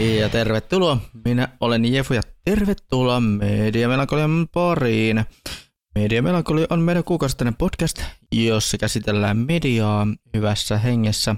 Ja 0.00 0.28
tervetuloa, 0.28 0.98
minä 1.24 1.48
olen 1.60 1.92
Jefu 1.92 2.14
ja 2.14 2.22
tervetuloa 2.44 3.20
Mediamelankolian 3.20 4.48
pariin. 4.52 5.24
Mediamelankoli 5.94 6.66
on 6.70 6.80
meidän 6.80 7.04
kuukausittainen 7.04 7.56
podcast, 7.56 8.02
jossa 8.32 8.78
käsitellään 8.78 9.36
mediaa 9.36 10.06
hyvässä 10.34 10.78
hengessä 10.78 11.36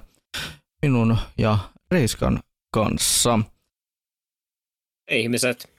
minun 0.82 1.16
ja 1.38 1.58
Reiskan 1.90 2.40
kanssa. 2.74 3.38
Ihmiset. 5.10 5.72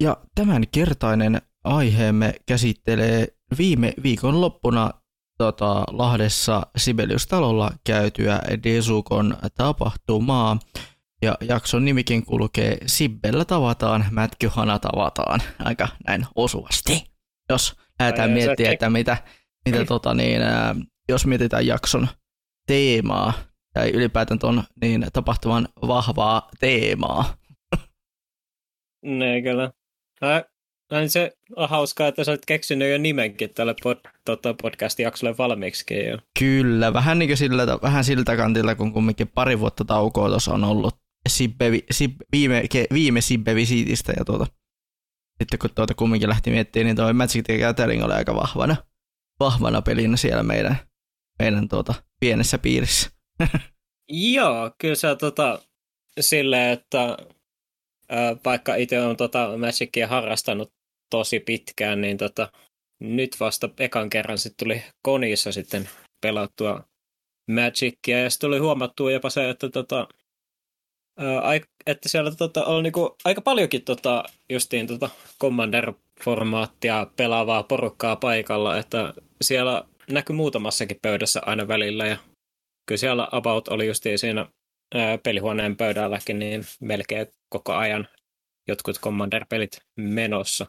Ja 0.00 0.16
tämän 0.34 0.62
kertainen 0.68 1.42
aiheemme 1.64 2.34
käsittelee 2.46 3.28
viime 3.58 3.94
viikon 4.02 4.40
loppuna 4.40 4.90
tota, 5.38 5.84
Lahdessa 5.90 6.66
Sibelius-talolla 6.76 7.72
käytyä 7.84 8.40
Desukon 8.64 9.36
tapahtumaa. 9.54 10.58
Ja 11.24 11.36
jakson 11.40 11.84
nimikin 11.84 12.24
kulkee 12.24 12.78
Sibbellä 12.86 13.44
tavataan, 13.44 14.04
Mätkyhana 14.10 14.78
tavataan. 14.78 15.40
Aika 15.58 15.88
näin 16.06 16.26
osuvasti. 16.34 17.04
Jos 17.50 17.76
lähdetään 18.00 18.30
miettiä, 18.30 18.72
että 18.72 18.90
mitä, 18.90 19.16
mitä 19.68 19.84
tota, 19.84 20.14
niin, 20.14 20.42
ää, 20.42 20.74
jos 21.08 21.26
mietitään 21.26 21.66
jakson 21.66 22.08
teemaa, 22.66 23.32
tai 23.72 23.90
ylipäätään 23.90 24.38
ton 24.38 24.62
niin 24.80 25.06
tapahtuman 25.12 25.68
vahvaa 25.82 26.48
teemaa. 26.60 27.34
Ne 29.02 29.42
kyllä. 29.42 29.70
Ää, 30.22 30.44
Näin 30.92 31.10
se 31.10 31.32
on 31.56 31.68
hauskaa, 31.68 32.08
että 32.08 32.24
sä 32.24 32.30
olet 32.30 32.46
keksinyt 32.46 32.92
jo 32.92 32.98
nimenkin 32.98 33.50
tälle 33.54 33.74
pod, 33.82 33.98
tota, 34.24 34.54
podcast-jaksolle 34.62 35.38
valmiiksi 35.38 36.06
jo. 36.06 36.18
Kyllä, 36.38 36.92
vähän, 36.92 37.18
niin 37.18 37.36
sillä, 37.36 37.66
vähän 37.82 38.04
siltä 38.04 38.36
kantilta, 38.36 38.74
kun 38.74 38.92
kumminkin 38.92 39.28
pari 39.28 39.60
vuotta 39.60 39.84
taukoa 39.84 40.28
tuossa 40.28 40.54
on 40.54 40.64
ollut 40.64 41.03
Sibbe, 41.28 41.64
Sib, 41.90 42.20
viime, 42.32 42.64
ke, 42.70 42.86
viime 42.92 43.20
Sibbe-visiitistä 43.20 44.12
ja 44.18 44.24
tuota, 44.24 44.46
sitten 45.38 45.58
kun 45.58 45.70
tuota 45.74 45.94
kumminkin 45.94 46.28
lähti 46.28 46.50
miettimään, 46.50 46.86
niin 46.86 46.96
toi 46.96 47.12
Magic 47.12 47.44
the 47.44 47.58
Gathering 47.58 48.04
oli 48.04 48.12
aika 48.12 48.34
vahvana, 48.34 48.76
vahvana 49.40 49.82
pelinä 49.82 50.16
siellä 50.16 50.42
meidän, 50.42 50.76
meidän 51.38 51.68
tuota, 51.68 51.94
pienessä 52.20 52.58
piirissä. 52.58 53.10
Joo, 54.08 54.74
kyllä 54.78 54.94
se 54.94 55.16
tota, 55.16 55.62
silleen, 56.20 56.72
että 56.72 57.16
ää, 58.08 58.36
vaikka 58.44 58.74
itse 58.74 59.00
on 59.00 59.16
tota 59.16 59.58
Magicia 59.58 60.08
harrastanut 60.08 60.72
tosi 61.10 61.40
pitkään, 61.40 62.00
niin 62.00 62.16
tota, 62.16 62.52
nyt 63.00 63.36
vasta 63.40 63.68
ekan 63.78 64.10
kerran 64.10 64.38
sitten 64.38 64.66
tuli 64.66 64.82
konissa 65.02 65.52
sitten 65.52 65.88
pelattua 66.20 66.84
Magicia, 67.50 68.18
ja 68.18 68.30
sitten 68.30 68.48
tuli 68.48 68.58
huomattua 68.58 69.12
jopa 69.12 69.30
se, 69.30 69.50
että, 69.50 69.68
tota, 69.68 70.08
että 71.86 72.08
siellä 72.08 72.30
tota, 72.30 72.64
on 72.64 72.82
niinku 72.82 73.16
aika 73.24 73.40
paljonkin 73.40 73.82
tota, 73.82 74.24
justiin 74.50 74.86
tota 74.86 75.10
Commander-formaattia 75.42 77.06
pelaavaa 77.16 77.62
porukkaa 77.62 78.16
paikalla, 78.16 78.78
että 78.78 79.14
siellä 79.42 79.84
näkyy 80.10 80.36
muutamassakin 80.36 80.98
pöydässä 81.02 81.40
aina 81.46 81.68
välillä, 81.68 82.06
ja 82.06 82.16
kyllä 82.86 82.98
siellä 82.98 83.28
About 83.32 83.68
oli 83.68 83.86
justiin 83.86 84.18
siinä 84.18 84.46
ää, 84.94 85.18
pelihuoneen 85.18 85.76
pöydälläkin 85.76 86.38
niin 86.38 86.64
melkein 86.80 87.26
koko 87.48 87.74
ajan 87.74 88.08
jotkut 88.68 89.00
Commander-pelit 89.00 89.80
menossa. 89.96 90.66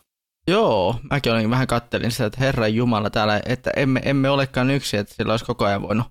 Joo, 0.48 0.96
mäkin 1.12 1.32
olin 1.32 1.50
vähän 1.50 1.67
kattelin 1.67 2.11
sitä, 2.11 2.26
että 2.26 2.39
herran 2.39 2.76
jumala 2.76 3.10
täällä, 3.10 3.42
että 3.45 3.72
emme, 3.76 4.02
emme 4.05 4.30
olekaan 4.30 4.70
yksi, 4.70 4.98
että 4.98 5.16
sillä 5.16 5.34
olisi 5.34 5.45
koko 5.45 5.66
ajan 5.66 5.82
voinut 5.82 6.08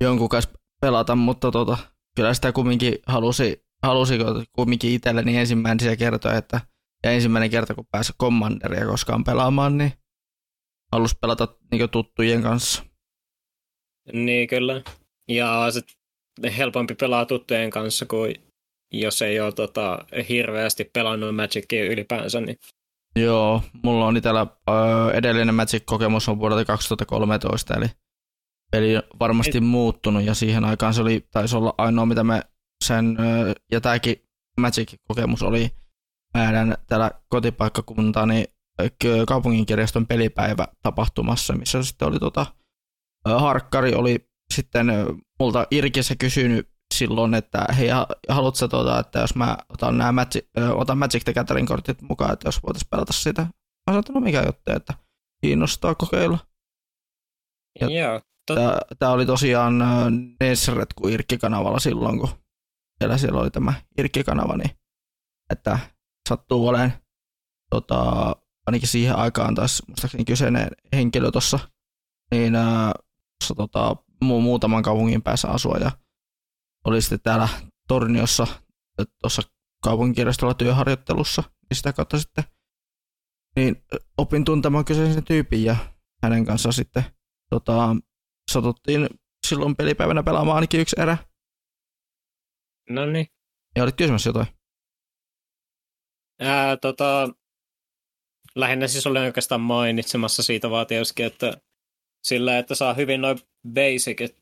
jonkun 0.00 0.28
kanssa 0.28 0.50
pelata, 0.80 1.16
mutta 1.16 1.50
tota, 1.50 1.76
kyllä 2.16 2.34
sitä 2.34 2.52
kumminkin 2.52 2.98
halusi, 3.06 3.64
halusi 3.82 4.18
kumminkin 4.52 4.92
itselleni 4.92 5.36
ensimmäisiä 5.36 5.96
kertoja, 5.96 6.36
että 6.36 6.60
ja 7.04 7.10
ensimmäinen 7.10 7.50
kerta, 7.50 7.74
kun 7.74 7.86
pääsi 7.90 8.12
Commanderia 8.20 8.86
koskaan 8.86 9.24
pelaamaan, 9.24 9.78
niin 9.78 9.92
halusi 10.92 11.16
pelata 11.20 11.48
niin 11.70 11.90
tuttujen 11.90 12.42
kanssa. 12.42 12.84
Niin 14.12 14.48
kyllä. 14.48 14.82
Ja 15.28 15.70
sit 15.70 15.84
helpompi 16.56 16.94
pelaa 16.94 17.26
tuttujen 17.26 17.70
kanssa 17.70 18.06
kuin 18.06 18.34
jos 18.92 19.22
ei 19.22 19.40
ole 19.40 19.52
tota, 19.52 20.04
hirveästi 20.28 20.84
pelannut 20.92 21.36
Magicia 21.36 21.84
ylipäänsä. 21.84 22.40
Niin. 22.40 22.58
Joo, 23.16 23.62
mulla 23.82 24.06
on 24.06 24.16
itsellä 24.16 24.46
öö, 24.70 25.12
edellinen 25.12 25.54
Magic-kokemus 25.54 26.28
on 26.28 26.38
vuodelta 26.38 26.64
2013, 26.64 27.74
eli 27.74 27.86
peli 28.70 28.96
on 28.96 29.02
varmasti 29.20 29.60
muuttunut 29.60 30.22
ja 30.22 30.34
siihen 30.34 30.64
aikaan 30.64 30.94
se 30.94 31.02
oli, 31.02 31.26
taisi 31.30 31.56
olla 31.56 31.74
ainoa, 31.78 32.06
mitä 32.06 32.24
me 32.24 32.42
sen, 32.84 33.16
ja 33.72 33.80
tämäkin 33.80 34.16
Magic-kokemus 34.60 35.42
oli 35.42 35.70
meidän 36.34 36.76
täällä 36.86 37.10
kotipaikkakuntani 37.28 38.44
ö, 38.82 38.88
kaupunginkirjaston 39.28 40.06
pelipäivä 40.06 40.68
tapahtumassa, 40.82 41.52
missä 41.54 41.82
sitten 41.82 42.08
oli 42.08 42.18
tota, 42.18 42.46
Harkkari 43.24 43.94
oli 43.94 44.30
sitten 44.54 44.86
multa 45.40 45.66
Irkissä 45.70 46.16
kysynyt 46.16 46.68
silloin, 46.94 47.34
että 47.34 47.66
hei, 47.78 47.88
ha- 47.88 48.06
haluatko 48.28 48.68
tuota, 48.68 48.98
että 48.98 49.18
jos 49.18 49.34
mä 49.34 49.58
otan 49.68 49.98
nämä 49.98 50.12
Magic, 50.12 50.46
otan 50.74 50.98
Magic 50.98 51.24
the 51.24 51.32
Gathering 51.32 51.68
kortit 51.68 52.02
mukaan, 52.02 52.32
että 52.32 52.48
jos 52.48 52.62
voitaisiin 52.62 52.88
pelata 52.90 53.12
sitä. 53.12 53.42
Mä 53.42 53.50
sanoin, 53.86 54.00
että 54.00 54.12
no 54.12 54.20
mikä 54.20 54.42
juttu, 54.46 54.72
että 54.72 54.94
kiinnostaa 55.40 55.94
kokeilla. 55.94 56.38
Ja- 57.80 57.90
Joo. 57.90 58.20
Tot, 58.46 58.58
tää 58.98 59.10
oli 59.10 59.26
tosiaan 59.26 59.82
ö, 59.82 59.86
Nesret 60.40 60.94
kuin 60.94 61.14
Irkki-kanavalla 61.14 61.78
silloin, 61.78 62.18
kun 62.18 62.28
siellä, 62.98 63.18
siellä 63.18 63.40
oli 63.40 63.50
tämä 63.50 63.74
Irkki-kanava, 63.98 64.56
niin 64.56 64.70
että 65.50 65.78
sattuu 66.28 66.68
olemaan 66.68 66.92
tota, 67.70 68.32
ainakin 68.66 68.88
siihen 68.88 69.16
aikaan 69.16 69.54
taas 69.54 69.82
muistaakseni 69.88 70.24
kyseinen 70.24 70.68
henkilö 70.92 71.30
tuossa 71.30 71.58
niin 72.30 72.54
ää, 72.54 72.92
tossa, 73.40 73.54
tota, 73.54 73.96
mu- 74.24 74.40
muutaman 74.40 74.82
kaupungin 74.82 75.22
päässä 75.22 75.48
asua 75.48 75.76
ja 75.76 75.90
oli 76.84 77.02
sitten 77.02 77.20
täällä 77.20 77.48
Torniossa 77.88 78.46
tuossa 79.22 79.42
kaupunkikirjastolla 79.84 80.54
työharjoittelussa, 80.54 81.42
niin 81.46 81.76
sitä 81.76 81.92
kautta 81.92 82.18
sitten 82.18 82.44
niin 83.56 83.84
opin 84.18 84.44
tuntemaan 84.44 84.84
kyseisen 84.84 85.24
tyypin 85.24 85.64
ja 85.64 85.76
hänen 86.22 86.44
kanssaan 86.44 86.72
sitten 86.72 87.04
tota, 87.54 87.96
satuttiin 88.50 89.08
silloin 89.46 89.76
pelipäivänä 89.76 90.22
pelaamaan 90.22 90.56
ainakin 90.56 90.80
yksi 90.80 90.96
erä. 91.00 91.18
no 92.90 93.06
niin. 93.06 93.26
Ja 93.76 93.82
olit 93.82 93.96
kysymässä 93.96 94.28
jotain. 94.28 94.46
Ää, 96.40 96.76
tota, 96.76 97.28
lähinnä 98.54 98.88
siis 98.88 99.06
olin 99.06 99.22
oikeastaan 99.22 99.60
mainitsemassa 99.60 100.42
siitä 100.42 100.70
vaan 100.70 100.86
tietysti, 100.86 101.22
että 101.22 101.60
sillä, 102.24 102.58
että 102.58 102.74
saa 102.74 102.94
hyvin 102.94 103.20
noin 103.20 103.38
basicit 103.74 104.36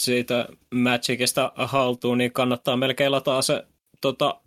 siitä 0.00 0.48
Magicista 0.74 1.52
haltuun, 1.56 2.18
niin 2.18 2.32
kannattaa 2.32 2.76
melkein 2.76 3.12
lataa 3.12 3.42
se 3.42 3.66
tota, 4.00 4.40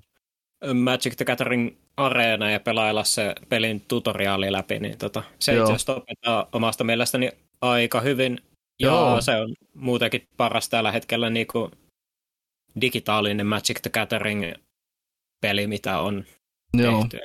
Magic 0.74 1.16
the 1.16 1.26
Gathering 1.26 1.76
Areena 1.98 2.52
ja 2.52 2.60
pelailla 2.60 3.04
se 3.04 3.36
pelin 3.50 3.82
tutoriaali 3.88 4.52
läpi, 4.52 4.80
niin 4.80 4.98
tota, 4.98 5.24
se 5.40 5.54
Joo. 5.54 5.64
itse 5.64 5.74
asiassa 5.74 5.96
opettaa 5.96 6.48
omasta 6.54 6.84
mielestäni 6.84 7.32
aika 7.62 8.02
hyvin. 8.02 8.40
Ja 8.80 8.88
Joo. 8.88 9.22
se 9.22 9.36
on 9.36 9.56
muutenkin 9.74 10.28
paras 10.38 10.70
tällä 10.70 10.92
hetkellä 10.92 11.30
niin 11.30 11.48
kuin 11.48 11.72
digitaalinen 12.82 13.48
Magic 13.48 13.82
the 13.82 13.90
Gathering 13.90 14.54
peli, 15.42 15.68
mitä 15.68 16.00
on 16.00 16.26
Joo, 16.74 17.02
tehty. 17.02 17.20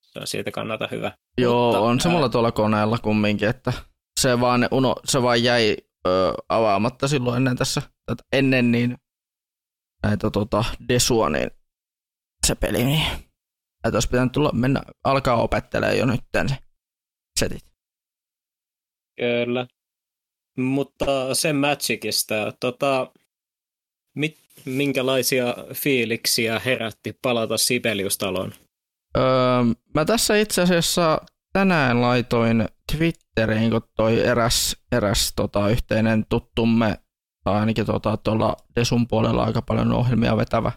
Se 0.00 0.18
on 0.18 0.26
siitä 0.26 0.50
kannalta 0.50 0.88
hyvä. 0.90 1.12
Joo 1.38 1.64
Mutta, 1.64 1.80
on 1.80 2.12
mulla 2.12 2.28
tuolla 2.28 2.52
koneella 2.52 2.98
kumminkin, 2.98 3.48
että 3.48 3.72
se 4.20 4.40
vaan, 4.40 4.68
uno, 4.70 4.96
se 5.04 5.22
vaan 5.22 5.42
jäi 5.42 5.76
ö, 6.06 6.32
avaamatta 6.48 7.08
silloin 7.08 7.36
ennen 7.36 7.56
tässä, 7.56 7.82
ennen 8.32 8.72
niin 8.72 8.96
näitä 10.02 10.30
tota, 10.30 10.64
Desua, 10.88 11.30
niin 11.30 11.50
se 12.46 12.54
peli, 12.54 12.84
niin 12.84 13.02
että 13.84 13.96
olisi 13.96 14.08
pitänyt 14.08 14.32
tulla, 14.32 14.52
mennä, 14.52 14.82
alkaa 15.04 15.42
opettelemaan 15.42 15.98
jo 15.98 16.06
nyt 16.06 16.20
se 16.48 16.56
setit. 17.38 17.64
Kyllä. 19.20 19.66
Mutta 20.58 21.34
sen 21.34 21.56
Magicista, 21.56 22.52
tota, 22.60 23.12
mit, 24.14 24.38
minkälaisia 24.64 25.54
fiiliksiä 25.74 26.60
herätti 26.64 27.18
palata 27.22 27.58
Sibelius-taloon? 27.58 28.52
Öö, 29.16 29.22
mä 29.94 30.04
tässä 30.04 30.36
itse 30.36 30.62
asiassa 30.62 31.20
tänään 31.52 32.00
laitoin 32.00 32.68
Twitteriin, 32.92 33.70
kun 33.70 33.82
toi 33.96 34.20
eräs, 34.20 34.76
eräs 34.92 35.32
tota, 35.36 35.68
yhteinen 35.68 36.24
tuttumme, 36.28 36.98
tai 37.44 37.54
ainakin 37.54 37.86
tota, 37.86 38.16
tuolla 38.16 38.56
Desun 38.76 39.08
puolella 39.08 39.44
aika 39.44 39.62
paljon 39.62 39.92
ohjelmia 39.92 40.36
vetävä, 40.36 40.72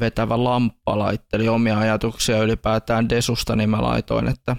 vetävä 0.00 0.44
lamppa 0.44 0.98
laitteli 0.98 1.48
omia 1.48 1.78
ajatuksia 1.78 2.42
ylipäätään 2.42 3.08
Desusta, 3.08 3.56
niin 3.56 3.70
mä 3.70 3.82
laitoin, 3.82 4.28
että, 4.28 4.56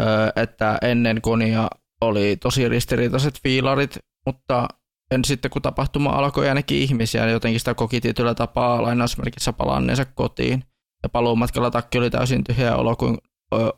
öö, 0.00 0.06
että 0.36 0.78
ennen 0.82 1.20
konia 1.20 1.68
oli 2.00 2.36
tosi 2.36 2.68
ristiriitaiset 2.68 3.34
fiilarit, 3.42 3.98
mutta 4.26 4.68
en 5.10 5.24
sitten 5.24 5.50
kun 5.50 5.62
tapahtuma 5.62 6.10
alkoi 6.10 6.54
näki 6.54 6.82
ihmisiä, 6.82 7.24
niin 7.24 7.32
jotenkin 7.32 7.60
sitä 7.60 7.74
koki 7.74 8.00
tietyllä 8.00 8.34
tapaa 8.34 8.82
lainausmerkissä 8.82 9.52
palanneensa 9.52 10.04
kotiin. 10.04 10.64
Ja 11.02 11.08
paluumatkalla 11.08 11.70
takki 11.70 11.98
oli 11.98 12.10
täysin 12.10 12.44
tyhjä 12.44 12.76
olo 12.76 12.96
kuin, 12.96 13.18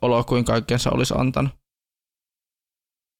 olo 0.01 0.23
kuin 0.23 0.45
kaikkensa 0.45 0.89
olisi 0.91 1.13
antanut. 1.17 1.51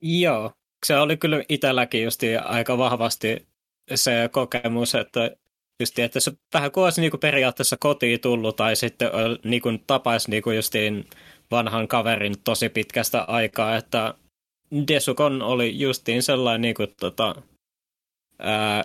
Joo, 0.01 0.51
se 0.85 0.97
oli 0.97 1.17
kyllä 1.17 1.43
itselläkin 1.49 2.03
just 2.03 2.21
aika 2.43 2.77
vahvasti 2.77 3.47
se 3.95 4.29
kokemus, 4.31 4.95
että 4.95 5.31
just, 5.79 5.99
että 5.99 6.19
se 6.19 6.31
vähän 6.53 6.71
kuin 6.71 6.83
olisi 6.83 7.01
niin 7.01 7.19
periaatteessa 7.21 7.77
kotiin 7.79 8.19
tullut 8.19 8.55
tai 8.55 8.75
sitten 8.75 9.09
niin 9.43 9.61
kuin 9.61 9.83
tapaisi 9.87 10.29
niin 10.29 10.43
kuin 10.43 10.55
justiin 10.55 11.05
vanhan 11.51 11.87
kaverin 11.87 12.35
tosi 12.43 12.69
pitkästä 12.69 13.21
aikaa, 13.21 13.75
että 13.75 14.13
Desukon 14.87 15.41
oli 15.41 15.79
justiin 15.79 16.23
sellainen, 16.23 16.61
niin 16.61 16.75
kuin, 16.75 16.95
tota, 16.99 17.35
ää, 18.39 18.83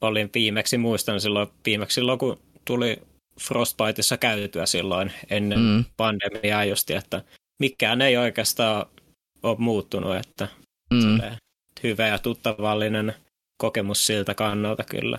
olin 0.00 0.30
viimeksi, 0.34 0.78
muistan 0.78 1.20
silloin, 1.20 1.48
viimeksi 1.66 1.94
silloin, 1.94 2.18
kun 2.18 2.40
tuli 2.64 3.02
Frostbiteissa 3.40 4.16
käytyä 4.16 4.66
silloin 4.66 5.12
ennen 5.30 5.58
mm. 5.58 5.84
pandemiaa 5.96 6.64
just, 6.64 6.90
että 6.90 7.22
mikään 7.58 8.02
ei 8.02 8.16
oikeastaan 8.16 8.86
ole 9.42 9.56
muuttunut, 9.58 10.16
että 10.16 10.48
mm. 10.90 11.20
hyvä 11.82 12.06
ja 12.06 12.18
tuttavallinen 12.18 13.14
kokemus 13.56 14.06
siltä 14.06 14.34
kannalta 14.34 14.84
kyllä. 14.84 15.18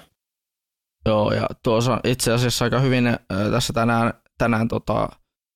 Joo, 1.06 1.32
ja 1.32 1.48
tuossa 1.64 2.00
itse 2.04 2.34
asiassa 2.34 2.66
aika 2.66 2.80
hyvin 2.80 3.08
äh, 3.08 3.18
tässä 3.52 3.74
tänään, 3.74 4.14
tänään 4.38 4.68
tota, 4.68 5.10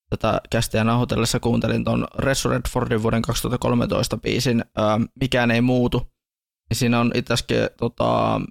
tätä 0.09 0.41
kästiä 0.49 0.83
nauhoitellessa 0.83 1.39
kuuntelin 1.39 1.83
tuon 1.83 2.07
Resurrected 2.17 3.01
vuoden 3.03 3.21
2013 3.21 4.17
biisin 4.17 4.61
äh, 4.79 4.99
Mikään 5.21 5.51
ei 5.51 5.61
muutu. 5.61 6.07
Ja 6.69 6.75
siinä 6.75 6.99
on 6.99 7.11
itse 7.15 7.33
asiassa 7.33 7.69
tota, 7.77 8.41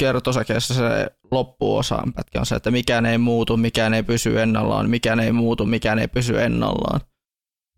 kertosäkeessä 0.00 0.74
se 0.74 1.06
loppuosaan 1.30 2.12
pätkä 2.12 2.40
on 2.40 2.46
se, 2.46 2.54
että 2.54 2.70
mikään 2.70 3.06
ei 3.06 3.18
muutu, 3.18 3.56
mikään 3.56 3.94
ei 3.94 4.02
pysy 4.02 4.40
ennallaan, 4.40 4.90
mikään 4.90 5.20
ei 5.20 5.32
muutu, 5.32 5.66
mikään 5.66 5.98
ei 5.98 6.08
pysy 6.08 6.42
ennallaan. 6.42 7.00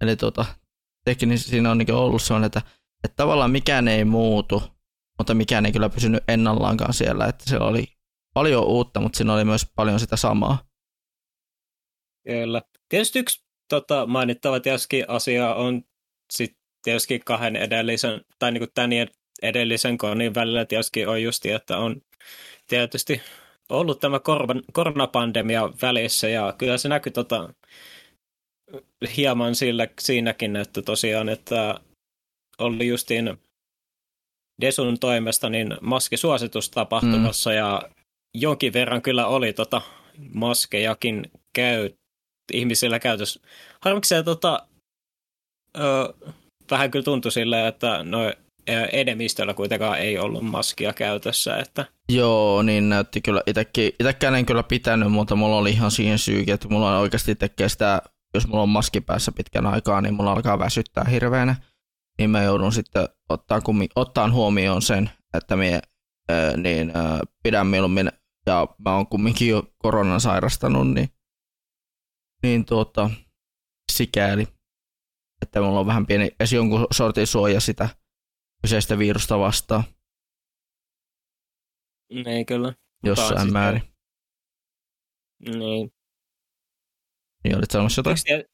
Eli 0.00 0.16
tota, 0.16 0.44
teknisesti 1.04 1.50
siinä 1.50 1.70
on 1.70 1.78
niin 1.78 1.92
ollut 1.92 2.22
sellainen, 2.22 2.46
että, 2.46 2.62
että 3.04 3.16
tavallaan 3.16 3.50
mikään 3.50 3.88
ei 3.88 4.04
muutu, 4.04 4.62
mutta 5.18 5.34
mikään 5.34 5.66
ei 5.66 5.72
kyllä 5.72 5.88
pysynyt 5.88 6.24
ennallaankaan 6.28 6.94
siellä, 6.94 7.26
että 7.26 7.44
se 7.46 7.58
oli 7.58 7.86
paljon 8.34 8.64
uutta, 8.64 9.00
mutta 9.00 9.16
siinä 9.16 9.34
oli 9.34 9.44
myös 9.44 9.66
paljon 9.76 10.00
sitä 10.00 10.16
samaa. 10.16 10.58
Kyllä. 12.24 12.62
Tietysti 12.88 13.18
yksi 13.18 13.44
tota, 13.68 14.06
mainittava 14.06 14.60
tietysti 14.60 15.04
asia 15.08 15.54
on 15.54 15.82
sitten 16.32 16.62
tietysti 16.82 17.18
kahden 17.18 17.56
edellisen, 17.56 18.20
tai 18.38 18.52
niin 18.52 18.60
kuin 18.60 18.70
tämän 18.74 18.90
edellisen 19.42 19.98
konin 19.98 20.34
välillä 20.34 20.64
tietysti 20.64 21.06
on 21.06 21.22
just, 21.22 21.46
että 21.46 21.78
on 21.78 22.02
tietysti 22.66 23.20
ollut 23.68 24.00
tämä 24.00 24.20
koronapandemia 24.72 25.70
välissä, 25.82 26.28
ja 26.28 26.54
kyllä 26.58 26.78
se 26.78 26.88
näkyy 26.88 27.12
tota, 27.12 27.54
hieman 29.16 29.54
sillä, 29.54 29.88
siinäkin, 30.00 30.56
että 30.56 30.82
tosiaan, 30.82 31.28
että 31.28 31.80
oli 32.58 32.86
justiin 32.86 33.38
Desun 34.60 34.98
toimesta 34.98 35.50
niin 35.50 35.76
maskisuositus 35.80 36.70
tapahtumassa 36.70 37.50
mm. 37.50 37.56
ja 37.56 37.82
jonkin 38.34 38.72
verran 38.72 39.02
kyllä 39.02 39.26
oli 39.26 39.52
tota 39.52 39.82
maskejakin 40.34 41.30
käy, 41.52 41.90
ihmisillä 42.52 42.98
käytössä. 42.98 43.40
Se 44.04 44.22
tota, 44.22 44.66
ö, 45.78 46.14
vähän 46.70 46.90
kyllä 46.90 47.04
tuntui 47.04 47.32
silleen, 47.32 47.66
että 47.66 48.02
no 48.02 48.18
enemmistöllä 48.92 49.54
kuitenkaan 49.54 49.98
ei 49.98 50.18
ollut 50.18 50.42
maskia 50.42 50.92
käytössä. 50.92 51.56
Että... 51.56 51.84
Joo, 52.08 52.62
niin 52.62 52.88
näytti 52.88 53.20
kyllä. 53.20 53.42
Itekään 54.00 54.34
en 54.34 54.46
kyllä 54.46 54.62
pitänyt, 54.62 55.12
mutta 55.12 55.36
mulla 55.36 55.56
oli 55.56 55.70
ihan 55.70 55.90
siihen 55.90 56.18
syykin, 56.18 56.54
että 56.54 56.68
mulla 56.68 56.98
oikeasti 56.98 57.34
tekee 57.34 57.68
sitä, 57.68 58.02
jos 58.34 58.46
mulla 58.46 58.62
on 58.62 58.68
maski 58.68 59.00
päässä 59.00 59.32
pitkän 59.32 59.66
aikaa, 59.66 60.00
niin 60.00 60.14
mulla 60.14 60.32
alkaa 60.32 60.58
väsyttää 60.58 61.04
hirveänä 61.04 61.56
niin 62.18 62.30
mä 62.30 62.42
joudun 62.42 62.72
sitten 62.72 63.08
ottaa, 63.28 63.60
kummi, 63.60 63.88
ottaa 63.96 64.30
huomioon 64.30 64.82
sen, 64.82 65.10
että 65.34 65.56
ää, 66.28 66.56
niin, 66.56 66.92
ää, 66.94 67.20
pidän 67.42 67.66
mieluummin, 67.66 68.12
ja 68.46 68.66
mä 68.84 68.94
oon 68.94 69.06
kumminkin 69.06 69.48
jo 69.48 69.62
koronan 69.78 70.20
sairastanut, 70.20 70.94
niin, 70.94 71.08
niin 72.42 72.64
tuota, 72.64 73.10
sikäli, 73.92 74.46
että 75.42 75.60
mulla 75.60 75.80
on 75.80 75.86
vähän 75.86 76.06
pieni, 76.06 76.30
esi 76.40 76.56
jonkun 76.56 76.86
sortin 76.92 77.26
suoja 77.26 77.60
sitä 77.60 77.88
kyseistä 78.62 78.98
virusta 78.98 79.38
vastaan. 79.38 79.84
Ei 82.26 82.44
kyllä. 82.44 82.74
Jossain 83.04 83.52
määrin. 83.52 83.82
Niin. 85.40 85.92
Niin 87.44 87.56
olit 87.56 87.70
sanomassa 87.70 87.98
jotain? 87.98 88.12
Yksi, 88.12 88.52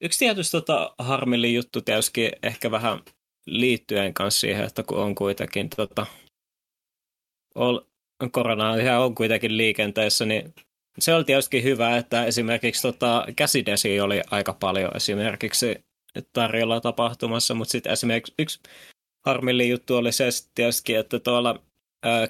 Yksi 0.00 0.18
tietysti 0.18 0.50
tota, 0.50 0.94
harmillin 0.98 1.54
juttu 1.54 1.82
tietysti 1.82 2.30
ehkä 2.42 2.70
vähän 2.70 3.00
liittyen 3.46 4.14
kanssa 4.14 4.40
siihen, 4.40 4.64
että 4.64 4.82
kun 4.82 4.98
on 4.98 5.14
kuitenkin 5.14 5.70
tota, 5.70 6.06
ol, 7.54 7.80
korona 8.32 8.70
on 9.04 9.14
kuitenkin 9.14 9.56
liikenteessä, 9.56 10.24
niin 10.24 10.54
se 10.98 11.14
oli 11.14 11.24
tietysti 11.24 11.62
hyvä, 11.62 11.96
että 11.96 12.24
esimerkiksi 12.24 12.82
tota, 12.82 13.26
käsidesi 13.36 14.00
oli 14.00 14.20
aika 14.30 14.52
paljon 14.52 14.96
esimerkiksi 14.96 15.84
tarjolla 16.32 16.80
tapahtumassa, 16.80 17.54
mutta 17.54 17.72
sitten 17.72 17.92
esimerkiksi 17.92 18.34
yksi 18.38 18.60
harmillin 19.26 19.68
juttu 19.68 19.96
oli 19.96 20.12
se 20.12 20.28
tietysti, 20.54 20.94
että 20.94 21.18
tuolla 21.18 21.62
ää, 22.02 22.28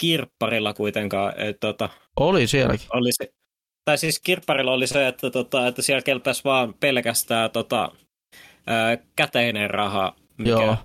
kirpparilla 0.00 0.74
kuitenkaan, 0.74 1.40
et, 1.40 1.60
tota, 1.60 1.88
oli 2.16 2.46
sielläkin. 2.46 2.86
Oli 2.92 3.12
se, 3.12 3.32
tai 3.84 3.98
siis 3.98 4.20
kirpparilla 4.20 4.72
oli 4.72 4.86
se, 4.86 5.08
että, 5.08 5.30
tota, 5.30 5.66
että 5.66 5.82
siellä 5.82 6.02
kelpäsi 6.02 6.44
vaan 6.44 6.74
pelkästään 6.74 7.50
tota, 7.50 7.92
ää, 8.66 8.98
käteinen 9.16 9.70
raha, 9.70 10.16
mikä 10.38 10.50
Joo. 10.50 10.76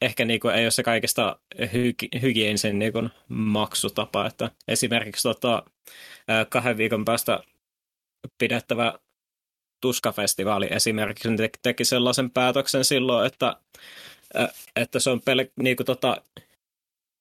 Eh, 0.00 0.06
ehkä 0.06 0.24
niinku 0.24 0.48
ei 0.48 0.64
ole 0.64 0.70
se 0.70 0.82
kaikista 0.82 1.40
hygi- 1.72 2.20
hygienisin 2.22 2.78
niinku 2.78 3.08
maksutapa. 3.28 4.26
Että 4.26 4.50
esimerkiksi 4.68 5.22
tota, 5.22 5.62
kahden 6.48 6.76
viikon 6.76 7.04
päästä 7.04 7.40
pidettävä 8.38 8.98
Tuskafestivaali 9.80 10.68
esimerkiksi 10.70 11.28
teki 11.62 11.84
sellaisen 11.84 12.30
päätöksen 12.30 12.84
silloin, 12.84 13.26
että, 13.26 13.56
että 14.76 14.98
se 14.98 15.10
on 15.10 15.18
pel- 15.18 15.52
niinku 15.62 15.84
tota, 15.84 16.22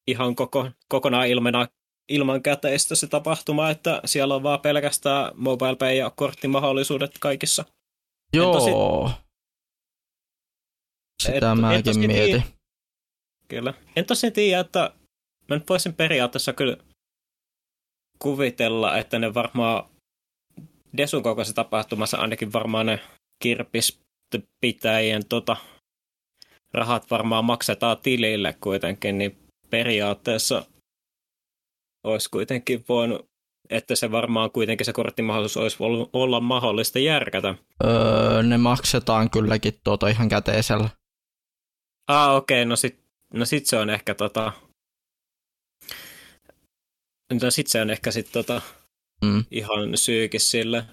ihan 0.08 0.36
koko, 0.36 0.72
kokonaan 0.90 1.28
ilmena 1.28 1.68
ilman 2.10 2.44
käteistä 2.44 2.96
se 2.96 3.08
tapahtuma, 3.08 3.70
että 3.70 4.02
siellä 4.06 4.36
on 4.36 4.44
vaan 4.44 4.62
pelkästään 4.62 5.32
mobile 5.36 5.76
pay 5.76 5.94
ja 5.94 6.10
korttimahdollisuudet 6.10 7.12
kaikissa. 7.20 7.66
Joo. 8.34 8.54
Tosi... 8.54 8.72
Sitä 11.24 11.52
et, 11.52 11.60
mäkin 11.60 12.00
mietin. 12.00 12.26
Tiedä. 12.26 12.57
Kyllä. 13.48 13.74
En 13.96 14.06
tosin 14.06 14.34
tiedä, 14.34 14.60
että 14.60 14.94
mä 15.50 15.56
nyt 15.56 15.70
voisin 15.70 15.94
periaatteessa 15.94 16.54
kyllä 16.54 16.78
kuvitella, 18.20 18.98
että 18.98 19.20
ne 19.20 19.34
varmaan 19.34 19.90
Desun 20.98 21.24
kokoisessa 21.24 21.56
tapahtumassa 21.56 22.18
ainakin 22.18 22.54
varmaan 22.54 22.86
ne 22.86 23.00
kirpispitäjien 23.44 25.26
tota, 25.30 25.58
rahat 26.74 27.12
varmaan 27.12 27.46
maksetaan 27.46 27.98
tilille 27.98 28.58
kuitenkin, 28.62 29.18
niin 29.18 29.38
periaatteessa 29.70 30.66
olisi 32.04 32.30
kuitenkin 32.30 32.86
voinut, 32.90 33.30
että 33.70 33.96
se 33.96 34.12
varmaan 34.12 34.52
kuitenkin 34.52 34.86
se 34.86 34.94
korttimahdollisuus 34.94 35.64
olisi 35.64 35.80
voinut 35.80 36.10
olla 36.14 36.40
mahdollista 36.40 37.00
järkätä. 37.00 37.56
Öö, 37.84 38.44
ne 38.44 38.58
maksetaan 38.58 39.30
kylläkin 39.30 39.74
tuota 39.84 40.08
ihan 40.08 40.30
käteisellä. 40.30 40.90
Ah, 42.08 42.36
okei, 42.36 42.62
okay, 42.62 42.70
no 42.70 42.76
sit, 42.76 43.07
no 43.34 43.46
sit 43.46 43.66
se 43.66 43.78
on 43.78 43.90
ehkä 43.90 44.16
tota... 44.16 44.52
No 47.42 47.52
sit 47.52 47.68
se 47.68 47.82
on 47.82 47.90
ehkä 47.90 48.12
sit 48.12 48.32
tota 48.32 48.62
mm. 49.26 49.44
ihan 49.52 49.98
syykin 49.98 50.40
sille. 50.40 50.86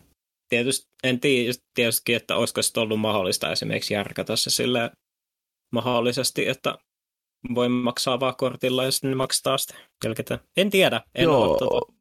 Tietysti, 0.48 0.86
en 1.04 1.20
tiedä 1.20 1.52
tietysti, 1.74 2.14
että 2.14 2.36
olisiko 2.36 2.62
se 2.62 2.80
ollut 2.80 3.00
mahdollista 3.00 3.52
esimerkiksi 3.52 3.94
järkätä 3.94 4.36
se 4.36 4.50
sille 4.50 4.90
mahdollisesti, 5.72 6.48
että 6.48 6.78
voi 7.54 7.68
maksaa 7.68 8.20
vaan 8.20 8.36
kortilla 8.36 8.84
ja 8.84 8.90
sitten 8.90 9.10
ne 9.10 9.16
maksaa 9.16 9.58
sitten 9.58 9.80
jälkeen. 10.04 10.40
En 10.56 10.70
tiedä, 10.70 11.00
en 11.14 11.22
Joo. 11.22 11.42
ole 11.42 11.58
tuota 11.58 11.92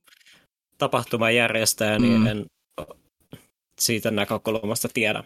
tapahtuman 0.78 1.36
järjestäjä, 1.36 2.00
niin 2.00 2.20
mm. 2.20 2.28
en 2.28 2.46
siitä 3.82 4.12
näkökulmasta 4.12 4.90
tiedä. 4.94 5.24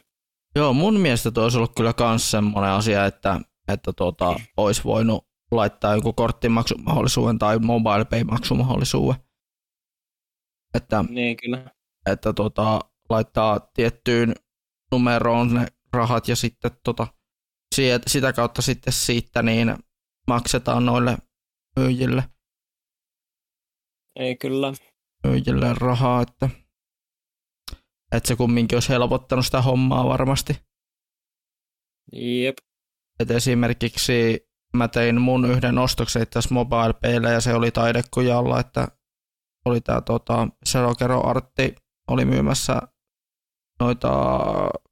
Joo, 0.55 0.73
mun 0.73 0.99
mielestä 0.99 1.31
tuo 1.31 1.43
olisi 1.43 1.57
ollut 1.57 1.75
kyllä 1.75 1.93
myös 2.09 2.31
semmoinen 2.31 2.71
asia, 2.71 3.05
että, 3.05 3.41
että 3.67 3.93
tuota, 3.93 4.35
olisi 4.57 4.83
voinut 4.83 5.27
laittaa 5.51 5.95
joku 5.95 6.13
korttimaksumahdollisuuden 6.13 7.39
tai 7.39 7.59
mobile 7.59 8.05
pay 8.05 8.23
maksumahdollisuuden. 8.23 9.21
Että, 10.73 11.05
niin 11.09 11.37
kyllä. 11.37 11.71
Että 12.05 12.33
tuota, 12.33 12.79
laittaa 13.09 13.59
tiettyyn 13.59 14.35
numeroon 14.91 15.53
ne 15.53 15.67
rahat 15.93 16.27
ja 16.27 16.35
sitten 16.35 16.71
tota, 16.83 17.07
sitä 18.07 18.33
kautta 18.33 18.61
sitten 18.61 18.93
siitä 18.93 19.43
niin 19.43 19.75
maksetaan 20.27 20.85
noille 20.85 21.17
myyjille, 21.79 22.23
Ei 24.15 24.35
kyllä. 24.35 24.73
myyjille 25.27 25.73
rahaa, 25.73 26.21
että, 26.21 26.49
että 28.11 28.27
se 28.27 28.35
kumminkin 28.35 28.75
olisi 28.75 28.89
helpottanut 28.89 29.45
sitä 29.45 29.61
hommaa 29.61 30.05
varmasti. 30.05 30.53
Jep. 32.13 32.57
Et 33.19 33.31
esimerkiksi 33.31 34.47
mä 34.77 34.87
tein 34.87 35.21
mun 35.21 35.45
yhden 35.45 35.77
ostoksen 35.77 36.27
tässä 36.29 36.53
mobile 36.53 37.31
ja 37.33 37.41
se 37.41 37.53
oli 37.53 37.71
taidekujalla, 37.71 38.59
että 38.59 38.87
oli 39.65 39.81
tää 39.81 40.01
tota, 40.01 40.47
Serokero 40.65 41.27
Artti 41.27 41.75
oli 42.07 42.25
myymässä 42.25 42.81
noita 43.79 44.09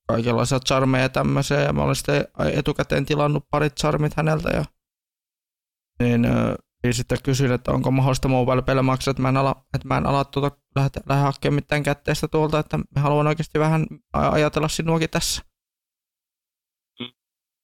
kaikenlaisia 0.08 0.60
charmeja 0.60 1.03
ja 1.03 1.10
tämmöisiä, 1.10 1.60
ja 1.60 1.74
mä 1.74 1.84
olin 1.84 1.96
sitten 1.96 2.27
etukäteen 2.53 3.05
tilannut 3.05 3.44
parit 3.51 3.75
charmit 3.79 4.13
häneltä, 4.17 4.50
ja 4.50 4.65
niin, 6.00 6.27
niin 6.84 6.94
sitten 6.94 7.17
kysyin, 7.24 7.51
että 7.51 7.72
onko 7.72 7.91
mahdollista 7.91 8.27
mobile 8.27 8.82
maksaa, 8.82 9.12
että 9.12 9.22
mä 9.22 9.29
en 9.29 9.38
ala, 9.38 9.65
että 9.74 9.88
mä 9.88 9.98
en 9.98 10.05
ala 10.05 10.25
tuota, 10.25 10.58
lähde, 10.75 11.01
lähde 11.10 11.22
hakemaan 11.22 11.55
mitään 11.55 11.84
kätteistä 11.84 12.27
tuolta, 12.27 12.60
että 12.60 12.77
mä 12.77 13.01
haluan 13.01 13.27
oikeasti 13.27 13.60
vähän 13.60 13.86
ajatella 14.13 14.67
sinuakin 14.67 15.10
tässä. 15.10 15.41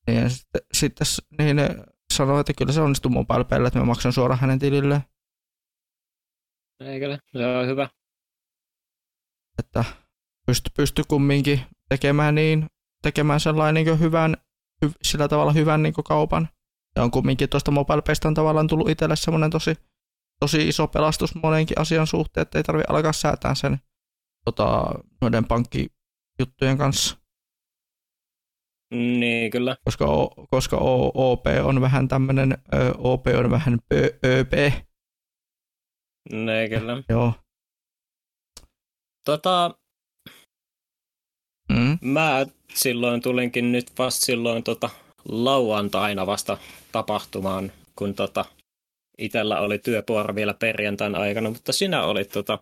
Niin, 0.07 0.29
sitten, 0.29 0.61
sitten 0.73 1.07
niin 1.37 1.57
sanoi, 2.13 2.39
että 2.39 2.53
kyllä 2.53 2.71
se 2.71 2.81
onnistuu 2.81 3.11
mobile 3.11 3.67
että 3.67 3.79
mä 3.79 3.85
maksan 3.85 4.13
suoraan 4.13 4.39
hänen 4.39 4.59
tililleen. 4.59 5.01
Eikö 6.79 7.17
Se 7.31 7.45
on 7.45 7.67
hyvä. 7.67 7.89
Että 9.59 9.83
pysty, 10.45 10.71
pysty 10.77 11.03
kumminkin 11.07 11.61
tekemään 11.89 12.35
niin, 12.35 12.67
tekemään 13.01 13.39
sellainen 13.39 13.85
niin 13.85 13.99
hyvän, 13.99 14.37
hy, 14.85 14.91
sillä 15.01 15.27
tavalla 15.27 15.51
hyvän 15.51 15.83
niin 15.83 15.93
kaupan. 15.93 16.49
Ja 16.95 17.03
on 17.03 17.11
kumminkin 17.11 17.49
tuosta 17.49 17.71
MobilePaysta 17.71 18.27
on 18.27 18.33
tavallaan 18.33 18.67
tullut 18.67 18.89
itselle 18.89 19.15
semmoinen 19.15 19.49
tosi, 19.49 19.75
tosi 20.39 20.67
iso 20.67 20.87
pelastus 20.87 21.35
monenkin 21.35 21.79
asian 21.79 22.07
suhteen, 22.07 22.41
että 22.41 22.59
ei 22.59 22.63
tarvitse 22.63 22.93
alkaa 22.93 23.13
säätää 23.13 23.55
sen 23.55 23.77
tota, 24.45 24.85
noiden 25.21 25.45
pankkijuttujen 25.45 26.77
kanssa. 26.77 27.20
Niin, 28.91 29.51
kyllä. 29.51 29.77
Koska, 29.85 30.05
o, 30.05 30.45
koska 30.49 30.77
o, 30.77 31.11
OP 31.31 31.45
on 31.63 31.81
vähän 31.81 32.07
tämmöinen, 32.07 32.57
OP 32.97 33.27
on 33.27 33.51
vähän 33.51 33.79
ÖP. 34.25 34.53
Niin, 36.31 36.69
kyllä. 36.69 37.03
Joo. 37.09 37.33
Tota, 39.25 39.75
mm. 41.69 41.97
mä 42.01 42.45
silloin 42.73 43.21
tulinkin 43.21 43.71
nyt 43.71 43.91
vasta 43.97 44.25
silloin 44.25 44.63
tota, 44.63 44.89
lauantaina 45.25 46.25
vasta 46.27 46.57
tapahtumaan, 46.91 47.71
kun 47.95 48.13
tota, 48.13 48.45
itellä 49.17 49.59
oli 49.59 49.79
työpuoro 49.79 50.35
vielä 50.35 50.53
perjantain 50.53 51.15
aikana, 51.15 51.49
mutta 51.49 51.73
sinä 51.73 52.03
olit 52.03 52.29
tota, 52.29 52.59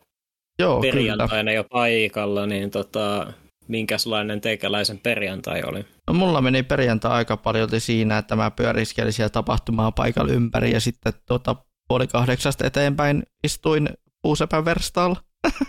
Joo, 0.60 0.82
perjantaina 0.82 1.38
kyllä. 1.38 1.52
jo 1.52 1.64
paikalla, 1.64 2.46
niin 2.46 2.72
tota, 2.72 3.34
minkälainen 3.70 4.42
teikäläisen 4.42 5.00
perjantai 5.00 5.64
oli? 5.64 5.86
No 6.08 6.14
mulla 6.14 6.42
meni 6.42 6.64
perjantai 6.64 7.12
aika 7.12 7.38
paljon 7.38 7.70
siinä, 7.78 8.18
että 8.18 8.36
mä 8.36 8.52
pyöriskelin 8.52 9.14
siellä 9.14 9.30
tapahtumaa 9.30 9.92
paikalla 9.92 10.34
ympäri 10.34 10.72
ja 10.72 10.80
sitten 10.80 11.14
tota, 11.26 11.56
puoli 11.88 12.08
kahdeksasta 12.08 12.68
eteenpäin 12.68 13.24
istuin 13.44 13.90
puusepän 14.22 14.66
verstaalla. 14.66 15.24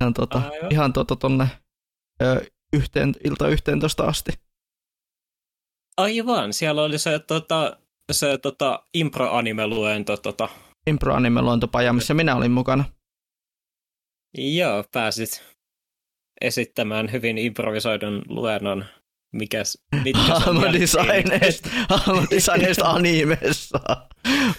ihan 0.00 0.14
tota, 0.14 0.42
ihan 0.70 0.92
tota 0.92 1.16
tonne 1.16 1.48
ö, 2.22 2.46
yhteen, 2.72 3.12
ilta 3.24 3.48
yhteentoista 3.48 4.04
asti. 4.04 4.32
Aivan, 5.96 6.52
siellä 6.52 6.82
oli 6.82 6.98
se, 6.98 7.18
tota, 7.18 7.76
se 8.12 8.38
tota, 8.38 8.82
impro-anime-luento. 8.94 10.16
Tota. 10.16 10.48
Impro-anime-luentopaja, 10.86 11.92
missä 11.92 12.14
minä 12.14 12.36
olin 12.36 12.50
mukana. 12.50 12.84
Joo, 14.38 14.84
pääsit 14.92 15.53
esittämään 16.40 17.12
hyvin 17.12 17.38
improvisoidun 17.38 18.22
luennon. 18.28 18.84
Mikäs, 19.32 19.78
mitkä 20.04 20.20
animessa. 22.84 23.80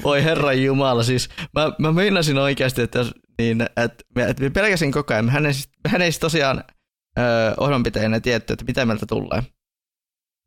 Voi 0.03 0.23
herran 0.23 0.63
jumala, 0.63 1.03
siis 1.03 1.29
mä, 1.53 1.71
mä 1.79 1.91
meinasin 1.91 2.37
oikeasti, 2.37 2.81
että, 2.81 2.99
jos, 2.99 3.11
niin, 3.37 3.61
että, 3.61 4.03
että 4.27 4.43
mä 4.43 4.49
pelkäsin 4.49 4.91
koko 4.91 5.13
ajan. 5.13 5.29
Hän 5.29 5.45
ei, 5.45 5.53
hän 5.87 6.01
ei 6.01 6.11
tosiaan 6.11 6.63
ohjelmanpitäjänä 7.59 8.19
tietty, 8.19 8.53
että 8.53 8.65
mitä 8.65 8.85
meiltä 8.85 9.05
tulee. 9.05 9.43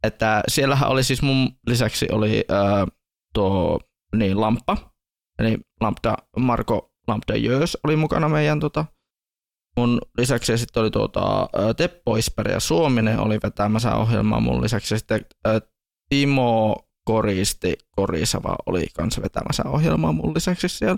Että 0.02 0.42
siellähän 0.48 0.88
oli 0.88 1.04
siis 1.04 1.22
mun 1.22 1.50
lisäksi 1.66 2.08
oli 2.12 2.44
ää, 2.48 2.86
tuo 3.34 3.80
niin, 4.16 4.40
Lamppa, 4.40 4.92
eli 5.38 5.58
Lambda, 5.80 6.16
Marko 6.36 6.92
Lambda 7.08 7.36
Jöös 7.36 7.78
oli 7.84 7.96
mukana 7.96 8.28
meidän 8.28 8.60
tota, 8.60 8.84
mun 9.78 10.00
lisäksi 10.18 10.58
sitten 10.58 10.80
oli 10.80 10.90
tuota, 10.90 11.48
Teppo 11.76 12.16
Isper 12.16 12.50
ja 12.50 12.60
Suominen 12.60 13.18
oli 13.20 13.38
vetämässä 13.42 13.94
ohjelmaa 13.94 14.40
mun 14.40 14.62
lisäksi 14.62 14.98
sitten 14.98 15.26
ää, 15.44 15.60
Timo 16.08 16.76
Koristi 17.04 17.78
Korisava 17.96 18.56
oli 18.66 18.86
kanssa 18.96 19.22
vetämässä 19.22 19.62
ohjelmaa 19.66 20.12
mun 20.12 20.34
lisäksi 20.34 20.68
siellä. 20.68 20.96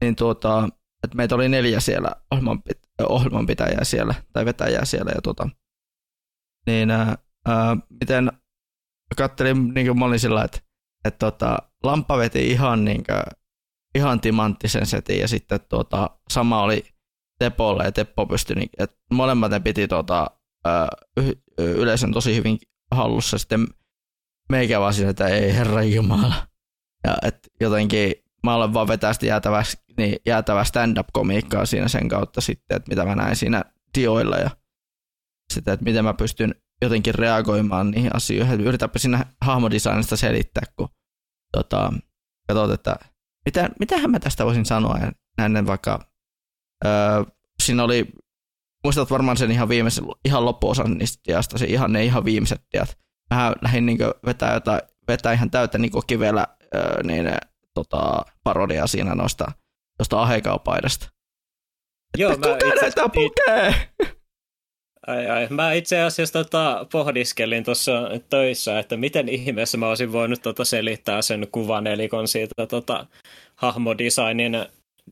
Niin 0.00 0.16
tuota, 0.16 0.68
että 1.04 1.16
meitä 1.16 1.34
oli 1.34 1.48
neljä 1.48 1.80
siellä 1.80 2.10
ohjelmanpit- 2.34 3.06
ohjelmanpitäjää 3.08 3.84
siellä, 3.84 4.14
tai 4.32 4.44
vetäjää 4.44 4.84
siellä, 4.84 5.12
ja 5.14 5.22
tuota, 5.22 5.48
niin 6.66 6.90
ää, 6.90 7.16
miten 8.00 8.32
kattelin, 9.16 9.74
niin 9.74 9.86
kuin 9.86 9.98
mä 9.98 10.04
olin 10.04 10.20
sillä, 10.20 10.44
että, 10.44 10.58
että 11.04 11.18
tota, 11.18 11.58
Lamppa 11.82 12.18
veti 12.18 12.50
ihan, 12.50 12.84
niin 12.84 13.04
kuin, 13.04 13.22
ihan 13.94 14.20
timanttisen 14.20 14.86
setin, 14.86 15.20
ja 15.20 15.28
sitten 15.28 15.60
tuota, 15.68 16.10
sama 16.30 16.62
oli 16.62 16.93
Tepolle, 17.38 17.84
ja 17.84 17.92
Teppo 17.92 18.26
pystyi, 18.26 18.56
niin, 18.56 18.70
että 18.78 18.96
molemmat 19.10 19.50
ne 19.50 19.60
piti 19.60 19.88
ää, 20.64 20.88
y- 21.16 21.40
yleisön 21.58 22.12
tosi 22.12 22.36
hyvin 22.36 22.58
hallussa, 22.90 23.38
sitten 23.38 23.66
meikä 24.48 24.80
vaan 24.80 24.94
siinä, 24.94 25.10
että 25.10 25.28
ei 25.28 25.54
herra 25.54 25.82
jumala. 25.82 26.34
Ja 27.04 27.16
että 27.22 27.48
jotenkin 27.60 28.14
mä 28.44 28.54
olen 28.54 28.74
vaan 28.74 28.88
vetää 28.88 29.12
sitä 29.12 29.26
jäätävää, 29.26 29.62
niin 29.96 30.16
jäätävää 30.26 30.64
stand-up-komiikkaa 30.64 31.66
siinä 31.66 31.88
sen 31.88 32.08
kautta 32.08 32.40
sitten, 32.40 32.76
että 32.76 32.88
mitä 32.88 33.04
mä 33.04 33.14
näin 33.14 33.36
siinä 33.36 33.64
dioilla 33.98 34.36
ja 34.36 34.50
sitten, 35.52 35.74
että 35.74 35.84
miten 35.84 36.04
mä 36.04 36.14
pystyn 36.14 36.54
jotenkin 36.82 37.14
reagoimaan 37.14 37.90
niihin 37.90 38.16
asioihin. 38.16 38.60
Yritäpä 38.60 38.98
siinä 38.98 39.26
hahmodesignista 39.40 40.16
selittää, 40.16 40.62
kun 40.76 40.88
tota, 41.52 41.92
katsot, 42.48 42.70
että 42.70 42.96
mitä, 43.44 43.70
mitähän 43.80 44.10
mä 44.10 44.20
tästä 44.20 44.44
voisin 44.44 44.66
sanoa 44.66 44.98
ja 44.98 45.12
näin 45.38 45.66
vaikka 45.66 46.13
öö, 46.84 46.92
siinä 47.62 47.84
oli, 47.84 48.06
muistat 48.84 49.10
varmaan 49.10 49.36
sen 49.36 49.50
ihan 49.50 49.68
viimeisen, 49.68 50.04
ihan 50.24 50.44
loppuosan 50.44 50.98
niistä 50.98 51.22
diasta, 51.28 51.58
se 51.58 51.66
ihan, 51.66 51.92
ne 51.92 52.04
ihan 52.04 52.24
viimeiset 52.24 52.60
diat. 52.72 52.98
Mä 53.34 53.52
lähdin 53.62 53.86
niin 53.86 53.98
vetää, 54.26 54.54
jotain, 54.54 54.80
vetää 55.08 55.32
ihan 55.32 55.50
täyttä 55.50 55.78
niin 55.78 55.92
kivellä 56.06 56.46
öö, 56.74 57.02
niin, 57.02 57.26
tota, 57.74 58.22
parodiaa 58.44 58.86
siinä 58.86 59.14
noista, 59.14 59.52
tuosta 59.98 60.22
ahekaupaidasta. 60.22 61.08
Joo, 62.18 62.32
että 62.32 62.48
mä 62.48 62.54
kuka 62.54 62.80
näitä 62.80 63.08
pukee? 63.08 63.74
Ai, 65.06 65.26
ai. 65.26 65.46
Mä 65.50 65.72
itse 65.72 66.00
asiassa 66.00 66.32
tota, 66.44 66.86
pohdiskelin 66.92 67.64
tuossa 67.64 67.92
töissä, 68.30 68.78
että 68.78 68.96
miten 68.96 69.28
ihmeessä 69.28 69.78
mä 69.78 69.88
olisin 69.88 70.12
voinut 70.12 70.42
tota, 70.42 70.64
selittää 70.64 71.22
sen 71.22 71.48
kuvan 71.52 71.86
elikon 71.86 72.28
siitä 72.28 72.66
tota, 72.66 73.06
hahmodesignin 73.54 74.66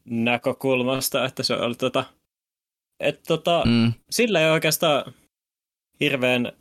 näkökulmasta, 0.04 1.24
että 1.24 1.42
se 1.42 1.54
oli 1.54 1.74
tota, 1.74 2.04
että 3.00 3.22
tota, 3.28 3.62
mm. 3.66 3.92
sillä 4.10 4.40
ei 4.40 4.50
oikeastaan 4.50 5.12
hirveän 6.00 6.52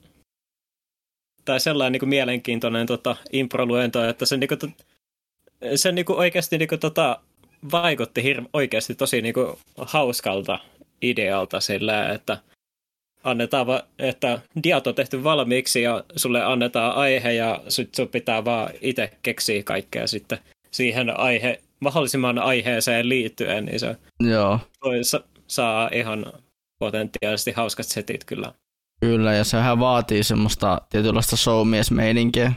tai 1.45 1.59
sellainen 1.59 1.91
niin 1.91 1.99
kuin 1.99 2.09
mielenkiintoinen 2.09 2.87
tota, 2.87 3.15
improluento, 3.31 4.09
että 4.09 4.25
se, 4.25 4.37
niin 4.37 4.47
kuin, 4.47 4.75
se 5.75 5.91
niin 5.91 6.05
kuin 6.05 6.19
oikeasti 6.19 6.57
niin 6.57 6.69
kuin, 6.69 6.79
tota, 6.79 7.19
vaikutti 7.71 8.21
hir- 8.21 8.49
oikeasti 8.53 8.95
tosi 8.95 9.21
niin 9.21 9.33
kuin, 9.33 9.57
hauskalta 9.77 10.59
idealta 11.01 11.59
sillä, 11.59 12.09
että 12.09 12.37
annetaan, 13.23 13.67
va- 13.67 13.83
että 13.99 14.41
diat 14.63 14.87
on 14.87 14.95
tehty 14.95 15.23
valmiiksi 15.23 15.81
ja 15.81 16.03
sulle 16.15 16.43
annetaan 16.43 16.95
aihe 16.95 17.33
ja 17.33 17.61
sit 17.67 17.95
sun 17.95 18.07
pitää 18.07 18.45
vaan 18.45 18.69
itse 18.81 19.11
keksiä 19.23 19.63
kaikkea 19.63 20.07
sitten 20.07 20.39
siihen 20.71 21.19
aihe, 21.19 21.61
mahdollisimman 21.81 22.39
aiheeseen 22.39 23.09
liittyen, 23.09 23.65
niin 23.65 23.79
se 23.79 23.97
Joo. 24.19 24.59
Sa- 25.01 25.23
saa 25.47 25.89
ihan 25.93 26.25
potentiaalisesti 26.79 27.51
hauskat 27.51 27.85
setit 27.85 28.25
kyllä. 28.25 28.53
Kyllä, 28.99 29.33
ja 29.33 29.43
sehän 29.43 29.79
vaatii 29.79 30.23
semmoista 30.23 30.81
tietynlaista 30.89 31.37
showmies-meininkiä. 31.37 32.53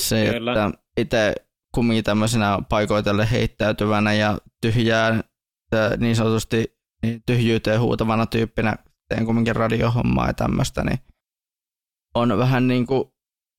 Se, 0.00 0.30
kyllä. 0.32 0.52
että 0.52 0.78
itse 1.00 1.34
kumminkin 1.74 2.04
tämmöisenä 2.04 2.58
paikoitelle 2.68 3.28
heittäytyvänä 3.30 4.14
ja 4.14 4.38
tyhjää 4.60 5.24
niin 5.98 6.16
sanotusti 6.16 6.78
niin 7.02 7.22
tyhjyyteen 7.26 7.80
huutavana 7.80 8.26
tyyppinä 8.26 8.76
teen 9.08 9.24
kumminkin 9.26 9.56
radiohommaa 9.56 10.26
ja 10.26 10.34
tämmöistä, 10.34 10.84
niin 10.84 10.98
on 12.14 12.38
vähän 12.38 12.68
niin 12.68 12.86
kuin 12.86 13.04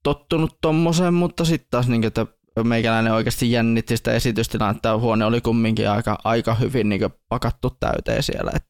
tottunut 0.03 0.58
tommoseen, 0.62 1.13
mutta 1.13 1.46
sitten 1.46 1.68
taas 1.72 1.88
niin, 1.88 2.03
että 2.03 2.25
meikäläinen 2.63 3.13
oikeasti 3.13 3.51
jännitti 3.51 3.98
sitä 3.98 4.12
esitystilannetta. 4.12 4.98
Huone 4.98 5.25
oli 5.25 5.41
kumminkin 5.41 5.89
aika, 5.89 6.18
aika 6.24 6.56
hyvin 6.56 6.89
niin 6.89 7.01
pakattu 7.29 7.70
täyteen 7.79 8.24
siellä. 8.24 8.51
Et, 8.56 8.63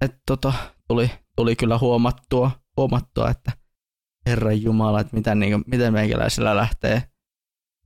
et 0.00 0.22
tota, 0.26 0.52
tuli, 0.88 1.10
tuli 1.36 1.56
kyllä 1.56 1.78
huomattua, 1.78 2.50
huomattua, 2.76 3.30
että 3.30 3.52
Herran 4.26 4.62
Jumala, 4.62 5.00
että 5.00 5.16
miten, 5.16 5.38
niin 5.38 5.52
kuin, 5.52 5.64
miten 5.66 5.92
meikäläisellä 5.92 6.56
lähtee, 6.56 7.02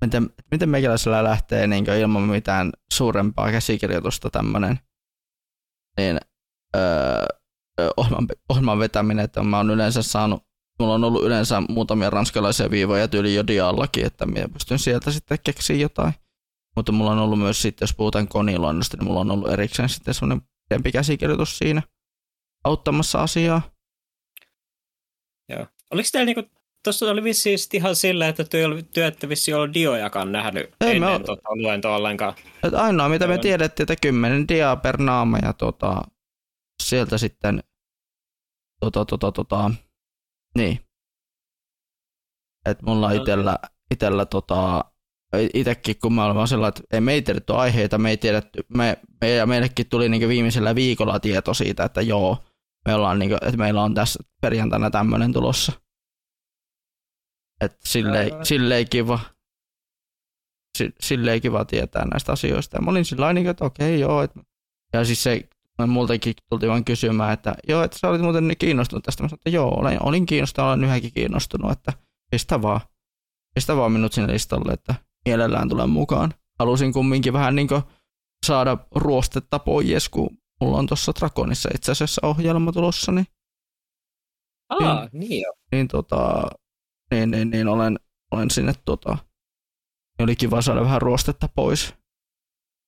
miten, 0.00 0.30
miten 0.50 0.68
meikäläisellä 0.68 1.24
lähtee 1.24 1.66
niin 1.66 1.90
ilman 2.00 2.22
mitään 2.22 2.72
suurempaa 2.92 3.50
käsikirjoitusta 3.50 4.30
tämmöinen 4.30 4.78
niin, 5.96 6.18
öö, 6.76 7.26
ohjelman 8.48 8.78
vetäminen, 8.78 9.24
että 9.24 9.42
mä 9.42 9.56
oon 9.56 9.70
yleensä 9.70 10.02
saanut, 10.02 10.42
mulla 10.78 10.94
on 10.94 11.04
ollut 11.04 11.24
yleensä 11.24 11.62
muutamia 11.68 12.10
ranskalaisia 12.10 12.70
viivoja 12.70 13.08
tyyli 13.08 13.34
jo 13.34 13.46
diallakin, 13.46 14.06
että 14.06 14.26
mä 14.26 14.34
pystyn 14.52 14.78
sieltä 14.78 15.10
sitten 15.10 15.38
keksiä 15.44 15.76
jotain. 15.76 16.12
Mutta 16.76 16.92
mulla 16.92 17.10
on 17.10 17.18
ollut 17.18 17.38
myös 17.38 17.62
sitten, 17.62 17.86
jos 17.86 17.94
puhutaan 17.94 18.28
koniloinnosta, 18.28 18.96
niin 18.96 19.04
mulla 19.06 19.20
on 19.20 19.30
ollut 19.30 19.50
erikseen 19.50 19.88
sitten 19.88 20.14
semmoinen 20.14 20.48
pidempi 20.68 20.92
käsikirjoitus 20.92 21.58
siinä 21.58 21.82
auttamassa 22.64 23.22
asiaa. 23.22 23.62
Joo. 25.48 25.66
Oliko 25.90 26.08
teillä 26.12 26.26
niinku, 26.26 26.56
tuossa 26.84 27.10
oli 27.10 27.24
vissiin 27.24 27.58
ihan 27.72 27.96
sillä, 27.96 28.28
että 28.28 28.44
työ, 28.44 28.68
työtte 28.94 29.28
vissiin 29.28 29.56
ollut 29.56 29.74
diojakaan 29.74 30.32
nähnyt 30.32 30.70
Ei 30.80 30.96
ennen 30.96 31.20
me 31.20 31.26
tota, 31.26 31.48
luentoa 31.54 31.96
ollenkaan. 31.96 32.34
Et 32.62 32.74
ainoa, 32.74 33.08
mitä 33.08 33.26
me 33.26 33.38
tiedettiin, 33.38 33.84
että 33.84 33.96
kymmenen 34.02 34.48
dia 34.48 34.76
per 34.76 34.96
naama 34.98 35.38
ja 35.38 35.52
tota, 35.52 36.02
sieltä 36.82 37.18
sitten 37.18 37.62
tota, 38.80 39.04
tota, 39.04 39.32
tota, 39.32 39.70
niin. 40.56 40.80
Et 42.66 42.82
mulla 42.82 43.12
itellä, 43.12 43.58
itellä 43.90 44.26
tota, 44.26 44.84
itekin, 45.54 45.96
kun 46.02 46.12
mä 46.12 46.24
olen 46.24 46.36
vaan 46.36 46.48
sellainen, 46.48 46.68
että 46.68 46.96
ei 46.96 47.00
me 47.00 47.12
ei 47.12 47.22
tiedetty 47.22 47.52
aiheita, 47.52 47.98
me 47.98 48.10
ei 48.10 48.16
tiedetty, 48.16 48.66
me, 48.68 48.98
me, 49.20 49.30
ja 49.30 49.46
meillekin 49.46 49.88
tuli 49.88 50.08
niin 50.08 50.28
viimeisellä 50.28 50.74
viikolla 50.74 51.20
tieto 51.20 51.54
siitä, 51.54 51.84
että 51.84 52.00
joo, 52.00 52.44
me 52.88 52.94
ollaan 52.94 53.18
niin 53.18 53.28
kuin, 53.28 53.38
että 53.42 53.56
meillä 53.56 53.82
on 53.82 53.94
tässä 53.94 54.24
perjantaina 54.40 54.90
tämmöinen 54.90 55.32
tulossa. 55.32 55.72
Että 57.60 57.78
silleen, 57.84 58.46
silleen 58.46 58.88
kiva, 58.88 59.18
silleen 61.00 61.40
kiva 61.40 61.64
tietää 61.64 62.04
näistä 62.04 62.32
asioista. 62.32 62.76
Ja 62.76 62.82
mä 62.82 62.90
olin 62.90 63.04
sillä 63.04 63.32
niin 63.32 63.46
että 63.46 63.64
okei, 63.64 64.00
joo. 64.00 64.22
Että, 64.22 64.40
ja 64.92 65.04
siis 65.04 65.22
se, 65.22 65.48
multakin 65.86 66.34
tultiin 66.50 66.70
vaan 66.70 66.84
kysymään, 66.84 67.32
että 67.32 67.54
joo, 67.68 67.82
että 67.82 67.98
sä 67.98 68.08
olit 68.08 68.22
muuten 68.22 68.48
niin 68.48 68.58
kiinnostunut 68.58 69.04
tästä. 69.04 69.22
Mä 69.22 69.28
sanoin, 69.28 69.38
että 69.38 69.50
joo, 69.50 69.80
olen, 69.80 70.02
olin 70.02 70.26
kiinnostunut, 70.26 70.68
olen 70.68 70.84
yhäkin 70.84 71.12
kiinnostunut, 71.12 71.70
että 71.70 71.92
pistä 72.30 72.62
vaan, 72.62 72.80
pistä 73.54 73.76
vaan 73.76 73.92
minut 73.92 74.12
sinne 74.12 74.32
listalle, 74.32 74.72
että 74.72 74.94
mielellään 75.24 75.68
tulen 75.68 75.90
mukaan. 75.90 76.34
Halusin 76.58 76.92
kumminkin 76.92 77.32
vähän 77.32 77.56
niin 77.56 77.68
saada 78.46 78.78
ruostetta 78.94 79.58
pois, 79.58 80.08
kun 80.08 80.38
mulla 80.60 80.78
on 80.78 80.86
tuossa 80.86 81.12
Dragonissa 81.18 81.68
itse 81.74 81.92
asiassa 81.92 82.26
ohjelma 82.26 82.72
tulossa, 82.72 83.12
niin, 83.12 83.26
Aa, 84.68 85.08
niin, 85.12 85.28
niin 85.28 85.42
jo. 85.42 85.52
Niin, 85.72 85.88
tota, 85.88 86.48
niin, 87.10 87.30
niin, 87.30 87.50
niin 87.50 87.68
olen, 87.68 87.98
olen 88.32 88.50
sinne 88.50 88.72
tota, 88.84 89.18
niin 90.18 90.24
oli 90.24 90.36
kiva 90.36 90.62
saada 90.62 90.80
vähän 90.80 91.02
ruostetta 91.02 91.48
pois 91.54 91.94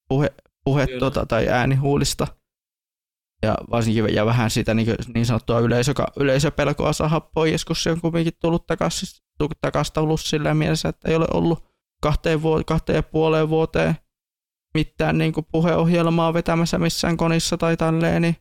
puhe, 0.09 0.35
puhe 0.65 0.87
tota, 0.99 1.27
tai 1.27 1.49
äänihuulista. 1.49 2.27
Ja 3.43 3.55
varsinkin 3.71 4.15
ja 4.15 4.27
vähän 4.27 4.51
sitä 4.51 4.75
niin, 4.75 4.95
niin 5.15 5.27
sanottua 5.27 5.59
yleisö, 5.59 5.93
yleisöpelkoa 6.17 6.93
saada 6.93 7.21
pois, 7.21 7.65
kun 7.65 7.77
se 7.77 7.91
on 7.91 8.01
kuitenkin 8.01 8.33
tullut 8.41 8.67
takaisin 8.67 9.23
takas 9.61 9.91
tullut 9.91 10.21
sillä 10.21 10.55
mielessä, 10.55 10.89
että 10.89 11.09
ei 11.09 11.17
ole 11.17 11.27
ollut 11.35 11.65
kahteen, 12.03 12.43
vuoteen, 12.43 12.65
kahteen 12.65 12.97
ja 12.97 13.03
puoleen 13.03 13.49
vuoteen 13.49 13.95
mitään 14.75 15.19
niin 15.19 15.33
kuin 15.33 15.47
puheohjelmaa 15.53 16.35
vetämässä 16.35 16.79
missään 16.79 17.17
konissa 17.17 17.59
tai 17.59 17.77
tälleen, 17.77 18.23
niin 18.23 18.37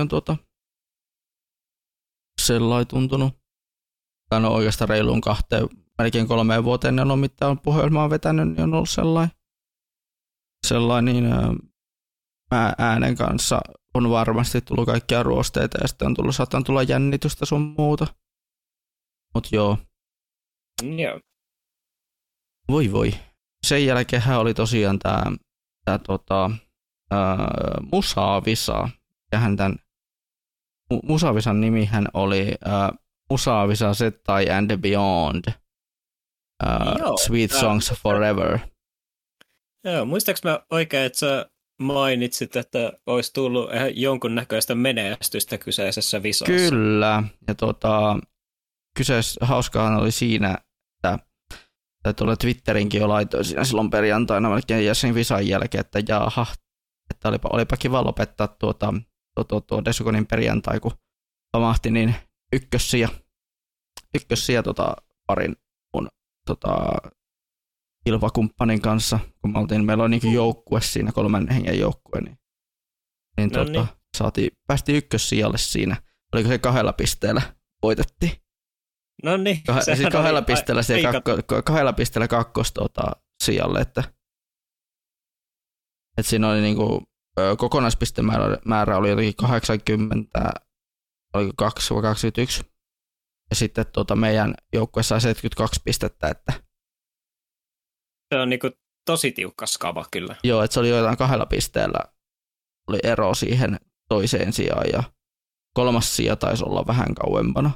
on 0.00 0.08
tuota 0.08 0.36
sellainen 2.42 2.86
tuntunut. 2.86 3.34
Tai 4.30 4.40
no 4.40 4.54
oikeastaan 4.54 4.88
reiluun 4.88 5.20
kahteen, 5.20 5.68
melkein 5.98 6.28
kolmeen 6.28 6.64
vuoteen, 6.64 6.96
niin 6.96 7.10
on 7.10 7.18
mitään 7.18 7.58
puheohjelmaa 7.58 8.10
vetänyt, 8.10 8.48
niin 8.48 8.60
on 8.60 8.74
ollut 8.74 8.90
sellainen, 8.90 9.36
sellainen 10.66 11.14
niin, 11.14 11.34
äänen 12.78 13.16
kanssa 13.16 13.60
on 13.94 14.10
varmasti 14.10 14.60
tullut 14.60 14.86
kaikkia 14.86 15.22
ruosteita 15.22 15.78
ja 15.80 15.88
sitten 15.88 16.06
on 16.06 16.14
tullut, 16.14 16.36
saattaa 16.36 16.62
tulla 16.62 16.82
jännitystä 16.82 17.46
sun 17.46 17.74
muuta. 17.78 18.06
Mut 19.34 19.48
joo. 19.52 19.78
Joo. 20.82 21.20
Voi 22.68 22.92
voi 22.92 23.12
sen 23.66 23.86
jälkeen 23.86 24.22
oli 24.36 24.54
tosiaan 24.54 24.98
tämä 24.98 25.22
tää, 25.84 25.98
tota, 25.98 26.50
Musaavisa. 27.92 28.88
Ja 29.32 29.38
hän 29.38 29.56
tämän 29.56 29.76
Musavisan 31.02 31.60
nimihän 31.60 32.08
oli 32.14 32.42
uh, 32.42 32.98
Musavisa 33.30 33.94
Zettai 33.94 34.50
and 34.50 34.78
Beyond. 34.78 35.44
Uh, 35.46 36.98
Joo, 36.98 37.16
Sweet 37.16 37.50
Songs 37.50 37.94
Forever. 38.02 38.58
Joo, 39.84 40.04
muistaaks 40.04 40.42
mä 40.44 40.60
oikein, 40.70 41.06
että 41.06 41.18
sä 41.18 41.50
mainitsit, 41.80 42.56
että 42.56 42.92
olisi 43.06 43.32
tullut 43.32 43.70
jonkunnäköistä 43.94 44.74
menestystä 44.74 45.58
kyseisessä 45.58 46.22
visassa? 46.22 46.52
Kyllä, 46.52 47.22
ja 47.48 47.54
tota, 47.54 48.18
kyseessä 48.96 49.46
hauskaan 49.46 49.96
oli 49.96 50.10
siinä, 50.10 50.58
että 50.94 51.18
tai 52.04 52.14
tuolla 52.14 52.36
Twitterinkin 52.36 53.00
jo 53.00 53.08
laitoin 53.08 53.44
siinä 53.44 53.64
silloin 53.64 53.90
perjantaina 53.90 54.50
melkein 54.50 54.86
jäsen 54.86 55.14
Visan 55.14 55.48
jälkeen, 55.48 55.80
että 55.80 56.02
jaha, 56.08 56.46
että 57.10 57.28
olipa, 57.28 57.48
olipa 57.52 57.76
kiva 57.76 58.04
lopettaa 58.04 58.48
tuota, 58.48 58.94
tuo, 59.34 59.44
tuo, 59.44 59.60
tuo 59.60 59.84
Desukonin 59.84 60.26
perjantai, 60.26 60.80
kun 60.80 60.92
pamahti 61.52 61.90
niin 61.90 62.14
ykkössiä, 62.52 63.08
ykkössiä 64.14 64.62
tota, 64.62 64.96
parin 65.26 65.56
mun 65.94 66.08
tota, 66.46 66.86
kilpakumppanin 68.04 68.80
kanssa, 68.80 69.18
kun 69.40 69.52
me 69.52 69.58
oltiin, 69.58 69.84
meillä 69.84 70.04
on 70.04 70.10
niin 70.10 70.32
joukkue 70.32 70.80
siinä, 70.80 71.12
kolmen 71.12 71.48
hengen 71.48 71.78
joukkue, 71.78 72.20
niin, 72.20 72.38
niin, 73.36 73.50
no 73.50 73.64
tota, 73.64 73.72
niin. 73.72 73.88
Saatiin, 74.16 74.50
päästiin 74.66 74.98
ykkössijalle 74.98 75.58
siinä. 75.58 75.96
Oliko 76.32 76.48
se 76.48 76.58
kahdella 76.58 76.92
pisteellä 76.92 77.42
voitettiin? 77.82 78.32
No 79.22 79.36
niin. 79.36 79.62
Kah- 79.70 79.82
siis 79.84 80.08
kahdella, 80.12 80.38
oli, 80.38 80.46
pisteellä 80.46 80.82
se 80.82 81.02
kakko, 81.02 81.62
kahdella 81.64 81.92
pisteellä 81.92 82.28
kakkos 82.28 82.72
tuota, 82.72 83.02
sijalle, 83.44 83.80
että, 83.80 84.04
että 86.18 86.30
siinä 86.30 86.48
oli 86.48 86.60
niinku, 86.60 87.02
kokonaispistemäärä 87.58 88.58
määrä 88.64 88.96
oli 88.96 89.08
jotenkin 89.08 89.34
80, 89.36 90.50
oliko 91.34 91.52
2 91.56 91.94
vai 91.94 92.02
21. 92.02 92.62
Ja 93.50 93.56
sitten 93.56 93.86
tuota, 93.92 94.16
meidän 94.16 94.54
joukkue 94.72 95.02
sai 95.02 95.20
72 95.20 95.80
pistettä, 95.84 96.28
että 96.28 96.52
se 98.34 98.40
on 98.40 98.48
niinku 98.48 98.70
tosi 99.06 99.32
tiukka 99.32 99.66
skava 99.66 100.04
kyllä. 100.10 100.36
Joo, 100.44 100.62
että 100.62 100.74
se 100.74 100.80
oli 100.80 100.88
jotain 100.88 101.16
kahdella 101.16 101.46
pisteellä 101.46 101.98
oli 102.88 102.98
ero 103.02 103.34
siihen 103.34 103.78
toiseen 104.08 104.52
sijaan 104.52 104.86
ja 104.92 105.02
kolmas 105.74 106.16
sija 106.16 106.36
taisi 106.36 106.64
olla 106.64 106.86
vähän 106.86 107.14
kauempana. 107.14 107.70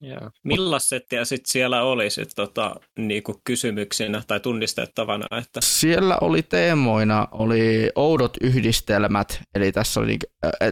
Joo. 0.00 0.30
Millaiset 0.44 1.02
sitten 1.22 1.52
siellä 1.52 1.82
oli 1.82 2.10
sit, 2.10 2.28
tota, 2.36 2.74
niinku 2.98 3.40
kysymyksinä 3.44 4.22
tai 4.26 4.40
tunnistettavana? 4.40 5.38
Että... 5.38 5.60
Siellä 5.60 6.18
oli 6.20 6.42
teemoina 6.42 7.28
oli 7.30 7.90
oudot 7.94 8.36
yhdistelmät, 8.40 9.42
eli 9.54 9.72
tässä 9.72 10.00
oli, 10.00 10.18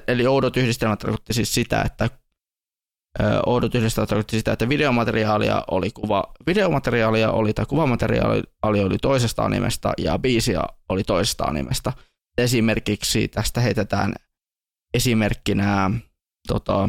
eli 0.08 0.26
oudot 0.26 0.56
yhdistelmät 0.56 0.98
tarkoitti 0.98 1.32
siis 1.32 1.54
sitä, 1.54 1.82
että 1.82 2.10
oudot 3.46 3.74
yhdistelmät 3.74 4.08
tarkoitti 4.08 4.38
sitä, 4.38 4.52
että 4.52 4.68
videomateriaalia 4.68 5.64
oli 5.70 5.90
kuva, 5.90 6.34
videomateriaalia 6.46 7.30
oli 7.30 7.54
tai 7.54 7.66
kuvamateriaalia 7.66 8.42
oli 8.62 8.98
toisesta 9.02 9.44
animesta 9.44 9.92
ja 9.98 10.18
biisiä 10.18 10.62
oli 10.88 11.04
toisesta 11.04 11.44
animesta. 11.44 11.92
Esimerkiksi 12.38 13.28
tästä 13.28 13.60
heitetään 13.60 14.14
esimerkkinä 14.94 15.90
tota, 16.48 16.88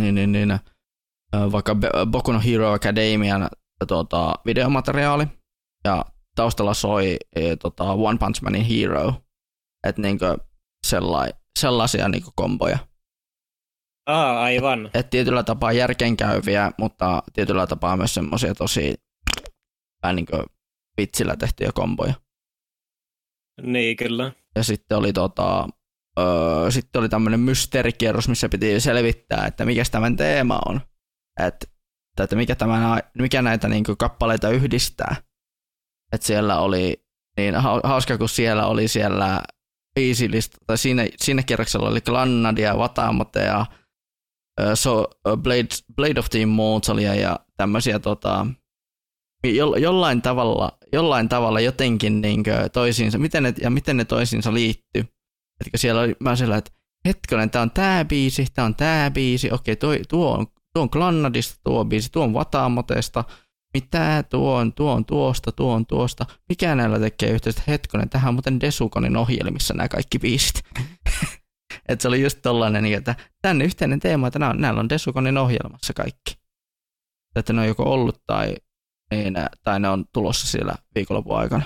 niin, 0.00 0.14
niin, 0.14 0.32
niin, 0.32 0.58
vaikka 1.52 1.76
Boku 2.10 2.32
no 2.32 2.40
Hero 2.46 2.72
Academian 2.72 3.48
tota, 3.88 4.34
videomateriaali 4.46 5.26
ja 5.84 6.04
taustalla 6.34 6.74
soi 6.74 7.16
e, 7.36 7.56
tota, 7.56 7.84
One 7.92 8.18
Punch 8.18 8.42
Manin 8.42 8.64
Hero. 8.64 9.14
Että 9.86 10.02
niinku 10.02 10.24
sellai, 10.86 11.30
sellaisia 11.58 12.08
niinku 12.08 12.30
komboja. 12.36 12.78
Aa, 14.06 14.42
aivan. 14.42 14.86
Et, 14.86 14.90
et 14.94 15.10
tietyllä 15.10 15.42
tapaa 15.42 15.72
järkeenkäyviä, 15.72 16.70
mutta 16.78 17.22
tietyllä 17.32 17.66
tapaa 17.66 17.96
myös 17.96 18.14
semmoisia 18.14 18.54
tosi 18.54 18.94
vähän 20.02 20.16
niinku 20.16 20.36
vitsillä 21.00 21.36
tehtyjä 21.36 21.70
komboja. 21.74 22.14
Niin, 23.62 23.96
kyllä. 23.96 24.32
Ja 24.56 24.64
sitten 24.64 24.98
oli 24.98 25.12
tota, 25.12 25.68
öö, 26.18 26.70
sitten 26.70 27.00
oli 27.00 27.08
tämmöinen 27.08 27.40
mysteerikierros, 27.40 28.28
missä 28.28 28.48
piti 28.48 28.80
selvittää, 28.80 29.46
että 29.46 29.64
mikä 29.64 29.82
tämän 29.90 30.16
teema 30.16 30.60
on. 30.66 30.80
että, 31.46 31.66
että 32.20 32.36
mikä, 32.36 32.54
tämä, 32.54 33.00
mikä 33.18 33.42
näitä 33.42 33.68
niin 33.68 33.84
kuin, 33.84 33.98
kappaleita 33.98 34.50
yhdistää. 34.50 35.16
Että 36.12 36.26
siellä 36.26 36.58
oli 36.58 37.04
niin 37.36 37.54
hauska, 37.84 38.18
kun 38.18 38.28
siellä 38.28 38.66
oli 38.66 38.88
siellä 38.88 39.42
biisilista, 39.94 40.56
tai 40.66 40.78
siinä, 40.78 41.06
siinä 41.16 41.42
kerroksella 41.42 41.88
oli 41.88 42.00
Glannadia, 42.00 42.78
Vatamotea, 42.78 43.66
so, 44.74 45.06
Blade, 45.36 45.68
Blade 45.96 46.20
of 46.20 46.30
the 46.30 46.38
Immortalia 46.38 47.14
ja 47.14 47.38
tämmöisiä 47.56 47.98
tota, 47.98 48.46
jo, 49.44 49.76
jollain, 49.76 50.22
tavalla, 50.22 50.78
jollain 50.92 51.28
tavalla 51.28 51.60
jotenkin 51.60 52.20
niin 52.20 52.44
toisiinsa, 52.72 53.18
miten 53.18 53.42
ne, 53.42 53.54
ja 53.60 53.70
miten 53.70 53.96
ne 53.96 54.04
toisiinsa 54.04 54.54
liittyy. 54.54 55.04
Että 55.66 55.78
siellä 55.78 56.00
oli 56.00 56.16
mä 56.20 56.36
sillä, 56.36 56.56
että 56.56 56.70
hetkonen, 57.08 57.50
tää 57.50 57.62
on 57.62 57.70
tää 57.70 58.04
biisi, 58.04 58.46
tää 58.54 58.64
on 58.64 58.74
tää 58.74 59.10
biisi, 59.10 59.52
okei, 59.52 59.76
toi, 59.76 60.00
tuo 60.08 60.38
on, 60.38 60.46
tuo 60.46 60.82
on 60.82 60.88
Glannadista 60.92 61.60
tuo 61.64 61.84
biisi, 61.84 62.12
tuo 62.12 62.24
on 62.24 62.34
Vatamotesta, 62.34 63.24
mitä 63.74 64.24
tuo 64.30 64.54
on, 64.54 64.72
tuo 64.72 64.92
on 64.92 65.04
tuosta, 65.04 65.52
tuo 65.52 65.74
on 65.74 65.86
tuosta, 65.86 66.26
mikä 66.48 66.74
näillä 66.74 66.98
tekee 66.98 67.30
yhteistä, 67.30 67.62
hetkonen, 67.68 68.08
tähän 68.08 68.28
on 68.28 68.34
muuten 68.34 68.60
Desukonin 68.60 69.16
ohjelmissa 69.16 69.74
nämä 69.74 69.88
kaikki 69.88 70.18
biisit. 70.18 70.62
että 71.88 72.02
se 72.02 72.08
oli 72.08 72.22
just 72.22 72.38
tollainen, 72.42 72.82
niin 72.82 72.98
että 72.98 73.14
tänne 73.42 73.64
yhteinen 73.64 74.00
teema, 74.00 74.26
että 74.26 74.38
näillä 74.38 74.80
on 74.80 74.88
Desukonin 74.88 75.38
ohjelmassa 75.38 75.92
kaikki. 75.94 76.34
Että 77.36 77.52
ne 77.52 77.60
on 77.60 77.66
joko 77.66 77.82
ollut 77.82 78.22
tai, 78.26 78.56
niin, 79.10 79.34
tai 79.64 79.80
ne 79.80 79.88
on 79.88 80.04
tulossa 80.12 80.46
siellä 80.46 80.74
viikonlopun 80.94 81.38
aikana. 81.38 81.62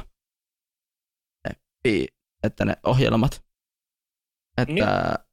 Että 2.42 2.64
ne 2.64 2.76
ohjelmat. 2.83 3.44
Että 4.59 4.74
niin. 4.74 4.87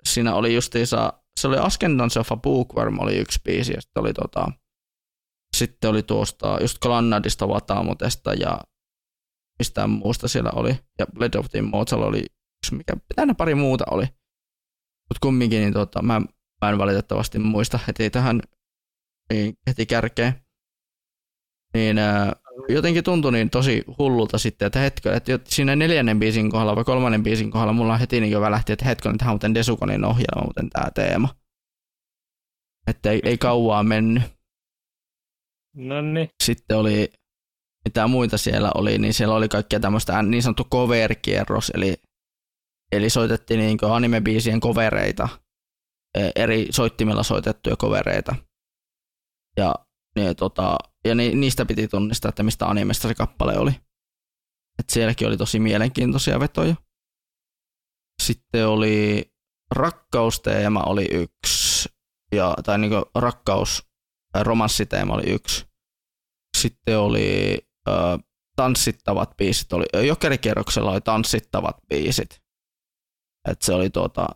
siinä 0.06 0.36
oli 0.36 0.56
justiinsa, 0.56 1.14
se 1.40 1.48
oli 1.48 1.58
Ascendance 1.58 2.20
of 2.20 2.32
a 2.32 2.38
Bookworm 2.38 3.00
oli 3.00 3.18
yksi 3.18 3.40
biisi, 3.44 3.74
ja 3.74 3.82
sitten 3.82 4.02
oli 4.02 4.14
tota, 4.14 4.52
sitten 5.58 5.90
oli 5.90 6.04
tuosta 6.04 6.58
just 6.62 6.80
Glannadista, 6.80 7.48
Vatamotesta 7.48 8.34
ja 8.34 8.62
mistään 9.60 9.90
muusta 9.90 10.28
siellä 10.28 10.52
oli. 10.56 10.80
Ja 11.00 11.06
Blade 11.14 11.40
of 11.40 11.50
the 11.50 11.60
Immortal 11.60 12.02
oli 12.02 12.20
yksi, 12.20 12.76
mikä 12.76 12.94
tänne 13.16 13.34
pari 13.34 13.56
muuta 13.56 13.84
oli. 13.92 14.06
Mutta 15.14 15.28
kumminkin, 15.28 15.62
niin 15.62 15.74
tota, 15.74 16.02
mä, 16.02 16.22
mä, 16.62 16.70
en 16.70 16.78
valitettavasti 16.78 17.40
muista 17.40 17.80
heti 17.88 18.10
tähän 18.10 18.42
niin 19.34 19.58
heti 19.68 19.86
kärkeen. 19.86 20.34
Niin 21.74 21.98
ää, 21.98 22.36
jotenkin 22.70 23.04
tuntui 23.04 23.32
niin 23.32 23.50
tosi 23.50 23.84
hullulta 23.98 24.38
sitten, 24.38 24.66
että 24.66 24.80
hetken, 24.80 25.14
että 25.14 25.40
siinä 25.46 25.76
neljännen 25.76 26.20
biisin 26.20 26.52
kohdalla 26.52 26.76
vai 26.76 26.84
kolmannen 26.84 27.24
biisin 27.24 27.52
kohdalla 27.52 27.74
mulla 27.74 27.98
heti 27.98 28.22
niin 28.22 28.42
välähti, 28.42 28.74
että 28.74 28.86
hetken, 28.86 29.18
tähän 29.18 29.32
muuten 29.32 29.54
Desukonin 29.54 30.06
ohjelma, 30.06 30.44
muuten 30.44 30.70
tämä 30.70 30.92
teema. 30.96 31.30
Että 32.88 33.12
ei, 33.12 33.22
ei 33.24 33.38
kauaa 33.38 33.84
mennyt. 33.84 34.24
Nonni. 35.76 36.30
Sitten 36.44 36.78
oli, 36.78 37.12
mitä 37.86 38.08
muita 38.08 38.38
siellä 38.38 38.72
oli, 38.76 38.98
niin 38.98 39.14
siellä 39.14 39.36
oli 39.36 39.50
kaikkea 39.50 39.80
tämmöistä 39.80 40.24
niin 40.24 40.44
sanottu 40.44 40.64
cover-kierros, 40.64 41.72
eli, 41.74 41.96
eli 42.96 43.10
soitettiin 43.10 43.60
niin 43.60 43.78
anime-biisien 43.92 44.60
kovereita, 44.60 45.30
e, 46.18 46.30
eri 46.36 46.68
soittimilla 46.72 47.24
soitettuja 47.24 47.76
kovereita. 47.76 48.36
Ja, 49.58 49.76
niin, 50.16 50.36
tota, 50.36 50.78
ja 51.06 51.16
ni, 51.16 51.36
niistä 51.36 51.66
piti 51.66 51.88
tunnistaa, 51.88 52.30
että 52.30 52.44
mistä 52.44 52.66
animesta 52.66 53.08
se 53.08 53.16
kappale 53.16 53.58
oli. 53.58 53.72
Et 54.80 54.90
sielläkin 54.90 55.28
oli 55.28 55.38
tosi 55.38 55.60
mielenkiintoisia 55.60 56.40
vetoja. 56.40 56.76
Sitten 58.24 58.68
oli 58.68 59.26
rakkausteema 59.72 60.84
oli 60.84 61.08
yksi, 61.12 61.90
ja, 62.32 62.56
tai 62.64 62.80
niin 62.80 62.92
rakkaus, 63.16 63.90
romanssiteema 64.42 65.14
oli 65.14 65.30
yksi. 65.30 65.66
Sitten 66.58 67.00
oli 67.00 67.58
ö, 67.88 67.92
tanssittavat 68.56 69.38
biisit. 69.38 69.74
Oli, 69.74 70.08
jokerikierroksella 70.08 70.92
oli 70.92 71.02
tanssittavat 71.02 71.78
biisit. 71.90 72.43
Et 73.50 73.62
se 73.62 73.74
oli 73.74 73.90
tuota, 73.90 74.28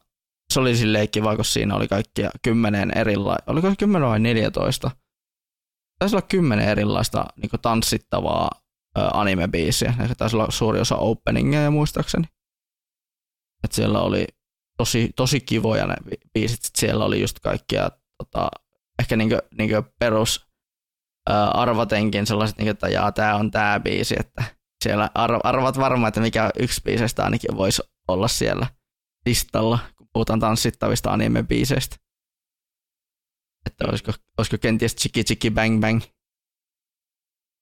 se 0.53 0.59
oli 0.59 0.75
silleen 0.75 1.09
kiva, 1.09 1.35
kun 1.35 1.45
siinä 1.45 1.75
oli 1.75 1.87
kaikkia 1.87 2.29
kymmenen 2.41 2.97
erilaista, 2.97 3.51
oliko 3.51 3.69
se 3.69 3.75
kymmenen 3.75 4.09
vai 4.09 4.19
14? 4.19 4.91
Taisi 5.99 6.15
olla 6.15 6.27
kymmenen 6.29 6.69
erilaista 6.69 7.25
niin 7.37 7.49
tanssittavaa 7.61 8.49
anime-biisiä. 9.13 9.93
Ja 9.99 10.07
se 10.07 10.15
taisi 10.15 10.35
olla 10.35 10.51
suuri 10.51 10.79
osa 10.79 10.95
openingeja 10.95 11.71
muistaakseni. 11.71 12.23
Et 13.63 13.71
siellä 13.71 14.01
oli 14.01 14.27
tosi, 14.77 15.11
tosi 15.15 15.39
kivoja 15.39 15.87
ne 15.87 15.95
biisit. 16.33 16.63
Sitten 16.63 16.79
siellä 16.79 17.05
oli 17.05 17.21
just 17.21 17.39
kaikkia 17.39 17.91
tota, 18.17 18.49
ehkä 18.99 19.15
niinku, 19.15 19.35
niinku 19.57 19.89
perus 19.99 20.47
arvatenkin 21.53 22.27
sellaiset, 22.27 22.57
niinku, 22.57 22.71
että 22.71 22.87
jaa, 22.87 23.11
tää 23.11 23.35
on 23.35 23.51
tää 23.51 23.79
biisi, 23.79 24.15
että 24.19 24.43
siellä 24.83 25.09
arv- 25.19 25.41
arvat 25.43 25.77
varmaan, 25.77 26.07
että 26.07 26.21
mikä 26.21 26.49
yksi 26.59 26.81
biisestä 26.85 27.23
ainakin 27.23 27.57
voisi 27.57 27.81
olla 28.07 28.27
siellä 28.27 28.67
listalla, 29.27 29.79
kun 29.97 30.07
puhutaan 30.13 30.39
tanssittavista 30.39 31.11
anime-biiseistä. 31.11 31.95
Että 33.65 33.85
olisiko, 33.87 34.11
olisiko 34.37 34.57
kenties 34.61 34.95
Chiki 34.95 35.23
Chiki 35.23 35.51
Bang 35.51 35.81
Bang. 35.81 36.01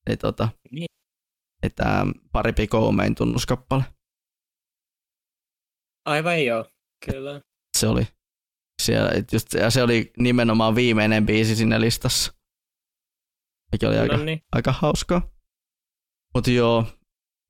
Eli 0.08 0.18
tota, 0.18 0.50
niin. 0.72 0.88
että 1.64 2.06
pari 2.32 2.54
Pikoumein 2.54 3.16
tunnuskappale. 3.16 3.84
Aivan 6.06 6.46
joo, 6.46 6.66
kyllä. 7.06 7.42
Se 7.78 7.88
oli 7.88 8.08
siellä, 8.82 9.10
just, 9.32 9.54
ja 9.54 9.70
se 9.70 9.84
oli 9.84 10.14
nimenomaan 10.18 10.76
viimeinen 10.76 11.26
biisi 11.26 11.56
siinä 11.56 11.82
listassa. 11.82 12.34
Mikä 13.72 13.90
oli 13.90 13.98
aika, 13.98 14.18
niin. 14.18 14.42
aika 14.52 14.72
hauskaa. 14.72 15.30
Mutta 16.34 16.52
joo, 16.52 16.86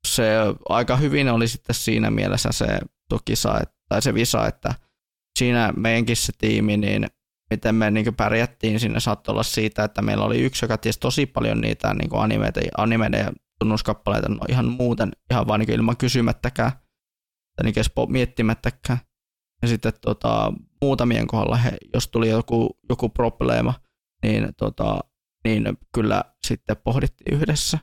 se 0.06 0.24
aika 0.68 0.96
hyvin 0.96 1.28
oli 1.28 1.48
sitten 1.48 1.74
siinä 1.74 2.10
mielessä 2.10 2.52
se 2.52 2.66
tukisa, 3.08 3.60
tai 3.88 4.02
se 4.02 4.14
visa, 4.14 4.46
että 4.46 4.74
siinä 5.38 5.72
meidänkin 5.76 6.16
se 6.16 6.32
tiimi, 6.38 6.76
niin 6.76 7.06
miten 7.50 7.74
me 7.74 7.90
niin 7.90 8.14
pärjättiin 8.14 8.80
sinne 8.80 9.00
saattoi 9.00 9.32
olla 9.32 9.42
siitä, 9.42 9.84
että 9.84 10.02
meillä 10.02 10.24
oli 10.24 10.40
yksi, 10.40 10.64
joka 10.64 10.78
tiesi 10.78 11.00
tosi 11.00 11.26
paljon 11.26 11.60
niitä 11.60 11.94
niin 11.94 12.10
animeita, 12.12 12.60
animeiden 12.76 13.20
ja 13.20 13.32
tunnuskappaleita 13.58 14.28
no 14.28 14.40
ihan 14.48 14.68
muuten, 14.68 15.12
ihan 15.30 15.46
vaan 15.46 15.60
niin 15.60 15.72
ilman 15.72 15.96
kysymättäkään, 15.96 16.72
tai 17.56 17.64
niin 17.64 18.12
miettimättäkään. 18.12 18.98
Ja 19.62 19.68
sitten 19.68 19.92
tota, 20.00 20.52
muutamien 20.82 21.26
kohdalla, 21.26 21.56
he, 21.56 21.76
jos 21.94 22.08
tuli 22.08 22.28
joku, 22.28 22.78
joku 22.88 23.08
probleema, 23.08 23.74
niin, 24.22 24.48
tota, 24.56 25.00
niin 25.44 25.78
kyllä 25.94 26.24
sitten 26.46 26.76
pohdittiin 26.84 27.36
yhdessä. 27.36 27.78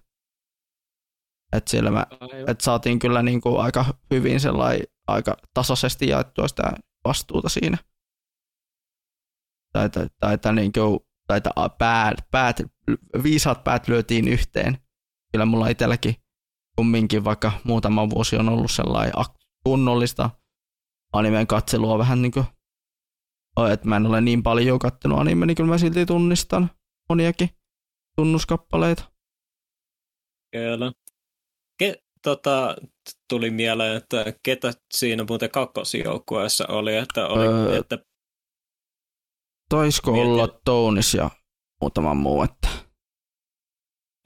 Että 1.53 1.71
siellä 1.71 1.91
mä, 1.91 2.05
et 2.47 2.61
saatiin 2.61 2.99
kyllä 2.99 3.23
niin 3.23 3.41
kuin 3.41 3.61
aika 3.61 3.85
hyvin 4.13 4.39
sellainen, 4.39 4.85
aika 5.07 5.37
tasaisesti 5.53 6.07
jaettua 6.07 6.47
sitä 6.47 6.63
vastuuta 7.05 7.49
siinä. 7.49 7.77
Tai, 9.73 9.89
tai, 9.89 10.07
tai, 10.19 10.37
tai, 10.37 10.55
niin 10.55 10.71
kuin, 10.71 10.99
tai 11.27 11.41
päät, 11.77 12.17
päät, 12.31 12.61
viisaat 13.23 13.63
päät 13.63 13.87
lyötiin 13.87 14.27
yhteen. 14.27 14.77
Kyllä 15.31 15.45
mulla 15.45 15.67
itselläkin 15.67 16.15
kumminkin, 16.75 17.23
vaikka 17.23 17.51
muutama 17.63 18.09
vuosi 18.09 18.37
on 18.37 18.49
ollut 18.49 18.71
sellainen 18.71 19.13
kunnollista 19.63 20.29
animeen 21.13 21.47
katselua 21.47 21.97
vähän 21.97 22.21
niin 22.21 22.31
kuin, 22.31 22.45
että 23.71 23.87
mä 23.87 23.95
en 23.95 24.05
ole 24.05 24.21
niin 24.21 24.43
paljon 24.43 24.79
kattelua 24.79 25.19
anime, 25.21 25.45
niin 25.45 25.55
kyllä 25.55 25.69
mä 25.69 25.77
silti 25.77 26.05
tunnistan 26.05 26.69
moniakin 27.09 27.49
tunnuskappaleita. 28.15 29.11
Kyllä. 30.51 30.91
Ke, 31.79 32.03
tota, 32.21 32.75
tuli 33.29 33.49
mieleen, 33.49 33.97
että 33.97 34.33
ketä 34.43 34.73
siinä 34.93 35.25
muuten 35.27 35.49
kakkosjoukkueessa 35.49 36.67
oli, 36.67 36.95
että 36.95 37.27
oli, 37.27 37.47
öö, 37.47 37.77
että 37.77 37.97
Taisiko 39.69 40.11
mietin. 40.11 40.31
olla 40.31 40.59
Tounis 40.65 41.13
ja 41.13 41.29
muutama 41.81 42.13
muu, 42.13 42.43
että... 42.43 42.67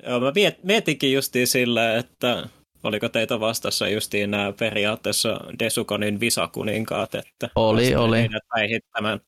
Joo, 0.07 0.19
mä 0.19 0.31
mietinkin 0.63 1.13
justiin 1.13 1.47
sillä, 1.47 1.95
että 1.95 2.49
Oliko 2.83 3.09
teitä 3.09 3.39
vastassa 3.39 3.89
justiin 3.89 4.31
nämä 4.31 4.53
periaatteessa 4.59 5.39
Desukonin 5.59 6.19
visakuninkaat? 6.19 7.15
Että 7.15 7.49
oli, 7.55 7.95
oli. 7.95 8.29
Päihittämään. 8.55 9.19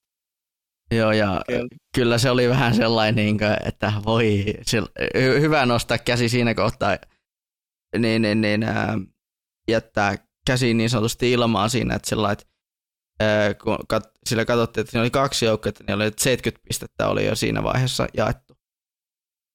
Joo, 0.91 1.11
ja 1.11 1.41
kyllä. 1.47 1.67
kyllä 1.95 2.17
se 2.17 2.29
oli 2.29 2.49
vähän 2.49 2.75
sellainen, 2.75 3.15
niin 3.15 3.37
että 3.65 3.93
voi, 4.05 4.45
hyvä 5.41 5.65
nostaa 5.65 5.97
käsi 5.97 6.29
siinä 6.29 6.55
kohtaa, 6.55 6.97
niin, 7.97 8.21
niin, 8.21 8.41
niin 8.41 8.63
ää, 8.63 8.97
jättää 9.69 10.15
käsi 10.47 10.73
niin 10.73 10.89
sanotusti 10.89 11.31
ilmaan 11.31 11.69
siinä, 11.69 11.95
että 11.95 12.09
sillä 12.09 12.31
että 12.31 12.45
kun 13.63 13.77
kat, 13.89 14.11
sillä 14.25 14.45
katsottiin, 14.45 14.81
että 14.81 14.91
siinä 14.91 15.01
oli 15.01 15.09
kaksi 15.09 15.45
joukkoa, 15.45 15.71
niin 15.87 15.95
oli 15.95 16.11
70 16.17 16.67
pistettä 16.67 17.07
oli 17.07 17.25
jo 17.25 17.35
siinä 17.35 17.63
vaiheessa 17.63 18.07
jaettu. 18.13 18.57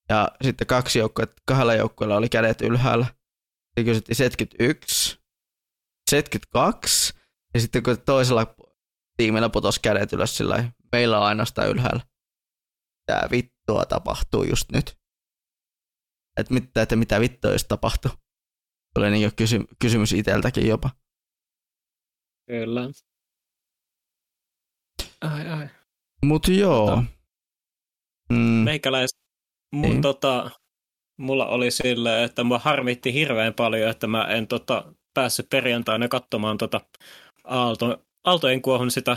Ja 0.09 0.29
sitten 0.43 0.67
kaksi 0.67 0.99
joukkoa, 0.99 1.27
kahdella 1.47 1.75
joukkueella 1.75 2.17
oli 2.17 2.29
kädet 2.29 2.61
ylhäällä 2.61 3.07
ja 3.77 3.85
kysyttiin 3.85 4.17
71, 4.17 5.19
72, 6.11 7.15
ja 7.55 7.61
sitten 7.61 7.83
kun 7.83 8.01
toisella 8.01 8.55
tiimillä 9.17 9.49
putosi 9.49 9.81
kädet 9.81 10.13
ylös 10.13 10.37
sillä 10.37 10.73
meillä 10.93 11.19
on 11.19 11.27
ainoastaan 11.27 11.69
ylhäällä. 11.69 12.03
mitä 13.11 13.31
vittua 13.31 13.85
tapahtuu 13.85 14.45
just 14.45 14.73
nyt. 14.73 14.99
Että 16.41 16.55
mitä, 16.55 16.83
että 16.83 16.97
mitä 16.97 17.21
vittua 17.21 17.53
jos 17.53 17.65
tapahtuu. 17.65 18.11
Tulee 18.95 19.11
niin 19.11 19.31
kysy- 19.37 19.65
kysymys 19.79 20.13
itseltäkin 20.13 20.69
jopa. 20.69 20.91
Kyllä. 22.47 22.81
Ai 25.21 25.49
ai. 25.49 25.69
Mut 26.25 26.49
joo. 26.49 26.87
Tota, 26.91 27.03
mm, 28.29 28.37
Meikäläis, 28.39 29.11
mun 29.73 29.83
Niin. 29.91 30.03
tota, 30.03 30.51
mulla 31.19 31.47
oli 31.47 31.71
silleen, 31.71 32.25
että 32.25 32.45
mua 32.45 32.59
harmitti 32.59 33.13
hirveän 33.13 33.55
paljon, 33.55 33.91
että 33.91 34.07
mä 34.07 34.25
en 34.25 34.47
tota, 34.47 34.95
päässyt 35.15 35.49
perjantaina 35.51 36.09
katsomaan 36.09 36.59
tota 36.59 36.81
Aalto, 37.45 38.03
Aaltojen 38.25 38.63
kuohun 38.63 38.91
sitä 38.91 39.17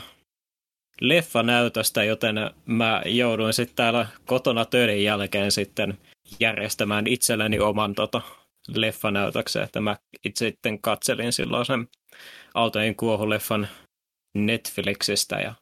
leffanäytöstä, 1.02 2.04
joten 2.04 2.36
mä 2.66 3.02
jouduin 3.06 3.54
sitten 3.54 3.76
täällä 3.76 4.08
kotona 4.26 4.66
töiden 4.66 5.04
jälkeen 5.04 5.52
sitten 5.52 5.98
järjestämään 6.40 7.08
itselleni 7.08 7.60
oman 7.60 7.96
tota, 7.96 8.22
leffanäytöksen, 8.76 9.64
että 9.64 9.82
mä 9.82 9.98
itse 10.26 10.46
sitten 10.50 10.82
katselin 10.82 11.34
silloin 11.34 11.66
sen 11.66 11.88
Aaltojen 12.54 12.96
kuohuleffan 12.96 13.68
Netflixistä 14.38 15.36
ja 15.36 15.54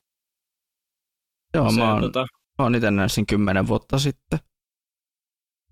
joo, 1.54 1.72
se, 1.72 1.78
mä 1.78 1.94
oon, 1.94 2.02
tota, 2.02 2.26
mä 2.60 2.66
oon 2.66 2.76
itse 2.76 2.92
näin 2.92 3.10
sen 3.10 3.26
kymmenen 3.26 3.68
vuotta 3.68 4.00
sitten. 4.00 4.40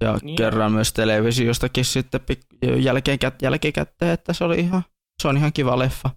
Ja 0.02 0.10
Joo. 0.10 0.36
kerran 0.38 0.72
myös 0.72 0.94
televisiostakin 0.94 1.86
sitten 1.86 2.22
pik- 2.22 2.80
jälkeen, 2.80 3.20
jälkikäteen, 3.42 4.12
että 4.12 4.34
se 4.34 4.44
oli 4.44 4.60
ihan, 4.60 4.84
se 5.22 5.28
on 5.28 5.38
ihan 5.38 5.54
kiva 5.54 5.80
leffa. 5.80 6.10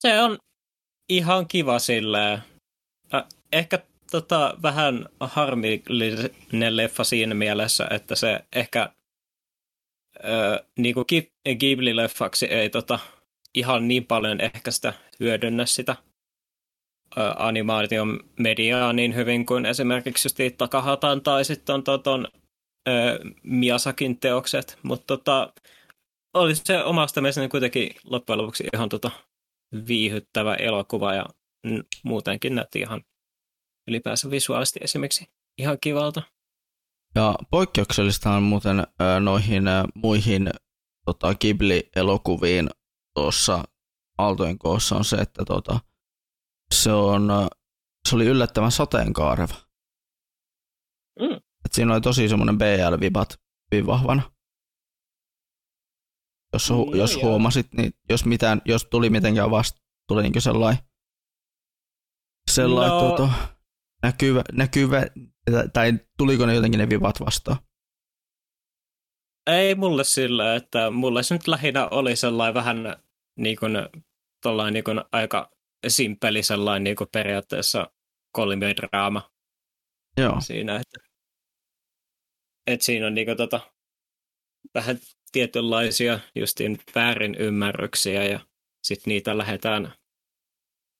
Se 0.00 0.22
on 0.22 0.38
ihan 1.08 1.48
kiva 1.48 1.78
silleen. 1.78 2.42
Äh, 3.14 3.24
Ehkä 3.52 3.78
tota, 4.10 4.54
vähän 4.62 5.08
harmillinen 5.20 6.76
leffa 6.76 7.04
siinä 7.04 7.34
mielessä, 7.34 7.88
että 7.90 8.14
se 8.14 8.44
ehkä 8.52 8.92
niinku 10.78 11.04
Ghib- 11.12 11.54
Ghibli-leffaksi 11.58 12.46
ei 12.46 12.70
tota, 12.70 12.98
ihan 13.54 13.88
niin 13.88 14.06
paljon 14.06 14.40
ehkä 14.40 14.70
sitä 14.70 14.92
hyödynnä 15.20 15.66
sitä 15.66 15.96
äh, 17.18 17.34
animaation 17.36 18.20
mediaa 18.38 18.92
niin 18.92 19.14
hyvin 19.14 19.46
kuin 19.46 19.66
esimerkiksi 19.66 20.26
just 20.26 20.56
Takahatan 20.58 21.22
tai 21.22 21.44
sitten 21.44 21.74
on 21.74 21.84
toton 21.84 22.28
äh, 22.88 22.94
Miyasakin 23.42 24.20
teokset, 24.20 24.78
mutta 24.82 25.06
tota, 25.06 25.52
oli 26.34 26.54
se 26.54 26.84
omasta 26.84 27.20
mielestäni 27.20 27.48
kuitenkin 27.48 27.90
loppujen 28.04 28.38
lopuksi 28.38 28.64
ihan 28.74 28.88
tota, 28.88 29.10
viihyttävä 29.88 30.54
elokuva 30.54 31.14
ja 31.14 31.26
muutenkin 32.04 32.54
näytti 32.54 32.80
ihan 32.80 33.02
ylipäänsä 33.88 34.30
visuaalisesti 34.30 34.80
esimerkiksi 34.82 35.28
ihan 35.58 35.78
kivalta. 35.80 36.22
Ja 37.14 37.34
poikkeuksellista 37.50 38.30
on 38.30 38.42
muuten 38.42 38.86
noihin 39.20 39.62
muihin 39.94 40.50
tota, 41.04 41.34
Ghibli-elokuviin 41.34 42.70
tuossa 43.14 43.64
Aaltojen 44.18 44.58
koossa 44.58 44.96
on 44.96 45.04
se, 45.04 45.16
että 45.16 45.44
tota, 45.44 45.80
se, 46.74 46.92
on, 46.92 47.28
se 48.08 48.16
oli 48.16 48.26
yllättävän 48.26 48.72
sateenkaareva. 48.72 49.54
Mm. 51.20 51.36
Et 51.64 51.72
siinä 51.72 51.92
oli 51.92 52.00
tosi 52.00 52.28
semmoinen 52.28 52.58
BL-vibat 52.58 53.40
hyvin 53.72 53.86
vahvana. 53.86 54.22
Jos, 56.52 56.70
hu- 56.70 56.74
Joo, 56.74 56.94
jos 56.94 57.12
joo. 57.14 57.22
huomasit, 57.22 57.72
niin 57.72 57.92
jos, 58.10 58.24
mitään, 58.24 58.62
jos 58.64 58.84
tuli 58.90 59.10
mitenkään 59.10 59.50
vasta, 59.50 59.80
tuli 60.08 60.22
niinkö 60.22 60.40
sellainen, 60.40 60.84
sellainen 62.50 62.98
No. 62.98 63.08
tota, 63.10 63.32
näkyvä, 64.02 64.42
näkyvä, 64.52 65.06
tai 65.72 65.92
tuliko 66.18 66.46
ne 66.46 66.54
jotenkin 66.54 66.78
ne 66.78 66.88
vibat 66.88 67.20
vastaan? 67.20 67.58
Ei 69.46 69.74
mulle 69.74 70.04
sillä, 70.04 70.54
että 70.54 70.90
mulle 70.90 71.22
se 71.22 71.34
nyt 71.34 71.48
lähinnä 71.48 71.88
oli 71.88 72.16
sellainen 72.16 72.54
vähän 72.54 72.96
niin 73.38 73.56
kuin, 73.56 73.72
tollain 74.42 74.74
niin 74.74 74.84
kuin 74.84 75.00
aika 75.12 75.50
simppeli 75.88 76.42
sellainen 76.42 76.84
niin 76.84 76.96
kuin 76.96 77.08
periaatteessa 77.12 77.90
kolmiodraama 78.32 79.30
Joo. 80.16 80.40
siinä, 80.40 80.76
että, 80.76 81.00
että 82.66 82.84
siinä 82.84 83.06
on 83.06 83.14
niin 83.14 83.26
kuin, 83.26 83.36
tota, 83.36 83.60
vähän 84.74 84.98
tietynlaisia 85.32 86.20
justiin 86.34 86.78
väärin 86.94 87.34
ymmärryksiä 87.34 88.24
ja 88.24 88.40
sitten 88.82 89.10
niitä 89.10 89.38
lähdetään 89.38 89.92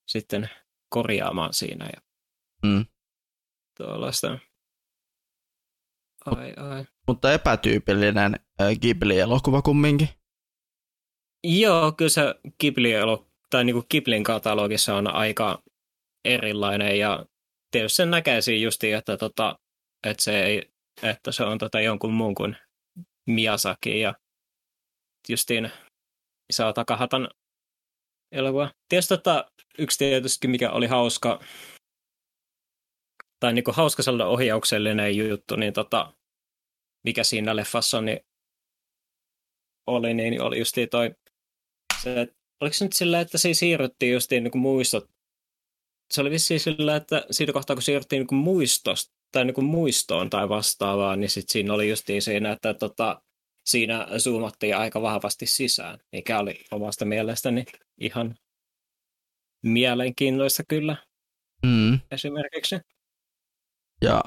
sitten 0.09 0.51
korjaamaan 0.89 1.55
siinä 1.55 1.87
ja 1.87 2.08
Mm. 2.67 2.87
tuollaista. 3.77 4.39
Ai, 6.27 6.53
ai. 6.57 6.85
Mutta 7.07 7.33
epätyypillinen 7.33 8.41
Ghibli-elokuva 8.81 9.63
kumminkin. 9.63 10.09
Joo, 11.45 11.93
kyllä 11.93 12.09
se 12.09 12.23
Ghibli 12.61 12.93
tai 13.51 13.65
niin 13.65 13.75
kuin 13.75 13.87
Ghiblin 13.91 14.25
katalogissa 14.25 14.95
on 14.95 15.07
aika 15.07 15.63
erilainen 16.25 16.99
ja 16.99 17.27
tietysti 17.71 17.97
sen 17.97 18.11
näkee 18.11 18.41
siinä 18.41 18.65
justiin, 18.65 18.97
että, 18.97 19.17
tota, 19.17 19.59
että, 20.07 20.23
se, 20.23 20.43
ei, 20.45 20.71
että 21.03 21.33
se 21.33 21.45
on 21.45 21.59
tota 21.59 21.81
jonkun 21.81 22.13
muun 22.13 22.35
kuin 22.35 22.57
Miyazaki 23.27 24.01
ja 24.01 24.15
justiin 25.29 25.71
Isao 26.51 26.73
Takahatan 26.73 27.29
elokuva. 28.33 28.71
Tietysti 28.89 29.17
tota, 29.17 29.51
yksi 29.79 29.99
tietysti, 29.99 30.49
mikä 30.49 30.71
oli 30.71 30.87
hauska, 30.87 31.41
tai 33.41 33.53
niin 33.53 33.65
kuin 33.65 33.75
hauska 33.75 34.03
sellainen 34.03 34.33
ohjauksellinen 34.33 35.17
juttu, 35.17 35.57
niin 35.57 35.73
tota, 35.73 36.13
mikä 37.05 37.25
siinä 37.25 37.57
leffassa 37.57 38.01
niin 38.01 38.21
oli, 39.87 40.15
niin 40.15 40.43
oli 40.43 40.59
justiin 40.59 40.89
toi, 40.89 41.15
se, 42.03 42.21
että 42.21 42.37
oliko 42.61 42.75
se 42.75 42.85
nyt 42.85 42.93
sillä, 42.93 43.21
että 43.21 43.39
siinä 43.39 43.55
siirryttiin 43.55 44.13
justiin 44.13 44.45
niin 44.45 44.53
kuin 44.53 44.63
muistot, 44.63 45.11
se 46.11 46.21
oli 46.21 46.31
vissiin 46.31 46.61
sillä, 46.61 46.97
että 46.97 47.27
siitä 47.31 47.53
kohtaa 47.53 47.77
kun 47.77 47.83
siirryttiin 47.83 48.21
niin 48.21 48.27
kuin 48.27 48.39
muistosta, 48.39 49.15
tai 49.33 49.45
niin 49.45 49.55
kuin 49.55 49.65
muistoon 49.65 50.31
tai 50.31 50.49
vastaavaa, 50.49 51.17
niin 51.17 51.31
sitten 51.31 51.53
siinä 51.53 51.75
oli 51.75 51.89
justiin 51.91 52.23
siinä, 52.23 52.53
että 52.53 52.75
tota, 52.75 53.23
siinä 53.65 54.07
zoomattiin 54.19 54.77
aika 54.77 55.03
vahvasti 55.03 55.47
sisään, 55.47 55.99
mikä 56.13 56.39
oli 56.39 56.65
omasta 56.71 57.05
mielestäni 57.05 57.65
ihan 58.01 58.35
mielenkiintoista 59.63 60.63
kyllä 60.69 60.97
Mm. 61.67 62.01
esimerkiksi. 62.11 62.77
Ja 64.03 64.21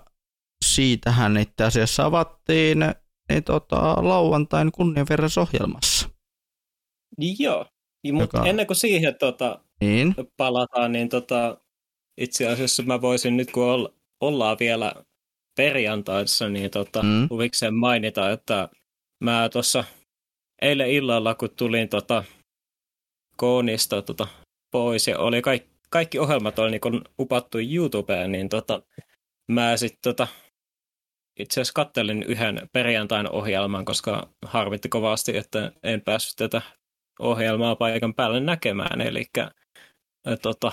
siitähän 0.65 1.38
itse 1.38 1.63
asiassa 1.63 2.05
avattiin 2.05 2.79
niin 3.29 3.43
tota, 3.43 4.07
lauantain 4.07 4.71
kunnianverraisohjelmassa. 4.71 6.10
Joo, 7.39 7.65
mutta 8.12 8.38
Joka- 8.38 8.49
ennen 8.49 8.67
kuin 8.67 8.77
siihen 8.77 9.15
tota, 9.19 9.60
Niin. 9.81 10.15
palataan, 10.38 10.91
niin 10.91 11.10
tota, 11.10 11.57
itse 12.17 12.47
asiassa 12.47 12.84
mä 12.84 13.01
voisin 13.01 13.38
nyt, 13.38 13.51
kun 13.51 13.63
olla, 13.63 13.93
ollaan 14.21 14.57
vielä 14.60 14.93
perjantaissa, 15.57 16.49
niin 16.49 16.71
tota, 16.71 17.03
mm. 17.03 17.27
huvikseen 17.29 17.75
mainita, 17.75 18.31
että 18.31 18.69
mä 19.23 19.49
tuossa 19.49 19.84
eilen 20.62 20.89
illalla, 20.89 21.36
kun 21.36 21.49
tulin 21.55 21.89
tota, 21.89 22.23
koonista 23.38 24.01
tota, 24.01 24.27
pois 24.71 25.07
ja 25.07 25.19
oli 25.19 25.41
kaikki, 25.41 25.69
kaikki 25.89 26.19
ohjelmat 26.19 26.60
oli 26.60 26.71
niin 26.71 27.01
upattu 27.19 27.57
YouTubeen, 27.73 28.31
niin 28.31 28.49
tota, 28.49 28.81
mä 29.53 29.77
sitten 29.77 29.99
tota, 30.01 30.27
itse 31.39 31.61
asiassa 31.61 31.73
kattelin 31.73 32.23
yhden 32.23 32.69
perjantain 32.73 33.31
ohjelman, 33.31 33.85
koska 33.85 34.29
harvitti 34.45 34.89
kovasti, 34.89 35.37
että 35.37 35.71
en 35.83 36.01
päässyt 36.01 36.35
tätä 36.35 36.61
ohjelmaa 37.19 37.75
paikan 37.75 38.13
päälle 38.13 38.39
näkemään. 38.39 39.01
Eli 39.01 39.25
tota, 40.41 40.71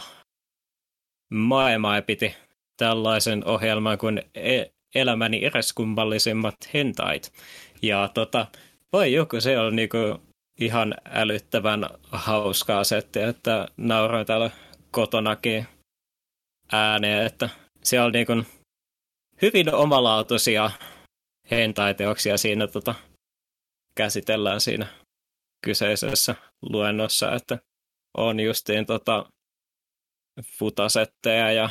maailmaa 1.30 2.02
piti 2.02 2.36
tällaisen 2.76 3.44
ohjelman 3.44 3.98
kuin 3.98 4.22
e- 4.34 4.66
elämäni 4.94 5.44
eräskummallisimmat 5.44 6.56
hentait. 6.74 7.32
Ja 7.82 8.08
tota, 8.14 8.46
voi 8.92 9.12
joku, 9.12 9.40
se 9.40 9.58
on 9.58 9.76
niinku 9.76 9.96
ihan 10.60 10.94
älyttävän 11.04 11.86
hauskaa 12.12 12.84
settiä, 12.84 13.28
että 13.28 13.68
nauroin 13.76 14.26
täällä 14.26 14.50
kotonakin 14.90 15.66
ääneen, 16.72 17.26
että 17.26 17.48
siellä 17.82 18.06
on 18.06 18.12
niinku 18.12 18.32
hyvin 19.42 19.74
omalaatuisia 19.74 20.70
hentai-teoksia 21.50 22.38
siinä 22.38 22.66
tota, 22.66 22.94
käsitellään 23.94 24.60
siinä 24.60 24.86
kyseisessä 25.64 26.34
luennossa, 26.62 27.34
että 27.34 27.58
on 28.16 28.40
justiin 28.40 28.86
tota, 28.86 29.30
futasetteja 30.58 31.52
ja 31.52 31.70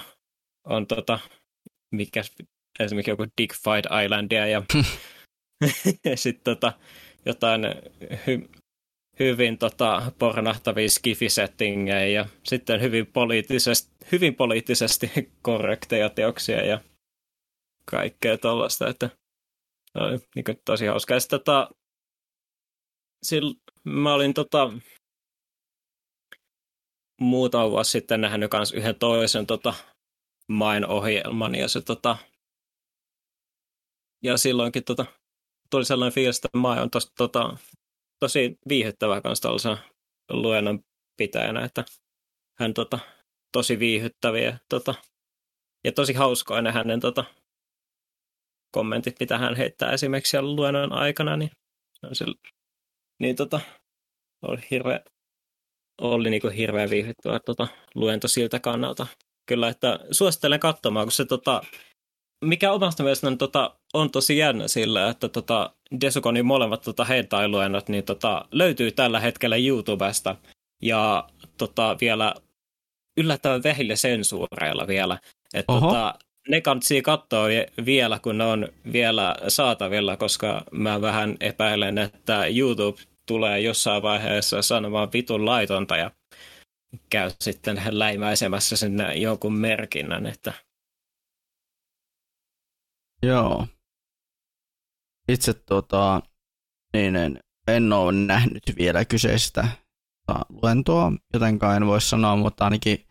on 0.67 0.87
tota, 0.87 1.19
mikä, 1.91 2.21
esimerkiksi 2.79 3.11
joku 3.11 3.25
Digfied 3.41 4.03
Islandia 4.05 4.47
ja 4.47 4.61
sitten 6.15 6.43
tota, 6.43 6.73
jotain 7.25 7.61
hy, 8.27 8.49
hyvin 9.19 9.57
tota, 9.57 10.11
pornahtavia 10.19 10.89
skifisettingejä 10.89 12.05
ja 12.05 12.25
sitten 12.43 12.81
hyvin 12.81 13.07
poliittisesti, 13.07 13.91
hyvin 14.11 14.35
poliittisesti 14.35 15.11
korrekteja 15.41 16.09
teoksia 16.09 16.65
ja 16.65 16.81
kaikkea 17.91 18.37
tuollaista, 18.37 18.87
että 18.87 19.09
oli 19.95 20.19
niin 20.35 20.45
kuin, 20.45 20.61
tosi 20.65 20.85
hauska. 20.85 21.13
Ja 21.13 21.19
sitten, 21.19 21.39
tota, 21.39 21.69
sillä, 23.23 23.53
mä 23.83 24.13
olin 24.13 24.33
tota, 24.33 24.71
muutama 27.21 27.71
vuosi 27.71 27.91
sitten 27.91 28.21
nähnyt 28.21 28.51
myös 28.53 28.73
yhden 28.73 28.95
toisen 28.95 29.47
tota, 29.47 29.73
main-ohjelman, 30.47 31.55
ja 31.55 31.67
se 31.67 31.81
tota, 31.81 32.17
ja 34.23 34.37
silloinkin 34.37 34.83
tota, 34.83 35.05
tuli 35.69 35.85
sellainen 35.85 36.13
fiilis, 36.13 36.37
että 36.37 36.57
Mai 36.57 36.81
on 36.81 36.91
tos, 36.91 37.11
tota, 37.17 37.57
tosi 38.19 38.57
viihyttävä 38.69 39.21
kanssa 39.21 39.41
tällaisena 39.41 39.77
luennon 40.29 40.79
pitäjänä, 41.17 41.65
että 41.65 41.85
hän 42.59 42.73
tota, 42.73 42.99
tosi 43.51 43.79
viihyttäviä 43.79 44.59
tota, 44.69 44.95
ja 45.83 45.91
tosi 45.91 46.13
hauskoja 46.13 46.71
hänen 46.71 46.99
tota, 46.99 47.25
kommentit, 48.71 49.19
mitä 49.19 49.37
hän 49.37 49.55
heittää 49.55 49.91
esimerkiksi 49.91 50.31
siellä 50.31 50.55
luennon 50.55 50.93
aikana, 50.93 51.37
niin, 51.37 51.51
se, 52.13 52.25
niin 53.19 53.35
tota, 53.35 53.59
oli 54.41 54.61
hirveä, 54.71 54.99
oli 56.01 56.29
niin 56.29 56.51
hirveän 56.57 56.89
viihdyttävä 56.89 57.39
tota, 57.39 57.67
luento 57.95 58.27
siltä 58.27 58.59
kannalta. 58.59 59.07
Kyllä, 59.49 59.69
että 59.69 59.99
suosittelen 60.11 60.59
katsomaan, 60.59 61.05
kun 61.05 61.11
se 61.11 61.25
tota, 61.25 61.61
mikä 62.45 62.71
omasta 62.71 63.03
mielestäni 63.03 63.37
tota, 63.37 63.75
on 63.93 64.11
tosi 64.11 64.37
jännä 64.37 64.67
sillä, 64.67 65.09
että 65.09 65.29
tota, 65.29 65.73
Desukonin 66.01 66.45
molemmat 66.45 66.81
tota, 66.81 67.05
hentai-luennot 67.05 67.89
niin 67.89 68.03
tota, 68.03 68.45
löytyy 68.51 68.91
tällä 68.91 69.19
hetkellä 69.19 69.55
YouTubesta 69.57 70.35
ja 70.81 71.29
tota, 71.57 71.97
vielä 72.01 72.35
yllättävän 73.17 73.63
vähillä 73.63 73.95
sensuureilla 73.95 74.87
vielä. 74.87 75.19
Että 75.53 75.73
tota, 75.73 76.19
ne 76.49 76.61
kannattaa 76.61 77.01
katsoa 77.03 77.47
vielä, 77.85 78.19
kun 78.19 78.37
ne 78.37 78.43
on 78.43 78.67
vielä 78.93 79.35
saatavilla, 79.47 80.17
koska 80.17 80.63
mä 80.71 81.01
vähän 81.01 81.37
epäilen, 81.39 81.97
että 81.97 82.45
YouTube 82.47 83.01
tulee 83.27 83.59
jossain 83.59 84.03
vaiheessa 84.03 84.61
sanomaan 84.61 85.09
vitun 85.13 85.45
laitonta 85.45 85.97
ja 85.97 86.11
käy 87.09 87.31
sitten 87.41 87.81
läimäisemässä 87.89 88.77
sinne 88.77 89.15
jonkun 89.15 89.53
merkinnän, 89.53 90.25
että 90.25 90.53
Joo. 93.23 93.67
Itse 95.27 95.53
tota, 95.53 96.21
niin 96.93 97.15
en, 97.15 97.39
en 97.67 97.93
ole 97.93 98.11
nähnyt 98.11 98.63
vielä 98.77 99.05
kyseistä 99.05 99.67
luentoa, 100.49 101.11
jotenkaan 101.33 101.77
en 101.77 101.85
voi 101.87 102.01
sanoa, 102.01 102.35
mutta 102.35 102.63
ainakin 102.63 103.06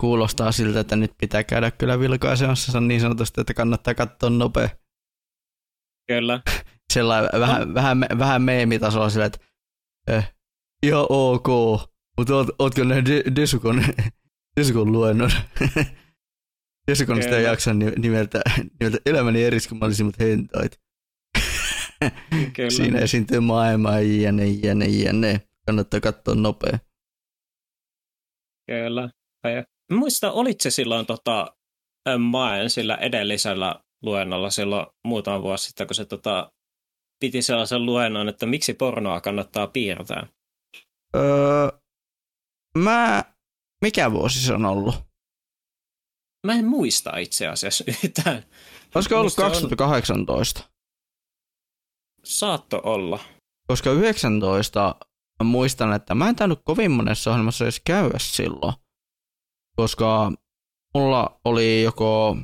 kuulostaa 0.00 0.52
siltä, 0.52 0.80
että 0.80 0.96
nyt 0.96 1.12
pitää 1.18 1.44
käydä 1.44 1.70
kyllä 1.70 2.00
vilkaisemassa 2.00 2.80
niin 2.80 3.00
sanotusti, 3.00 3.40
että 3.40 3.54
kannattaa 3.54 3.94
katsoa 3.94 4.30
nopea. 4.30 4.68
Kyllä. 6.08 6.40
Sellainen 6.92 7.40
vähän, 7.40 7.74
vähän, 7.74 8.00
vähän 8.18 8.42
meemitasolla 8.42 9.10
sillä, 9.10 9.24
että 9.24 9.38
eh, 10.08 10.34
ihan 10.82 11.06
ok, 11.08 11.48
mutta 12.18 12.34
oot, 12.34 12.48
ootko 12.58 12.84
nähnyt 12.84 13.36
Desukon, 13.36 13.84
Desukon 14.56 14.92
luennon? 14.92 15.30
Desukon 16.90 17.22
sitä 17.22 17.40
jaksan 17.40 17.78
nimeltä, 17.78 18.42
nimeltä 18.80 18.98
elämäni 19.06 19.44
eriskummallisimmat 19.44 20.18
hentait. 20.18 20.80
Kyllä. 22.52 22.70
Siinä 22.76 22.98
esiintyy 22.98 23.40
maailmaa, 23.40 24.00
jne, 24.00 24.46
jne, 24.46 24.86
jne. 24.86 25.40
Kannattaa 25.66 26.00
katsoa 26.00 26.34
nopea. 26.34 26.78
Kyllä. 28.66 29.10
Muista, 29.92 30.32
olit 30.32 30.60
se 30.60 30.70
silloin 30.70 31.06
tota, 31.06 31.56
Maen 32.18 32.70
sillä 32.70 32.96
edellisellä 32.96 33.80
luennolla 34.02 34.50
silloin 34.50 34.86
muutama 35.04 35.42
vuosi 35.42 35.66
sitten, 35.66 35.86
kun 35.86 35.94
se 35.94 36.04
tota, 36.04 36.52
piti 37.20 37.42
sellaisen 37.42 37.86
luennon, 37.86 38.28
että 38.28 38.46
miksi 38.46 38.74
pornoa 38.74 39.20
kannattaa 39.20 39.66
piirtää? 39.66 40.26
Öö, 41.16 41.68
mä, 42.78 43.24
mikä 43.82 44.12
vuosi 44.12 44.46
se 44.46 44.52
on 44.52 44.64
ollut? 44.64 44.94
Mä 46.46 46.52
en 46.54 46.64
muista 46.64 47.18
itse 47.18 47.46
asiassa 47.46 47.84
yhtään. 48.04 48.42
Olisiko 48.94 49.20
ollut 49.20 49.34
2018? 49.34 50.60
On... 50.60 50.66
Saatto 52.24 52.80
olla. 52.84 53.18
Koska 53.66 53.90
19 53.90 54.94
mä 55.42 55.50
muistan, 55.50 55.92
että 55.92 56.14
mä 56.14 56.28
en 56.28 56.36
tainnut 56.36 56.60
kovin 56.64 56.90
monessa 56.90 57.30
ohjelmassa 57.30 57.64
edes 57.64 57.80
käydä 57.84 58.18
silloin 58.18 58.74
koska 59.76 60.32
mulla 60.94 61.40
oli 61.44 61.82
joko, 61.82 62.36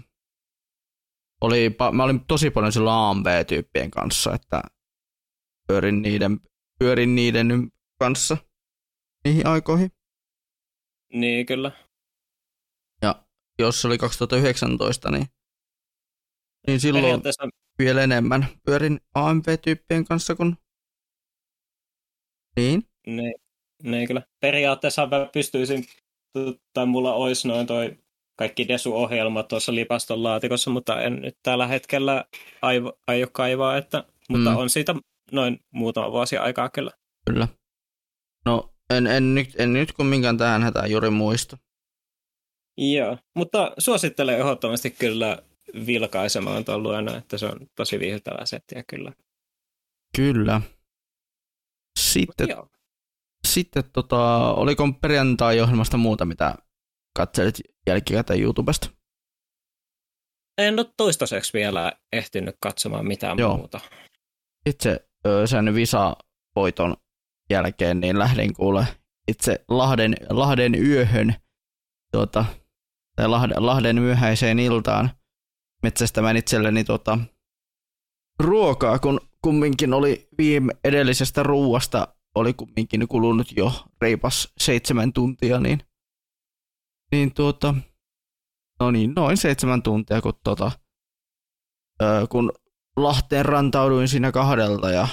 oli, 1.40 1.76
mä 1.92 2.04
olin 2.04 2.26
tosi 2.26 2.50
paljon 2.50 2.72
silloin 2.72 2.94
AMV-tyyppien 2.94 3.90
kanssa, 3.90 4.34
että 4.34 4.62
pyörin 5.68 6.02
niiden, 6.02 6.40
pyörin 6.78 7.14
niiden 7.14 7.72
kanssa 7.98 8.36
niihin 9.24 9.46
aikoihin. 9.46 9.90
Niin, 11.12 11.46
kyllä. 11.46 11.72
Ja 13.02 13.24
jos 13.58 13.82
se 13.82 13.88
oli 13.88 13.98
2019, 13.98 15.10
niin, 15.10 15.26
niin 16.66 16.80
silloin 16.80 17.22
vielä 17.78 18.02
enemmän 18.02 18.46
pyörin 18.64 19.00
AMV-tyyppien 19.14 20.04
kanssa 20.04 20.34
kuin... 20.34 20.56
Niin? 22.56 22.82
Niin, 23.06 23.34
niin 23.82 24.08
kyllä. 24.08 24.22
Periaatteessa 24.40 25.06
mä 25.06 25.30
pystyisin 25.32 25.84
tai 26.72 26.86
mulla 26.86 27.14
olisi 27.14 27.48
noin 27.48 27.66
toi 27.66 27.98
kaikki 28.36 28.68
Desu-ohjelmat 28.68 29.48
tuossa 29.48 29.74
lipaston 29.74 30.22
laatikossa, 30.22 30.70
mutta 30.70 31.02
en 31.02 31.22
nyt 31.22 31.38
tällä 31.42 31.66
hetkellä 31.66 32.24
aivo, 32.62 32.92
aio 33.06 33.26
kaivaa, 33.32 33.76
että, 33.76 34.04
mutta 34.28 34.50
mm. 34.50 34.56
on 34.56 34.70
siitä 34.70 34.94
noin 35.32 35.60
muutama 35.70 36.12
vuosi 36.12 36.36
aikaa 36.36 36.68
kyllä. 36.68 36.90
Kyllä. 37.26 37.48
No 38.46 38.74
en, 38.90 39.06
en, 39.06 39.34
nyt, 39.34 39.48
en 39.58 39.72
nyt 39.72 39.92
kumminkaan 39.92 40.38
tähän 40.38 40.62
hätään 40.62 40.90
juuri 40.90 41.10
muista. 41.10 41.58
Joo, 42.76 43.18
mutta 43.36 43.72
suosittelen 43.78 44.38
ehdottomasti 44.38 44.90
kyllä 44.90 45.38
vilkaisemaan 45.86 46.64
tuon 46.64 46.82
luena, 46.82 47.16
että 47.16 47.38
se 47.38 47.46
on 47.46 47.66
tosi 47.76 47.98
viihdyttävä 47.98 48.46
settiä 48.46 48.84
kyllä. 48.86 49.12
Kyllä. 50.16 50.60
Sitten 51.98 52.48
sitten 53.52 53.84
tota, 53.92 54.52
oliko 54.54 54.92
perjantai-ohjelmasta 55.00 55.96
muuta, 55.96 56.24
mitä 56.24 56.54
katselit 57.16 57.60
jälkikäteen 57.86 58.40
YouTubesta? 58.42 58.90
En 60.58 60.78
ole 60.78 60.86
toistaiseksi 60.96 61.52
vielä 61.52 61.92
ehtinyt 62.12 62.56
katsomaan 62.60 63.06
mitään 63.06 63.38
Joo. 63.38 63.56
muuta. 63.56 63.80
Itse 64.66 65.08
sen 65.46 65.74
Visa-voiton 65.74 66.96
jälkeen 67.50 68.00
niin 68.00 68.18
lähdin 68.18 68.54
kuule 68.54 68.86
itse 69.28 69.64
Lahden, 69.68 70.16
Lahden 70.30 70.74
yöhön 70.74 71.34
tuota, 72.12 72.44
tai 73.16 73.28
Lahden, 73.28 73.66
Lahden 73.66 74.00
myöhäiseen 74.00 74.58
iltaan 74.58 75.10
metsästämään 75.82 76.36
itselleni 76.36 76.84
tuota, 76.84 77.18
ruokaa, 78.38 78.98
kun 78.98 79.20
kumminkin 79.42 79.94
oli 79.94 80.28
viime 80.38 80.72
edellisestä 80.84 81.42
ruuasta 81.42 82.08
oli 82.34 82.54
kumminkin 82.54 83.08
kulunut 83.08 83.52
jo 83.56 83.72
reipas 84.00 84.52
seitsemän 84.58 85.12
tuntia, 85.12 85.60
niin, 85.60 85.80
niin 87.12 87.34
tuota, 87.34 87.74
no 88.80 88.90
niin, 88.90 89.12
noin 89.16 89.36
seitsemän 89.36 89.82
tuntia, 89.82 90.20
kun, 90.20 90.32
tuota, 90.44 90.72
kun 92.28 92.52
Lahteen 92.96 93.44
rantauduin 93.44 94.08
siinä 94.08 94.32
kahdelta 94.32 94.90
ja 94.90 95.08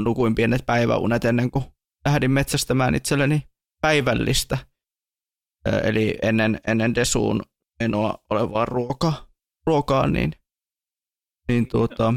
nukuin 0.00 0.34
pienet 0.34 0.66
päiväunet 0.66 1.24
ennen 1.24 1.50
kuin 1.50 1.64
lähdin 2.06 2.30
metsästämään 2.30 2.94
itselleni 2.94 3.42
päivällistä, 3.80 4.58
eli 5.84 6.18
ennen, 6.22 6.60
ennen 6.66 6.94
desuun 6.94 7.42
menoa 7.80 8.24
olevaa 8.30 8.64
ruokaa, 8.64 9.28
ruokaa 9.66 10.06
niin, 10.06 10.32
niin 11.48 11.68
tuota, 11.68 12.14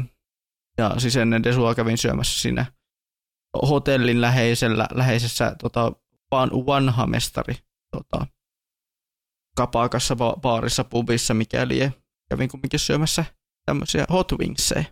ja 0.78 1.00
siis 1.00 1.16
ennen 1.16 1.42
desua 1.42 1.74
kävin 1.74 1.98
syömässä 1.98 2.40
siinä 2.40 2.66
hotellin 3.68 4.20
läheisellä, 4.20 4.86
läheisessä 4.94 5.56
tota, 5.62 5.92
vanha 6.66 7.06
mestari 7.06 7.54
tota, 7.90 8.26
kapakassa, 9.56 10.16
baarissa, 10.16 10.84
pubissa, 10.84 11.34
mikäli 11.34 11.90
kävin 12.30 12.48
kumminkin 12.48 12.80
syömässä 12.80 13.24
tämmöisiä 13.66 14.04
hot 14.10 14.32
wingsseja. 14.32 14.84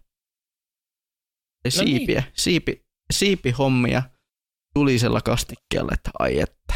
Ja 1.64 1.70
no 1.76 1.84
siipiä, 1.84 2.20
niin. 2.20 2.32
siipi, 2.36 2.86
siipihommia 3.12 4.02
tulisella 4.74 5.20
kastikkeella, 5.20 5.90
että 5.94 6.10
ai 6.18 6.40
että. 6.40 6.74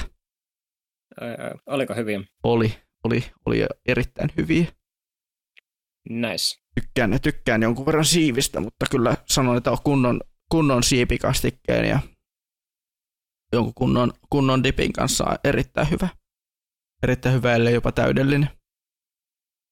Ää, 1.21 1.55
oliko 1.67 1.95
hyviä? 1.95 2.21
Oli, 2.43 2.75
oli, 3.05 3.25
oli 3.47 3.67
erittäin 3.87 4.31
hyviä. 4.37 4.67
Nice. 6.09 6.61
Tykkään, 6.75 7.21
tykkään 7.23 7.63
jonkun 7.63 7.87
verran 7.87 8.05
siivistä, 8.05 8.61
mutta 8.61 8.87
kyllä 8.91 9.17
sanon, 9.27 9.57
että 9.57 9.71
on 9.71 9.79
kunnon 9.85 10.21
kunnon 10.51 10.83
siipikastikkeen 10.83 11.89
ja 11.89 11.99
jonkun 13.53 13.75
kunnon, 13.75 14.13
kunnon 14.31 14.63
dipin 14.65 14.93
kanssa 14.93 15.25
on 15.25 15.37
erittäin 15.45 15.91
hyvä. 15.91 16.09
Erittäin 17.03 17.35
hyvä, 17.35 17.55
ellei 17.55 17.75
jopa 17.75 17.93
täydellinen. 17.93 18.51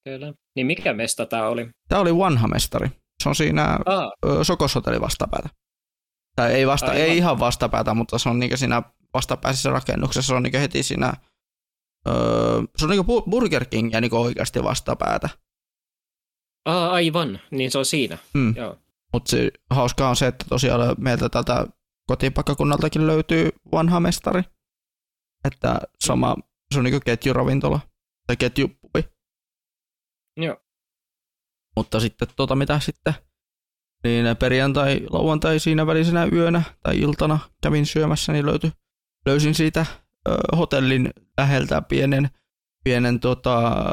Kyllä. 0.05 0.33
Niin 0.55 0.67
mikä 0.67 0.93
mesta 0.93 1.25
tämä 1.25 1.47
oli? 1.47 1.69
Tämä 1.87 2.01
oli 2.01 2.17
vanha 2.17 2.47
mestari. 2.47 2.89
Se 3.23 3.29
on 3.29 3.35
siinä 3.35 3.63
Ah, 3.85 4.09
Sokoshotelli 4.43 5.01
vastapäätä. 5.01 5.49
Tai 6.35 6.53
ei, 6.53 6.67
vasta, 6.67 6.91
Aivan. 6.91 7.01
ei 7.01 7.17
ihan 7.17 7.39
vastapäätä, 7.39 7.93
mutta 7.93 8.17
se 8.17 8.29
on 8.29 8.39
niinku 8.39 8.57
siinä 8.57 8.81
vastapäisessä 9.13 9.69
rakennuksessa. 9.69 10.27
Se 10.27 10.33
on 10.35 10.43
niinku 10.43 10.57
heti 10.57 10.83
siinä, 10.83 11.13
öö, 12.07 12.13
se 12.77 12.85
on 12.85 12.89
niinku 12.91 13.19
Bu- 13.21 13.29
Burger 13.29 13.65
King 13.65 13.93
ja 13.93 14.01
niinku 14.01 14.17
oikeasti 14.21 14.63
vastapäätä. 14.63 15.29
ah, 16.65 16.91
aivan. 16.93 17.39
Niin 17.51 17.71
se 17.71 17.77
on 17.77 17.85
siinä. 17.85 18.17
Mm. 18.33 18.55
Joo. 18.57 18.77
Mutta 19.13 19.31
se, 19.31 19.51
hauskaa 19.69 20.09
on 20.09 20.15
se, 20.15 20.27
että 20.27 20.45
tosiaan 20.49 20.95
meiltä 20.97 21.29
tältä 21.29 21.67
kotipaikkakunnaltakin 22.07 23.07
löytyy 23.07 23.49
vanha 23.71 23.99
mestari. 23.99 24.43
Että 25.45 25.79
sama, 25.99 26.35
se 26.73 26.79
on 26.79 26.83
niinku 26.83 26.99
ketjuravintola 27.05 27.79
tai 28.27 28.37
ketjupubi. 28.37 29.05
Joo. 30.37 30.57
Mutta 31.75 31.99
sitten 31.99 32.27
tota 32.35 32.55
mitä 32.55 32.79
sitten, 32.79 33.13
niin 34.03 34.37
perjantai, 34.37 35.01
lauantai 35.09 35.59
siinä 35.59 35.87
välisenä 35.87 36.25
yönä 36.25 36.63
tai 36.83 36.99
iltana 36.99 37.39
kävin 37.61 37.85
syömässä, 37.85 38.33
niin 38.33 38.45
löytyi, 38.45 38.71
löysin 39.25 39.55
siitä 39.55 39.85
ö, 40.27 40.57
hotellin 40.57 41.09
läheltä 41.37 41.81
pienen, 41.81 42.29
pienen 42.83 43.19
tota, 43.19 43.85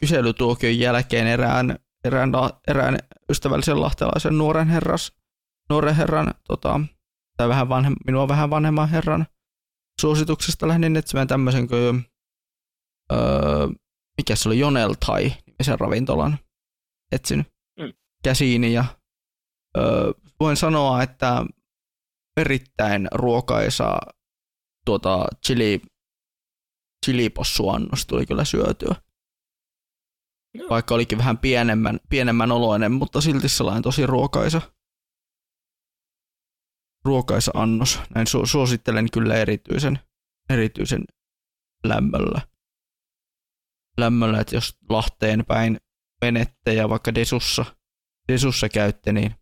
kyselytuokion 0.00 0.78
jälkeen 0.78 1.26
erään, 1.26 1.78
erään, 2.04 2.32
erään 2.68 2.98
ystävällisen 3.30 3.80
lahtelaisen 3.80 4.38
nuoren 4.38 4.68
herras, 4.68 5.12
nuoren 5.70 5.94
herran, 5.94 6.34
tota, 6.48 6.80
tai 7.36 7.48
vähän 7.48 7.68
vanhem, 7.68 7.94
minua 8.06 8.28
vähän 8.28 8.50
vanhemman 8.50 8.88
herran 8.88 9.26
suosituksesta 10.00 10.68
lähdin 10.68 10.96
etsimään 10.96 11.28
tämmöisen 11.28 11.68
kuin, 11.68 12.04
öö, 13.12 13.68
mikä 14.18 14.36
se 14.36 14.48
oli, 14.48 14.58
Jonel 14.58 14.94
Tai 15.06 15.32
nimisen 15.46 15.80
ravintolan 15.80 16.38
etsinyt 17.12 17.46
Mm. 17.78 17.92
käsiini 18.24 18.72
ja 18.72 18.84
öö, 19.76 20.12
voin 20.40 20.56
sanoa, 20.56 21.02
että 21.02 21.46
erittäin 22.36 23.08
ruokaisa 23.14 23.98
tuota 24.86 25.26
chili, 25.46 25.82
chilipossuannos 27.06 28.06
tuli 28.06 28.26
kyllä 28.26 28.44
syötyä. 28.44 28.94
Joo. 30.54 30.68
Vaikka 30.70 30.94
olikin 30.94 31.18
vähän 31.18 31.38
pienemmän, 31.38 32.00
pienemmän 32.08 32.52
oloinen, 32.52 32.92
mutta 32.92 33.20
silti 33.20 33.48
sellainen 33.48 33.82
tosi 33.82 34.06
ruokaisa, 34.06 34.60
ruokaisa 37.04 37.50
annos. 37.54 38.00
Näin 38.14 38.26
su- 38.26 38.46
suosittelen 38.46 39.10
kyllä 39.12 39.34
erityisen, 39.34 39.98
erityisen 40.48 41.04
lämmöllä. 41.84 42.40
Lämmöllä, 43.98 44.40
että 44.40 44.56
jos 44.56 44.78
Lahteen 44.88 45.44
päin 45.46 45.80
menette 46.20 46.74
ja 46.74 46.88
vaikka 46.88 47.14
Desussa, 47.14 47.64
Desussa 48.28 48.68
käytte, 48.68 49.12
niin 49.12 49.34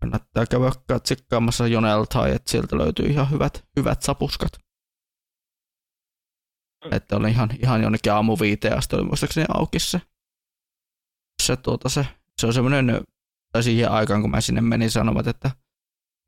kannattaa 0.00 0.46
käydä 0.46 0.64
vaikka 0.64 1.00
tsekkaamassa 1.00 1.66
Jonel 1.66 2.04
tai 2.04 2.34
että 2.34 2.50
sieltä 2.50 2.78
löytyy 2.78 3.06
ihan 3.06 3.30
hyvät, 3.30 3.64
hyvät 3.76 4.02
sapuskat. 4.02 4.52
Mm. 6.84 6.92
Että 6.92 7.16
oli 7.16 7.30
ihan, 7.30 7.50
ihan 7.62 7.82
jonnekin 7.82 8.12
aamu 8.12 8.36
viiteen 8.40 8.78
asti 8.78 8.96
oli 8.96 9.04
muistaakseni 9.04 9.46
auki 9.54 9.78
se. 9.78 10.00
Se, 11.42 11.56
tuota, 11.56 11.88
se, 11.88 12.06
se 12.40 12.46
on 12.46 12.52
semmoinen, 12.52 13.00
tai 13.52 13.62
siihen 13.62 13.90
aikaan 13.90 14.20
kun 14.20 14.30
mä 14.30 14.40
sinne 14.40 14.60
menin 14.60 14.90
sanovat, 14.90 15.26
että 15.26 15.50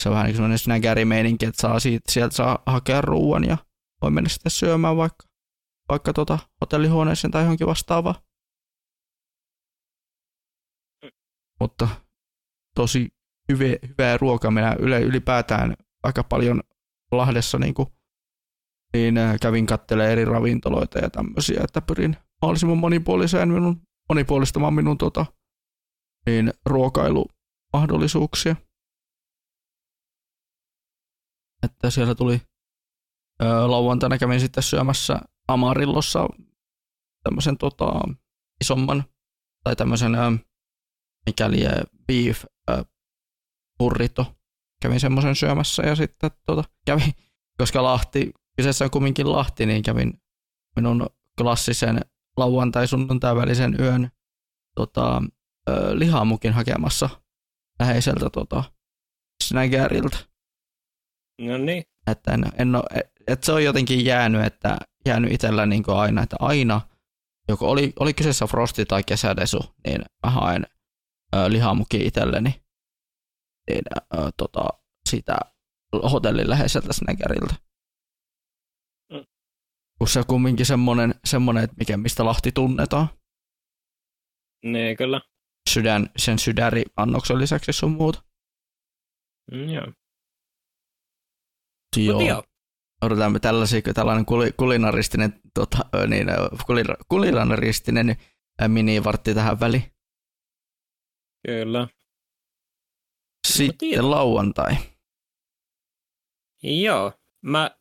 se 0.03 0.09
on 0.09 0.15
vähän 0.15 0.27
niin 0.27 0.37
semmoinen 0.37 0.59
snägärimeininki, 0.59 1.47
että 1.47 1.63
saa 1.63 1.81
siitä, 1.81 2.13
sieltä 2.13 2.37
saa 2.37 2.63
hakea 2.67 3.01
ruuan 3.01 3.45
ja 3.45 3.57
voi 4.03 4.11
mennä 4.11 4.29
sitten 4.29 4.51
syömään 4.51 4.97
vaikka, 4.97 5.27
vaikka 5.89 6.13
tota 6.13 6.39
hotellihuoneeseen 6.61 7.31
tai 7.31 7.43
johonkin 7.43 7.67
vastaavaan. 7.67 8.15
Mutta 11.61 11.89
tosi 12.75 13.09
hyviä, 13.53 13.77
hyvää 13.89 14.17
ruokaa. 14.17 14.51
Minä 14.51 14.77
yle, 14.79 15.01
ylipäätään 15.01 15.75
aika 16.03 16.25
paljon 16.25 16.61
Lahdessa 17.13 17.59
niin, 17.59 17.75
kuin, 17.75 17.89
niin 18.93 19.15
kävin 19.43 19.67
katselemaan 19.67 20.13
eri 20.13 20.25
ravintoloita 20.25 20.99
ja 20.99 21.11
tämmöisiä, 21.11 21.61
että 21.65 21.81
pyrin 21.81 22.17
mahdollisimman 22.43 22.79
monipuoliseen 22.79 23.49
minun, 23.49 23.83
monipuolistamaan 24.11 24.75
minun 24.75 24.99
tota, 24.99 25.27
niin, 26.27 26.53
ruokailumahdollisuuksia. 26.67 28.57
Että 31.63 31.91
siellä 31.91 32.15
tuli 32.15 32.43
ö, 33.43 33.71
lauantaina 33.71 34.19
kävin 34.19 34.41
sitten 34.41 34.63
syömässä 34.63 35.21
Amarillossa 35.49 36.29
tämmöisen 37.23 37.59
tota, 37.59 38.01
isomman 38.61 39.05
tai 39.65 39.77
tämmöisen 39.77 40.13
mikäli 41.27 41.61
beef 42.07 42.45
ö, 42.71 42.85
burrito. 43.79 44.37
Kävin 44.83 45.01
semmoisen 45.01 45.37
syömässä 45.37 45.83
ja 45.83 45.97
sitten 45.97 46.31
tota, 46.47 46.65
kävin, 46.87 47.13
koska 47.59 47.83
Lahti, 47.83 48.33
kyseessä 48.57 48.85
on 48.85 48.91
kumminkin 48.91 49.33
Lahti, 49.33 49.67
niin 49.67 49.83
kävin 49.83 50.23
minun 50.77 51.07
klassisen 51.39 52.01
lauantai-sunnuntai 52.41 53.37
välisen 53.37 53.77
yön 53.79 54.11
tota, 54.75 55.23
ö, 55.69 55.99
lihamukin 55.99 56.53
hakemassa 56.53 57.11
läheiseltä 57.81 58.31
tota, 58.31 58.65
snaggerilta. 59.45 60.19
No 61.41 61.59
niin. 61.59 61.85
Että 62.07 62.35
en, 62.35 62.45
en 62.59 62.77
ole, 62.77 63.11
et 63.27 63.45
se 63.45 63.53
on 63.53 63.65
jotenkin 63.65 64.05
jäänyt, 64.05 64.45
että 64.45 64.79
jäänyt 65.07 65.33
itsellä 65.33 65.67
niin 65.67 65.85
aina, 65.87 66.23
että 66.23 66.37
aina, 66.39 66.81
joko 67.49 67.71
oli, 67.71 67.93
oli 68.01 68.15
kyseessä 68.15 68.47
frosti 68.47 68.87
tai 68.87 69.03
kesädesu, 69.03 69.61
niin 69.87 70.03
mä 70.27 70.31
haen 70.31 70.67
ö, 71.37 71.39
itselleni 71.95 72.63
niin, 73.71 73.83
ö, 74.15 74.31
tota, 74.37 74.69
sitä 75.09 75.39
hotellin 76.13 76.51
läheiseltä 76.51 76.93
snaggerilta. 76.93 77.55
Kun 80.01 80.09
se 80.09 80.19
on 80.19 80.27
kumminkin 80.27 80.67
semmonen, 80.67 81.15
semmonen 81.25 81.65
että 81.65 81.77
mikä, 81.79 81.97
mistä 81.97 82.25
Lahti 82.25 82.53
tunnetaan. 82.53 83.09
Niin, 84.65 84.97
kyllä. 84.97 85.21
Sydän, 85.71 86.11
sen 86.17 86.39
sydäri 86.39 86.83
annoksen 86.97 87.39
lisäksi 87.39 87.73
sun 87.73 87.91
muuta. 87.91 88.23
Mm, 89.53 89.69
joo. 89.69 89.93
Joo. 91.97 92.21
Joo. 92.21 92.45
Odotamme 93.03 93.41
tällaisia, 93.41 93.81
tällainen 93.95 94.27
kuli, 94.27 94.53
kulinaristinen, 94.53 95.41
tota, 95.55 95.79
niin, 96.07 96.29
ö, 96.29 96.35
kulina, 96.67 96.95
kulinaristinen 97.09 98.17
minivartti 98.69 99.35
tähän 99.35 99.61
väliin. 99.61 99.93
Kyllä. 101.47 101.89
Sitten 103.47 104.11
lauantai. 104.11 104.77
Joo. 106.63 107.13
Mä 107.45 107.80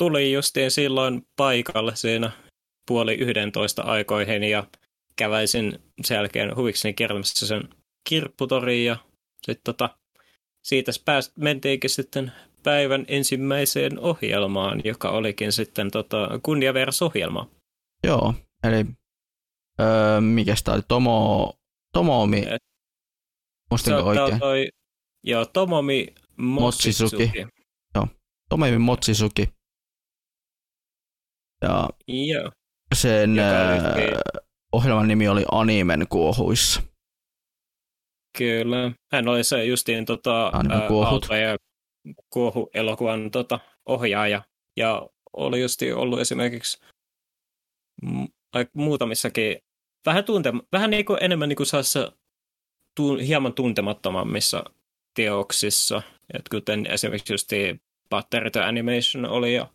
tulin 0.00 0.32
justiin 0.32 0.70
silloin 0.70 1.26
paikalle 1.36 1.96
siinä 1.96 2.30
puoli 2.86 3.14
yhdentoista 3.14 3.82
aikoihin 3.82 4.44
ja 4.44 4.66
käväisin 5.16 5.78
sen 6.04 6.14
jälkeen 6.14 6.56
huvikseni 6.56 6.94
kiertämässä 6.94 7.46
sen 7.46 7.68
kirpputoriin 8.08 8.86
ja 8.86 8.96
sitten 9.42 9.62
tota, 9.64 9.98
siitä 10.62 10.92
pääst, 11.04 11.36
mentiinkin 11.36 11.90
sitten 11.90 12.32
päivän 12.62 13.04
ensimmäiseen 13.08 13.98
ohjelmaan, 13.98 14.80
joka 14.84 15.10
olikin 15.10 15.52
sitten 15.52 15.90
tota, 15.90 16.40
kunniaversohjelma. 16.42 17.50
Joo, 18.04 18.34
eli 18.64 18.86
öö, 19.80 20.20
mikä 20.20 20.54
sitä 20.56 20.72
oli? 20.72 20.82
Tomo, 20.88 21.52
Tomomi, 21.92 22.44
muistanko 23.70 24.08
oikein? 24.08 24.38
toi, 24.38 24.68
joo, 25.24 25.44
Tomomi 25.44 26.06
Mochizuki. 26.36 27.16
Mochizuki. 27.16 27.46
Tomomi 28.48 28.78
Motsisuki. 28.78 29.59
Ja 31.62 31.88
Joo, 32.06 32.50
sen 32.94 33.36
Joka 33.36 34.20
ohjelman 34.72 35.08
nimi 35.08 35.28
oli 35.28 35.44
Animen 35.52 36.06
kuohuissa. 36.08 36.82
kyllä. 38.38 38.92
Hän 39.12 39.28
oli 39.28 39.44
se 39.44 39.64
justiin 39.64 40.04
tota, 40.04 40.44
ää, 40.46 41.40
ja 41.40 41.56
kuohu-elokuvan 42.30 43.30
tota, 43.30 43.60
ohjaaja. 43.86 44.42
Ja 44.76 45.08
oli 45.32 45.60
justiin 45.60 45.96
ollut 45.96 46.20
esimerkiksi 46.20 46.78
muutamissakin 48.74 49.56
vähän, 50.06 50.24
tunte, 50.24 50.52
vähän 50.72 50.90
niin 50.90 51.04
kuin 51.04 51.18
enemmän 51.22 51.48
niin 51.48 51.56
kuin 51.56 51.66
sellaisissa 51.66 52.12
tu, 52.96 53.16
hieman 53.16 53.54
tuntemattomammissa 53.54 54.64
teoksissa. 55.14 56.02
Et 56.34 56.48
kuten 56.48 56.86
esimerkiksi 56.86 57.32
justiin 57.32 57.80
Butter 58.10 58.50
the 58.50 58.60
Animation 58.60 59.26
oli 59.26 59.54
ja 59.54 59.66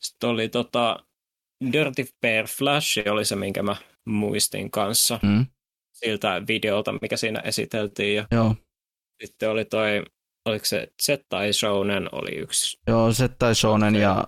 sitten 0.00 0.30
oli 0.30 0.48
tota 0.48 0.96
Dirty 1.72 2.04
Pair 2.20 2.46
Flash 2.46 2.98
oli 3.10 3.24
se, 3.24 3.36
minkä 3.36 3.62
mä 3.62 3.76
muistin 4.06 4.70
kanssa 4.70 5.20
Mm, 5.22 5.46
siltä 5.92 6.42
videolta, 6.48 6.94
mikä 7.02 7.16
siinä 7.16 7.40
esiteltiin. 7.40 8.16
Ja 8.16 8.26
joo, 8.32 8.54
sitten 9.22 9.50
oli 9.50 9.64
toi, 9.64 10.02
oliko 10.46 10.64
se 10.64 10.92
Zettai 11.02 11.52
Shounen 11.52 12.08
oli 12.12 12.36
yksi. 12.36 12.78
joo, 12.86 13.12
Zettai 13.12 13.54
Shonen 13.54 13.94
ja 13.94 14.24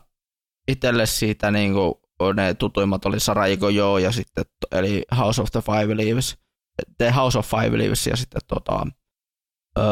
itselle 0.69 1.07
siitä 1.07 1.51
niinku 1.51 2.03
ne 2.35 2.55
tutuimmat 2.55 3.05
oli 3.07 3.21
Sarajevo 3.21 3.69
Joo 3.69 3.99
ja 3.99 4.13
sitten, 4.13 4.45
eli 4.73 5.03
House 5.19 5.43
of 5.43 5.51
the 5.51 5.61
Five 5.61 5.97
Leaves, 5.97 6.39
The 6.99 7.11
House 7.11 7.39
of 7.39 7.47
Five 7.51 7.79
Leaves 7.79 8.07
ja 8.07 8.17
sitten 8.17 8.41
tota, 8.47 8.87
öö, 9.79 9.85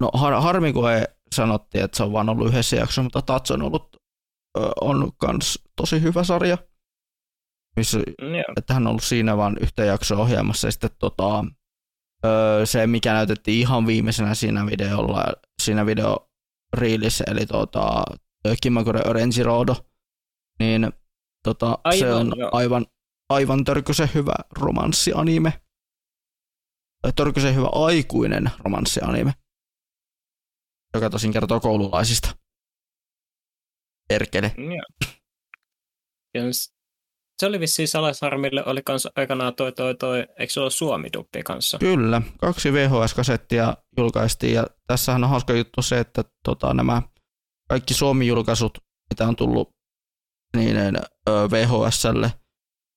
no 0.00 0.10
har, 0.14 0.34
harmi 0.34 0.72
kun 0.72 0.90
ei 0.92 1.04
sanottiin, 1.34 1.84
että 1.84 1.96
se 1.96 2.02
on 2.02 2.12
vaan 2.12 2.28
ollut 2.28 2.48
yhdessä 2.48 2.76
jaksossa, 2.76 3.02
mutta 3.02 3.22
Tats 3.22 3.50
on 3.50 3.62
ollut, 3.62 3.96
on 4.80 5.12
kans 5.16 5.58
tosi 5.76 6.02
hyvä 6.02 6.24
sarja, 6.24 6.58
missä, 7.76 7.98
yeah. 8.22 8.44
että 8.56 8.74
hän 8.74 8.82
on 8.82 8.90
ollut 8.90 9.04
siinä 9.04 9.36
vaan 9.36 9.56
yhtä 9.60 9.84
jaksoa 9.84 10.18
ohjaamassa 10.18 10.68
ja 10.68 10.72
sitten 10.72 10.90
tota, 10.98 11.44
se, 12.64 12.86
mikä 12.86 13.12
näytettiin 13.12 13.60
ihan 13.60 13.86
viimeisenä 13.86 14.34
siinä 14.34 14.66
videolla, 14.66 15.24
siinä 15.62 15.86
video 15.86 16.30
reelissä, 16.76 17.24
eli 17.26 17.46
tota, 17.46 18.04
Kimakure 18.62 19.00
Orange 19.06 19.42
Road, 19.42 19.68
niin 20.58 20.92
tota, 21.42 21.78
aivan, 21.84 21.98
se 21.98 22.12
on 22.12 22.32
jo. 22.36 22.48
aivan, 22.52 22.86
aivan 23.28 23.64
törkysen 23.64 24.08
hyvä 24.14 24.34
romanssianime. 24.50 25.52
Törkysen 27.16 27.54
hyvä 27.54 27.68
aikuinen 27.72 28.50
romanssianime, 28.58 29.32
joka 30.94 31.10
tosin 31.10 31.32
kertoo 31.32 31.60
koululaisista. 31.60 32.45
Perkele. 34.08 34.54
Ja. 34.56 35.08
Ja 36.34 36.42
se 37.40 37.46
oli 37.46 37.60
vissiin 37.60 37.88
Salasarmille, 37.88 38.64
oli 38.66 38.82
kans 38.82 39.08
aikanaan 39.16 39.54
toi, 39.54 39.72
toi, 39.72 39.94
toi, 39.94 40.26
eikö 40.38 40.52
se 40.52 40.60
ole 40.60 40.70
Suomi-duppi 40.70 41.42
kanssa? 41.42 41.78
Kyllä, 41.78 42.22
kaksi 42.40 42.72
VHS-kasettia 42.72 43.76
julkaistiin 43.98 44.54
ja 44.54 44.66
tässähän 44.86 45.24
on 45.24 45.30
hauska 45.30 45.52
juttu 45.52 45.82
se, 45.82 45.98
että 45.98 46.24
tota, 46.44 46.74
nämä 46.74 47.02
kaikki 47.68 47.94
Suomi-julkaisut, 47.94 48.78
mitä 49.10 49.28
on 49.28 49.36
tullut 49.36 49.70
niin 50.56 50.76
VHSlle, 51.50 52.32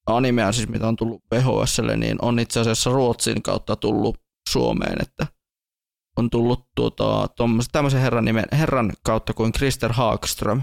animea 0.08 0.52
siis 0.52 0.70
mitä 0.70 0.88
on 0.88 0.96
tullut 0.96 1.24
VHSlle, 1.36 1.98
niin 1.98 2.18
on 2.22 2.40
itse 2.40 2.60
asiassa 2.60 2.90
Ruotsin 2.90 3.44
kautta 3.44 3.76
tullut 3.76 4.18
Suomeen, 4.50 5.02
että 5.02 5.28
on 6.18 6.30
tullut 6.30 6.68
tuota, 6.76 7.28
tämmöisen 7.72 8.02
herran, 8.02 8.26
nimen, 8.26 8.46
herran 8.52 8.94
kautta 9.04 9.34
kuin 9.34 9.52
Krister 9.52 9.94
Haagström. 9.94 10.62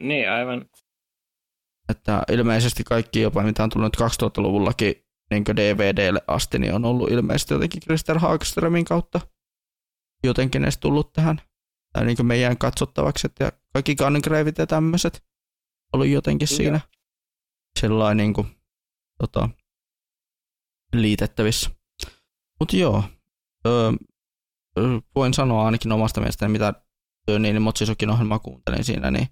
Niin, 0.00 0.30
aivan. 0.30 0.64
Että 1.88 2.22
ilmeisesti 2.32 2.84
kaikki 2.84 3.20
jopa, 3.20 3.42
mitä 3.42 3.62
on 3.64 3.70
tullut 3.70 3.96
2000-luvullakin 3.96 4.94
niin 5.30 5.44
DVDlle 5.44 6.20
asti, 6.26 6.58
niin 6.58 6.74
on 6.74 6.84
ollut 6.84 7.10
ilmeisesti 7.10 7.54
jotenkin 7.54 7.82
Krister 7.86 8.18
Haagströmin 8.18 8.84
kautta 8.84 9.20
jotenkin 10.24 10.62
edes 10.62 10.78
tullut 10.78 11.12
tähän 11.12 11.40
tai 11.92 12.04
niin 12.04 12.26
meidän 12.26 12.58
katsottavaksi, 12.58 13.28
ja 13.40 13.52
kaikki 13.72 13.94
Gungravit 13.94 14.58
ja 14.58 14.66
tämmöiset 14.66 15.24
oli 15.92 16.12
jotenkin 16.12 16.48
ja. 16.50 16.56
siinä 16.56 16.80
sellainen 17.80 18.16
niin 18.16 18.34
kuin, 18.34 18.46
tota, 19.18 19.48
liitettävissä. 20.92 21.70
Mutta 22.60 22.76
joo, 22.76 23.04
öö, 23.66 23.92
voin 25.14 25.34
sanoa 25.34 25.64
ainakin 25.64 25.92
omasta 25.92 26.20
mielestäni, 26.20 26.52
mitä 26.52 26.74
niin 27.38 27.62
Motsisokin 27.62 28.10
ohjelmaa 28.10 28.38
kuuntelin 28.38 28.84
siinä, 28.84 29.10
niin 29.10 29.28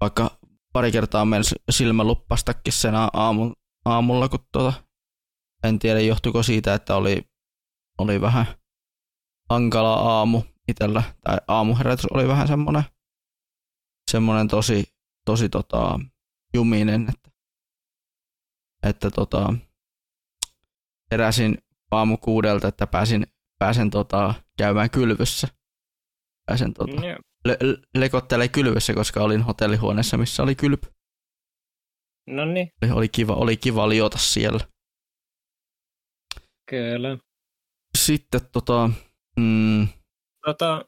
vaikka 0.00 0.38
pari 0.72 0.92
kertaa 0.92 1.24
meni 1.24 1.44
silmä 1.70 2.04
luppastakin 2.04 2.72
sen 2.72 2.94
aamu, 3.12 3.52
aamulla, 3.84 4.28
kun 4.28 4.38
tota, 4.52 4.72
en 5.64 5.78
tiedä 5.78 6.00
johtuiko 6.00 6.42
siitä, 6.42 6.74
että 6.74 6.96
oli, 6.96 7.22
oli 7.98 8.20
vähän 8.20 8.46
hankala 9.50 9.94
aamu 9.94 10.42
itsellä, 10.68 11.02
tai 11.24 11.36
aamuherätys 11.48 12.06
oli 12.14 12.28
vähän 12.28 12.48
semmoinen, 12.48 12.82
semmoinen 14.10 14.48
tosi, 14.48 14.84
tosi 15.24 15.48
tota, 15.48 16.00
juminen, 16.54 17.06
että, 17.08 17.30
että 18.82 19.10
tota, 19.10 19.54
heräsin 21.10 21.58
aamu 21.90 22.16
kuudelta, 22.16 22.68
että 22.68 22.86
pääsin, 22.86 23.26
pääsen 23.58 23.90
tota, 23.90 24.34
käymään 24.58 24.90
kylvyssä. 24.90 25.48
Pääsen 26.46 26.74
tota, 26.74 27.02
yeah. 27.02 27.18
Le- 27.46 27.58
lekottelemaan 27.98 28.50
kylvyssä, 28.50 28.94
koska 28.94 29.20
olin 29.22 29.42
hotellihuoneessa, 29.42 30.16
missä 30.16 30.42
oli 30.42 30.54
kylpy. 30.54 30.88
No 32.26 32.44
niin. 32.44 32.68
Oli, 32.82 32.90
oli, 32.92 33.08
kiva, 33.08 33.34
oli 33.34 33.56
kiva 33.56 33.88
liota 33.88 34.18
siellä. 34.18 34.60
Kyllä. 36.70 37.18
Sitten 37.98 38.40
tota, 38.52 38.90
mm, 39.36 39.88
Tota, 40.46 40.84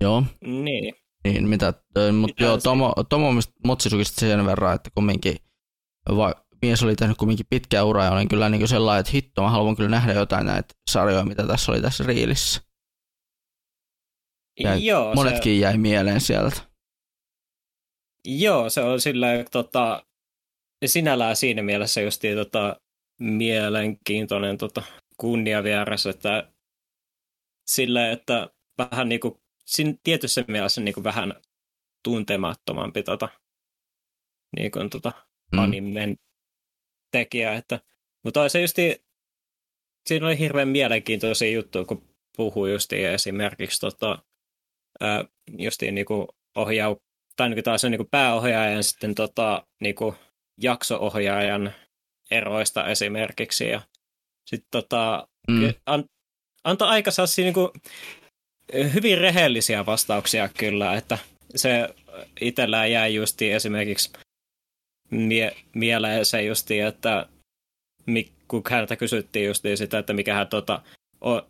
joo. 0.00 0.24
Niin. 0.40 0.94
Niin, 1.24 1.48
mitä, 1.48 1.74
mutta 2.20 2.42
joo, 2.42 2.58
Tomo, 2.58 2.94
Tomo 3.08 3.28
Motsisukista 3.64 4.20
sen 4.20 4.46
verran, 4.46 4.74
että 4.74 4.90
kumminkin 4.94 5.36
va, 6.16 6.34
mies 6.62 6.82
oli 6.82 6.96
tehnyt 6.96 7.16
kumminkin 7.16 7.46
pitkää 7.50 7.84
uraa 7.84 8.04
ja 8.04 8.12
olin 8.12 8.28
kyllä 8.28 8.48
niin 8.48 8.68
sellainen, 8.68 9.00
että 9.00 9.12
hitto, 9.12 9.42
mä 9.42 9.50
haluan 9.50 9.76
kyllä 9.76 9.88
nähdä 9.88 10.12
jotain 10.12 10.46
näitä 10.46 10.74
sarjoja, 10.90 11.24
mitä 11.24 11.46
tässä 11.46 11.72
oli 11.72 11.80
tässä 11.80 12.04
riilissä. 12.04 12.62
Jäi, 14.60 14.84
joo, 14.84 15.14
monetkin 15.14 15.56
se... 15.56 15.60
jäi 15.60 15.78
mieleen 15.78 16.20
sieltä. 16.20 16.56
Joo, 18.24 18.70
se 18.70 18.80
on 18.80 19.00
sillä 19.00 19.26
tota, 19.50 20.06
sinällään 20.86 21.36
siinä 21.36 21.62
mielessä 21.62 22.00
just 22.00 22.22
tota, 22.36 22.80
mielenkiintoinen 23.20 24.58
tota, 24.58 24.82
kunniavieras, 25.16 26.06
että 26.06 26.52
sillä, 27.66 28.10
että 28.10 28.50
vähän 28.78 29.08
niin 29.08 29.20
kuin, 29.20 29.34
siinä 29.64 29.94
tietyssä 30.02 30.44
mielessä 30.48 30.80
niin 30.80 30.94
kuin 30.94 31.04
vähän 31.04 31.34
tuntemattomampi 32.04 33.02
tota, 33.02 33.28
niin 34.56 34.70
kuin, 34.70 34.90
tota, 34.90 35.12
mm. 35.52 35.58
animen 35.58 36.16
tekijä. 37.12 37.54
Että, 37.54 37.80
mutta 38.24 38.48
se 38.48 38.60
justi, 38.60 39.04
siinä 40.06 40.26
oli 40.26 40.38
hirveän 40.38 40.68
mielenkiintoisia 40.68 41.50
juttuja, 41.50 41.84
kun 41.84 42.08
puhui 42.36 42.72
justi 42.72 43.04
esimerkiksi 43.04 43.80
tota, 43.80 44.22
ää, 45.00 45.24
justiin 45.58 45.94
niin 45.94 46.06
kuin 46.06 46.28
ohjau, 46.54 46.96
tai 47.36 47.48
niin 47.48 47.56
kuin 47.56 47.64
taas 47.64 47.84
niin 47.84 47.96
kuin 47.96 48.08
pääohjaajan 48.10 48.84
sitten 48.84 49.14
tota, 49.14 49.66
niin 49.80 49.94
kuin 49.94 50.14
jakso-ohjaajan 50.60 51.72
eroista 52.30 52.86
esimerkiksi. 52.86 53.68
Ja 53.68 53.80
sitten 54.46 54.68
tota, 54.70 55.28
mm. 55.48 55.74
an, 55.86 56.04
antoi 56.64 56.88
aika 56.88 57.10
niin 57.36 57.54
kuin, 57.54 57.70
hyvin 58.94 59.18
rehellisiä 59.18 59.86
vastauksia 59.86 60.48
kyllä, 60.58 60.94
että 60.94 61.18
se 61.56 61.88
itsellään 62.40 62.92
jäi 62.92 63.14
justi 63.14 63.52
esimerkiksi 63.52 64.12
mie- 65.10 65.56
mieleen 65.74 66.24
se 66.24 66.42
justi, 66.42 66.80
että 66.80 67.28
kun 68.48 68.62
häntä 68.70 68.96
kysyttiin 68.96 69.46
justi 69.46 69.76
sitä, 69.76 69.98
että 69.98 70.12
mikä 70.12 70.34
hän 70.34 70.48
tota, 70.48 70.82
on, 71.20 71.42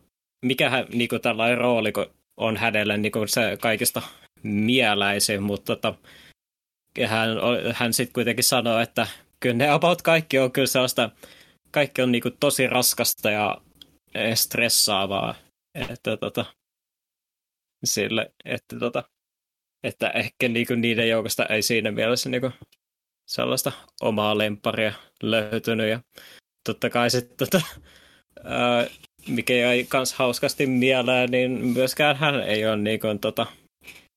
mikä 0.45 0.69
hän, 0.69 0.85
niin 0.93 1.09
kuin 1.09 1.21
tällainen 1.21 1.57
rooli 1.57 1.93
on 2.37 2.57
hänelle 2.57 2.97
niin 2.97 3.11
kuin 3.11 3.27
se 3.27 3.57
kaikista 3.61 4.01
mieläisin, 4.43 5.43
mutta 5.43 5.75
tota, 5.75 5.95
hän, 7.07 7.29
hän 7.73 7.93
sitten 7.93 8.13
kuitenkin 8.13 8.43
sanoi, 8.43 8.83
että 8.83 9.07
kyllä 9.39 9.55
ne 9.55 9.69
about 9.69 10.01
kaikki 10.01 10.39
on 10.39 10.51
kyllä 10.51 10.67
sellaista, 10.67 11.09
kaikki 11.71 12.01
on 12.01 12.11
niin 12.11 12.21
kuin 12.21 12.37
tosi 12.39 12.67
raskasta 12.67 13.31
ja 13.31 13.61
stressaavaa, 14.35 15.35
että 15.75 16.17
tota, 16.17 16.45
sille, 17.85 18.31
että, 18.45 18.79
tota, 18.79 19.03
että 19.83 20.09
ehkä 20.09 20.47
niinku 20.49 20.75
niiden 20.75 21.09
joukosta 21.09 21.45
ei 21.45 21.61
siinä 21.61 21.91
mielessä 21.91 22.29
niinku 22.29 22.51
sellaista 23.27 23.71
omaa 24.01 24.37
lemparia 24.37 24.93
löytynyt. 25.23 25.89
Ja 25.89 25.99
totta 26.67 26.89
kai 26.89 27.09
sitten 27.09 27.37
tota, 27.37 27.61
mikä 29.27 29.53
jäi 29.53 29.85
kans 29.89 30.13
hauskasti 30.13 30.67
mieleen, 30.67 31.31
niin 31.31 31.51
myöskään 31.51 32.15
hän 32.15 32.43
ei 32.43 32.65
ole 32.65 32.77
niinku, 32.77 33.07
tota, 33.21 33.45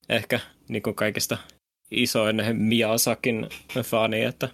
ehkä 0.09 0.41
niinku 0.69 0.93
kaikista 0.93 1.39
isoin 1.91 2.43
Miasakin 2.53 3.49
fani, 3.85 4.25
että 4.25 4.49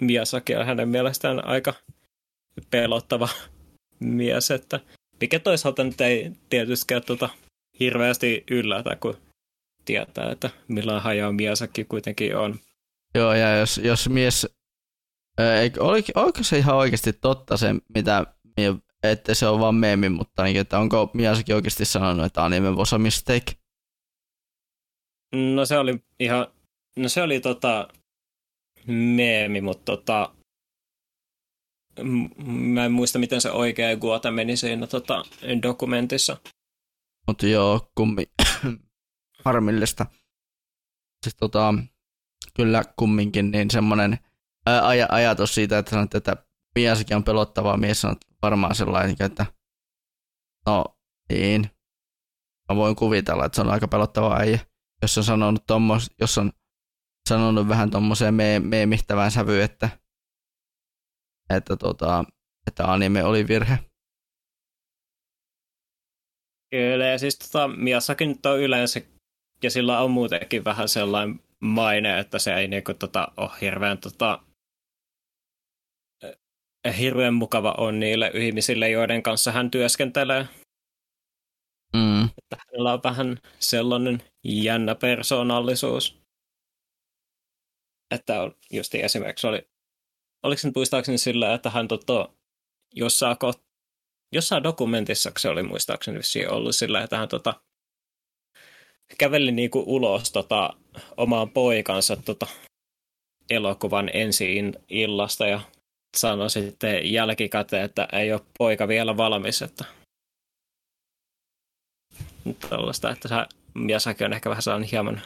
Miyazaki 0.00 0.56
on 0.56 0.66
hänen 0.66 0.88
mielestään 0.88 1.44
aika 1.44 1.74
pelottava 2.70 3.28
mies, 4.00 4.50
että 4.50 4.80
mikä 5.20 5.38
toisaalta 5.38 5.84
nyt 5.84 6.00
ei 6.00 6.32
tietysti 6.50 6.94
tota, 7.06 7.28
hirveästi 7.80 8.44
yllätä, 8.50 8.96
kun 8.96 9.16
tietää, 9.84 10.30
että 10.30 10.50
millä 10.68 11.00
hajaa 11.00 11.32
Miyazaki 11.32 11.84
kuitenkin 11.84 12.36
on. 12.36 12.58
Joo, 13.14 13.34
ja 13.34 13.56
jos, 13.56 13.78
jos 13.78 14.08
mies, 14.08 14.48
eikö, 15.60 15.84
oliko 16.14 16.42
se 16.42 16.58
ihan 16.58 16.76
oikeasti 16.76 17.12
totta 17.12 17.56
se, 17.56 17.74
mitä, 17.94 18.26
että 19.02 19.34
se 19.34 19.46
on 19.46 19.60
vaan 19.60 19.74
meemi, 19.74 20.08
mutta 20.08 20.44
niin, 20.44 20.56
että 20.56 20.78
onko 20.78 21.10
Miyazaki 21.14 21.52
oikeasti 21.52 21.84
sanonut, 21.84 22.26
että 22.26 22.44
anime 22.44 22.70
was 22.70 22.92
a 22.92 22.98
mistake? 22.98 23.52
No 25.54 25.66
se 25.66 25.78
oli 25.78 26.04
ihan, 26.20 26.46
no 26.96 27.08
se 27.08 27.22
oli 27.22 27.40
tota 27.40 27.88
meemi, 28.86 29.60
mutta 29.60 29.84
tota, 29.84 30.34
mä 32.44 32.84
en 32.84 32.92
muista, 32.92 33.18
miten 33.18 33.40
se 33.40 33.50
oikea 33.50 33.96
Guota 33.96 34.30
meni 34.30 34.56
siinä 34.56 34.86
tota, 34.86 35.24
dokumentissa. 35.62 36.36
Mutta 37.26 37.46
joo, 37.46 37.90
kummi 37.94 38.26
harmillista. 39.44 40.06
Siis 41.24 41.36
tota, 41.36 41.74
kyllä 42.54 42.84
kumminkin 42.96 43.50
niin 43.50 43.70
semmoinen 43.70 44.18
aj- 44.68 45.06
ajatus 45.08 45.54
siitä, 45.54 45.78
että 45.78 45.90
sanot, 45.90 46.14
että 46.14 46.36
Miasakin 46.74 47.16
on 47.16 47.24
pelottava 47.24 47.76
mies, 47.76 48.04
on 48.04 48.16
varmaan 48.42 48.74
sellainen, 48.74 49.16
että 49.20 49.46
no 50.66 50.84
niin, 51.32 51.70
mä 52.68 52.76
voin 52.76 52.96
kuvitella, 52.96 53.44
että 53.44 53.56
se 53.56 53.62
on 53.62 53.70
aika 53.70 53.88
pelottava 53.88 54.36
äijä, 54.36 54.58
jos 55.02 55.18
on 55.18 55.24
sanonut, 55.24 55.66
tommos, 55.66 56.10
jos 56.20 56.38
on 56.38 56.52
sanonut 57.28 57.68
vähän 57.68 57.90
tuommoiseen 57.90 58.34
me- 58.34 58.60
meemittävään 58.60 59.30
sävyyn, 59.30 59.64
että, 59.64 59.88
että, 61.50 61.76
tota, 61.76 62.24
että 62.66 62.92
anime 62.92 63.24
oli 63.24 63.48
virhe. 63.48 63.78
Kyllä, 66.70 67.06
ja 67.06 67.18
siis 67.18 67.38
tota, 67.38 67.68
Miassakin 67.68 68.28
nyt 68.28 68.46
on 68.46 68.60
yleensä, 68.60 69.00
ja 69.62 69.70
sillä 69.70 70.00
on 70.00 70.10
muutenkin 70.10 70.64
vähän 70.64 70.88
sellainen 70.88 71.40
maine, 71.60 72.18
että 72.18 72.38
se 72.38 72.54
ei 72.54 72.68
niinku, 72.68 72.94
tota, 72.94 73.32
ole 73.36 73.50
hirveän, 73.60 73.98
tota, 73.98 74.44
hirveän 76.98 77.34
mukava 77.34 77.74
on 77.78 78.00
niille 78.00 78.30
ihmisille, 78.34 78.90
joiden 78.90 79.22
kanssa 79.22 79.52
hän 79.52 79.70
työskentelee. 79.70 80.46
Mm. 81.92 82.24
Että 82.24 82.56
hänellä 82.66 82.92
on 82.92 83.00
vähän 83.04 83.38
sellainen 83.58 84.22
jännä 84.44 84.94
persoonallisuus. 84.94 86.20
Että 88.14 88.42
on, 88.42 88.54
just 88.72 88.94
esimerkiksi 88.94 89.46
oli, 89.46 89.68
oliko 90.42 90.60
nyt 90.64 90.74
muistaakseni 90.74 91.18
sillä, 91.18 91.54
että 91.54 91.70
hän 91.70 91.88
tota, 91.88 92.28
jossain, 92.94 93.38
ko, 93.38 93.52
jossain 94.32 94.62
dokumentissa 94.62 95.32
se 95.38 95.48
oli 95.48 95.62
muistaakseni 95.62 96.18
vissiin 96.18 96.50
ollut 96.50 96.76
sillä, 96.76 97.02
että 97.02 97.16
hän 97.18 97.28
tota, 97.28 97.60
käveli 99.18 99.52
niinku 99.52 99.84
ulos 99.86 100.32
tota, 100.32 100.76
omaan 101.16 101.50
poikansa 101.50 102.16
tota, 102.16 102.46
elokuvan 103.50 104.10
ensi 104.14 104.72
illasta 104.88 105.46
ja 105.46 105.60
sanoi 106.16 106.50
sitten 106.50 107.12
jälkikäteen, 107.12 107.84
että 107.84 108.08
ei 108.12 108.32
ole 108.32 108.40
poika 108.58 108.88
vielä 108.88 109.16
valmis, 109.16 109.62
että 109.62 109.84
tällaista, 112.68 113.10
että 113.10 113.28
sä, 113.28 113.46
Miyazaki 113.74 114.24
on 114.24 114.32
ehkä 114.32 114.50
vähän 114.50 114.62
sellainen 114.62 114.88
hieman, 114.90 115.22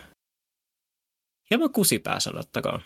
hieman 1.51 1.73
kusipää 1.73 2.21
sanottakoon. 2.21 2.81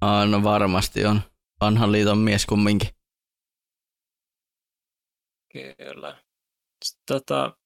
Ah, 0.00 0.30
no 0.30 0.42
varmasti 0.42 1.04
on. 1.04 1.20
Vanhan 1.60 1.92
liiton 1.92 2.18
mies 2.18 2.46
kumminkin. 2.46 2.88
Kyllä. 5.52 6.22
Sitten, 6.84 7.02
tota, 7.06 7.56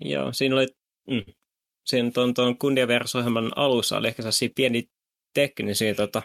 joo, 0.00 0.32
siinä 0.32 0.56
oli, 0.56 0.66
mm, 1.10 1.34
siinä 1.86 2.10
tuon, 2.10 2.34
tuon 2.34 2.56
alussa 3.56 3.96
oli 3.96 4.08
ehkä 4.08 4.22
sellaisia 4.22 4.48
pieni 4.54 4.90
teknisiä 5.34 5.94
tota, 5.94 6.22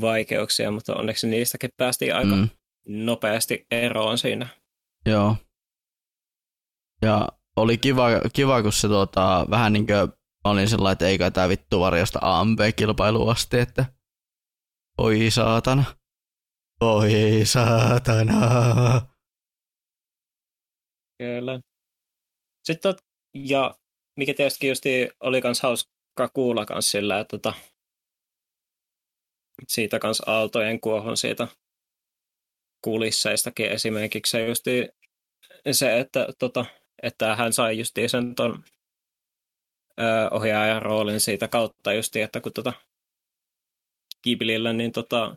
vaikeuksia, 0.00 0.70
mutta 0.70 0.96
onneksi 0.96 1.28
niistäkin 1.28 1.70
päästiin 1.76 2.14
aika 2.14 2.36
mm. 2.36 2.48
nopeasti 2.88 3.66
eroon 3.70 4.18
siinä. 4.18 4.48
Joo. 5.06 5.36
Ja 7.02 7.28
oli 7.56 7.78
kiva, 7.78 8.06
kiva 8.32 8.62
kun 8.62 8.72
se 8.72 8.88
tuota, 8.88 9.46
vähän 9.50 9.72
niin 9.72 9.86
kuin 9.86 10.12
olin 10.44 10.68
sellainen, 10.68 10.92
että 10.92 11.08
eikä 11.08 11.30
tämä 11.30 11.48
vittu 11.48 11.80
varjosta 11.80 12.18
AMP-kilpailu 12.22 13.28
asti, 13.28 13.58
että 13.58 13.84
oi 14.98 15.30
saatana. 15.30 15.84
Oi 16.80 17.10
saatana. 17.44 18.40
Kyllä. 21.18 21.60
Sitten, 22.64 22.94
ja 23.34 23.74
mikä 24.18 24.34
tietysti 24.34 24.68
just 24.68 24.84
oli 25.20 25.40
kans 25.40 25.62
hauska 25.62 26.28
kuulla 26.34 26.66
kans 26.66 26.90
sillä, 26.90 27.20
että 27.20 27.38
tota, 27.38 27.52
siitä 29.68 29.98
kans 29.98 30.22
aaltojen 30.26 30.80
kuohon 30.80 31.16
siitä 31.16 31.48
kulisseistakin 32.84 33.66
esimerkiksi. 33.66 34.30
Se 34.30 34.46
justi 34.46 34.88
se, 35.72 35.98
että, 36.00 36.28
tota, 36.38 36.66
että 37.02 37.36
hän 37.36 37.52
sai 37.52 37.78
justi 37.78 38.08
sen 38.08 38.34
ton 38.34 38.64
ö, 40.00 40.02
ohjaajan 40.30 40.82
roolin 40.82 41.20
siitä 41.20 41.48
kautta 41.48 41.92
justi, 41.92 42.20
että 42.20 42.40
kun 42.40 42.52
tota, 42.52 42.72
Kibilillä, 44.22 44.72
niin 44.72 44.92
tota, 44.92 45.36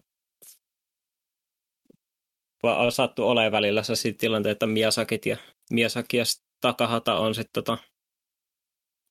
sattu 2.90 3.28
olemaan 3.28 3.52
välillä 3.52 3.84
se 3.84 4.12
tilanteet, 4.12 4.52
että 4.52 4.68
Miasakit 4.68 5.26
ja 5.26 5.38
Miyazaki 5.72 6.18
ja 6.18 6.24
Takahata 6.62 7.16
on 7.16 7.36
sitten 7.36 7.64
tota, 7.64 7.78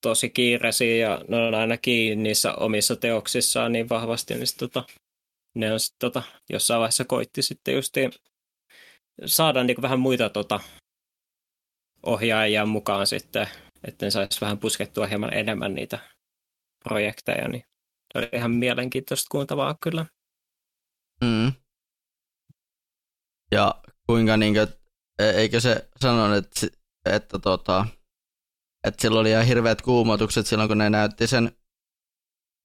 tosi 0.00 0.30
kiireisiä 0.30 0.96
ja 0.96 1.24
ne 1.28 1.36
on 1.36 1.54
aina 1.54 1.76
kiinni 1.76 2.22
niissä 2.22 2.54
omissa 2.54 2.96
teoksissaan 2.96 3.72
niin 3.72 3.88
vahvasti, 3.88 4.34
niin 4.34 4.46
sit, 4.46 4.56
tota, 4.56 4.84
ne 5.54 5.72
on 5.72 5.80
sitten 5.80 5.98
tota, 5.98 6.22
jossain 6.50 6.80
vaiheessa 6.80 7.04
koitti 7.04 7.42
sitten 7.42 7.74
justiin 7.74 8.12
saada 9.26 9.64
niin 9.64 9.82
vähän 9.82 10.00
muita 10.00 10.28
tota, 10.28 10.60
ohjaajia 12.06 12.66
mukaan 12.66 13.06
sitten, 13.06 13.48
että 13.84 14.06
ne 14.06 14.10
saisi 14.10 14.40
vähän 14.40 14.58
puskettua 14.58 15.06
hieman 15.06 15.34
enemmän 15.34 15.74
niitä 15.74 15.98
projekteja, 16.84 17.48
niin 17.48 17.64
oli 18.14 18.28
ihan 18.32 18.50
mielenkiintoista 18.50 19.28
kuuntavaa 19.30 19.76
kyllä. 19.82 20.06
Mm. 21.24 21.52
Ja 23.52 23.82
kuinka 24.06 24.36
niinkö, 24.36 24.66
e, 25.18 25.24
eikö 25.30 25.60
se 25.60 25.88
sanonut, 26.00 26.36
että, 26.36 26.78
että, 27.04 27.38
tota, 27.38 27.86
että 28.86 29.02
sillä 29.02 29.20
oli 29.20 29.30
ihan 29.30 29.46
hirveät 29.46 29.82
kuumotukset 29.82 30.46
silloin, 30.46 30.68
kun 30.68 30.78
ne 30.78 30.90
näytti 30.90 31.26
sen 31.26 31.56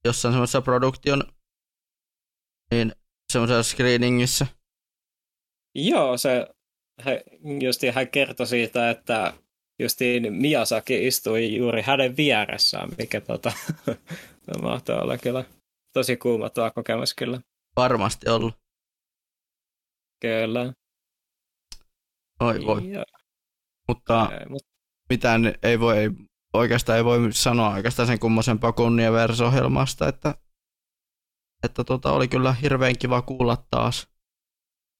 jossain 0.05 0.33
semmoisessa 0.33 0.61
produktion 0.61 1.23
niin 2.72 2.91
semmoisessa 3.32 3.72
screeningissä. 3.76 4.47
Joo, 5.76 6.18
se 6.18 6.47
he, 7.05 7.24
justi 7.61 7.89
hän 7.89 8.07
kertoi 8.07 8.47
siitä, 8.47 8.89
että 8.89 9.34
justiin 9.80 10.34
Miyazaki 10.34 11.07
istui 11.07 11.55
juuri 11.55 11.82
hänen 11.82 12.18
vieressään, 12.18 12.89
mikä 12.97 13.22
tota, 13.22 13.51
mahtoi 14.61 14.99
olla 14.99 15.18
kyllä 15.18 15.43
tosi 15.93 16.18
kuumattava 16.18 16.72
kokemus 16.72 17.13
kyllä. 17.13 17.41
Varmasti 17.76 18.30
ollut. 18.30 18.53
Kyllä. 20.22 20.74
Oi 22.39 22.65
voi. 22.65 22.91
Ja. 22.91 23.03
Mutta 23.88 24.30
ei, 24.39 24.45
mutta 24.49 24.70
mitään 25.09 25.55
ei 25.63 25.80
voi, 25.80 25.97
oikeastaan 26.53 26.97
ei 26.97 27.05
voi 27.05 27.34
sanoa 27.34 27.74
oikeastaan 27.74 28.07
sen 28.07 28.20
kummosempaa 28.20 28.72
kunniaversohjelmasta, 28.72 30.07
että, 30.07 30.36
että 31.64 31.84
tota, 31.84 32.12
oli 32.12 32.28
kyllä 32.28 32.53
hirveän 32.53 32.97
kiva 32.97 33.22
kuulla 33.22 33.66
taas 33.72 34.08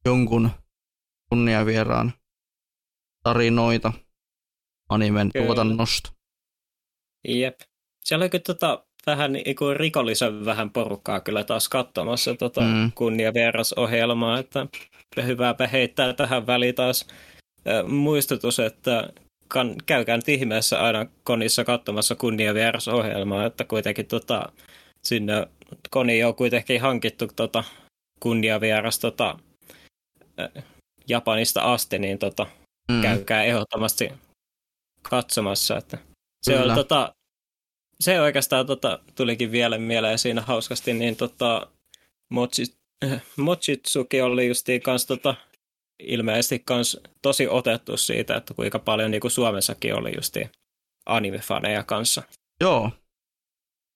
jonkun 0.06 0.50
kunniavieraan 1.30 2.14
tarinoita 3.24 3.94
animen 4.90 5.30
kyllä. 5.34 5.46
tuotannosta. 5.46 6.12
Jep. 7.28 7.60
Siellä 8.04 8.24
oli 8.24 8.30
kyllä 8.30 8.44
tota, 8.44 8.86
vähän 9.08 9.34
niin 9.34 9.56
kuin 9.56 9.78
rikollisen 9.78 10.46
vähän 10.46 10.70
porukkaa 10.70 11.20
kyllä 11.20 11.44
taas 11.44 11.70
katsomassa 11.70 12.36
tota 12.36 12.62
mm. 12.62 12.92
kunniavierasohjelmaa, 12.96 14.40
että 14.40 14.68
hyvääpä 15.26 15.68
heittää 15.68 16.14
tähän 16.14 16.48
väliin 16.48 16.76
taas 16.76 17.08
muistutus, 17.88 18.60
että 18.60 19.10
kan, 19.48 19.76
käykää 19.86 20.18
nyt 20.18 20.30
ihmeessä 20.30 20.84
aina 20.84 21.06
konissa 21.24 21.64
katsomassa 21.64 22.16
kunniavierasohjelmaa, 22.16 23.46
että 23.46 23.64
kuitenkin 23.64 24.06
tota, 24.08 24.52
sinne 25.04 25.48
koni 25.90 26.24
on 26.24 26.36
kuitenkin 26.36 26.82
hankittu 26.82 27.28
tota, 27.36 27.64
kunniavieras 28.20 29.00
tota, 29.00 29.40
Japanista 31.08 31.62
asti, 31.62 32.00
niin 32.00 32.20
tota, 32.20 32.48
mm. 32.92 33.02
käykää 33.02 33.44
ehdottomasti 33.44 34.10
katsomassa. 35.02 35.78
Että 35.78 35.98
se, 36.42 36.60
on, 36.60 36.76
tota, 36.76 37.16
se 38.00 38.22
oikeastaan 38.22 38.68
tota, 38.68 39.00
tulikin 39.16 39.52
vielä 39.52 39.78
mieleen 39.78 40.20
siinä 40.20 40.42
hauskasti, 40.42 40.94
niin 40.94 41.16
tota, 41.16 41.68
Mochi, 42.30 42.64
äh, 43.06 43.24
Mochitsuki 43.38 44.22
oli 44.22 44.48
justiin 44.48 44.82
kans 44.82 45.06
tota, 45.06 45.36
ilmeisesti 46.00 46.60
kans 46.60 47.00
tosi 47.22 47.48
otettu 47.48 47.98
siitä, 47.98 48.36
että 48.36 48.54
kuinka 48.54 48.80
paljon 48.80 49.12
niin 49.12 49.22
kuin 49.22 49.32
Suomessakin 49.32 49.96
oli 49.96 50.16
justiin 50.16 50.50
anime-faneja 51.06 51.84
kanssa. 51.84 52.24
Joo. 52.62 52.92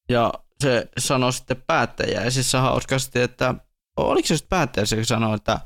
Ja 0.10 0.34
se 0.62 0.90
sanoi 1.00 1.34
sitten 1.34 1.64
päättäjäisissä 1.68 2.62
hauskasti, 2.62 3.22
että 3.22 3.56
oliko 3.98 4.28
se 4.28 4.38
sitten 4.38 4.50
päättäjäisissä, 4.50 4.96
kun 4.96 5.06
sanoi, 5.06 5.36
että 5.36 5.60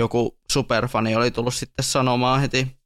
joku 0.00 0.40
superfani 0.52 1.16
oli 1.16 1.30
tullut 1.30 1.54
sitten 1.54 1.84
sanomaan 1.84 2.40
heti, 2.40 2.78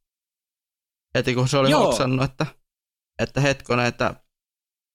heti 1.15 1.35
kun 1.35 1.47
se 1.47 1.57
oli 1.57 1.71
hoksannut, 1.71 2.25
että, 2.25 2.45
että 3.19 3.41
hetkonen, 3.41 3.85
että 3.85 4.15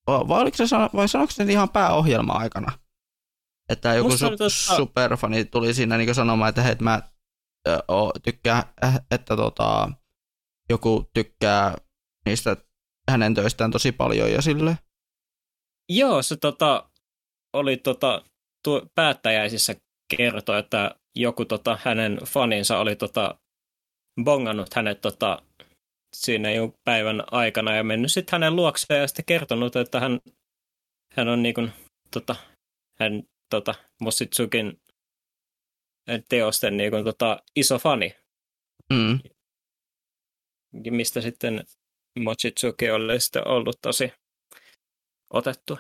vai, 0.06 0.42
oliko 0.42 0.56
se, 0.56 0.64
vai 0.94 1.08
sanoiko 1.08 1.32
se 1.32 1.44
ihan 1.44 1.70
pääohjelma-aikana? 1.70 2.78
Että 3.68 3.94
joku 3.94 4.10
su- 4.10 4.36
tosta... 4.38 4.76
superfani 4.76 5.44
tuli 5.44 5.74
siinä 5.74 5.96
niin 5.96 6.14
sanomaan, 6.14 6.48
että 6.48 6.62
hei, 6.62 6.76
mä 6.80 7.02
o, 7.88 8.12
tykkään, 8.12 8.62
äh, 8.84 9.00
että 9.10 9.36
tota, 9.36 9.92
joku 10.70 11.10
tykkää 11.14 11.74
niistä 12.26 12.56
hänen 13.10 13.34
töistään 13.34 13.70
tosi 13.70 13.92
paljon 13.92 14.32
ja 14.32 14.42
sille. 14.42 14.78
Joo, 15.88 16.22
se 16.22 16.36
tota, 16.36 16.90
oli 17.52 17.76
tota, 17.76 18.24
tuo 18.64 18.86
päättäjäisissä 18.94 19.74
kertoi, 20.16 20.58
että 20.58 20.94
joku 21.16 21.44
tota, 21.44 21.78
hänen 21.82 22.18
faninsa 22.26 22.78
oli 22.78 22.96
tota, 22.96 23.38
bongannut 24.24 24.74
hänet 24.74 25.00
tota, 25.00 25.42
siinä 26.16 26.50
jo 26.50 26.74
päivän 26.84 27.22
aikana 27.30 27.76
ja 27.76 27.84
mennyt 27.84 28.12
sitten 28.12 28.32
hänen 28.32 28.56
luokseen 28.56 29.00
ja 29.00 29.06
sitten 29.06 29.24
kertonut, 29.24 29.76
että 29.76 30.00
hän, 30.00 30.20
hän 31.12 31.28
on 31.28 31.42
niin 31.42 31.54
kuin, 31.54 31.72
tota, 32.10 32.36
hän 33.00 33.22
tota, 33.50 33.74
Mossitsukin 34.00 34.80
teosten 36.28 36.76
niin 36.76 36.90
kuin, 36.90 37.04
tota, 37.04 37.42
iso 37.56 37.78
fani. 37.78 38.14
Mm. 38.92 39.18
Mistä 40.90 41.20
sitten 41.20 41.64
Mochitsuki 42.18 42.90
oli 42.90 43.20
sitten 43.20 43.48
ollut 43.48 43.78
tosi 43.82 44.12
otettu. 45.34 45.78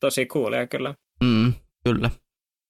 Tosi 0.00 0.26
kuulia 0.26 0.66
kyllä. 0.66 0.94
Mm, 1.24 1.52
kyllä. 1.84 2.10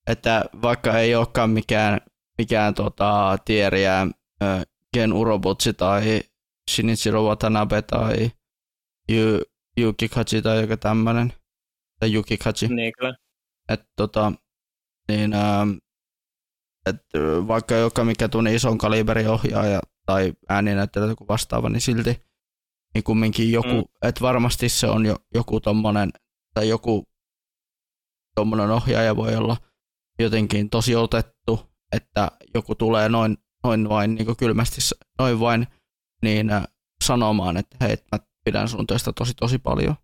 Että 0.06 0.44
vaikka 0.62 0.98
ei 0.98 1.14
olekaan 1.14 1.50
mikään, 1.50 2.00
mikään 2.38 2.74
tota, 2.74 3.38
tieriä 3.44 4.00
äh, 4.42 4.62
Gen 4.94 5.12
Urobutsi 5.12 5.74
tai 5.74 6.20
Shinichiro 6.70 7.22
Watanabe 7.22 7.82
tai 7.82 8.30
Yu, 9.08 9.40
Yukikachi 9.78 10.42
tai 10.42 10.60
joku 10.60 10.76
tämmöinen. 10.76 11.32
Tai 12.00 12.14
Yukikachi. 12.14 12.68
Niin 12.68 12.92
kyllä. 12.98 13.14
Että 13.68 13.86
tota, 13.96 14.32
niin, 15.08 15.32
ähm, 15.32 15.70
et, 16.86 16.96
vaikka 17.48 17.74
olekaan 17.74 18.06
mikä 18.06 18.28
tunne 18.28 18.54
ison 18.54 18.78
kaliberin 18.78 19.28
ohjaaja 19.28 19.80
tai 20.06 20.32
ääninäyttelijä 20.48 21.08
joku 21.08 21.28
vastaava, 21.28 21.68
niin 21.68 21.80
silti 21.80 22.22
niin 22.94 23.04
kumminkin 23.04 23.52
joku, 23.52 23.68
mm. 23.68 24.08
että 24.08 24.20
varmasti 24.20 24.68
se 24.68 24.86
on 24.86 25.06
jo, 25.06 25.16
joku 25.34 25.60
tommonen, 25.60 26.10
tai 26.54 26.68
joku 26.68 27.04
tommonen 28.34 28.70
ohjaaja 28.70 29.16
voi 29.16 29.36
olla 29.36 29.56
jotenkin 30.18 30.70
tosi 30.70 30.96
otettu, 30.96 31.60
että 31.92 32.30
joku 32.54 32.74
tulee 32.74 33.08
noin, 33.08 33.36
noin 33.64 33.88
vain 33.88 34.14
niin 34.14 34.36
kylmästi, 34.36 34.80
noin 35.18 35.40
vain 35.40 35.66
niin 36.22 36.50
äh, 36.50 36.64
sanomaan, 37.04 37.56
että 37.56 37.76
hei, 37.80 37.96
mä 38.12 38.18
pidän 38.44 38.68
sun 38.68 38.86
työstä 38.86 39.12
tosi 39.12 39.34
tosi 39.34 39.58
paljon. 39.58 39.94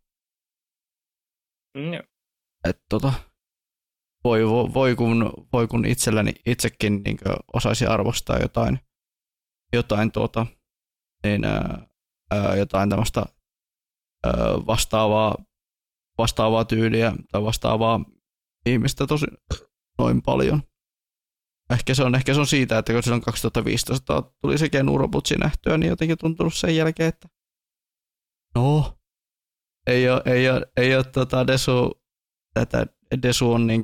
Mm. 1.77 1.95
Että 2.69 2.83
tota, 2.89 3.13
voi, 4.25 4.47
voi, 4.49 4.97
kun, 4.97 5.33
voi 5.53 5.69
kun 5.69 5.85
itselläni 5.85 6.33
itsekin 6.47 7.03
niin 7.03 7.19
osaisi 7.53 7.87
arvostaa 7.87 8.39
jotain, 8.39 8.81
jotain, 9.73 10.13
tuota, 10.13 10.47
niin, 11.25 11.45
ää, 11.45 11.90
ää, 12.31 12.57
jotain 12.57 12.91
tämmöistä 12.91 13.25
vastaavaa, 14.67 15.37
vastaavaa 16.19 16.65
tyyliä 16.65 17.13
tai 17.33 17.43
vastaavaa 17.43 18.05
ihmistä 18.67 19.07
tosi 19.07 19.27
noin 19.99 20.23
paljon. 20.23 20.63
Ehkä 21.71 21.95
se 21.95 22.05
on, 22.05 22.15
ehkä 22.15 22.35
se 22.35 22.41
on 22.41 22.47
siitä, 22.47 22.79
että 22.79 22.93
kun 22.93 23.03
silloin 23.03 23.23
2015 23.23 24.23
tuli 24.41 24.59
se 24.59 24.69
Ken 24.69 24.89
Urobutsi 24.89 25.35
nähtyä, 25.35 25.79
niin 25.79 25.91
jotenkin 25.91 26.19
tuntunut 26.19 26.55
sen 26.55 26.77
jälkeen, 26.77 27.09
että 27.09 27.29
no, 28.55 28.99
ei 29.87 30.11
ole, 30.11 30.23
ei 30.27 30.51
ole, 30.51 30.67
ei 30.77 30.97
ole 30.97 31.05
tota 31.05 31.47
Desu, 31.47 32.03
tätä 32.55 32.87
Desu 33.23 33.53
on 33.53 33.67
niin 33.67 33.83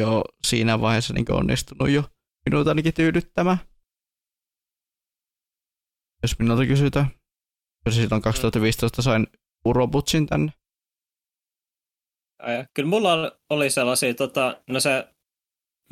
jo 0.00 0.24
siinä 0.46 0.80
vaiheessa 0.80 1.14
niin 1.14 1.32
onnistunut 1.32 1.90
jo 1.90 2.04
minut 2.50 2.68
ainakin 2.68 2.94
tyydyttämään. 2.94 3.58
Jos 6.22 6.38
minulta 6.38 6.66
kysytään. 6.66 7.19
Silloin 7.88 8.22
2015 8.22 9.02
sain 9.02 9.26
Urobutsin 9.64 10.26
tänne. 10.26 10.52
Ja, 12.42 12.66
kyllä 12.74 12.88
mulla 12.88 13.38
oli 13.50 13.70
sellaisia, 13.70 14.14
tota, 14.14 14.62
no 14.68 14.80
se, 14.80 15.08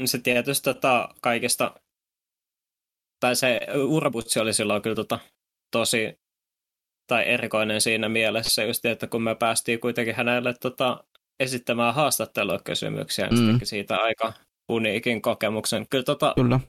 se 0.04 0.18
tietysti 0.18 0.64
tota, 0.64 1.08
kaikista, 1.22 1.80
tai 3.20 3.36
se 3.36 3.60
Urobutsi 3.88 4.40
oli 4.40 4.54
silloin 4.54 4.82
kyllä 4.82 4.96
tota, 4.96 5.18
tosi 5.70 6.18
tai 7.06 7.28
erikoinen 7.28 7.80
siinä 7.80 8.08
mielessä 8.08 8.64
just, 8.64 8.84
että 8.84 9.06
kun 9.06 9.22
me 9.22 9.34
päästiin 9.34 9.80
kuitenkin 9.80 10.14
hänelle 10.14 10.54
tota, 10.60 11.04
esittämään 11.40 11.94
haastattelukysymyksiä, 11.94 13.28
niin 13.28 13.52
mm. 13.52 13.60
siitä 13.62 13.96
aika 13.96 14.32
uniikin 14.68 15.22
kokemuksen. 15.22 15.88
Kyllä, 15.88 16.04
tota, 16.04 16.32
kyllä. 16.36 16.60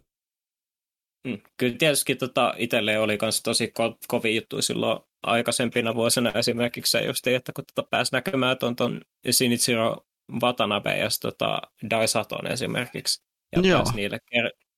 Mm, 1.28 1.38
kyllä 1.58 1.76
tietysti 1.78 2.16
tota, 2.16 2.54
itselle 2.58 3.00
oli 3.00 3.18
myös 3.22 3.42
tosi 3.42 3.68
ko- 3.68 3.98
kovin 4.08 4.36
juttu 4.36 4.62
silloin 4.62 5.00
aikaisempina 5.24 5.96
vuosina 5.96 6.32
esimerkiksi 6.32 6.92
se 6.92 7.06
just, 7.06 7.28
että 7.28 7.54
kun 7.54 7.64
tota 7.76 7.88
pääsi 7.92 8.12
näkemään 8.12 8.58
tuon, 8.58 8.76
tuon 8.76 9.02
Shinichiro 9.32 9.98
Watanabe 10.42 10.98
ja 10.98 11.08
tota, 11.22 11.62
Daisaton 11.90 12.48
esimerkiksi. 12.48 13.24
Ja 13.56 13.62
Joo. 13.62 13.80
pääsi 13.80 13.96
niille, 13.96 14.20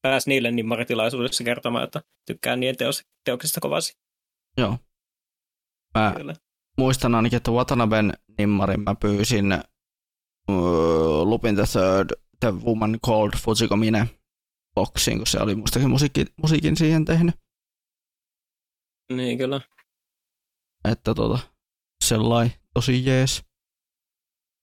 pääsi 0.02 0.30
niille 0.30 0.52
niin 0.52 0.66
maritilaisuudessa 0.66 1.44
kertomaan, 1.44 1.84
että 1.84 2.02
tykkään 2.26 2.60
niiden 2.60 2.78
teos, 2.78 3.04
teoksista 3.24 3.62
kovasti. 3.62 3.98
Joo. 4.58 4.78
Mä 5.98 6.14
Kyllä. 6.18 6.34
muistan 6.78 7.16
ainakin, 7.16 7.38
että 7.38 7.52
Watanaben 7.52 8.14
nimmarin 8.38 8.82
mä 8.82 8.96
pyysin 8.96 9.54
uh, 10.50 11.28
Lupin 11.28 11.56
the 11.56 11.64
Third, 11.72 12.10
The 12.40 12.52
Woman 12.66 13.00
Called 13.08 13.34
Fujiko 13.38 13.78
Mine 13.78 14.10
boksiin, 14.76 15.18
kun 15.18 15.28
se 15.28 15.40
oli 15.40 15.56
muistakin 15.56 15.90
musiikki, 15.90 16.26
musiikin 16.42 16.78
siihen 16.78 17.06
tehnyt. 17.06 17.36
Niin 19.14 19.38
kyllä. 19.38 19.62
Että 20.86 21.14
tota, 21.14 21.40
sellainen 22.04 22.54
tosi 22.74 23.06
jees. 23.06 23.44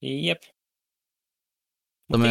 Jep. 0.02 0.42
Mutta 2.10 2.26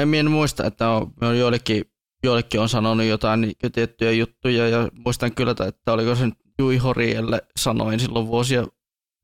en, 0.00 0.14
en 0.14 0.30
muista, 0.30 0.64
että 0.66 0.90
on, 0.90 1.12
on 1.20 1.38
joillekin, 1.38 1.84
joillekin 2.22 2.60
on 2.60 2.68
sanonut 2.68 3.06
jotain 3.06 3.52
tiettyjä 3.72 4.10
juttuja 4.10 4.68
ja 4.68 4.88
muistan 5.04 5.34
kyllä, 5.34 5.54
että 5.68 5.92
oliko 5.92 6.14
se 6.14 6.24
Jui 6.58 6.76
Horielle 6.76 7.42
sanoin 7.58 8.00
silloin 8.00 8.26
vuosia 8.26 8.66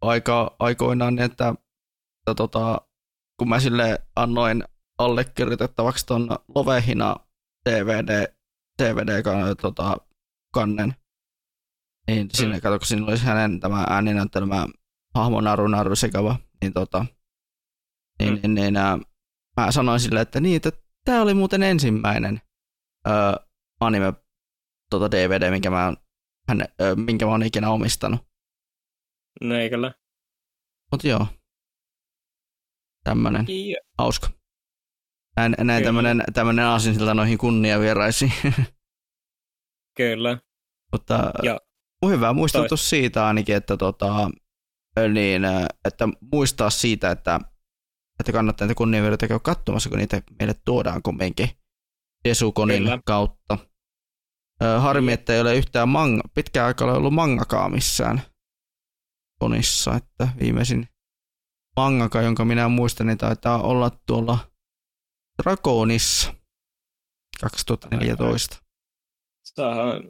aika, 0.00 0.56
aikoinaan, 0.58 1.18
että, 1.18 1.48
että 1.48 2.34
tota, 2.36 2.80
kun 3.38 3.48
mä 3.48 3.60
sille 3.60 3.98
annoin 4.16 4.64
allekirjoitettavaksi 4.98 6.06
ton 6.06 6.28
Lovehina 6.54 7.16
DVD, 7.70 8.34
DVD 8.82 9.22
tota, 9.60 9.96
kannen, 10.54 10.94
niin 12.06 12.28
sinne, 12.34 12.56
mm. 12.56 12.62
kato, 12.62 12.78
kun 12.78 12.86
siinä 12.86 13.06
olisi 13.06 13.24
hänen 13.24 13.60
tämä 13.60 13.84
ääninäyttelemä 13.90 14.66
hahmo 15.14 15.40
Naru 15.40 15.68
Naru 15.68 15.96
Sekava, 15.96 16.36
niin 16.62 16.72
tota, 16.72 17.06
niin, 18.18 18.34
mm. 18.34 18.40
niin, 18.42 18.54
niin 18.54 18.76
ää, 18.76 18.98
mä 19.56 19.72
sanoin 19.72 20.00
sille, 20.00 20.20
että 20.20 20.40
niin, 20.40 20.56
että 20.56 20.72
tämä 21.04 21.22
oli 21.22 21.34
muuten 21.34 21.62
ensimmäinen 21.62 22.40
öö, 23.08 23.14
anime 23.80 24.12
tota 24.90 25.10
DVD, 25.10 25.50
minkä 25.50 25.70
mä, 25.70 25.94
hän, 26.48 26.64
öö, 26.80 26.94
minkä 26.94 27.24
mä 27.26 27.30
oon 27.30 27.42
ikinä 27.42 27.70
omistanut. 27.70 28.20
No 29.40 29.54
ei 29.54 29.70
kyllä. 29.70 29.92
Mut 30.92 31.04
joo. 31.04 31.26
Tämmönen. 33.04 33.46
Ja. 33.48 33.76
Hauska. 33.98 34.28
Näin, 35.36 35.54
näin 35.58 35.84
tämmönen, 35.84 36.24
tämmönen 36.34 36.64
aasinsilta 36.64 37.14
noihin 37.14 37.38
kunniavieraisiin. 37.38 38.32
Kyllä. 39.96 40.38
Mutta 40.92 41.32
ja. 41.42 41.60
Hyvä 42.10 42.32
muistutus 42.32 42.90
siitä 42.90 43.26
ainakin, 43.26 43.56
että, 43.56 43.76
tota, 43.76 44.30
niin, 45.12 45.42
että 45.84 46.08
muistaa 46.32 46.70
siitä, 46.70 47.10
että, 47.10 47.40
että 48.20 48.32
kannattaa 48.32 48.66
niitä 48.66 48.78
kunniavieraita 48.78 49.28
käydä 49.28 49.40
katsomassa, 49.40 49.88
kun 49.88 49.98
niitä 49.98 50.22
meille 50.38 50.54
tuodaan 50.64 51.02
kumminkin 51.02 51.50
Jesukonin 52.24 52.82
Kyllä. 52.82 52.98
kautta. 53.04 53.58
Harmi, 54.80 55.12
että 55.12 55.34
ei 55.34 55.40
ole 55.40 55.56
yhtään 55.56 55.88
manga, 55.88 56.22
pitkään 56.34 56.66
aikaa 56.66 56.92
ollut 56.92 57.14
mangakaa 57.14 57.68
missään 57.68 58.22
konissa, 59.40 59.94
että 59.94 60.28
viimeisin 60.40 60.88
mangaka, 61.76 62.22
jonka 62.22 62.44
minä 62.44 62.68
muistan, 62.68 63.06
niin 63.06 63.18
taitaa 63.18 63.62
olla 63.62 63.90
tuolla 64.06 64.38
Dragonissa 65.42 66.34
2014. 67.40 68.56
Saadaan 69.44 70.02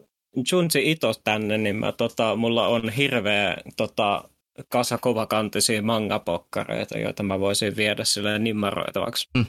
Junji 0.53 0.91
Ito 0.91 1.13
tänne, 1.25 1.59
niin 1.59 1.77
mä, 1.77 1.93
tota, 1.93 2.37
mulla 2.37 2.69
on 2.69 2.89
hirveä 2.89 3.57
tota, 3.77 4.29
kasa 4.69 4.99
kovakantisia 4.99 5.83
mangapokkareita, 5.83 6.99
joita 6.99 7.23
mä 7.23 7.41
voisin 7.41 7.77
viedä 7.77 8.05
sille 8.05 8.39
nimmaroitavaksi. 8.39 9.29
Mm. 9.37 9.47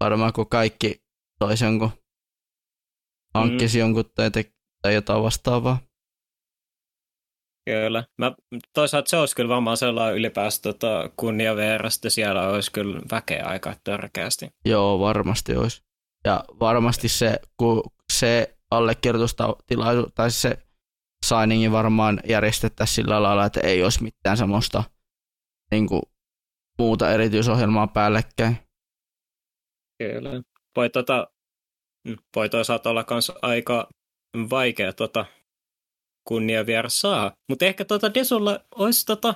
Varmaan 0.00 0.32
kun 0.32 0.48
kaikki 0.48 1.02
toisen 1.38 1.66
jonkun, 1.66 1.90
hankkisi 3.34 3.78
mm. 3.78 3.80
jonkun 3.80 4.04
tai, 4.14 4.30
te, 4.30 4.52
tai 4.82 4.94
jotain 4.94 5.22
vastaavaa. 5.22 5.78
Kyllä. 7.70 8.04
Mä, 8.18 8.34
toisaalta 8.74 9.10
se 9.10 9.16
olisi 9.16 9.36
kyllä 9.36 9.48
varmaan 9.48 9.76
sellainen 9.76 10.16
ylipäänsä 10.16 10.62
tota, 10.62 11.10
kunnia 11.16 11.56
vierasta. 11.56 12.10
Siellä 12.10 12.48
olisi 12.48 12.72
kyllä 12.72 13.00
väkeä 13.10 13.44
aika 13.46 13.76
törkeästi. 13.84 14.48
Joo, 14.64 15.00
varmasti 15.00 15.56
olisi. 15.56 15.82
Ja 16.24 16.44
varmasti 16.60 17.08
se, 17.08 17.40
kun 17.56 17.82
se 18.12 18.53
allekirjoitustilaisuus, 18.76 20.12
tai 20.14 20.30
se 20.30 20.58
signingi 21.24 21.72
varmaan 21.72 22.20
järjestettäisiin 22.28 22.94
sillä 22.94 23.22
lailla, 23.22 23.46
että 23.46 23.60
ei 23.60 23.82
olisi 23.82 24.02
mitään 24.02 24.36
semmoista 24.36 24.84
niin 25.70 25.86
kuin, 25.86 26.02
muuta 26.78 27.10
erityisohjelmaa 27.10 27.86
päällekkäin. 27.86 28.58
Kyllä. 29.98 30.30
Voi, 30.76 30.90
tota, 30.90 31.28
voi 32.36 32.48
toisaalta 32.48 32.90
olla 32.90 33.04
myös 33.10 33.32
aika 33.42 33.88
vaikea 34.50 34.92
tota, 34.92 35.26
kunnia 36.24 36.66
vielä 36.66 36.88
saa. 36.88 37.32
Mutta 37.48 37.64
ehkä 37.64 37.84
tota 37.84 38.14
Desulla 38.14 38.60
olisi 38.74 39.06
tota, 39.06 39.34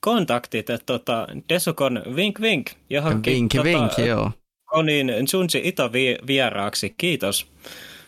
kontaktit, 0.00 0.70
että 0.70 0.86
tota, 0.86 1.26
Desukon 1.48 2.02
vink 2.16 2.40
vink 2.40 2.70
johonkin 2.90 3.32
Vinki, 3.34 3.56
tota, 3.58 3.68
vinki, 3.68 4.06
joo. 4.06 4.30
Konin 4.64 5.08
Junji 5.08 5.68
Ito 5.68 5.92
vi- 5.92 6.18
vieraaksi. 6.26 6.94
Kiitos. 6.98 7.46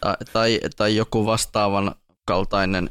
Tai, 0.05 0.17
tai, 0.33 0.61
tai 0.77 0.97
joku 0.97 1.27
vastaavan 1.27 1.95
kaltainen, 2.27 2.91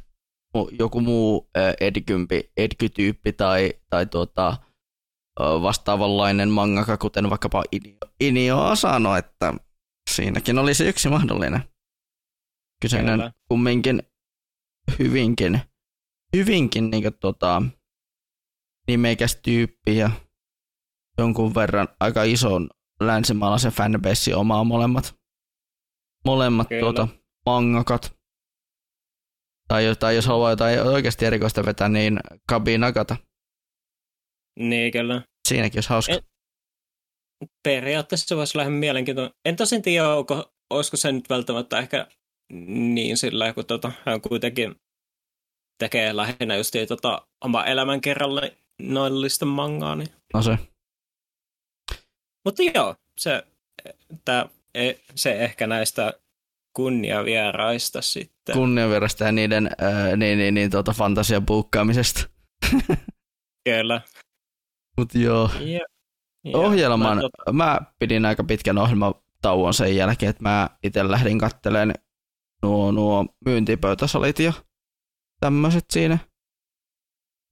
joku 0.80 1.02
muu 1.02 1.50
edkympi, 1.82 2.52
edky-tyyppi 2.58 3.34
tai, 3.34 3.74
tai 3.90 4.06
tuota, 4.06 4.58
vastaavanlainen 5.40 6.50
mangaka, 6.50 6.98
kuten 6.98 7.30
vaikkapa 7.30 7.64
Inio, 7.72 7.98
Inio 8.20 8.62
Asano, 8.62 9.16
että 9.16 9.54
siinäkin 10.10 10.60
olisi 10.60 10.88
yksi 10.88 11.10
mahdollinen. 11.10 11.64
Kyseinen 12.82 13.20
Kyllä. 13.20 13.32
kumminkin 13.48 14.04
hyvinkin, 15.00 15.62
hyvinkin 16.36 16.90
niin 16.90 17.04
kuin, 17.04 17.14
tota, 17.20 17.62
nimekäs 18.88 19.36
tyyppi 19.36 19.98
ja 19.98 20.10
jonkun 21.18 21.56
verran 21.56 21.88
aika 22.00 22.24
ison 22.24 22.70
länsimaalaisen 23.00 23.72
fanbase 23.72 24.36
omaa 24.36 24.64
molemmat, 24.64 25.16
molemmat 26.26 26.68
Kyllä. 26.70 26.82
tuota, 26.82 27.08
mangakat. 27.46 28.16
Tai, 29.68 29.86
jos- 29.86 29.98
tai 29.98 30.16
jos 30.16 30.26
haluaa 30.26 30.50
jotain 30.50 30.80
oikeasti 30.82 31.26
erikoista 31.26 31.66
vetää, 31.66 31.90
niin 31.90 32.20
Kabi 32.50 32.78
Nagata. 32.78 33.16
Niin 34.60 34.92
kyllä. 34.92 35.22
Siinäkin 35.48 35.78
olisi 35.78 35.90
hauska. 35.90 36.14
En- 36.14 36.24
Periaatteessa 37.64 38.28
se 38.28 38.36
voisi 38.36 38.58
lähteä 38.58 38.72
mielenkiintoinen. 38.72 39.34
En 39.46 39.56
tosin 39.56 39.82
tiedä, 39.82 40.10
onko, 40.10 40.54
olisiko 40.70 40.98
se 40.98 41.12
nyt 41.12 41.30
välttämättä 41.30 41.80
ehkä 41.80 42.08
niin 42.94 43.18
sillä, 43.18 43.54
kun 43.54 43.66
tota, 43.66 43.92
hän 44.06 44.22
kuitenkin 44.22 44.76
tekee 45.80 46.16
lähinnä 46.16 46.56
just 46.56 46.74
tota, 46.88 47.28
oma 47.46 47.66
elämän 47.66 48.02
kerralle 48.02 48.58
noillista 48.82 49.46
mangaa. 49.46 49.96
Niin. 49.96 50.10
No 50.34 50.42
se. 50.42 50.58
Mutta 52.46 52.64
joo, 52.76 52.96
se, 53.20 53.44
tää, 54.26 54.42
e- 54.42 54.48
se 55.16 55.34
ehkä 55.34 55.68
näistä 55.68 56.14
kunniavieraista 56.74 58.02
sitten. 58.02 58.54
Kunniavirrasta 58.54 59.24
ja 59.24 59.32
niiden 59.32 59.70
ää, 59.82 60.16
niin, 60.16 60.38
niin, 60.38 60.54
niin, 60.54 60.72
tuota, 60.72 60.94
fantasian 60.94 61.46
buukkaamisesta. 61.46 62.30
Kyllä. 63.70 64.02
Mut 64.98 65.16
joo. 65.16 65.50
Ja, 65.60 65.80
ja, 66.44 66.58
Ohjelman, 66.58 67.18
mä 67.18 67.22
tota- 67.22 67.54
mä 67.54 67.80
pidin 68.00 68.26
aika 68.26 68.44
pitkän 68.44 68.78
ohjelmatauon 68.78 69.74
sen 69.74 69.96
jälkeen, 69.96 70.30
että 70.30 70.44
mä 70.44 70.70
itse 70.84 71.12
lähdin 71.12 71.40
katteleen 71.40 71.94
nuo, 72.62 72.92
nuo 72.92 73.26
myyntipöytäsalit 73.46 74.40
ja 74.40 74.54
tämmöiset 75.40 75.86
siinä 75.94 76.18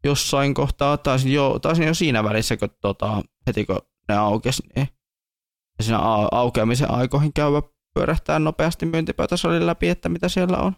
jossain 0.03 0.53
kohtaa. 0.53 0.97
Taisin 0.97 1.33
jo, 1.33 1.59
taisin 1.59 1.87
jo 1.87 1.93
siinä 1.93 2.23
välissä, 2.23 2.57
kun 2.57 2.69
tota, 2.81 3.21
heti 3.47 3.65
kun 3.65 3.81
ne 4.09 4.17
aukesi, 4.17 4.63
niin 4.75 4.87
siinä 5.83 5.97
au- 5.97 6.27
aukeamisen 6.31 6.91
aikoihin 6.91 7.33
käydä 7.33 7.61
pyörähtää 7.93 8.39
nopeasti 8.39 8.85
myyntipöytäsalin 8.85 9.65
läpi, 9.65 9.89
että 9.89 10.09
mitä 10.09 10.29
siellä 10.29 10.57
on. 10.57 10.73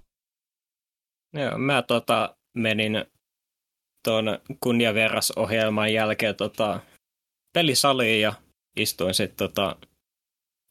Joo, 1.33 1.57
mä 1.57 1.81
tota, 1.81 2.35
menin 2.57 3.05
tuon 4.07 4.25
kunniaverasohjelman 4.59 5.93
jälkeen 5.93 6.35
tota, 6.35 6.79
pelisaliin 7.53 8.21
ja 8.21 8.33
istuin 8.77 9.13
sitten 9.13 9.47
tota, 9.47 9.75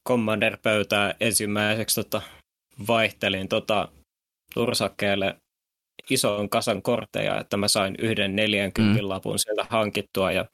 Commander-pöytää 0.09 1.15
ensimmäiseksi 1.19 1.95
tota, 1.95 2.21
vaihtelin 2.87 3.47
tota, 3.47 3.87
tursakkeelle 4.53 5.37
ison 6.09 6.49
kasan 6.49 6.81
kortteja, 6.81 7.39
että 7.39 7.57
mä 7.57 7.67
sain 7.67 7.95
yhden 7.99 8.35
40 8.35 9.01
Mm. 9.01 9.09
lapun 9.09 9.39
sieltä 9.39 9.65
hankittua 9.69 10.31
ja 10.31 10.45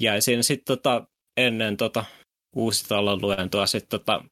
jäisin 0.00 0.44
sitten 0.44 0.76
tota, 0.76 1.06
ennen 1.36 1.76
tota, 1.76 2.04
uusitalon 2.56 3.22
luentoa 3.22 3.66
sitten 3.66 4.00
tota, 4.00 4.24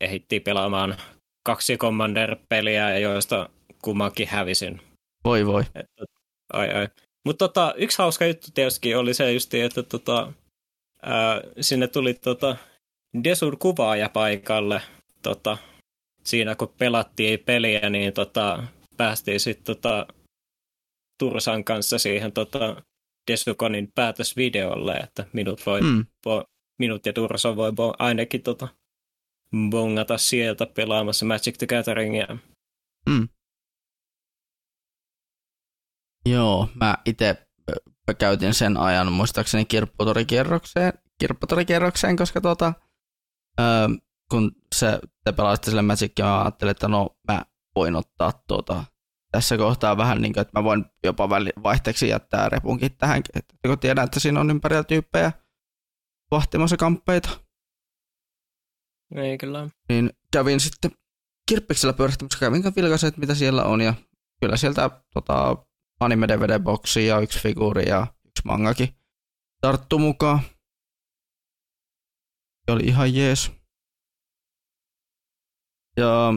ehittiin 0.00 0.42
pelaamaan 0.42 0.96
kaksi 1.46 1.76
Commander-peliä, 1.76 2.98
joista 2.98 3.48
kummankin 3.82 4.28
hävisin. 4.28 4.80
Voi 5.24 5.46
voi. 5.46 5.62
Että, 5.74 6.04
ai 6.52 6.70
ai. 6.70 6.88
Mutta 7.26 7.48
tota, 7.48 7.74
yksi 7.76 7.98
hauska 7.98 8.26
juttu 8.26 8.46
tietysti 8.54 8.94
oli 8.94 9.14
se 9.14 9.32
just, 9.32 9.54
että 9.54 9.82
tota, 9.82 10.32
ää, 11.02 11.40
sinne 11.60 11.88
tuli 11.88 12.14
tota, 12.14 12.56
Desur 13.24 13.56
kuvaaja 13.56 14.08
paikalle. 14.08 14.82
Tota, 15.22 15.58
siinä 16.24 16.54
kun 16.54 16.74
pelattiin 16.78 17.40
peliä, 17.40 17.90
niin 17.90 18.12
tota, 18.12 18.62
päästiin 18.96 19.40
sitten 19.40 19.76
tota, 19.76 20.06
Tursan 21.18 21.64
kanssa 21.64 21.98
siihen 21.98 22.32
tota, 22.32 22.82
Desukonin 23.30 23.88
päätösvideolle, 23.94 24.92
että 24.94 25.24
minut, 25.32 25.66
voi, 25.66 25.80
Mm. 25.80 26.06
vo, 26.26 26.44
minut 26.78 27.06
ja 27.06 27.12
Tursa 27.12 27.56
voi 27.56 27.72
bo, 27.72 27.94
ainakin 27.98 28.42
tota, 28.42 28.68
bongata 29.70 30.18
sieltä 30.18 30.66
pelaamassa 30.66 31.26
Magic 31.26 31.58
the 31.58 31.66
Gatheringia. 31.66 32.38
Mm. 33.08 33.28
Joo, 36.28 36.68
mä 36.74 36.98
itse 37.04 37.46
käytin 38.18 38.54
sen 38.54 38.76
ajan 38.76 39.12
muistaakseni 39.12 39.64
kirpputorikierrokseen, 39.64 40.92
kirpputorikierrokseen 41.20 42.16
koska 42.16 42.40
tota, 42.40 42.72
öö, 43.60 43.88
kun 44.30 44.52
se, 44.74 45.00
te 45.24 45.32
pelasitte 45.32 45.70
sille 45.70 45.82
Magicia, 45.82 46.24
mä 46.24 46.42
ajattelin, 46.42 46.70
että 46.70 46.88
no 46.88 47.16
mä 47.28 47.42
voin 47.76 47.96
ottaa 47.96 48.32
tuota, 48.48 48.84
tässä 49.32 49.56
kohtaa 49.56 49.96
vähän 49.96 50.22
niin 50.22 50.32
kuin, 50.32 50.42
että 50.42 50.60
mä 50.60 50.64
voin 50.64 50.84
jopa 51.04 51.30
väli, 51.30 51.50
vaihteeksi 51.62 52.08
jättää 52.08 52.48
repunkin 52.48 52.96
tähän, 52.96 53.22
että 53.34 53.54
kun 53.66 53.78
tiedän, 53.78 54.04
että 54.04 54.20
siinä 54.20 54.40
on 54.40 54.50
ympärillä 54.50 54.84
tyyppejä 54.84 55.32
vahtimassa 56.34 56.76
kamppeita, 56.76 57.30
Ei 59.14 59.38
kyllä. 59.38 59.68
niin 59.88 60.10
kävin 60.32 60.60
sitten 60.60 60.90
kirppiksellä 61.48 61.92
pyörittämässä, 61.92 62.38
kävin 62.38 62.62
vilkaisen, 62.76 63.08
että 63.08 63.20
mitä 63.20 63.34
siellä 63.34 63.64
on, 63.64 63.80
ja 63.80 63.94
kyllä 64.40 64.56
sieltä 64.56 64.90
tota, 65.14 65.56
anime 66.00 66.28
dvd 66.28 66.60
boksi 66.60 67.06
ja 67.06 67.20
yksi 67.20 67.40
figuuri 67.40 67.88
ja 67.88 68.06
yksi 68.26 68.42
mangakin 68.44 68.88
tarttu 69.60 69.98
mukaan. 69.98 70.40
Ja 72.68 72.74
oli 72.74 72.82
ihan 72.82 73.14
jees. 73.14 73.52
Ja 75.96 76.34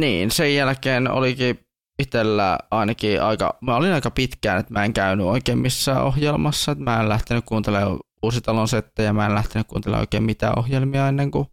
niin, 0.00 0.30
sen 0.30 0.54
jälkeen 0.54 1.10
olikin 1.10 1.58
itsellä 1.98 2.58
ainakin 2.70 3.22
aika, 3.22 3.58
mä 3.60 3.76
olin 3.76 3.92
aika 3.92 4.10
pitkään, 4.10 4.60
että 4.60 4.72
mä 4.72 4.84
en 4.84 4.92
käynyt 4.92 5.26
oikein 5.26 5.58
missään 5.58 6.04
ohjelmassa, 6.04 6.72
että 6.72 6.84
mä 6.84 7.00
en 7.00 7.08
lähtenyt 7.08 7.44
kuuntelemaan 7.44 7.98
uusitalon 8.24 8.68
settejä, 8.68 9.12
mä 9.12 9.26
en 9.26 9.34
lähtenyt 9.34 9.66
kuuntelemaan 9.66 10.02
oikein 10.02 10.22
mitään 10.22 10.58
ohjelmia 10.58 11.08
ennen 11.08 11.30
kuin 11.30 11.46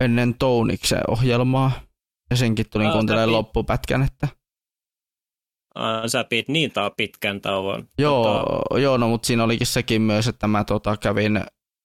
ennen 0.00 0.34
Touniksen 0.34 1.00
ohjelmaa. 1.08 1.72
Ja 2.30 2.36
senkin 2.36 2.70
tulin 2.70 2.86
Aa, 2.86 2.92
kuuntelemaan 2.92 3.28
pit- 3.28 3.32
loppupätkän, 3.32 4.02
että 4.02 4.28
Aa, 5.74 6.08
sä 6.08 6.24
pit 6.24 6.48
niin 6.48 6.72
taa 6.72 6.90
pitkän 6.90 7.40
tauon. 7.40 7.88
Joo, 7.98 8.24
Tota, 8.24 8.78
joo 8.80 8.96
no, 8.96 9.08
mutta 9.08 9.26
siinä 9.26 9.44
olikin 9.44 9.66
sekin 9.66 10.02
myös, 10.02 10.28
että 10.28 10.46
mä 10.46 10.64
tota, 10.64 10.96
kävin 10.96 11.36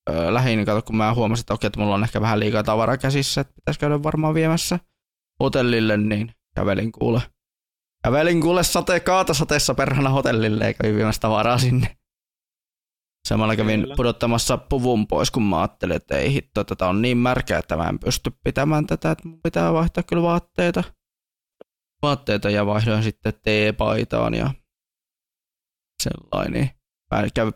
ö, 0.10 0.34
lähin, 0.34 0.66
kato, 0.66 0.82
kun 0.82 0.96
mä 0.96 1.14
huomasin, 1.14 1.44
että 1.44 1.54
okei, 1.54 1.68
että 1.68 1.80
mulla 1.80 1.96
on 1.96 2.04
ehkä 2.04 2.22
vähän 2.22 2.40
liikaa 2.40 2.64
tavaraa 2.64 2.98
käsissä, 2.98 3.42
että 3.42 3.54
pitäisi 3.56 3.80
käydä 3.80 4.04
varmaan 4.04 4.34
viemässä 4.34 4.80
hotellille, 5.44 5.98
niin 5.98 6.32
kävelin 6.56 6.92
kuule. 6.92 7.22
Kävelin 8.04 8.42
kuule 8.42 8.64
sate, 8.64 9.00
kaatosateessa 9.00 9.74
perhana 9.76 10.10
hotellille, 10.10 10.68
eikä 10.68 10.84
viemässä 10.84 11.22
tavaraa 11.22 11.58
sinne. 11.58 11.98
Samalla 13.26 13.56
kävin 13.56 13.82
Kyllä. 13.82 13.96
pudottamassa 13.96 14.58
puvun 14.58 15.08
pois, 15.08 15.32
kun 15.32 15.44
mä 15.44 15.60
ajattelin, 15.60 15.96
että 15.96 16.18
ei 16.18 16.34
hitto, 16.34 16.64
tätä 16.64 16.88
on 16.88 17.02
niin 17.02 17.18
märkää, 17.18 17.60
että 17.60 17.78
mä 17.78 17.90
en 17.90 18.00
pysty 18.00 18.32
pitämään 18.44 18.88
tätä, 18.88 19.12
että 19.12 19.28
mun 19.28 19.42
pitää 19.42 19.74
vaihtaa 19.74 20.04
kyllä 20.04 20.24
vaatteita. 20.24 20.84
Vaatteita 22.02 22.50
ja 22.50 22.66
vaihdoin 22.66 23.04
sitten 23.04 23.34
teepaitaan 23.44 24.34
ja 24.34 24.54
sellainen. 26.04 26.70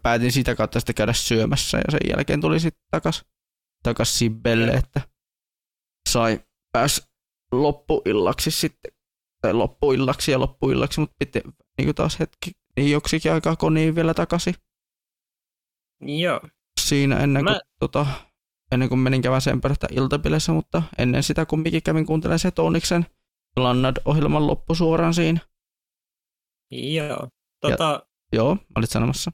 Päätin 0.03 0.31
sitä 0.31 0.55
kautta 0.55 0.79
sitten 0.79 0.95
käydä 0.95 1.13
syömässä 1.13 1.77
ja 1.77 1.91
sen 1.91 2.09
jälkeen 2.09 2.41
tuli 2.41 2.59
sitten 2.59 2.83
takas, 2.91 3.25
takas 3.83 4.19
Sibbelle, 4.19 4.67
Joo. 4.67 4.79
että 4.79 5.01
sai 6.09 6.39
pääs 6.71 7.11
loppuillaksi 7.51 8.51
sitten, 8.51 8.91
tai 9.41 9.53
loppuillaksi 9.53 10.31
ja 10.31 10.39
loppuillaksi, 10.39 10.99
mutta 10.99 11.15
piti 11.19 11.41
niin 11.77 11.95
taas 11.95 12.19
hetki, 12.19 12.51
niin 12.77 12.91
joksikin 12.91 13.33
aikaa 13.33 13.55
koniin 13.55 13.95
vielä 13.95 14.13
takaisin 14.13 14.53
Joo, 16.01 16.41
siinä 16.79 17.17
ennen 17.19 17.45
kuin, 17.45 17.53
Mä- 17.53 17.59
tota, 17.79 18.05
ennen 18.71 18.89
kuin 18.89 18.99
menin 18.99 19.21
käväseen 19.21 19.61
pöydästä 19.61 19.87
iltapileissä, 19.91 20.51
mutta 20.51 20.83
ennen 20.97 21.23
sitä 21.23 21.45
kumminkin 21.45 21.83
kävin 21.83 22.05
kuuntelemaan 22.05 22.39
se 22.39 22.51
Toniksen 22.51 23.05
Lannad-ohjelman 23.55 24.47
loppu 24.47 24.75
suoraan 24.75 25.13
siinä. 25.13 25.39
joo. 26.71 27.27
Tota, 27.61 28.05
Joo, 28.33 28.57
olit 28.75 28.89
sanomassa. 28.89 29.31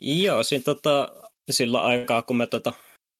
Joo, 0.00 0.42
siinä 0.42 0.62
tota, 0.62 1.08
sillä 1.50 1.82
aikaa, 1.82 2.22
kun 2.22 2.36
me 2.36 2.46
tota, 2.46 2.72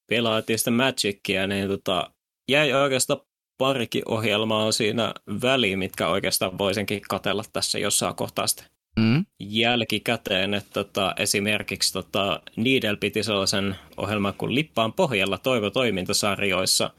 pelaatiin 0.07 0.59
sitä 0.59 0.71
Magicia, 0.71 1.47
niin 1.47 1.69
tota, 1.69 2.13
jäi 2.49 2.73
oikeastaan 2.73 3.21
parikin 3.59 4.03
ohjelmaa 4.09 4.73
siinä 4.73 5.15
väliin, 5.43 5.79
mitkä 5.79 6.09
oikeastaan 6.09 6.59
voisinkin 6.59 7.01
katella 7.09 7.45
tässä 7.53 7.79
jossain 7.79 8.15
kohtaa 8.17 8.47
sitten 8.47 8.72
mm. 8.97 9.25
jälkikäteen. 9.41 10.55
Että 10.55 10.71
tota, 10.73 11.15
esimerkiksi 11.17 11.93
tota, 11.93 12.43
Needle 12.57 12.97
piti 12.97 13.23
sellaisen 13.23 13.77
ohjelman 13.97 14.35
kuin 14.35 14.55
Lippaan 14.55 14.93
pohjalla 14.93 15.39
toivo-toimintasarjoissa, 15.39 16.91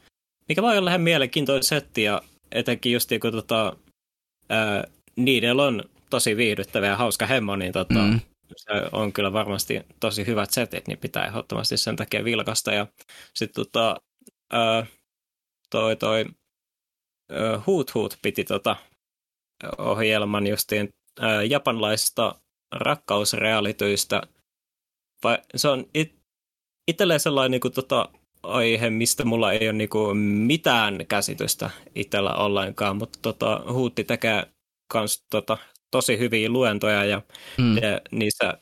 mikä 0.48 0.62
voi 0.62 0.78
olla 0.78 0.90
ihan 0.90 1.00
mielenkiintoinen 1.00 1.62
setti 1.62 2.02
ja 2.02 2.22
etenkin 2.52 2.92
just 2.92 3.10
kun 3.20 3.32
tota, 3.32 3.76
ää, 4.48 4.84
Needle 5.16 5.62
on 5.62 5.84
tosi 6.10 6.36
viihdyttävä 6.36 6.86
ja 6.86 6.96
hauska 6.96 7.26
hemmo, 7.26 7.56
niin 7.56 7.72
tota, 7.72 7.94
mm. 7.94 8.20
se 8.56 8.72
on 8.92 9.12
kyllä 9.12 9.32
varmasti 9.32 9.80
tosi 10.00 10.26
hyvät 10.26 10.50
setit, 10.50 10.88
niin 10.88 10.98
pitää 10.98 11.26
ehdottomasti 11.26 11.76
sen 11.76 11.96
takia 11.96 12.24
vilkasta. 12.24 12.72
Ja 12.72 12.86
sitten 13.34 13.64
tota, 13.64 13.96
toi, 15.70 15.96
toi 15.96 16.24
Hoot 17.66 17.94
Hoot 17.94 18.18
piti 18.22 18.44
tota 18.44 18.76
ohjelman 19.78 20.46
justiin 20.46 20.88
ää, 21.20 21.42
japanlaista 21.42 22.34
rakkausrealityistä. 22.72 24.22
Vai, 25.24 25.38
se 25.56 25.68
on 25.68 25.86
it, 25.94 26.14
itselleen 26.88 27.20
sellainen 27.20 27.50
niin 27.50 27.60
kuin, 27.60 27.74
tota, 27.74 28.08
aihe, 28.42 28.90
mistä 28.90 29.24
mulla 29.24 29.52
ei 29.52 29.68
ole 29.68 29.72
niin 29.72 29.88
kuin, 29.88 30.16
mitään 30.16 31.06
käsitystä 31.08 31.70
itsellä 31.94 32.34
ollenkaan, 32.34 32.96
mutta 32.96 33.18
tota, 33.22 33.62
Huutti 33.72 34.04
tekee 34.04 34.46
kans 34.92 35.24
tota, 35.30 35.58
tosi 35.90 36.18
hyviä 36.18 36.48
luentoja 36.48 37.04
ja, 37.04 37.22
mm. 37.58 37.76
ja 37.76 38.00
niissä 38.10 38.58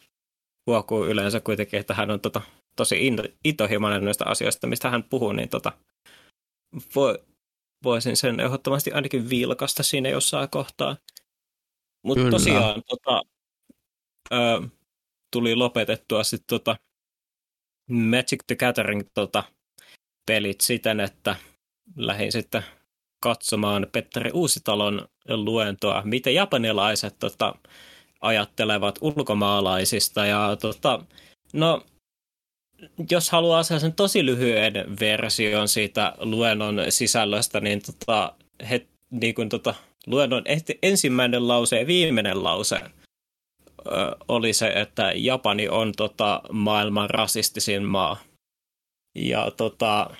huokuu 0.66 1.06
yleensä 1.06 1.40
kuitenkin, 1.40 1.80
että 1.80 1.94
hän 1.94 2.10
on 2.10 2.20
tota, 2.20 2.40
tosi 2.76 3.10
intohimoinen 3.44 4.04
noista 4.04 4.24
asioista, 4.24 4.66
mistä 4.66 4.90
hän 4.90 5.02
puhuu, 5.02 5.32
niin 5.32 5.48
tota, 5.48 5.72
voi, 6.94 7.18
voisin 7.84 8.16
sen 8.16 8.40
ehdottomasti 8.40 8.92
ainakin 8.92 9.30
vilkasta 9.30 9.82
siinä 9.82 10.08
jossain 10.08 10.48
kohtaa. 10.50 10.96
Mutta 12.02 12.30
tosiaan 12.30 12.82
tota, 12.88 13.22
ö, 14.32 14.68
tuli 15.32 15.54
lopetettua 15.54 16.24
sitten 16.24 16.46
tota 16.46 16.76
Magic 17.90 18.40
the 18.46 18.56
Gathering 18.56 19.02
tota, 19.14 19.44
pelit 20.26 20.60
siten, 20.60 21.00
että 21.00 21.36
lähdin 21.96 22.32
sitten 22.32 22.62
katsomaan 23.22 23.86
Petteri 23.92 24.30
Uusitalon 24.34 25.08
luentoa, 25.28 26.02
miten 26.04 26.34
japanilaiset 26.34 27.18
tota, 27.18 27.54
ajattelevat 28.20 28.98
ulkomaalaisista. 29.00 30.26
Ja 30.26 30.56
tota, 30.60 31.04
no, 31.52 31.84
jos 33.10 33.30
haluaa 33.30 33.62
sen 33.62 33.92
tosi 33.92 34.26
lyhyen 34.26 34.72
version 35.00 35.68
siitä 35.68 36.14
luennon 36.18 36.76
sisällöstä, 36.88 37.60
niin, 37.60 37.82
tota, 37.82 38.34
he, 38.70 38.86
niin 39.10 39.34
kuin 39.34 39.48
tota, 39.48 39.74
luennon 40.06 40.44
ensimmäinen 40.82 41.48
lause 41.48 41.80
ja 41.80 41.86
viimeinen 41.86 42.44
lause 42.44 42.80
oli 44.28 44.52
se, 44.52 44.66
että 44.68 45.12
Japani 45.14 45.68
on 45.68 45.92
tota, 45.96 46.42
maailman 46.52 47.10
rasistisin 47.10 47.84
maa. 47.84 48.16
Ja 49.14 49.50
tota, 49.56 50.10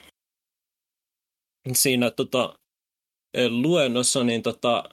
siinä 1.73 2.11
tota, 2.11 2.59
luennossa 3.49 4.25
niin 4.25 4.43
tota, 4.43 4.85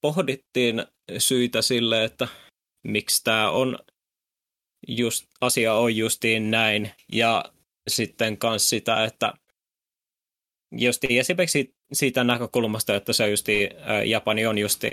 pohdittiin 0.00 0.86
syitä 1.18 1.62
sille, 1.62 2.04
että 2.04 2.28
miksi 2.86 3.24
tämä 3.24 3.50
on 3.50 3.78
just, 4.88 5.26
asia 5.40 5.74
on 5.74 5.96
justiin 5.96 6.50
näin. 6.50 6.90
Ja 7.12 7.44
sitten 7.88 8.38
myös 8.42 8.68
sitä, 8.68 9.04
että 9.04 9.34
justiin 10.72 11.20
esimerkiksi 11.20 11.74
siitä 11.92 12.24
näkökulmasta, 12.24 12.96
että 12.96 13.12
se 13.12 13.30
justi, 13.30 13.70
Japani 14.06 14.46
on 14.46 14.58
justi 14.58 14.90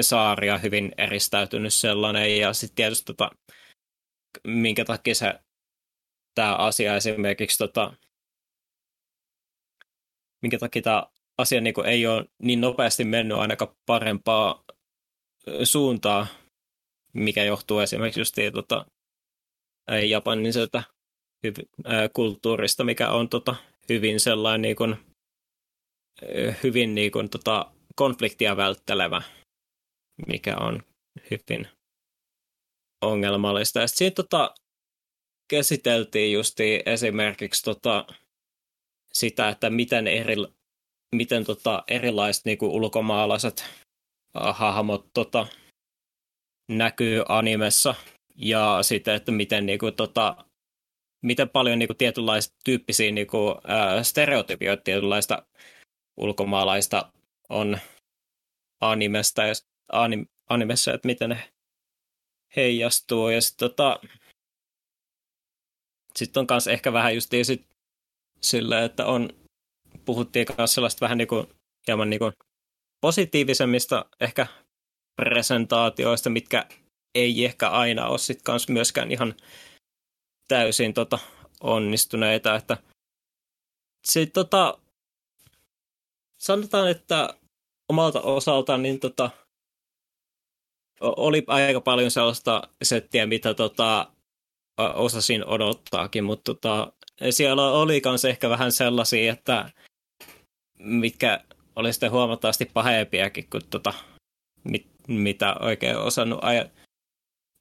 saaria 0.00 0.58
hyvin 0.58 0.92
eristäytynyt 0.98 1.74
sellainen, 1.74 2.38
ja 2.38 2.52
sitten 2.52 2.76
tietysti 2.76 3.04
tota, 3.04 3.30
minkä 4.46 4.84
takia 4.84 5.14
se 5.14 5.34
tämä 6.34 6.56
asia 6.56 6.96
esimerkiksi, 6.96 7.58
tota, 7.58 7.94
minkä 10.42 10.58
takia 10.58 10.82
tämä 10.82 11.06
asia 11.38 11.60
niin 11.60 11.74
ei 11.86 12.06
ole 12.06 12.24
niin 12.42 12.60
nopeasti 12.60 13.04
mennyt 13.04 13.38
ainakaan 13.38 13.76
parempaa 13.86 14.64
suuntaa, 15.64 16.26
mikä 17.12 17.44
johtuu 17.44 17.78
esimerkiksi 17.78 18.20
just 18.20 18.36
tota, 18.52 18.86
Japanin 20.08 20.52
sieltä 20.52 20.82
kulttuurista, 22.12 22.84
mikä 22.84 23.10
on 23.10 23.28
tota, 23.28 23.56
hyvin 23.90 24.20
sellainen 24.20 24.62
niin 24.62 24.76
kuin, 24.76 24.96
hyvin 26.62 26.94
niin 26.94 27.12
kuin, 27.12 27.30
tota, 27.30 27.72
konfliktia 27.96 28.56
välttelevä, 28.56 29.22
mikä 30.26 30.56
on 30.56 30.82
hyvin 31.30 31.68
ongelmallista. 33.04 33.86
Sitten 33.86 34.24
tota, 34.24 34.54
käsiteltiin 35.50 36.32
justi 36.32 36.82
esimerkiksi 36.86 37.62
tota, 37.62 38.06
sitä, 39.12 39.48
että 39.48 39.70
miten, 39.70 40.06
eri, 40.06 40.34
miten 41.16 41.44
tota, 41.44 41.84
erilaiset 41.88 42.44
niin 42.44 42.58
kuin 42.58 42.72
ulkomaalaiset 42.72 43.64
hahmot 44.34 45.06
tota, 45.14 45.46
näkyy 46.68 47.22
animessa 47.28 47.94
ja 48.36 48.78
sitten, 48.82 49.14
että 49.14 49.32
miten, 49.32 49.66
niin 49.66 49.78
kuin, 49.78 49.94
tota, 49.94 50.44
miten 51.22 51.48
paljon 51.48 51.78
niin 51.78 51.86
kuin, 51.86 51.96
tietynlaista 51.96 52.56
tyyppisiä 52.64 53.12
niin 53.12 53.26
kuin, 53.26 53.54
ää, 53.64 54.02
stereotypioita 54.02 54.82
tietynlaista 54.82 55.46
ulkomaalaista 56.16 57.12
on 57.48 57.78
animesta 58.80 59.42
ja 59.42 59.54
anim, 59.92 60.26
animessa, 60.48 60.94
että 60.94 61.06
miten 61.06 61.30
ne 61.30 61.52
heijastuu. 62.56 63.28
Ja 63.28 63.40
sitten 63.40 63.68
tota, 63.68 64.00
sit 66.16 66.36
on 66.36 66.46
myös 66.50 66.66
ehkä 66.66 66.92
vähän 66.92 67.14
just 67.14 67.30
sit 67.42 67.66
sillä, 68.40 68.84
että 68.84 69.06
on, 69.06 69.28
puhuttiin 70.04 70.46
myös 70.58 70.74
sellaista 70.74 71.00
vähän 71.00 71.18
niin 71.18 71.28
kuin, 71.28 71.46
hieman 71.86 72.10
niin 72.10 72.18
kuin 72.18 72.32
positiivisemmista 73.00 74.06
ehkä 74.20 74.46
presentaatioista, 75.16 76.30
mitkä 76.30 76.66
ei 77.14 77.44
ehkä 77.44 77.68
aina 77.68 78.06
ole 78.06 78.18
sit 78.18 78.42
kans 78.42 78.68
myöskään 78.68 79.12
ihan 79.12 79.34
täysin 80.50 80.94
tota, 80.94 81.18
onnistuneita, 81.60 82.56
että 82.56 82.76
se, 84.06 84.26
tota, 84.26 84.78
sanotaan, 86.38 86.90
että 86.90 87.34
omalta 87.88 88.20
osaltaan 88.20 88.82
niin 88.82 89.00
tota, 89.00 89.30
oli 91.00 91.44
aika 91.46 91.80
paljon 91.80 92.10
sellaista 92.10 92.62
settiä, 92.82 93.26
mitä 93.26 93.54
tota, 93.54 94.12
osasin 94.94 95.46
odottaakin, 95.46 96.24
mutta 96.24 96.54
tota, 96.54 96.92
siellä 97.30 97.70
oli 97.70 98.02
myös 98.04 98.24
ehkä 98.24 98.50
vähän 98.50 98.72
sellaisia, 98.72 99.32
että 99.32 99.70
mitkä 100.78 101.44
oli 101.76 101.92
sitten 101.92 102.10
huomattavasti 102.10 102.64
pahempiakin 102.64 103.50
kuin 103.50 103.62
tota, 103.70 103.92
mit, 104.64 104.86
mitä 105.08 105.56
oikein 105.60 105.96
osannut 105.96 106.40
aj- 106.44 106.79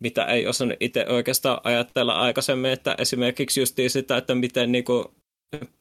mitä 0.04 0.26
ei 0.26 0.47
osannut 0.47 0.78
itse 0.80 1.06
oikeastaan 1.10 1.62
ajatella 1.64 2.14
aikaisemmin, 2.14 2.72
että 2.72 2.95
esimerkiksi 2.97 3.60
just 3.60 3.78
sitä, 3.88 4.18
että 4.18 4.36
miten 4.36 4.72
niinku 4.72 5.14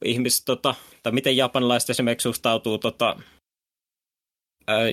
ihmiset, 0.04 0.44
tota, 0.44 0.74
tai 1.02 1.12
miten 1.12 1.36
japanilaiset 1.36 1.90
esimerkiksi 1.90 2.22
suhtautuu 2.22 2.78
tota, 2.78 3.16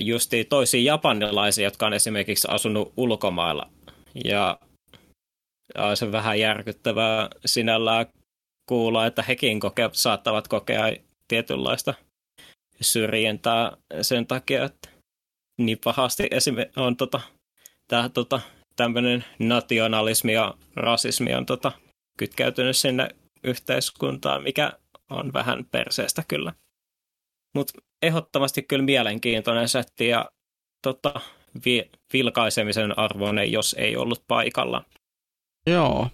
justi 0.00 0.44
toisiin 0.44 0.84
japanilaisiin, 0.84 1.64
jotka 1.64 1.86
on 1.86 1.92
esimerkiksi 1.92 2.48
asunut 2.50 2.92
ulkomailla. 2.96 3.70
Ja, 4.24 4.58
se 5.94 6.12
vähän 6.12 6.40
järkyttävää 6.40 7.28
sinällään 7.44 8.06
kuulla, 8.68 9.06
että 9.06 9.22
hekin 9.22 9.60
koke, 9.60 9.90
saattavat 9.92 10.48
kokea 10.48 10.92
tietynlaista 11.28 11.94
syrjintää 12.80 13.76
sen 14.02 14.26
takia, 14.26 14.64
että 14.64 14.88
niin 15.58 15.78
pahasti 15.84 16.26
esimerkiksi 16.30 16.80
on 16.80 16.96
tota, 16.96 17.20
tämä 17.88 18.08
tota, 18.08 18.40
tämmöinen 18.76 19.24
nationalismi 19.38 20.32
ja 20.32 20.54
rasismi 20.76 21.34
on 21.34 21.46
tota, 21.46 21.72
kytkeytynyt 22.18 22.76
sinne 22.76 23.08
yhteiskuntaan, 23.44 24.42
mikä 24.42 24.72
on 25.10 25.32
vähän 25.32 25.64
perseestä 25.64 26.24
kyllä. 26.28 26.52
Mutta 27.54 27.72
ehdottomasti 28.02 28.62
kyllä 28.62 28.84
mielenkiintoinen 28.84 29.68
setti 29.68 30.08
ja 30.08 30.30
tota, 30.82 31.20
vi- 31.64 31.90
vilkaisemisen 32.12 32.98
arvoinen, 32.98 33.52
jos 33.52 33.76
ei 33.78 33.96
ollut 33.96 34.24
paikalla. 34.28 34.84
Joo, 35.66 36.08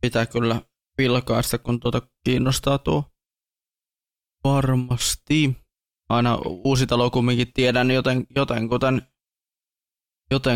pitää 0.00 0.26
kyllä 0.26 0.60
vilkaista, 0.98 1.58
kun 1.58 1.80
tuota 1.80 2.02
kiinnostaa 2.24 2.78
tuo 2.78 3.04
varmasti. 4.44 5.56
Aina 6.08 6.38
uusi 6.64 6.86
talo 6.86 7.10
kumminkin 7.10 7.52
tiedän 7.52 7.90
joten, 7.90 8.26
joten, 8.36 8.68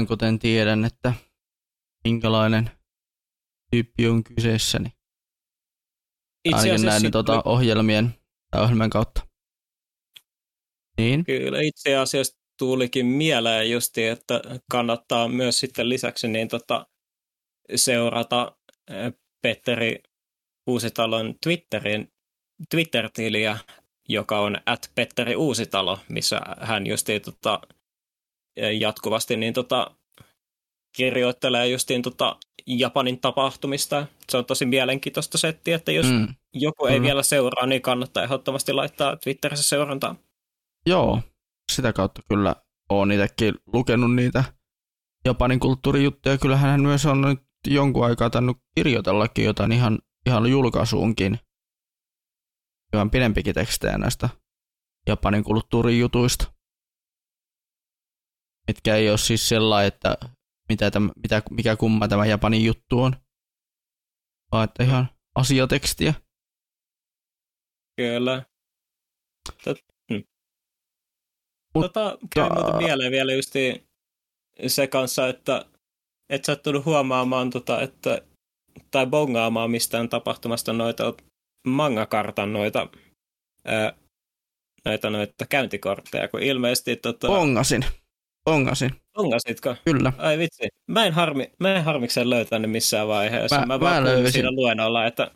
joten 0.09 0.39
tiedän, 0.39 0.85
että 0.85 1.13
minkälainen 2.05 2.70
tyyppi 3.70 4.09
on 4.09 4.24
kyseessä, 4.24 4.78
niin 4.78 4.92
Itse 6.44 6.61
ainakin 6.61 6.86
näiden 6.86 7.00
sit 7.00 7.12
tota, 7.12 7.42
ohjelmien, 7.44 8.14
tai 8.50 8.62
ohjelmien 8.62 8.90
kautta. 8.90 9.26
Niin, 10.98 11.24
Kyllä, 11.24 11.61
itse 11.61 11.96
asiassa 11.96 12.38
tulikin 12.59 13.07
mieleen 13.07 13.70
justi, 13.70 14.07
että 14.07 14.40
kannattaa 14.70 15.28
myös 15.28 15.61
sitten 15.61 15.88
lisäksi 15.88 16.28
niin 16.28 16.48
tota, 16.48 16.86
seurata 17.74 18.57
eh, 18.90 19.12
Petteri 19.42 20.03
Uusitalon 20.66 21.34
Twitterin, 21.42 22.12
Twitter-tiliä, 22.70 23.59
joka 24.09 24.40
on 24.40 24.57
at 24.66 24.90
Petteri 24.94 25.36
Uusitalo, 25.36 25.98
missä 26.09 26.40
hän 26.61 26.86
justiin 26.86 27.22
tota, 27.22 27.61
eh, 28.57 28.80
jatkuvasti 28.80 29.36
niin 29.36 29.55
tota, 29.55 29.96
kirjoittelee 30.93 31.68
justiin 31.68 32.03
tota 32.03 32.36
Japanin 32.66 33.20
tapahtumista. 33.20 34.07
Se 34.30 34.36
on 34.36 34.45
tosi 34.45 34.66
mielenkiintoista 34.66 35.38
settiä, 35.38 35.76
että 35.76 35.93
jos 35.93 36.07
mm, 36.07 36.28
joku 36.53 36.86
ei 36.86 36.95
Kyllä. 36.95 37.07
vielä 37.07 37.22
seuraa, 37.22 37.66
niin 37.66 37.82
kannattaa 37.82 38.22
ehdottomasti 38.22 38.72
laittaa 38.72 39.16
Twitterissä 39.16 39.68
seurantaa. 39.68 40.14
joo, 40.86 41.20
sitä 41.72 41.93
kautta 41.93 42.22
kyllä 42.28 42.57
olen 42.90 43.11
itsekin 43.11 43.55
lukenut 43.72 44.14
niitä 44.14 44.45
Japanin 45.24 45.61
kulttuurijuttuja. 45.61 46.38
Kyllähän 46.38 46.70
hän 46.70 46.80
myös 46.80 47.07
on 47.07 47.20
nyt 47.20 47.38
jonkun 47.66 48.05
aikaa 48.05 48.30
tainnut 48.30 48.57
kirjoitellakin 48.74 49.45
jotain 49.45 49.72
ihan, 49.72 49.99
ihan 50.26 50.47
julkaisuunkin. 50.51 51.38
Ihan 52.95 53.11
pidempikin 53.11 53.55
tekstejä 53.55 53.99
näistä 53.99 54.28
Japanin 55.07 55.45
kulttuurijutuista. 55.45 56.53
Mitkä 58.66 58.97
ei 58.97 59.11
ole 59.11 59.18
siis 59.18 59.49
sellainen, 59.49 59.88
että 59.88 60.16
mitä 60.73 60.91
tämä, 60.91 61.11
mitä, 61.23 61.43
mikä 61.51 61.77
kumma 61.77 62.09
tämä 62.09 62.27
Japanin 62.27 62.64
juttu 62.64 63.01
on. 63.01 63.16
Vaan 64.53 64.64
että 64.64 64.85
ihan 64.85 65.09
asiatekstiä. 65.35 66.14
Kyllä. 67.97 68.43
Tot, 69.64 69.79
mm. 70.11 70.25
Mut- 71.75 71.83
tota, 71.83 72.18
käy 72.35 72.49
muuten 72.51 72.77
mieleen 72.77 73.12
vielä 73.12 73.33
just 73.33 73.53
se 74.66 74.87
kanssa, 74.87 75.29
että 75.29 75.66
et 76.31 76.45
sattunut 76.45 76.85
huomaamaan, 76.85 77.51
tota, 77.51 77.81
että, 77.81 78.23
tai 78.91 79.07
bongaamaan 79.07 79.70
mistään 79.70 80.09
tapahtumasta 80.09 80.73
noita 80.73 81.14
mangakartan 81.66 82.53
noita, 82.53 82.89
ää, 83.64 83.93
noita, 84.85 85.11
noita 85.11 85.47
käyntikortteja, 85.47 86.29
kun 86.29 86.43
ilmeisesti 86.43 86.97
tota, 86.97 87.27
Pongasin. 87.27 87.85
Pongasin, 88.45 88.90
bongasitko? 89.14 89.76
kyllä. 89.84 90.12
Ai 90.18 90.38
vitsi, 90.38 90.68
mä 90.86 91.05
en, 91.07 91.12
harmi, 91.12 91.51
mä 91.61 91.74
en 91.76 91.84
harmikseen 91.84 92.30
löytänyt 92.30 92.70
missään 92.70 93.09
vaiheessa. 93.09 93.57
Mä- 93.61 93.66
Mä, 93.66 93.74
mä 93.74 93.80
vaan 93.80 94.05
löysin. 94.05 94.32
siinä 94.32 94.51
luennolla, 94.51 95.07
että 95.07 95.30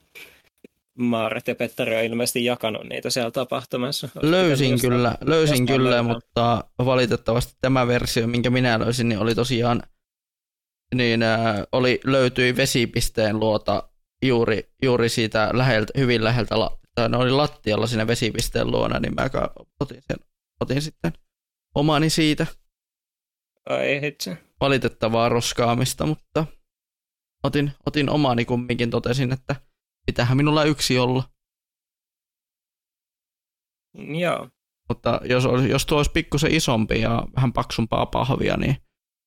Maaret 0.98 1.48
ja 1.48 1.54
Petteri 1.54 1.96
on 1.96 2.04
ilmeisesti 2.04 2.44
jakanut 2.44 2.84
niitä 2.88 3.10
siellä 3.10 3.30
tapahtumassa. 3.30 4.06
Olisiko 4.14 4.30
Löysin 4.30 4.70
jostain- 4.70 4.90
kyllä, 4.92 5.14
löysin 5.24 5.52
jostain 5.52 5.66
kyllä, 5.78 5.90
löytää? 5.90 6.02
mutta 6.14 6.64
valitettavasti 6.84 7.54
tämä 7.60 7.86
versio, 7.86 8.26
minkä 8.26 8.50
minä 8.50 8.78
löysin, 8.80 9.08
niin 9.08 9.18
oli 9.18 9.34
tosiaan, 9.34 9.82
niin 10.94 11.22
äh, 11.22 11.56
oli, 11.72 12.00
löytyi 12.04 12.56
vesipisteen 12.56 13.40
luota 13.40 13.88
juuri, 14.24 14.70
juuri 14.82 15.08
siitä 15.08 15.50
läheltä, 15.52 15.92
hyvin 15.98 16.24
läheltä, 16.24 16.58
la- 16.58 16.78
ne 17.08 17.16
oli 17.16 17.30
lattialla 17.30 17.86
siinä 17.86 18.06
vesipisteen 18.06 18.70
luona, 18.70 18.98
niin 19.00 19.14
mä 19.14 19.28
otin, 19.80 20.02
sen, 20.06 20.16
otin 20.60 20.82
sitten 20.82 21.12
omani 21.74 22.10
siitä 22.10 22.46
Ai 23.70 24.00
hitse. 24.02 24.38
valitettavaa 24.60 25.28
roskaamista, 25.28 26.06
mutta 26.06 26.46
otin, 27.42 27.72
otin 27.86 28.10
omani 28.10 28.44
kumminkin, 28.44 28.90
totesin, 28.90 29.32
että 29.32 29.56
pitäähän 30.06 30.36
minulla 30.36 30.64
yksi 30.64 30.98
olla. 30.98 31.24
Joo. 34.20 34.48
Mutta 34.88 35.20
jos, 35.24 35.44
jos 35.70 35.86
tuo 35.86 35.98
olisi 35.98 36.10
pikkusen 36.10 36.54
isompi 36.54 37.00
ja 37.00 37.22
vähän 37.36 37.52
paksumpaa 37.52 38.06
pahvia, 38.06 38.56
niin 38.56 38.76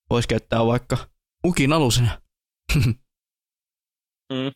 voisi 0.09 0.27
käyttää 0.27 0.65
vaikka 0.65 0.97
mukin 1.43 1.73
alusena. 1.73 2.21
Mm. 4.33 4.51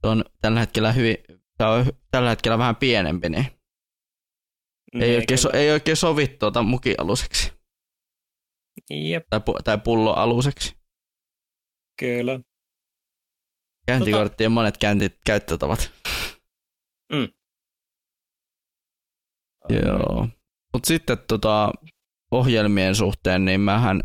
Se 0.00 0.06
on 0.06 0.24
tällä 0.40 0.60
hetkellä 0.60 0.92
hyvin, 0.92 1.16
tämä 1.58 1.70
on 1.70 1.84
tällä 2.10 2.30
hetkellä 2.30 2.58
vähän 2.58 2.76
pienempi, 2.76 3.28
niin 3.28 3.46
ei 4.94 5.00
Niin, 5.00 5.16
oikein, 5.16 5.38
so, 5.38 5.50
ei 5.52 5.70
oikein 5.70 5.96
sovi 5.96 6.28
tuota 6.28 6.62
mukialuseksi 6.62 7.52
Jep, 8.90 9.26
tai, 9.30 9.40
pu, 9.40 9.54
tai 9.64 9.78
pulloaluseksi. 9.78 10.76
kyllä. 12.00 12.40
Käyntikorttien 13.86 14.52
monet 14.52 14.78
käynti, 14.78 15.18
käyttötavat. 15.26 15.92
Mm. 17.12 17.28
Joo. 19.68 20.28
Mutta 20.72 20.86
sitten 20.86 21.18
tota, 21.28 21.72
ohjelmien 22.30 22.94
suhteen, 22.94 23.44
niin 23.44 23.60
mähän 23.60 24.02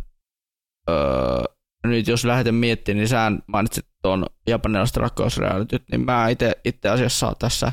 öö, 0.89 1.43
nyt 1.83 2.07
jos 2.07 2.25
lähden 2.25 2.55
miettimään, 2.55 2.97
niin 2.97 3.07
sä 3.07 3.31
mainitsit 3.47 3.85
tuon 4.01 4.25
japanilaiset 4.47 4.97
rakkausrealityt, 4.97 5.83
niin 5.91 6.05
mä 6.05 6.29
itse, 6.29 6.51
itse 6.65 6.89
asiassa 6.89 7.33
tässä, 7.39 7.71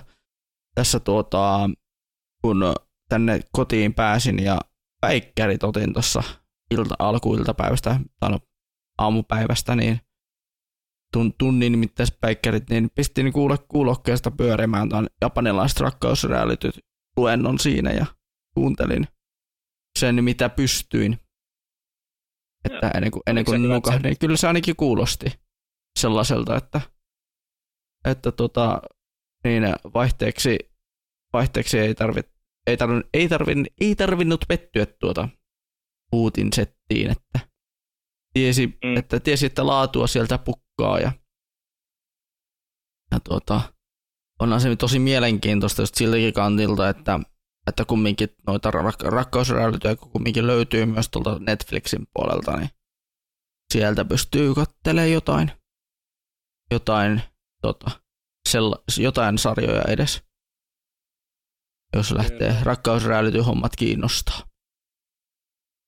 tässä 0.74 1.00
tuota, 1.00 1.70
kun 2.42 2.74
tänne 3.08 3.40
kotiin 3.52 3.94
pääsin 3.94 4.44
ja 4.44 4.58
päikkärit 5.00 5.64
otin 5.64 5.92
tuossa 5.92 6.22
ilta, 6.70 6.94
alkuiltapäivästä 6.98 8.00
tai 8.20 8.30
no, 8.30 8.38
aamupäivästä, 8.98 9.76
niin 9.76 10.00
tun, 11.12 11.34
tunnin 11.38 11.78
mittaiset 11.78 12.20
päikkärit, 12.20 12.70
niin 12.70 12.90
pistin 12.94 13.32
kuule 13.32 13.58
kuulokkeesta 13.58 14.30
pyörimään 14.30 14.88
tuon 14.88 15.06
japanilaiset 15.20 15.80
rakkausrealityt 15.80 16.78
luennon 17.16 17.58
siinä 17.58 17.92
ja 17.92 18.06
kuuntelin 18.54 19.08
sen, 19.98 20.24
mitä 20.24 20.48
pystyin. 20.48 21.18
Että 22.64 22.90
ennen 22.94 23.10
kuin, 23.10 23.22
ennen 23.26 23.44
kuin 23.44 23.68
nukahdin, 23.68 24.02
niin 24.02 24.18
kyllä 24.18 24.36
se 24.36 24.46
ainakin 24.46 24.76
kuulosti 24.76 25.26
sellaiselta, 25.98 26.56
että, 26.56 26.80
että 28.04 28.32
tota, 28.32 28.82
niin 29.44 29.62
vaihteeksi, 29.94 30.58
vaihteeksi 31.32 31.78
ei, 31.78 31.94
tarvit, 31.94 32.26
ei, 32.66 32.76
tarvin, 32.76 33.04
ei, 33.14 33.28
tarvin, 33.28 33.66
ei 33.80 33.94
tarvinnut 33.94 34.44
pettyä 34.48 34.86
tuota 34.86 35.28
Putin 36.10 36.52
settiin, 36.52 37.10
että 37.10 37.40
tiesi, 38.34 38.78
Mm. 38.84 38.96
että 38.96 39.20
tiesi, 39.20 39.46
että 39.46 39.66
laatua 39.66 40.06
sieltä 40.06 40.38
pukkaa 40.38 40.98
ja, 40.98 41.12
ja 43.10 43.20
tuota, 43.20 43.60
onhan 44.40 44.60
se 44.60 44.76
tosi 44.76 44.98
mielenkiintoista 44.98 45.82
just 45.82 45.94
siltäkin 45.94 46.32
kantilta, 46.32 46.88
että, 46.88 47.20
että 47.66 47.84
kumminkin 47.84 48.28
noita 48.46 48.70
rak- 48.70 49.08
rakkausrealityjä 49.10 49.96
kumminkin 49.96 50.46
löytyy 50.46 50.86
myös 50.86 51.08
tuolta 51.08 51.38
Netflixin 51.38 52.06
puolelta, 52.14 52.56
niin 52.56 52.70
sieltä 53.72 54.04
pystyy 54.04 54.54
katselemaan 54.54 55.12
jotain, 55.12 55.52
jotain, 56.70 57.22
tota, 57.62 57.90
sella, 58.48 58.76
jotain 58.98 59.38
sarjoja 59.38 59.82
edes, 59.82 60.22
jos 61.96 62.12
lähtee 62.12 62.48
Kyllä. 62.48 62.64
rakkausreality 62.64 63.38
hommat 63.38 63.76
kiinnostaa. 63.76 64.40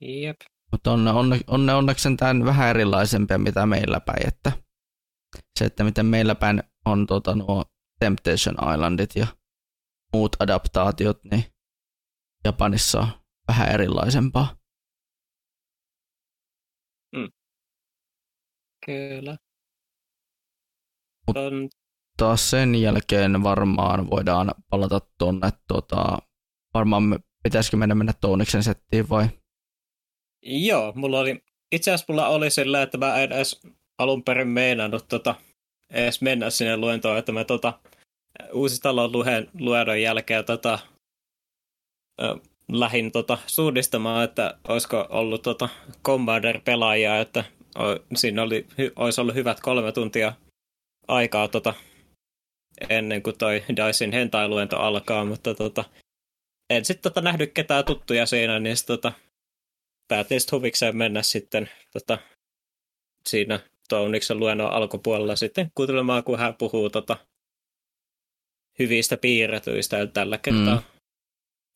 Jep. 0.01 0.37
Mutta 0.73 0.93
on, 0.93 1.09
on, 1.09 1.41
on 1.47 1.67
ne 1.67 1.75
onneksi 1.75 2.09
tämän 2.17 2.45
vähän 2.45 2.69
erilaisempia 2.69 3.39
mitä 3.39 3.67
meillä 3.67 4.01
päin, 4.01 4.29
että 4.29 4.53
se, 5.59 5.65
että 5.65 5.85
miten 5.85 6.07
meillä 6.07 6.35
päin 6.35 6.63
on 6.87 7.07
tota, 7.07 7.35
nuo 7.35 7.65
Temptation 8.01 8.57
Islandit 8.75 9.17
ja 9.17 9.27
muut 10.13 10.37
adaptaatiot, 10.41 11.25
niin 11.25 11.45
Japanissa 12.45 13.01
on 13.01 13.09
vähän 13.49 13.69
erilaisempaa. 13.75 14.57
Kyllä. 18.87 19.37
Mut- 21.27 21.37
On, 21.37 21.69
Taas 22.17 22.51
sen 22.51 22.75
jälkeen 22.75 23.43
varmaan 23.43 24.11
voidaan 24.11 24.51
palata 24.71 25.01
tuonne, 25.19 25.51
tota, 25.69 26.19
varmaan 26.75 27.03
me, 27.03 27.19
pitäisikö 27.43 27.77
mennä 27.77 27.95
mennä 27.95 28.13
Tooniksen 28.21 28.63
settiin 28.63 29.09
vai? 29.09 29.40
Joo, 30.43 30.93
mulla 30.97 31.21
oli, 31.21 31.43
itse 31.73 31.91
asiassa 31.91 32.13
mulla 32.13 32.29
oli 32.29 32.51
sillä, 32.51 32.83
että 32.83 32.99
mä 32.99 33.21
en 33.23 33.33
edes 33.33 33.61
alun 33.99 34.23
perin 34.23 34.49
meinannut 34.49 35.09
tota, 35.09 35.35
edes 35.91 36.23
mennä 36.23 36.51
sinne 36.51 36.77
luentoon, 36.77 37.19
että 37.19 37.33
mä 37.33 37.45
tota, 37.45 37.79
Uusistalon 38.53 39.13
luen, 39.13 39.49
luennon 39.59 40.03
jälkeen 40.03 40.45
tota, 40.45 40.79
ö, 42.23 42.37
lähin 42.73 43.13
tota, 43.13 43.39
suunnistamaan, 43.47 44.25
että 44.25 44.59
olisiko 44.69 45.07
ollut 45.11 45.43
tota 45.43 45.69
Commander-pelaajia, 46.07 47.21
että 47.21 47.45
o, 47.79 47.83
siinä 48.15 48.43
oli, 48.43 48.67
hy, 48.79 48.93
olisi 48.97 49.21
ollut 49.21 49.35
hyvät 49.35 49.61
kolme 49.61 49.93
tuntia 49.93 50.33
aikaa 51.09 51.49
tota, 51.49 51.75
ennen 52.89 53.23
kuin 53.23 53.39
toi 53.39 53.65
Dicen 53.69 54.13
hentai-luento 54.13 54.79
alkaa, 54.79 55.25
mutta 55.25 55.55
tota, 55.55 55.85
en 56.71 56.85
sitten 56.85 57.13
tota, 57.13 57.21
nähnyt 57.21 57.53
ketään 57.55 57.85
tuttuja 57.85 58.27
siinä, 58.27 58.59
niin 58.59 58.77
sit, 58.77 58.87
tota, 58.87 59.13
päätin 60.11 60.41
sitten 60.41 60.59
huvikseen 60.59 60.97
mennä 60.97 61.23
sitten 61.23 61.71
tota, 61.93 62.19
siinä 63.29 63.61
Touniksen 63.89 64.39
luennon 64.39 64.73
alkupuolella 64.73 65.37
sitten 65.37 65.71
kuuntelemaan, 65.75 66.25
kun 66.25 66.39
hän 66.39 66.55
puhuu 66.55 66.91
tota, 66.91 67.17
hyvistä 68.79 69.17
piirretyistä 69.17 70.07
tällä 70.07 70.39
kertaa 70.39 70.77
mm. 70.77 71.01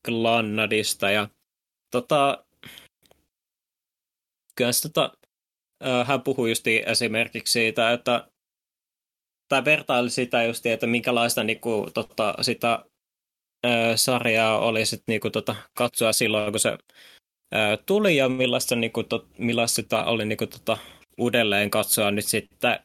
Glannadista. 0.05 1.11
Ja 1.11 1.29
tota, 1.91 2.45
kyllä 4.57 4.71
tota, 4.83 5.13
hän 6.05 6.23
puhui 6.23 6.51
just 6.51 6.67
esimerkiksi 6.87 7.53
siitä, 7.53 7.93
että 7.93 8.29
tai 9.49 9.65
vertaili 9.65 10.11
sitä 10.11 10.45
just, 10.45 10.67
että 10.67 10.87
minkälaista 10.87 11.45
niinku, 11.45 11.91
tota, 11.95 12.35
sitä 12.41 12.85
ää, 13.65 13.97
sarjaa 13.97 14.59
oli 14.59 14.87
sit, 14.87 15.03
niinku, 15.07 15.31
tota, 15.31 15.57
katsoa 15.75 16.13
silloin, 16.13 16.53
kun 16.53 16.61
se 16.61 16.79
tuli 17.87 18.17
ja 18.17 18.29
millaista, 18.29 18.77
niinku, 18.77 19.03
tot, 19.03 19.27
millaista 19.39 19.77
sitä 19.77 20.05
oli 20.05 20.25
niinku, 20.25 20.47
tota, 20.47 20.79
uudelleen 21.19 21.71
katsoa 21.71 22.11
nyt 22.11 22.27
sitten 22.27 22.79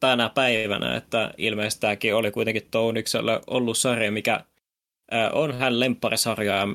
tänä 0.00 0.28
päivänä, 0.28 0.96
että 0.96 1.34
ilmeisesti 1.38 1.80
tämäkin 1.80 2.14
oli 2.14 2.30
kuitenkin 2.30 2.68
Tounikselle 2.70 3.40
ollut 3.46 3.78
sarja, 3.78 4.12
mikä 4.12 4.44
ää, 5.10 5.30
on 5.30 5.54
hän 5.54 5.80
lempparisarja, 5.80 6.68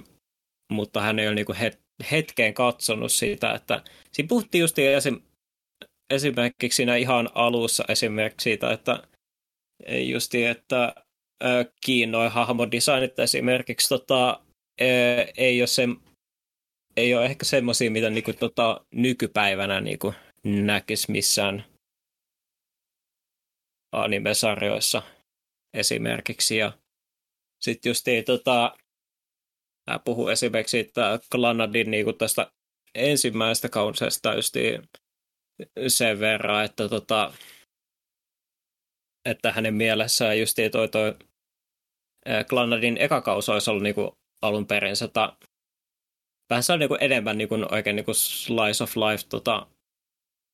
mutta 0.72 1.02
hän 1.02 1.20
ei 1.20 1.28
ole 1.28 1.36
niinku 1.36 1.56
het, 1.60 1.80
hetkeen 2.12 2.54
katsonut 2.54 3.12
siitä, 3.12 3.54
että 3.54 3.82
siinä 4.12 4.28
puhuttiin 4.28 4.62
just 4.62 4.80
esim, 4.80 5.22
esimerkiksi 6.10 6.76
siinä 6.76 6.96
ihan 6.96 7.30
alussa 7.36 7.84
esimerkiksi 7.90 8.44
siitä, 8.44 8.72
että 8.72 9.04
justi, 9.88 10.46
että 10.46 10.96
kiinnoin 11.86 12.32
hahmodesignit 12.32 13.20
esimerkiksi 13.20 13.90
tota, 13.90 14.40
ei 15.38 15.62
ole, 15.62 15.68
se, 15.68 15.88
ei 16.98 17.16
ole 17.16 17.26
ehkä 17.26 17.46
semmoisia, 17.46 17.92
mitä 17.92 18.10
niinku, 18.10 18.34
tota, 18.34 18.86
nykypäivänä 18.92 19.82
niinku, 19.82 20.14
näkisi 20.44 21.12
missään 21.12 21.66
anime-sarjoissa 23.92 25.02
esimerkiksi. 25.74 26.58
Ja 26.58 26.72
sitten 27.62 27.90
just 27.90 28.06
tota, 28.26 28.78
puhuu 30.06 30.28
esimerkiksi 30.28 30.80
että 30.80 31.20
Glanadin 31.32 31.92
niinku 31.92 32.14
tästä 32.14 32.52
ensimmäisestä 32.96 33.70
kausesta 33.70 34.34
just 34.34 34.56
sen 35.88 36.20
verran, 36.20 36.66
että, 36.66 36.90
tota, 36.90 37.34
että 39.26 39.52
hänen 39.52 39.74
mielessään 39.74 40.40
just 40.40 40.58
toi, 40.72 40.90
toi 40.90 41.16
Glanadin 42.50 42.98
eka 42.98 43.22
kausi 43.22 43.52
olisi 43.52 43.70
ollut 43.70 43.84
niinku 43.84 44.18
alun 44.42 44.68
perin 44.68 44.96
sata, 44.96 45.38
vähän 46.50 46.64
se 46.64 46.74
on 46.74 46.80
niinku 46.80 46.98
enemmän 47.02 47.38
niinku 47.38 47.56
oikein 47.72 47.96
niinku 47.96 48.14
slice 48.14 48.84
of 48.84 48.96
life 48.98 49.24
tota, 49.30 49.68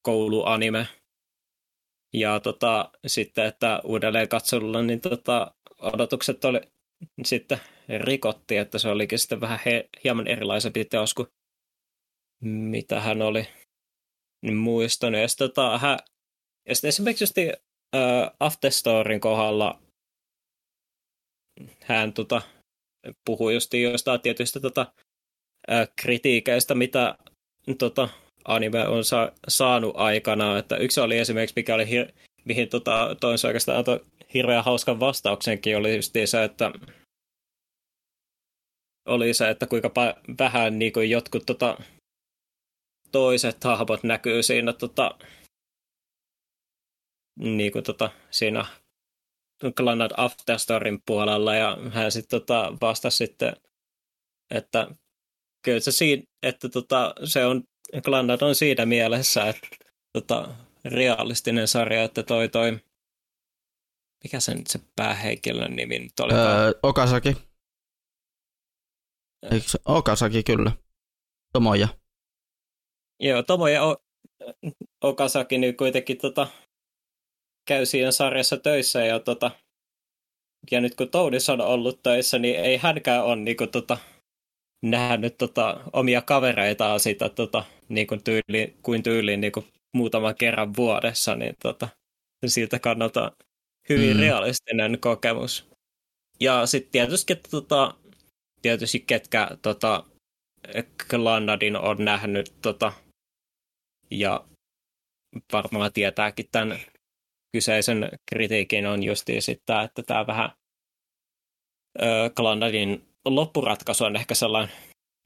kouluanime. 0.08 0.88
Ja 2.14 2.40
tota, 2.40 2.92
sitten, 3.08 3.46
että 3.46 3.82
uudelleen 3.84 4.30
katselulla 4.30 4.82
niin 4.82 5.02
tota, 5.02 5.56
odotukset 5.82 6.46
oli 6.46 6.62
sitten 7.24 7.60
rikotti, 8.00 8.58
että 8.58 8.80
se 8.80 8.90
olikin 8.90 9.20
sitten 9.20 9.42
vähän 9.42 9.60
he, 9.66 9.90
hieman 10.04 10.28
erilaisempi 10.28 10.86
teos 10.86 11.14
kuin 11.14 11.28
mitä 12.44 13.00
hän 13.00 13.22
oli 13.22 13.48
niin 14.42 14.58
muistanut. 14.58 15.22
Ja 15.22 15.28
sitten, 15.28 15.48
tota, 15.48 15.78
hän, 15.78 16.00
ja 16.68 16.76
sitten 16.76 16.90
esimerkiksi 16.90 17.24
just, 17.24 17.38
uh, 17.96 18.36
Afterstorin 18.40 19.20
kohdalla 19.20 19.82
hän 21.84 22.14
tota, 22.14 22.42
puhui 23.26 23.54
just 23.54 23.74
jostain 23.74 24.22
tietystä 24.22 24.60
tota, 24.60 24.94
kritiikeistä, 25.96 26.76
mitä 26.76 27.18
tota, 27.78 28.10
anime 28.46 28.88
on 28.88 29.04
sa- 29.04 29.32
saanut 29.48 29.94
aikana. 29.98 30.58
Että 30.58 30.78
yksi 30.78 31.00
oli 31.02 31.18
esimerkiksi, 31.18 31.54
mikä 31.56 31.76
oli 31.76 31.86
hir- 31.86 32.14
mihin 32.46 32.70
tota, 32.70 33.16
toinen 33.20 33.40
oikeastaan 33.48 33.78
antoi 33.78 34.06
hirveän 34.34 34.64
hauskan 34.64 35.00
vastauksenkin, 35.00 35.78
oli 35.78 35.96
just 35.96 36.14
se, 36.26 36.44
että 36.44 36.72
oli 39.06 39.34
se, 39.34 39.50
että 39.50 39.68
kuinka 39.68 39.92
vähän 40.40 40.80
niin 40.80 40.94
kuin 40.94 41.10
jotkut 41.10 41.44
tota, 41.46 41.78
toiset 43.12 43.64
hahmot 43.64 44.04
näkyy 44.04 44.44
siinä, 44.44 44.74
tota, 44.74 45.18
niin 47.40 47.72
kuin, 47.72 47.84
tota, 47.84 48.10
siinä 48.32 48.66
Glanad 49.76 50.12
Afterstorin 50.18 51.02
puolella 51.06 51.56
ja 51.56 51.78
hän 51.92 52.12
sitten 52.12 52.40
tota, 52.40 52.74
vastasi 52.82 53.18
sitten, 53.18 53.56
että 54.52 54.88
kyllä 55.64 55.80
se, 55.80 55.92
siinä, 55.92 56.24
että 56.44 56.70
tota, 56.70 57.14
se 57.24 57.46
on, 57.46 57.64
Glanad 58.04 58.42
on 58.42 58.56
siinä 58.56 58.86
mielessä, 58.86 59.50
että 59.50 59.68
tota, 60.14 60.56
realistinen 60.86 61.68
sarja, 61.68 62.04
että 62.04 62.24
toi 62.24 62.50
toi, 62.50 62.80
mikä 64.24 64.40
se 64.40 64.54
nyt 64.54 64.68
se 64.68 64.80
päähenkilön 64.96 65.76
nimi 65.76 66.00
nyt 66.00 66.20
oli? 66.20 66.34
Öö, 66.34 66.72
Okasaki. 66.84 67.36
Eikö 69.52 69.68
se? 69.68 69.80
Okasaki 69.86 70.44
kyllä. 70.44 70.72
Tomoja. 71.54 71.88
Joo, 73.20 73.44
Tomo 73.44 73.68
ja 73.68 73.84
o- 73.84 74.04
Okasaki 75.02 75.58
nyt 75.58 75.78
kuitenkin 75.78 76.18
tota, 76.18 76.48
käy 77.68 77.86
siinä 77.86 78.12
sarjassa 78.12 78.58
töissä 78.58 79.06
ja, 79.06 79.20
tota, 79.20 79.52
ja 80.72 80.82
nyt 80.82 80.96
kun 80.96 81.10
Toudis 81.10 81.50
on 81.50 81.62
ollut 81.62 82.04
töissä, 82.04 82.40
niin 82.40 82.60
ei 82.60 82.78
hänkään 82.78 83.24
ole 83.24 83.36
niin 83.36 83.58
kuin, 83.58 83.72
tota, 83.72 83.98
nähnyt 84.84 85.38
tota, 85.38 85.80
omia 85.94 86.22
kavereitaan 86.22 87.00
sitä 87.00 87.30
tota, 87.30 87.66
niin 87.90 88.08
kuin 88.08 88.24
tyyli, 88.24 88.78
kuin 88.82 89.04
tyyliin 89.04 89.42
niin 89.42 89.52
kuin 89.52 89.66
muutaman 89.94 90.36
kerran 90.36 90.76
vuodessa, 90.78 91.36
niin 91.36 91.56
tota, 91.64 91.90
siltä 92.46 92.80
kannalta 92.80 93.32
hyvin 93.90 94.18
mm. 94.18 94.20
realistinen 94.20 95.00
kokemus. 95.00 95.70
Ja 96.40 96.66
sitten 96.66 96.92
tietysti, 96.92 97.36
tota, 97.36 97.94
tietysti 98.62 99.00
ketkä 99.00 99.48
tota, 99.62 100.04
Glanadin 101.10 101.76
on 101.76 102.06
nähnyt 102.06 102.54
tota, 102.62 102.94
ja 104.12 104.46
varmaan 105.54 105.94
tietääkin 105.94 106.46
tämän 106.52 106.80
kyseisen 107.56 108.10
kritiikin 108.30 108.88
on 108.88 109.04
justi 109.04 109.42
sitä, 109.42 109.82
että 109.82 110.04
tämä 110.04 110.28
vähän 110.28 110.50
Glanadin 112.36 113.13
loppuratkaisu 113.26 114.04
on 114.04 114.16
ehkä 114.16 114.36
sellainen 114.36 114.76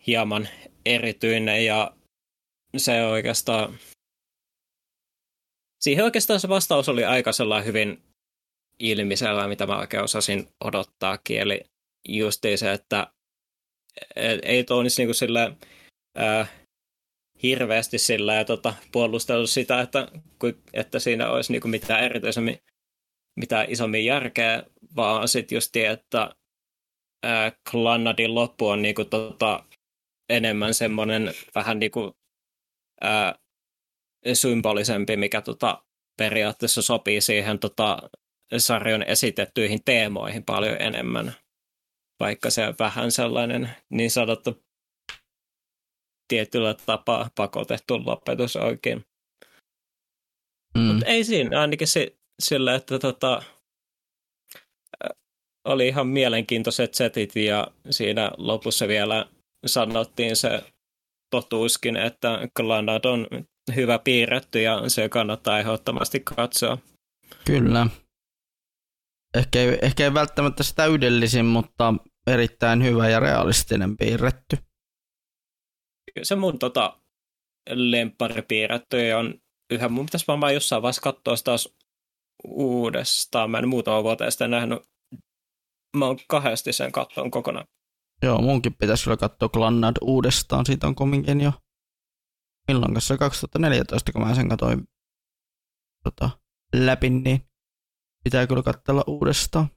hieman 0.07 0.49
erityinen 0.85 1.65
ja 1.65 1.95
se 2.77 3.05
oikeastaan 3.05 3.79
siihen 5.79 6.03
oikeastaan 6.03 6.39
se 6.39 6.49
vastaus 6.49 6.89
oli 6.89 7.05
aika 7.05 7.31
sellainen 7.31 7.67
hyvin 7.67 8.03
ilmisellä, 8.79 9.47
mitä 9.47 9.67
mä 9.67 9.79
oikein 9.79 10.03
osasin 10.03 10.47
odottaakin. 10.63 11.39
Eli 11.39 11.61
justiin 12.07 12.57
se, 12.57 12.71
että 12.73 13.07
ei 14.43 14.63
Toonis 14.63 14.97
niinku 14.97 15.13
sille 15.13 15.57
ää, 16.15 16.47
hirveästi 17.43 17.97
sillä 17.97 18.35
ja 18.35 18.45
tota, 18.45 18.73
puolustellut 18.91 19.49
sitä, 19.49 19.81
että, 19.81 20.07
että 20.73 20.99
siinä 20.99 21.29
olisi 21.29 21.51
niinku 21.51 21.67
mitään 21.67 22.03
erityisemmin, 22.03 22.59
mitään 23.35 23.65
isommin 23.69 24.05
järkeä, 24.05 24.63
vaan 24.95 25.27
sitten 25.27 25.55
just 25.55 25.75
että 25.75 26.35
ää, 27.23 27.51
Klannadin 27.71 28.35
loppu 28.35 28.67
on 28.67 28.81
niinku 28.81 29.05
tota, 29.05 29.63
enemmän 30.29 30.73
semmoinen 30.73 31.33
vähän 31.55 31.79
niinku, 31.79 32.17
ää, 33.01 33.35
symbolisempi, 34.33 35.17
mikä 35.17 35.41
tota, 35.41 35.83
periaatteessa 36.17 36.81
sopii 36.81 37.21
siihen 37.21 37.59
tota, 37.59 37.97
sarjan 38.57 39.03
esitettyihin 39.03 39.83
teemoihin 39.85 40.43
paljon 40.43 40.81
enemmän. 40.81 41.33
Vaikka 42.19 42.49
se 42.49 42.67
on 42.67 42.75
vähän 42.79 43.11
sellainen 43.11 43.69
niin 43.89 44.11
sanottu 44.11 44.63
tietyllä 46.27 46.73
tapaa 46.85 47.29
pakotettu 47.35 48.05
lopetus 48.05 48.55
oikein. 48.55 49.05
Mm. 50.77 50.81
Mutta 50.81 51.05
ei 51.05 51.23
siinä, 51.23 51.61
ainakin 51.61 51.87
se, 51.87 52.17
sillä, 52.41 52.75
että 52.75 52.99
tota, 52.99 53.43
oli 55.67 55.87
ihan 55.87 56.07
mielenkiintoiset 56.07 56.93
setit 56.93 57.35
ja 57.35 57.67
siinä 57.89 58.31
lopussa 58.37 58.87
vielä 58.87 59.25
sanottiin 59.65 60.35
se 60.35 60.63
totuuskin, 61.31 61.97
että 61.97 62.39
Glanad 62.55 63.05
on 63.05 63.27
hyvä 63.75 63.99
piirretty 63.99 64.61
ja 64.61 64.89
se 64.89 65.09
kannattaa 65.09 65.59
ehdottomasti 65.59 66.19
katsoa. 66.19 66.77
Kyllä. 67.45 67.87
Ehkä 69.37 69.59
ei, 69.59 69.77
ehkä 69.81 70.03
ei 70.03 70.13
välttämättä 70.13 70.63
sitä 70.63 70.85
ydellisin, 70.85 71.45
mutta 71.45 71.93
erittäin 72.27 72.83
hyvä 72.83 73.09
ja 73.09 73.19
realistinen 73.19 73.97
piirretty. 73.97 74.57
Se 76.23 76.35
mun 76.35 76.59
tota, 76.59 76.99
lempparipiirretty 77.69 79.11
on 79.11 79.33
yhä, 79.71 79.89
mun 79.89 80.05
pitäisi 80.05 80.27
varmaan 80.27 80.53
jossain 80.53 80.81
vaiheessa 80.81 81.01
katsoa 81.01 81.35
sitä 81.35 81.45
taas 81.45 81.69
uudestaan. 82.47 83.51
Mä 83.51 83.59
en 83.59 83.69
muutama 83.69 84.03
vuoteen 84.03 84.31
sitä 84.31 84.47
nähnyt. 84.47 84.79
Mä 85.97 86.05
oon 86.05 86.17
kahdesti 86.27 86.73
sen 86.73 86.91
kattoon 86.91 87.31
kokonaan. 87.31 87.67
Joo, 88.23 88.41
munkin 88.41 88.73
pitäisi 88.73 89.03
kyllä 89.03 89.17
katsoa 89.17 89.49
Glannad 89.49 89.95
uudestaan. 90.01 90.65
Siitä 90.65 90.87
on 90.87 90.95
kumminkin 90.95 91.41
jo 91.41 91.51
milloin 92.67 92.93
kanssa 92.93 93.17
2014, 93.17 94.11
kun 94.11 94.21
mä 94.21 94.35
sen 94.35 94.49
katsoin 94.49 94.87
tota, 96.03 96.29
läpi, 96.75 97.09
niin 97.09 97.41
pitää 98.23 98.47
kyllä 98.47 98.63
katsella 98.63 99.03
uudestaan. 99.07 99.67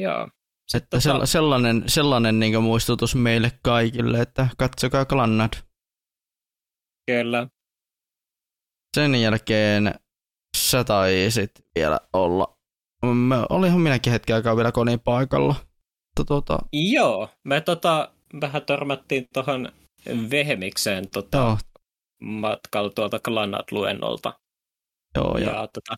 Joo. 0.00 0.28
Että 0.74 1.00
tota... 1.00 1.26
sellainen, 1.26 1.84
sellainen 1.86 2.38
niin 2.38 2.62
muistutus 2.62 3.14
meille 3.14 3.52
kaikille, 3.62 4.20
että 4.20 4.48
katsokaa 4.58 5.04
Klannad. 5.04 5.52
Kyllä. 7.06 7.48
Sen 8.96 9.14
jälkeen 9.14 9.94
sä 10.56 10.84
taisit 10.84 11.50
vielä 11.74 12.00
olla. 12.12 12.55
Me, 13.02 13.36
olihan 13.48 13.80
minäkin 13.80 14.12
hetken 14.12 14.36
aikaa 14.36 14.56
vielä 14.56 14.72
koneen 14.72 15.00
paikalla. 15.00 15.54
Tota... 16.26 16.58
Joo, 16.72 17.28
me 17.44 17.60
tota, 17.60 18.12
vähän 18.40 18.62
törmättiin 18.62 19.26
tuohon 19.32 19.72
Vehemikseen 20.30 21.10
tota, 21.10 21.38
Joo. 21.38 21.58
matkalla 22.22 22.90
tuolta 22.90 23.18
Klannad-luennolta. 23.18 24.32
Joo, 25.14 25.38
ja, 25.38 25.46
ja 25.46 25.68
tota, 25.68 25.94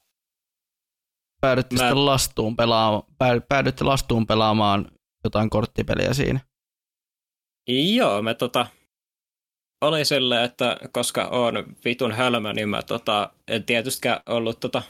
päädytte 1.40 1.74
mä... 1.76 1.78
sitten 1.78 2.06
lastuun 2.06 2.56
pelaamaan, 2.56 3.02
päädytte 3.48 3.84
lastuun 3.84 4.26
pelaamaan 4.26 4.90
jotain 5.24 5.50
korttipeliä 5.50 6.14
siinä. 6.14 6.40
Joo, 7.68 8.22
me 8.22 8.34
tota, 8.34 8.66
oli 9.80 10.04
silleen, 10.04 10.44
että 10.44 10.76
koska 10.92 11.26
on 11.26 11.54
vitun 11.84 12.12
hölmö, 12.12 12.52
niin 12.52 12.68
mä 12.68 12.82
tota, 12.82 13.32
en 13.48 13.64
tietystikään 13.64 14.20
ollut 14.26 14.60
tota, 14.60 14.82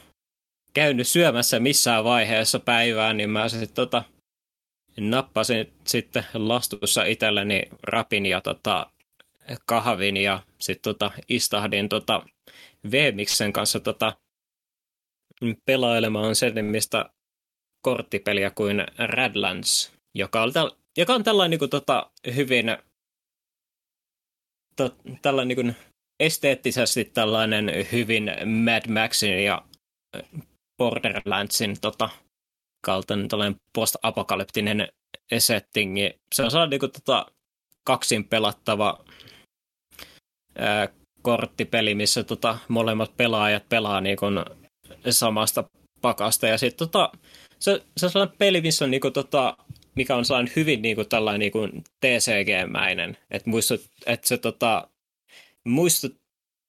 käynyt 0.79 1.07
syömässä 1.07 1.59
missään 1.59 2.03
vaiheessa 2.03 2.59
päivää, 2.59 3.13
niin 3.13 3.29
mä 3.29 3.49
sitten 3.49 3.75
tota, 3.75 4.03
nappasin 4.99 5.73
sitten 5.87 6.25
lastussa 6.33 7.03
itselleni 7.03 7.63
rapin 7.83 8.25
ja 8.25 8.41
tota, 8.41 8.91
kahvin 9.65 10.17
ja 10.17 10.43
sitten 10.59 10.93
tota, 10.93 11.11
istahdin 11.29 11.89
tota, 11.89 12.25
Vemiksen 12.91 13.53
kanssa 13.53 13.79
tota, 13.79 14.17
pelailemaan 15.65 16.35
sen, 16.35 16.65
mistä 16.65 17.09
korttipeliä 17.81 18.51
kuin 18.51 18.83
Radlands, 18.97 19.93
joka 20.15 20.43
on, 20.43 20.53
täl, 20.53 20.71
joka 20.97 21.13
on 21.13 21.23
tällainen 21.23 21.49
niin 21.49 21.59
kuin, 21.59 21.69
tota, 21.69 22.11
hyvin 22.35 22.77
to, 24.75 24.95
tällainen 25.21 25.47
niin 25.47 25.55
kuin, 25.55 25.75
esteettisesti 26.19 27.05
tällainen 27.05 27.71
hyvin 27.91 28.31
Mad 28.45 28.91
Maxin 28.91 29.43
ja 29.43 29.61
Borderlandsin 30.79 31.81
tota, 31.81 32.09
kaltainen 32.85 33.27
tällainen 33.27 33.55
post-apokalyptinen 33.73 34.87
settingi. 35.37 36.13
Se 36.35 36.43
on 36.43 36.51
sellainen 36.51 36.69
niin 36.69 36.79
kuin, 36.79 36.91
tota, 36.91 37.25
kaksin 37.83 38.23
pelattava 38.23 39.05
ää, 40.57 40.87
korttipeli, 41.21 41.95
missä 41.95 42.23
tota, 42.23 42.57
molemmat 42.67 43.17
pelaajat 43.17 43.69
pelaa 43.69 44.01
niin 44.01 44.17
kuin, 44.17 44.45
samasta 45.09 45.63
pakasta. 46.01 46.47
Ja 46.47 46.57
sitten 46.57 46.87
tota, 46.87 47.11
se, 47.59 47.83
se 47.97 48.05
on 48.05 48.11
sellainen 48.11 48.37
peli, 48.37 48.61
missä 48.61 48.85
on 48.85 48.91
niinku 48.91 49.11
tota, 49.11 49.57
mikä 49.95 50.15
on 50.15 50.25
sellainen 50.25 50.53
hyvin 50.55 50.81
niinku 50.81 51.05
tällainen 51.05 51.39
niinku 51.39 51.67
TCG-mäinen. 52.05 53.17
Että 53.31 53.49
muistut, 53.49 53.81
et 54.05 54.23
se 54.23 54.37
tota, 54.37 54.87
muistut, 55.67 56.15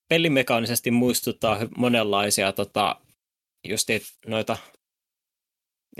pelimekaanisesti 0.08 0.90
muistuttaa 0.90 1.58
monenlaisia 1.76 2.52
tota, 2.52 2.96
just 3.64 3.88
noita 4.26 4.56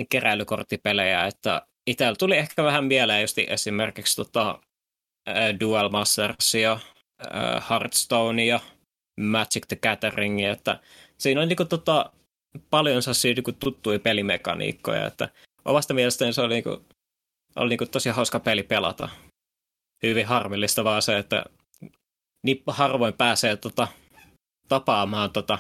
keräilykorttipelejä, 0.09 1.27
että 1.27 1.67
itsellä 1.87 2.17
tuli 2.19 2.37
ehkä 2.37 2.65
vähän 2.65 2.85
mieleen 2.85 3.21
just 3.21 3.39
esimerkiksi 3.39 4.17
tota, 4.17 4.61
Duel 5.61 5.89
Mastersia, 5.89 6.79
Hearthstonea, 7.71 8.61
Magic 9.21 9.67
the 9.69 9.77
Gatheringia, 9.77 10.53
että 10.53 10.81
siinä 11.19 11.41
on 11.41 11.49
niinku 11.49 11.65
tota, 11.65 12.13
paljon 12.71 13.03
sellaisia 13.03 13.35
niinku 13.35 13.53
tuttuja 13.53 13.99
pelimekaniikkoja, 13.99 15.07
että 15.07 15.29
omasta 15.65 15.95
mielestäni 15.95 16.33
se 16.33 16.41
oli, 16.41 16.55
niinku, 16.55 16.85
oli 17.57 17.69
niinku 17.69 17.87
tosi 17.87 18.09
hauska 18.09 18.41
peli 18.41 18.63
pelata. 18.63 19.09
Hyvin 20.03 20.27
harmillista 20.27 20.85
vaan 20.85 21.03
se, 21.03 21.19
että 21.19 21.45
niin 22.43 22.63
harvoin 22.67 23.15
pääsee 23.15 23.57
tota, 23.57 23.89
tapaamaan 24.69 25.31
tota, 25.33 25.59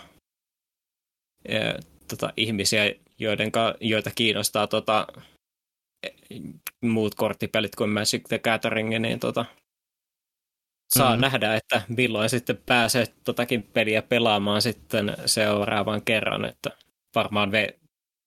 tota, 2.08 2.32
ihmisiä, 2.36 2.94
joiden, 3.18 3.52
joita 3.80 4.10
kiinnostaa 4.14 4.66
tota, 4.66 5.06
muut 6.82 7.14
korttipelit 7.14 7.76
kuin 7.76 7.90
Magic 7.90 8.28
the 8.28 8.38
Gathering, 8.38 8.98
niin 8.98 9.20
tota, 9.20 9.44
saa 10.94 11.16
mm. 11.16 11.20
nähdä, 11.20 11.54
että 11.54 11.82
milloin 11.88 12.30
sitten 12.30 12.62
pääsee 12.66 13.06
totakin 13.24 13.62
peliä 13.62 14.02
pelaamaan 14.02 14.62
sitten 14.62 15.16
seuraavan 15.26 16.02
kerran, 16.02 16.44
että 16.44 16.70
varmaan 17.14 17.52
ve, 17.52 17.78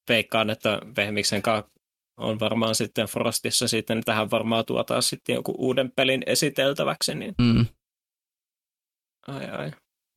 veikkaan, 0.10 0.50
että 0.50 0.80
Vehmiksen 0.98 1.42
kanssa 1.42 1.72
on 2.18 2.40
varmaan 2.40 2.76
sitten 2.76 3.08
Frostissa 3.08 3.68
sitten, 3.68 4.04
tähän 4.04 4.32
varmaan 4.32 4.66
tuotaan 4.66 5.04
sitten 5.04 5.34
joku 5.34 5.56
uuden 5.58 5.92
pelin 5.92 6.24
esiteltäväksi, 6.26 7.16
niin 7.16 7.36
mm. 7.42 7.66
ai 9.28 9.46
ai. 9.46 9.72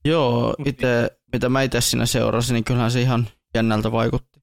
Joo, 0.06 0.54
ite, 0.64 1.18
mitä 1.32 1.48
mä 1.48 1.62
itse 1.62 1.80
siinä 1.80 2.06
seurasin, 2.06 2.54
niin 2.54 2.64
kyllähän 2.64 2.90
se 2.90 3.00
ihan 3.00 3.28
jännältä 3.54 3.92
vaikutti. 3.92 4.40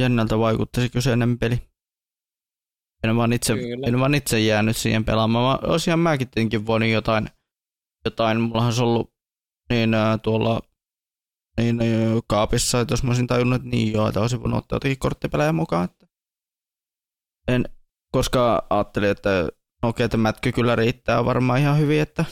Jännältä 0.00 0.38
vaikutti 0.38 0.80
se 0.80 0.88
kyseinen 0.88 1.38
peli. 1.38 1.58
En 3.04 3.16
vaan 3.16 3.32
itse, 3.32 3.54
en 3.86 4.00
vaan 4.00 4.14
itse 4.14 4.40
jäänyt 4.40 4.76
siihen 4.76 5.04
pelaamaan. 5.04 5.60
Mä, 5.60 5.68
olisin 5.70 5.98
mäkin 5.98 6.28
tietenkin 6.28 6.66
voinut 6.66 6.88
jotain, 6.88 7.28
jotain, 8.04 8.40
mullahan 8.40 8.66
olisi 8.66 8.82
ollut 8.82 9.14
niin 9.70 9.94
äh, 9.94 10.20
tuolla 10.22 10.60
niin 11.56 11.80
äh, 11.80 12.22
kaapissa, 12.26 12.80
että 12.80 12.92
jos 12.92 13.02
mä 13.02 13.10
olisin 13.10 13.26
tajunnut, 13.26 13.56
että 13.56 13.68
niin 13.68 13.92
joo, 13.92 14.08
että 14.08 14.20
olisin 14.20 14.40
voinut 14.42 14.58
ottaa 14.58 14.76
jotakin 14.76 14.98
korttipelejä 14.98 15.52
mukaan. 15.52 15.84
Että 15.84 16.06
en, 17.48 17.64
koska 18.12 18.66
ajattelin, 18.70 19.10
että 19.10 19.48
okei, 19.82 20.04
että 20.04 20.16
mätky 20.16 20.52
kyllä 20.52 20.76
riittää 20.76 21.24
varmaan 21.24 21.60
ihan 21.60 21.78
hyvin, 21.78 22.00
että 22.00 22.24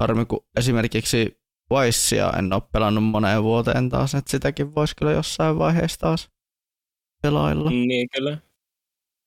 harmi 0.00 0.24
kun 0.24 0.46
esimerkiksi 0.56 1.40
Vicea 1.70 2.30
en 2.38 2.52
ole 2.52 2.62
pelannut 2.72 3.04
moneen 3.04 3.42
vuoteen 3.42 3.88
taas, 3.88 4.14
että 4.14 4.30
sitäkin 4.30 4.74
voisi 4.74 4.96
kyllä 4.96 5.12
jossain 5.12 5.58
vaiheessa 5.58 6.00
taas 6.00 6.30
pelailla. 7.22 7.70
Niin 7.70 8.08
kyllä 8.16 8.38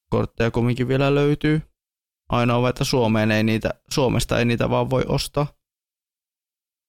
kortteja 0.09 0.51
kumminkin 0.51 0.87
vielä 0.87 1.15
löytyy. 1.15 1.61
Ainoa, 2.29 2.69
että 2.69 2.83
Suomeen 2.83 3.31
ei 3.31 3.43
niitä, 3.43 3.69
Suomesta 3.91 4.39
ei 4.39 4.45
niitä 4.45 4.69
vaan 4.69 4.89
voi 4.89 5.03
ostaa. 5.07 5.47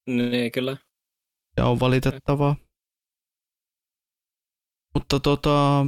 Niin, 0.07 0.52
kyllä. 0.52 0.77
Ja 1.57 1.66
on 1.66 1.81
valitettavaa. 1.81 2.57
Mutta 4.94 5.20
tota, 5.20 5.86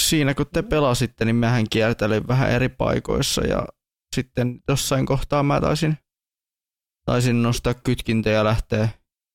siinä 0.00 0.34
kun 0.34 0.46
te 0.52 0.62
pelasitte, 0.62 1.24
niin 1.24 1.36
mähän 1.36 1.66
kiertelin 1.70 2.28
vähän 2.28 2.50
eri 2.50 2.68
paikoissa 2.68 3.46
ja 3.46 3.66
sitten 4.16 4.60
jossain 4.68 5.06
kohtaa 5.06 5.42
mä 5.42 5.60
taisin, 5.60 5.98
taisin 7.10 7.42
nostaa 7.42 7.74
kytkintä 7.74 8.30
ja 8.30 8.44
lähteä, 8.44 8.88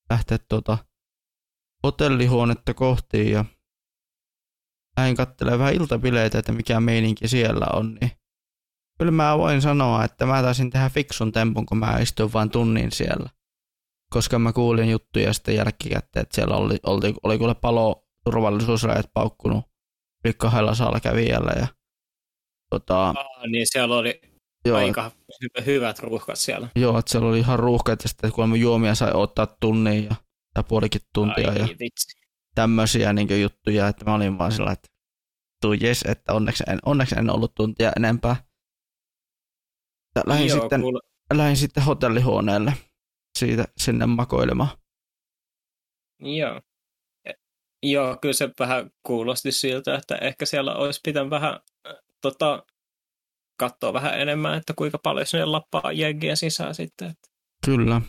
lähteä 0.09 0.37
tota 0.49 0.77
hotellihuonetta 1.83 2.73
kohti 2.73 3.31
ja 3.31 3.45
lähdin 4.97 5.15
katselemaan 5.15 5.59
vähän 5.59 5.73
iltapileitä, 5.73 6.39
että 6.39 6.51
mikä 6.51 6.79
meininki 6.79 7.27
siellä 7.27 7.67
on, 7.73 7.97
niin 8.01 8.11
kyllä 8.97 9.11
mä 9.11 9.37
voin 9.37 9.61
sanoa, 9.61 10.03
että 10.03 10.25
mä 10.25 10.41
taisin 10.41 10.69
tehdä 10.69 10.89
fiksun 10.89 11.31
tempun, 11.31 11.65
kun 11.65 11.77
mä 11.77 11.97
istuin 11.97 12.33
vain 12.33 12.49
tunnin 12.49 12.91
siellä. 12.91 13.29
Koska 14.09 14.39
mä 14.39 14.53
kuulin 14.53 14.89
juttuja 14.89 15.33
sitten 15.33 15.55
jälkikäteen, 15.55 16.23
että 16.23 16.35
siellä 16.35 16.55
oli, 16.55 16.77
oli, 16.85 17.13
oli 17.23 17.37
kyllä 17.37 17.55
palo 17.55 18.07
turvallisuusrajat 18.23 19.09
paukkunut 19.13 19.65
yli 20.25 20.33
kahdella 20.33 20.75
saalla 20.75 20.99
kävijällä. 20.99 21.51
Ja, 21.59 21.67
tota, 22.69 23.09
Aa, 23.09 23.47
niin 23.47 23.65
siellä 23.69 23.95
oli 23.95 24.21
joo, 24.65 24.77
aika 24.77 25.11
hyvät 25.65 25.99
ruuhkat 25.99 26.39
siellä. 26.39 26.67
Joo, 26.75 26.99
että 26.99 27.11
siellä 27.11 27.29
oli 27.29 27.39
ihan 27.39 27.59
ruuhkat 27.59 28.03
ja 28.03 28.09
sitten 28.09 28.31
kun 28.31 28.59
juomia 28.59 28.95
sai 28.95 29.11
ottaa 29.13 29.47
tunnin 29.59 30.05
ja, 30.05 30.15
tai 30.53 30.63
puolikin 30.67 31.01
tuntia. 31.13 31.49
Ai, 31.49 31.59
ja, 31.59 31.67
vitsi 31.79 32.25
tämmöisiä 32.55 33.13
niin 33.13 33.41
juttuja, 33.41 33.87
että 33.87 34.05
mä 34.05 34.15
olin 34.15 34.37
vaan 34.37 34.51
sillä, 34.51 34.71
että 34.71 34.87
tuu 35.61 35.73
jes, 35.73 36.01
että 36.01 36.33
onneksi 36.33 36.63
en, 36.67 36.79
onneksi 36.85 37.15
en 37.19 37.29
ollut 37.29 37.55
tuntia 37.55 37.91
enempää. 37.97 38.35
Ja 40.15 40.21
lähdin, 40.25 40.47
Joo, 40.47 40.59
sitten, 40.59 40.81
kuule. 40.81 40.99
lähdin 41.33 41.57
sitten 41.57 41.83
hotellihuoneelle 41.83 42.73
siitä 43.39 43.65
sinne 43.77 44.05
makoilemaan. 44.05 44.69
Joo. 46.19 46.61
E, 47.25 47.31
joo, 47.83 48.17
kyllä 48.21 48.33
se 48.33 48.49
vähän 48.59 48.91
kuulosti 49.03 49.51
siltä, 49.51 49.95
että 49.95 50.15
ehkä 50.15 50.45
siellä 50.45 50.75
olisi 50.75 50.99
pitänyt 51.03 51.29
vähän 51.29 51.59
tota, 52.21 52.63
katsoa 53.57 53.93
vähän 53.93 54.19
enemmän, 54.19 54.57
että 54.57 54.73
kuinka 54.73 54.97
paljon 54.97 55.27
sinne 55.27 55.45
lappaa 55.45 55.91
jengiä 55.91 56.35
sisään 56.35 56.75
sitten. 56.75 57.09
Että... 57.09 57.29
Kyllä. 57.65 58.01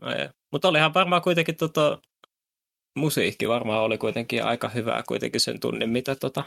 No, 0.00 0.08
Mutta 0.52 0.68
olihan 0.68 0.94
varmaan 0.94 1.22
kuitenkin 1.22 1.56
tota, 1.56 1.98
musiikki 2.96 3.48
varmaan 3.48 3.82
oli 3.82 3.98
kuitenkin 3.98 4.44
aika 4.44 4.68
hyvää 4.68 5.02
kuitenkin 5.08 5.40
sen 5.40 5.60
tunnin, 5.60 5.90
mitä 5.90 6.14
tota... 6.14 6.44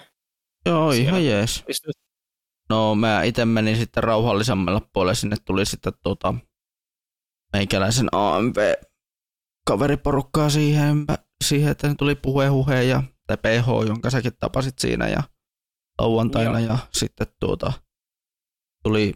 Joo, 0.65 0.91
ihan 0.91 1.25
jees. 1.25 1.63
Pistyt. 1.67 1.95
No 2.69 2.95
mä 2.95 3.23
itse 3.23 3.45
menin 3.45 3.77
sitten 3.77 4.03
rauhallisemmalle 4.03 4.81
puolelle, 4.93 5.15
sinne 5.15 5.35
tuli 5.45 5.65
sitten 5.65 5.93
tota, 6.03 6.33
meikäläisen 7.53 8.07
AMV 8.11 8.73
kaveriporukkaa 9.65 10.49
siihen, 10.49 11.05
siihen, 11.43 11.71
että 11.71 11.95
tuli 11.97 12.15
puhehuhe 12.15 12.83
ja 12.83 13.03
tai 13.27 13.37
PH, 13.37 13.87
jonka 13.87 14.09
säkin 14.09 14.31
tapasit 14.39 14.79
siinä 14.79 15.07
ja 15.07 15.23
lauantaina 16.01 16.59
ja 16.59 16.77
sitten 16.93 17.27
tuota, 17.39 17.73
tuli 18.83 19.13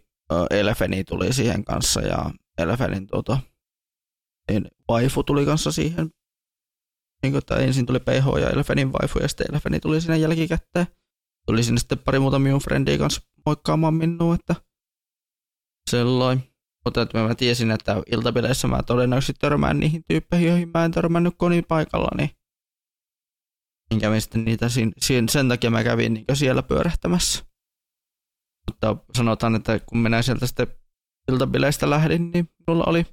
Elfeni 0.49 1.03
tuli 1.03 1.34
siihen 1.34 1.65
kanssa 1.65 2.02
ja 2.02 2.31
Elfenin 2.57 3.07
tuota, 3.07 3.40
niin 4.52 4.68
waifu 4.90 5.23
tuli 5.23 5.45
kanssa 5.45 5.72
siihen. 5.72 6.10
Niin 7.23 7.34
kuin, 7.34 7.61
ensin 7.61 7.85
tuli 7.85 7.99
PH 7.99 8.41
ja 8.41 8.49
Elfenin 8.49 8.94
waifu 8.94 9.19
ja 9.19 9.27
sitten 9.27 9.48
Elfeni 9.53 9.80
tuli 9.80 10.02
sinne 10.02 10.18
jälkikäteen. 10.18 10.88
Tuli 11.48 11.64
sinne 11.64 11.80
sitten 11.80 11.99
pari 11.99 12.19
muuta 12.19 12.40
minun 12.40 12.61
friendia 12.61 12.98
kanssa 12.98 13.22
moikkaamaan 13.45 13.94
minua, 13.94 14.35
että 14.35 14.56
sellainen. 15.90 16.44
Mutta 16.85 17.02
että 17.02 17.18
mä 17.18 17.35
tiesin, 17.35 17.72
että 17.72 18.03
iltapileissä 18.11 18.68
mä 18.68 18.84
todennäköisesti 18.84 19.34
törmään 19.34 19.80
niihin 19.80 20.03
tyyppeihin, 20.07 20.48
joihin 20.48 20.69
mä 20.73 20.85
en 20.85 20.91
törmännyt 20.91 21.34
konin 21.38 21.65
paikalla, 21.68 22.10
niin 22.18 22.30
niin 23.90 24.02
kävin 24.02 24.22
sitten 24.22 24.45
niitä 24.45 24.69
sin, 24.69 25.30
sen 25.30 25.49
takia 25.49 25.69
mä 25.69 25.84
kävin 25.84 26.14
niin 26.14 26.26
siellä 26.34 26.64
pyörähtämässä. 26.64 27.45
Mutta 28.72 28.98
sanotaan, 29.18 29.56
että 29.56 29.80
kun 29.80 29.98
minä 29.98 30.22
sieltä 30.22 30.48
sitten 30.48 30.68
iltabileistä 31.31 31.90
lähdin, 31.90 32.31
niin 32.31 32.49
minulla 32.68 32.84
oli, 32.88 33.06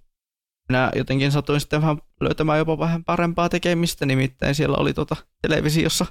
minä 0.69 0.91
jotenkin 0.95 1.33
satuin 1.33 1.61
sitten 1.61 1.81
vähän 1.81 1.99
löytämään 2.21 2.59
jopa 2.59 2.79
vähän 2.79 3.05
parempaa 3.05 3.49
tekemistä, 3.49 4.07
nimittäin 4.07 4.55
siellä 4.55 4.77
oli 4.77 4.95
tuota 4.95 5.17
televisiossa 5.43 6.07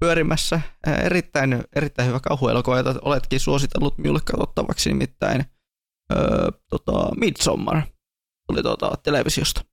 pyörimässä 0.00 0.60
erittäin, 1.04 1.64
erittäin 1.76 2.08
hyvä 2.08 2.20
kauhuelokuva, 2.20 2.76
jota 2.76 2.94
oletkin 3.02 3.40
suositellut 3.40 3.98
minulle 3.98 4.20
katsottavaksi, 4.24 4.88
nimittäin 4.88 5.44
öö, 6.12 6.48
tota, 6.70 7.16
Midsommar 7.16 7.82
tuli 8.48 8.62
tuota, 8.62 8.96
televisiosta. 9.02 9.64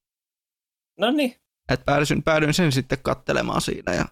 No 0.99 1.11
niin. 1.11 1.35
Et 1.71 1.85
päädyin, 1.85 2.23
päädyin 2.23 2.53
sen 2.53 2.71
sitten 2.71 2.97
kattelemaan 3.01 3.61
siinä 3.61 3.93
ja 3.93 4.05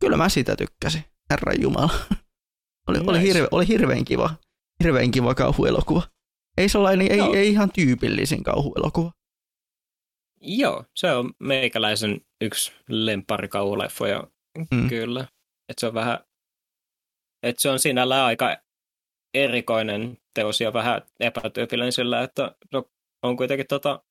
kyllä 0.00 0.16
mä 0.16 0.28
siitä 0.28 0.56
tykkäsin, 0.56 1.04
herran 1.30 1.62
jumala. 1.62 1.92
Oli, 2.90 2.98
nice. 2.98 3.10
oli, 3.10 3.22
hirve, 3.22 3.48
oli 3.50 3.68
hirveän 3.68 4.04
kiva, 4.04 4.30
hirveän 4.84 5.10
kiva 5.10 5.34
kauhuelokuva. 5.34 6.02
Ei 6.56 6.68
sellainen, 6.68 7.12
ei, 7.12 7.20
ei 7.20 7.50
ihan 7.50 7.70
tyypillisin 7.72 8.42
kauhuelokuva. 8.42 9.12
Joo, 10.40 10.84
se 10.96 11.12
on 11.12 11.32
meikäläisen 11.38 12.20
yksi 12.40 12.72
lempparikauhuleffoja, 12.88 14.24
mm. 14.70 14.88
kyllä. 14.88 15.20
Että 15.68 15.80
se 15.80 15.86
on 15.86 15.94
vähän, 15.94 16.18
että 17.42 17.62
se 17.62 17.70
on 17.70 17.78
sinällään 17.78 18.24
aika 18.24 18.56
erikoinen 19.34 20.18
teos 20.34 20.60
ja 20.60 20.72
vähän 20.72 21.02
epätyypillinen 21.20 21.92
sillä, 21.92 22.22
että 22.22 22.56
on 23.22 23.36
kuitenkin 23.36 23.66
tota, 23.66 24.02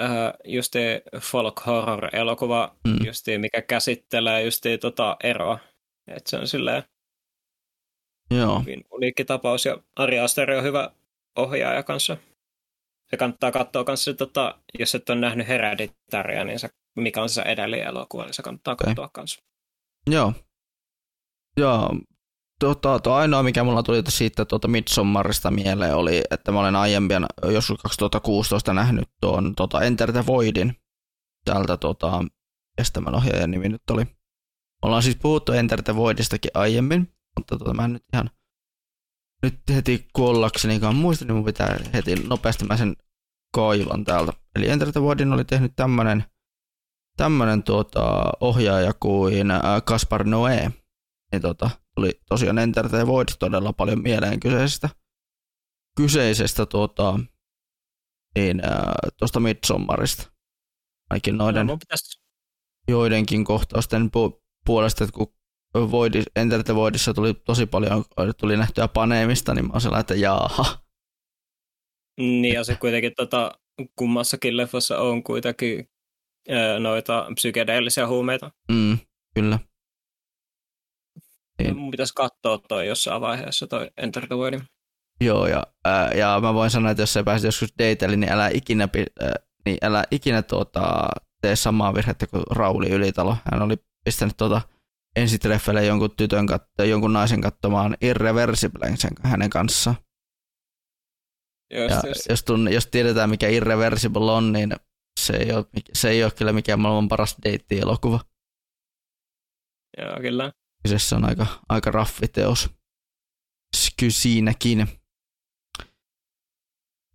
äh, 0.00 0.32
justi 0.44 0.78
folk 1.20 1.66
horror 1.66 2.16
elokuva, 2.16 2.76
mm. 2.88 3.06
justi, 3.06 3.38
mikä 3.38 3.62
käsittelee 3.62 4.42
justi 4.42 4.78
tota 4.78 5.16
eroa. 5.22 5.58
Että 6.06 6.30
se 6.30 6.36
on 6.36 6.48
silleen 6.48 6.82
Joo. 8.36 8.60
hyvin 8.60 8.84
uniikki 8.90 9.24
tapaus 9.24 9.64
ja 9.64 9.78
Ari 9.96 10.18
Aster 10.18 10.50
on 10.50 10.64
hyvä 10.64 10.90
ohjaaja 11.36 11.82
kanssa. 11.82 12.16
Se 13.10 13.16
kannattaa 13.16 13.52
katsoa 13.52 13.84
kanssa, 13.84 14.14
tota, 14.14 14.58
jos 14.78 14.94
et 14.94 15.10
ole 15.10 15.20
nähnyt 15.20 15.48
Hereditaria, 15.48 16.44
niin 16.44 16.58
se, 16.58 16.68
mikä 16.96 17.22
on 17.22 17.28
se 17.28 17.42
edellinen 17.42 17.86
elokuva, 17.86 18.24
niin 18.24 18.34
se 18.34 18.42
kannattaa 18.42 18.72
okay. 18.72 18.86
katsoa 18.86 19.08
kanssa. 19.12 19.40
Joo. 20.10 20.32
Joo, 21.56 21.90
tota, 22.60 22.98
to 22.98 23.14
ainoa, 23.14 23.42
mikä 23.42 23.64
mulla 23.64 23.82
tuli 23.82 24.02
siitä 24.08 24.44
tuota 24.44 24.68
Midsommarista 24.68 25.50
mieleen 25.50 25.94
oli, 25.94 26.22
että 26.30 26.52
mä 26.52 26.60
olen 26.60 26.76
aiemmin 26.76 27.26
joskus 27.52 27.82
2016 27.82 28.74
nähnyt 28.74 29.08
tuon 29.20 29.54
tota 29.54 29.82
Enter 29.82 30.12
the 30.12 30.26
Voidin 30.26 30.76
täältä 31.44 31.76
tota, 31.76 32.24
kestämän 32.76 33.14
ohjaajan 33.14 33.50
nimi 33.50 33.68
nyt 33.68 33.90
oli. 33.90 34.04
Ollaan 34.82 35.02
siis 35.02 35.16
puhuttu 35.16 35.52
Enter 35.52 35.82
the 35.82 35.96
Voidistakin 35.96 36.50
aiemmin, 36.54 37.14
mutta 37.38 37.58
tota, 37.58 37.74
mä 37.74 37.84
en 37.84 37.92
nyt 37.92 38.04
ihan 38.12 38.30
nyt 39.42 39.60
heti 39.74 40.08
kuollaksenikaan 40.12 40.96
muista, 40.96 41.24
niin 41.24 41.34
mun 41.34 41.44
pitää 41.44 41.78
heti 41.92 42.14
nopeasti 42.14 42.64
mä 42.64 42.76
sen 42.76 42.96
kaivan 43.54 44.04
täältä. 44.04 44.32
Eli 44.56 44.68
Enter 44.68 44.92
the 44.92 45.02
Voidin 45.02 45.32
oli 45.32 45.44
tehnyt 45.44 45.72
tämmönen, 45.76 46.24
tämmönen 47.16 47.62
tuota, 47.62 48.32
ohjaaja 48.40 48.92
kuin 49.00 49.46
Kaspar 49.84 50.24
Noé. 50.24 50.70
Niin 51.32 51.42
tota, 51.42 51.70
tuli 51.94 52.20
tosiaan 52.28 52.58
Enter 52.58 52.88
the 52.88 53.06
Void 53.06 53.28
todella 53.38 53.72
paljon 53.72 54.02
mieleen 54.02 54.40
kyseisestä, 54.40 54.88
kyseisestä 55.96 56.66
tuota, 56.66 57.18
niin, 58.34 58.62
tuosta 59.18 59.40
Midsommarista. 59.40 60.32
Ainakin 61.10 61.38
noiden 61.38 61.66
no, 61.66 61.76
pitäisi... 61.76 62.22
joidenkin 62.88 63.44
kohtausten 63.44 64.02
pu- 64.02 64.42
puolesta, 64.66 65.04
että 65.04 65.16
kun 65.16 65.34
Void, 65.74 66.22
Enter 66.36 66.62
the 66.62 66.74
Voidissa 66.74 67.14
tuli 67.14 67.34
tosi 67.34 67.66
paljon 67.66 68.04
tuli 68.40 68.56
nähtyä 68.56 68.88
paneemista, 68.88 69.54
niin 69.54 69.66
mä 69.66 69.72
oon 69.72 70.00
että 70.00 70.14
jaaha. 70.14 70.64
Niin, 72.20 72.54
ja 72.54 72.64
se 72.64 72.76
kuitenkin 72.76 73.12
tota, 73.16 73.52
kummassakin 73.96 74.56
leffassa 74.56 74.98
on 74.98 75.22
kuitenkin 75.22 75.88
noita 76.78 77.26
psykedeellisiä 77.34 78.06
huumeita. 78.06 78.50
Mm, 78.72 78.98
kyllä. 79.34 79.58
Niin. 81.58 81.76
Mun 81.76 81.90
pitäisi 81.90 82.14
katsoa 82.14 82.58
toi 82.68 82.86
jossain 82.86 83.20
vaiheessa 83.20 83.66
toi 83.66 83.90
Enter 83.96 84.26
the 84.26 84.36
Voidin. 84.36 84.62
Joo, 85.20 85.46
ja, 85.46 85.66
ää, 85.84 86.12
ja 86.12 86.38
mä 86.42 86.54
voin 86.54 86.70
sanoa, 86.70 86.90
että 86.90 87.02
jos 87.02 87.12
sä 87.12 87.24
pääset 87.24 87.44
joskus 87.44 87.74
dateille, 87.78 88.16
niin 88.16 88.32
älä 88.32 88.48
ikinä, 88.48 88.88
ää, 89.20 89.34
niin 89.66 89.78
älä 89.82 90.04
ikinä 90.10 90.42
tuota, 90.42 91.08
tee 91.42 91.56
samaa 91.56 91.94
virhettä 91.94 92.26
kuin 92.26 92.42
Rauli 92.50 92.90
Ylitalo. 92.90 93.36
Hän 93.52 93.62
oli 93.62 93.76
pistänyt 94.04 94.36
tuota, 94.36 94.60
ensitreffeille 95.16 95.84
jonkun 95.84 96.16
tytön 96.16 96.46
katto, 96.46 96.84
jonkun 96.84 97.12
naisen 97.12 97.40
katsomaan 97.40 97.96
Irreversiblen 98.00 98.96
sen, 98.96 99.10
hänen 99.22 99.50
kanssaan. 99.50 99.96
Just, 101.74 101.90
ja 101.90 102.08
just. 102.08 102.26
Jos, 102.28 102.42
tunne, 102.42 102.70
jos 102.70 102.86
tiedetään, 102.86 103.30
mikä 103.30 103.48
Irreversible 103.48 104.32
on, 104.32 104.52
niin 104.52 104.76
se 105.20 105.36
ei 105.36 105.52
ole, 105.52 105.66
se 105.92 106.10
ei 106.10 106.24
ole 106.24 106.32
kyllä 106.38 106.52
mikään 106.52 106.80
maailman 106.80 107.08
paras 107.08 107.36
deitti-elokuva. 107.44 108.20
Joo, 109.98 110.20
kyllä. 110.20 110.52
Kyseessä 110.82 111.16
on 111.16 111.24
aika, 111.24 111.46
aika 111.68 111.90
raffiteos. 111.90 112.70
Kyllä 114.00 114.12
siinäkin. 114.12 114.88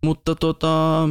Mutta 0.04 0.34
tota, 0.34 1.08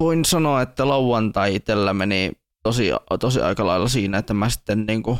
voin 0.00 0.24
sanoa, 0.24 0.62
että 0.62 0.88
lauantai 0.88 1.54
itsellä 1.54 1.94
meni 1.94 2.32
tosi, 2.64 2.90
tosi 3.20 3.40
aika 3.40 3.66
lailla 3.66 3.88
siinä, 3.88 4.18
että 4.18 4.34
mä 4.34 4.48
sitten 4.48 4.86
niin 4.86 5.02
kuin 5.02 5.18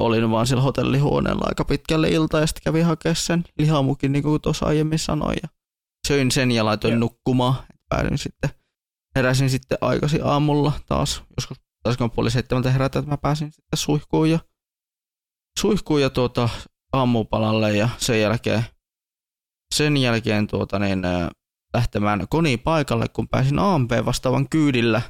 olin 0.00 0.30
vaan 0.30 0.46
sillä 0.46 0.62
hotellihuoneella 0.62 1.44
aika 1.48 1.64
pitkälle 1.64 2.08
ilta 2.08 2.40
ja 2.40 2.46
sitten 2.46 2.62
kävin 2.64 2.84
hakemaan 2.84 3.16
sen 3.16 3.44
lihamukin, 3.58 4.12
niin 4.12 4.22
kuin 4.22 4.40
tuossa 4.40 4.66
aiemmin 4.66 4.98
sanoin. 4.98 5.38
Ja 5.42 5.48
söin 6.08 6.30
sen 6.30 6.50
ja 6.50 6.64
laitoin 6.64 6.92
Joo. 6.92 7.00
nukkumaan. 7.00 7.54
Päädyin 7.88 8.18
sitten, 8.18 8.50
heräsin 9.16 9.50
sitten 9.50 9.78
aikaisin 9.80 10.24
aamulla 10.24 10.72
taas, 10.86 11.22
joskus 11.36 11.60
taisiko 11.82 12.08
puoli 12.08 12.30
seitsemältä 12.30 12.70
herätä, 12.70 12.98
että 12.98 13.10
mä 13.10 13.16
pääsin 13.16 13.52
sitten 13.52 13.78
suihkuun 13.78 14.30
ja, 14.30 14.38
suihkuun 15.58 16.02
ja 16.02 16.10
tuota, 16.10 16.48
aamupalalle 16.92 17.76
ja 17.76 17.88
sen 17.98 18.20
jälkeen, 18.20 18.64
sen 19.74 19.96
jälkeen 19.96 20.46
tuota, 20.46 20.78
niin, 20.78 21.02
lähtemään 21.74 22.28
konipaikalle, 22.28 23.08
kun 23.08 23.28
pääsin 23.28 23.58
AMP 23.58 23.90
vastaavan 24.04 24.48
kyydillä 24.48 25.02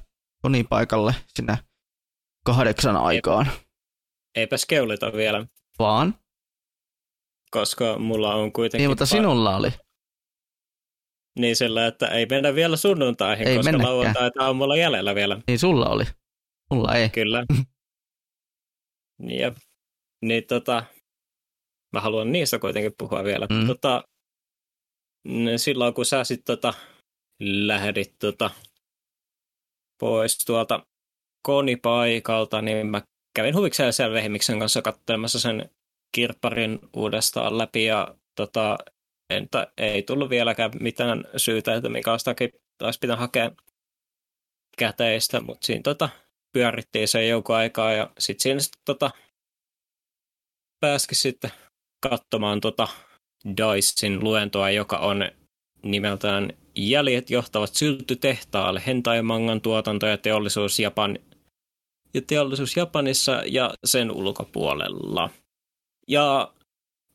konipaikalle 0.42 1.14
sinä 1.28 1.58
kahdeksan 2.44 2.96
aikaan. 2.96 3.46
Eipä 4.34 4.56
skeulita 4.56 5.12
vielä. 5.12 5.46
Vaan? 5.78 6.14
Koska 7.50 7.98
mulla 7.98 8.34
on 8.34 8.52
kuitenkin... 8.52 8.82
Niin, 8.82 8.90
mutta 8.90 9.06
sinulla 9.06 9.56
oli. 9.56 9.70
Niin 11.38 11.56
sillä, 11.56 11.86
että 11.86 12.06
ei 12.06 12.26
mennä 12.26 12.54
vielä 12.54 12.76
sunnuntaihin, 12.76 13.48
ei 13.48 13.56
koska 13.56 13.78
lauantaita 13.78 14.48
on 14.48 14.56
mulla 14.56 14.76
jäljellä 14.76 15.14
vielä. 15.14 15.40
Niin 15.46 15.58
sulla 15.58 15.88
oli. 15.88 16.04
Mulla 16.70 16.94
ei. 16.94 17.08
Kyllä. 17.08 17.44
ja, 19.40 19.52
niin 20.22 20.46
tota, 20.46 20.84
mä 21.92 22.00
haluan 22.00 22.32
niistä 22.32 22.58
kuitenkin 22.58 22.92
puhua 22.98 23.24
vielä. 23.24 23.46
Mm. 23.50 23.66
Tota, 23.66 24.04
silloin 25.56 25.94
kun 25.94 26.06
sä 26.06 26.24
sitten 26.24 26.58
tota, 26.58 26.74
lähdit 27.40 28.14
tota, 28.18 28.50
pois 30.02 30.38
tuolta 30.38 30.86
konipaikalta, 31.42 32.62
niin 32.62 32.86
mä 32.86 33.02
kävin 33.36 33.56
huvikseen 33.56 33.92
siellä 33.92 34.14
Vehimiksen 34.14 34.58
kanssa 34.58 34.82
katselemassa 34.82 35.40
sen 35.40 35.70
kirpparin 36.14 36.78
uudestaan 36.96 37.58
läpi 37.58 37.84
ja 37.84 38.14
tota, 38.36 38.78
entä, 39.30 39.72
ei 39.76 40.02
tullut 40.02 40.30
vieläkään 40.30 40.70
mitään 40.80 41.24
syytä, 41.36 41.74
että 41.74 41.88
mikä 41.88 42.10
olisi 42.12 42.98
pitänyt 43.00 43.20
hakea 43.20 43.50
käteistä, 44.78 45.40
mutta 45.40 45.66
siinä 45.66 45.82
tota, 45.82 46.08
pyörittiin 46.52 47.08
sen 47.08 47.28
joukon 47.28 47.56
aikaa 47.56 47.92
ja 47.92 48.10
sitten 48.18 48.42
siinä 48.42 48.60
sit, 48.60 48.72
tota, 48.84 49.10
pääskin 50.80 51.18
sitten 51.18 51.50
katsomaan 52.08 52.60
tota 52.60 52.88
Dicein 53.56 54.24
luentoa, 54.24 54.70
joka 54.70 54.98
on 54.98 55.30
nimeltään 55.82 56.61
jäljet 56.76 57.30
johtavat 57.30 57.74
syltytehtaalle 57.74 58.82
hentai-mangan 58.86 59.60
tuotanto 59.60 60.06
ja 60.06 60.18
teollisuus, 60.18 60.78
Japan, 60.78 61.18
ja 62.14 62.22
teollisuus 62.26 62.76
Japanissa 62.76 63.42
ja 63.46 63.74
sen 63.84 64.10
ulkopuolella. 64.10 65.30
Ja 66.08 66.54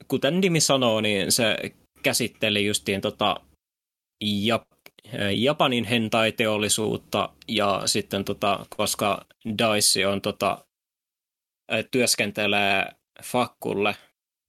kuten 0.08 0.42
nimi 0.42 0.60
sanoo, 0.60 1.02
niin 1.02 1.32
se 1.32 1.58
käsitteli 2.04 2.66
justiin 2.66 3.02
tota 3.02 3.36
Jap- 4.24 4.92
Japanin 5.36 5.84
hentai-teollisuutta 5.84 7.30
ja 7.48 7.82
sitten 7.86 8.26
tota, 8.26 8.66
koska 8.78 9.26
Dice 9.46 10.08
on 10.08 10.22
tota, 10.22 10.66
työskentelee 11.92 12.92
Fakkulle 13.24 13.96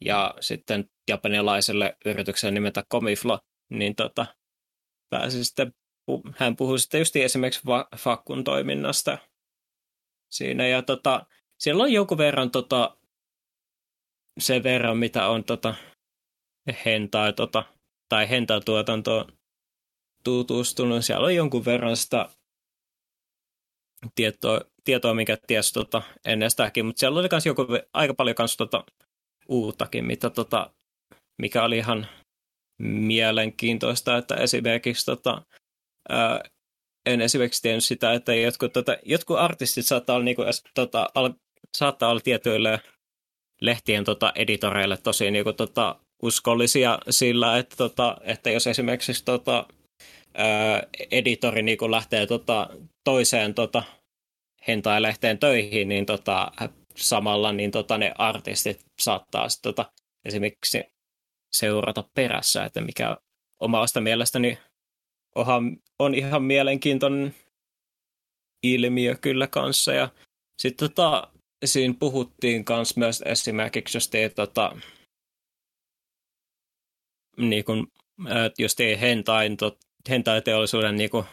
ja 0.05 0.35
sitten 0.41 0.91
japanilaiselle 1.11 1.97
yritykselle 2.05 2.55
nimeltä 2.55 2.85
Comiflo, 2.93 3.39
niin 3.71 3.95
tota, 3.97 4.27
pääsi 5.11 5.45
sitten, 5.45 5.75
hän 6.37 6.57
puhui 6.57 6.79
sitten 6.79 6.99
just 6.99 7.17
esimerkiksi 7.17 7.63
Fakkun 7.97 8.45
toiminnasta 8.45 9.19
siinä. 10.31 10.67
Ja 10.67 10.83
tota, 10.83 11.27
siellä 11.59 11.83
on 11.83 11.93
jonkun 11.93 12.19
verran 12.19 12.51
tota, 12.51 12.97
sen 14.39 14.63
verran, 14.63 14.97
mitä 14.97 15.29
on 15.29 15.45
tota, 15.45 15.75
hentai, 16.85 17.33
tota, 17.33 17.65
tai 18.09 18.31
hentatuotantoon 18.31 19.33
tutustunut. 20.25 21.05
Siellä 21.05 21.27
on 21.27 21.35
jonkun 21.35 21.65
verran 21.65 21.97
sitä 21.97 22.29
tietoa, 24.15 24.61
tietoa 24.85 25.15
mikä 25.15 25.37
ties 25.47 25.73
tota, 25.73 26.03
ennestäänkin, 26.25 26.87
mutta 26.87 27.01
siellä 27.01 27.21
oli 27.21 27.29
myös 27.33 27.47
joku, 27.47 27.67
aika 27.93 28.15
paljon 28.15 28.35
kans, 28.35 28.57
tota, 28.57 28.85
uuttakin, 29.49 30.05
mitä, 30.05 30.31
tota, 30.31 30.75
mikä 31.39 31.65
oli 31.65 31.79
ihan 31.79 32.07
mielenkiintoista, 32.79 34.17
että 34.17 34.35
esimerkiksi 34.35 35.07
tota, 35.07 35.43
ää, 36.09 36.41
en 37.07 37.21
esimerkiksi 37.21 37.63
tiennyt 37.63 37.85
sitä, 37.85 38.13
että 38.13 38.35
jotkut, 38.35 38.73
tota, 38.73 38.97
jotkut 39.05 39.39
artistit 39.39 39.87
saattaa 39.87 40.17
olla, 40.17 40.25
niinku, 40.25 40.43
tota, 40.75 41.11
al, 41.15 41.33
saattaa 41.77 42.11
olla 42.11 42.21
tietyille 42.21 42.81
lehtien 43.61 44.05
tota, 44.05 44.33
editoreille 44.35 44.97
tosi 44.97 45.31
niinku, 45.31 45.53
tota, 45.53 45.97
uskollisia 46.23 46.99
sillä, 47.11 47.59
että, 47.59 47.77
tota, 47.77 48.17
että 48.23 48.51
jos 48.51 48.67
esimerkiksi 48.67 49.25
tota, 49.25 49.67
ää, 50.35 50.83
editori 51.11 51.63
niinku, 51.63 51.91
lähtee 51.91 52.27
tota, 52.27 52.71
toiseen 53.05 53.55
tota, 53.55 53.83
hentai-lehteen 54.69 55.39
töihin, 55.39 55.89
niin 55.89 56.07
tota, 56.07 56.53
samalla 56.97 57.53
niin 57.53 57.71
tota, 57.71 57.99
ne 57.99 58.13
artistit 58.19 58.81
saattaa 59.01 59.49
sit, 59.49 59.63
tota, 59.63 59.93
esimerkiksi 60.25 60.85
seurata 61.53 62.05
perässä, 62.15 62.65
että 62.65 62.81
mikä 62.81 63.17
omasta 63.61 64.01
mielestäni 64.01 64.59
onhan, 65.35 65.77
on 65.99 66.15
ihan 66.15 66.43
mielenkiintoinen 66.43 67.35
ilmiö 68.63 69.15
kyllä 69.15 69.47
kanssa. 69.47 69.93
Ja 69.93 70.09
sitten 70.59 70.89
tota, 70.89 71.33
siinä 71.65 71.95
puhuttiin 71.99 72.65
kans 72.65 72.97
myös 72.97 73.23
esimerkiksi 73.27 73.97
jos 73.97 74.09
te, 74.09 74.29
tota, 74.29 74.77
niin 77.37 77.65
kun, 77.65 77.87
jos 78.59 78.75
te 78.75 79.01
hentain, 79.01 79.57
tot, 79.57 79.79
hentai-teollisuuden 80.09 80.97
niin 80.97 81.11
kun, 81.11 81.25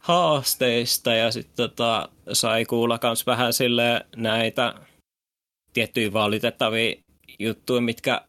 haasteista 0.00 1.14
ja 1.14 1.32
sitten 1.32 1.56
tota, 1.56 2.08
sai 2.32 2.64
kuulla 2.64 2.98
kans 2.98 3.26
vähän 3.26 3.52
sille 3.52 4.06
näitä 4.16 4.74
tiettyjä 5.72 6.12
valitettavia 6.12 6.94
juttuja, 7.38 7.80
mitkä 7.80 8.27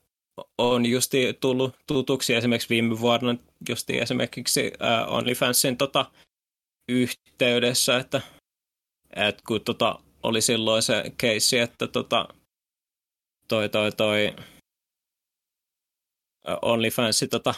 on 0.57 0.85
justi 0.85 1.37
tullut 1.39 1.75
tutuksi 1.87 2.33
esimerkiksi 2.33 2.69
viime 2.69 2.99
vuonna 2.99 3.35
justi 3.69 3.99
esimerkiksi 3.99 4.71
uh, 5.07 5.13
OnlyFansin 5.13 5.77
tota, 5.77 6.05
yhteydessä, 6.89 7.97
että, 7.97 8.21
että 9.15 9.43
kun 9.47 9.61
tota, 9.61 9.99
oli 10.23 10.41
silloin 10.41 10.81
se 10.81 11.03
keissi, 11.17 11.59
että 11.59 11.87
tota, 11.87 12.27
toi, 13.47 13.69
toi, 13.69 13.91
toi 13.91 14.35
OnlyFans 16.61 17.25
tota, 17.29 17.53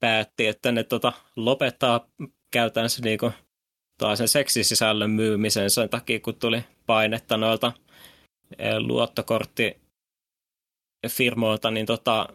päätti, 0.00 0.46
että 0.46 0.72
ne 0.72 0.84
tota, 0.84 1.12
lopettaa 1.36 2.08
käytännössä 2.50 3.02
niinku, 3.02 3.32
sen 4.14 4.28
seksisisällön 4.28 5.10
myymisen 5.10 5.70
sen 5.70 5.88
takia, 5.88 6.20
kun 6.20 6.34
tuli 6.34 6.64
painetta 6.86 7.36
noilta 7.36 7.72
luottokortti 8.78 9.83
firmoilta, 11.08 11.70
niin 11.70 11.86
tota, 11.86 12.28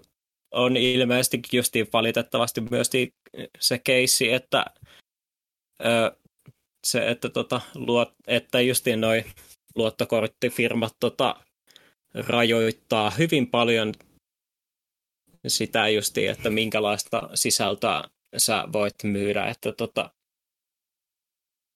on 0.51 0.77
ilmeisesti 0.77 1.41
justiin 1.51 1.87
valitettavasti 1.93 2.61
myös 2.61 2.89
se 3.59 3.79
keissi, 3.79 4.31
että 4.31 4.65
ö, 5.85 6.17
se, 6.87 7.09
että, 7.09 7.29
tota, 7.29 7.61
luot, 7.75 8.13
että 8.27 8.61
justiin 8.61 9.01
noi 9.01 9.23
luottokorttifirmat 9.75 10.95
tota, 10.99 11.35
rajoittaa 12.13 13.09
hyvin 13.09 13.47
paljon 13.47 13.93
sitä 15.47 15.89
justiin, 15.89 16.31
että 16.31 16.49
minkälaista 16.49 17.29
sisältöä 17.33 18.03
sä 18.37 18.67
voit 18.73 18.95
myydä, 19.03 19.45
että 19.45 19.71
tota, 19.71 20.09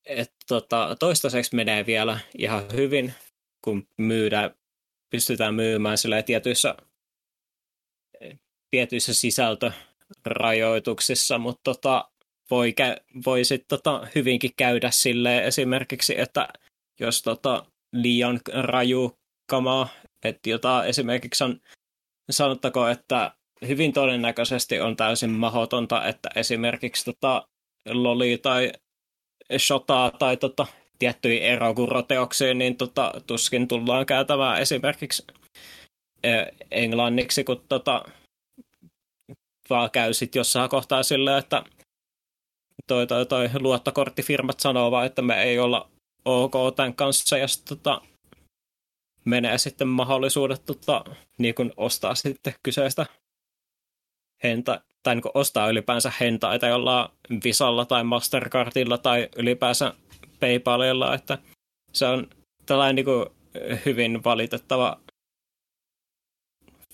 et, 0.06 0.34
tota, 0.48 0.96
toistaiseksi 1.00 1.56
menee 1.56 1.86
vielä 1.86 2.20
ihan 2.38 2.64
hyvin, 2.74 3.14
kun 3.64 3.88
myydään 3.98 4.56
pystytään 5.14 5.56
myymään 5.56 5.98
sillä 5.98 6.24
tietyissä, 6.24 6.76
tietyissä 8.72 9.14
sisältörajoituksissa, 9.14 11.38
mutta 11.38 11.62
tota, 11.64 12.10
voi, 12.52 12.74
voi 13.26 13.44
sit 13.44 13.66
tota 13.68 14.08
hyvinkin 14.16 14.52
käydä 14.58 14.92
sille 14.92 15.48
esimerkiksi, 15.48 16.20
että 16.20 16.48
jos 17.00 17.22
tota 17.22 17.66
liian 17.92 18.40
raju 18.54 19.18
kamaa, 19.50 19.88
että 20.26 20.50
jota 20.50 20.86
esimerkiksi 20.86 21.44
on, 21.44 21.60
sanottako, 22.30 22.88
että 22.88 23.32
hyvin 23.68 23.94
todennäköisesti 23.94 24.80
on 24.80 24.96
täysin 24.96 25.30
mahdotonta, 25.30 26.08
että 26.08 26.30
esimerkiksi 26.36 27.06
tota 27.06 27.48
loli 27.90 28.38
tai 28.38 28.72
shotaa 29.58 30.12
tai 30.12 30.38
tota 30.38 30.68
tiettyjä 31.04 31.44
erokuroteoksia, 31.44 32.54
niin 32.54 32.78
tota, 32.78 33.14
tuskin 33.28 33.68
tullaan 33.68 34.06
käytämään 34.06 34.62
esimerkiksi 34.62 35.24
englanniksi, 36.72 37.44
kun 37.44 37.64
tota, 37.70 38.06
vaan 39.70 39.92
käy 39.92 40.14
sitten 40.14 40.40
jossain 40.40 40.70
kohtaa 40.70 41.04
silleen, 41.04 41.38
että 41.38 41.64
toi, 42.88 43.08
toi, 43.08 43.26
toi 43.26 43.50
luottokorttifirmat 43.60 44.60
sanoo 44.60 44.92
vaan, 44.92 45.06
että 45.06 45.22
me 45.22 45.44
ei 45.44 45.60
olla 45.60 45.90
ok 46.26 46.54
tämän 46.76 46.96
kanssa, 46.96 47.38
ja 47.38 47.48
sitten 47.48 47.78
tota, 47.78 48.02
menee 49.26 49.58
sitten 49.58 49.88
mahdollisuudet 49.88 50.66
tota, 50.66 51.04
niin 51.38 51.56
kun 51.56 51.74
ostaa 51.78 52.16
sitten 52.16 52.54
kyseistä 52.64 53.06
henta, 54.44 54.82
tai 55.04 55.16
niin 55.16 55.24
ostaa 55.34 55.70
ylipäänsä 55.70 56.12
hentaita 56.20 56.68
jollain 56.68 57.10
Visalla 57.44 57.86
tai 57.86 58.04
Mastercardilla 58.04 58.98
tai 58.98 59.30
ylipäänsä 59.36 59.94
PayPalilla, 60.44 61.16
että 61.16 61.38
se 61.94 62.06
on 62.06 62.30
tällainen 62.66 62.96
niin 62.96 63.06
kuin 63.06 63.26
hyvin 63.86 64.24
valitettava 64.24 65.02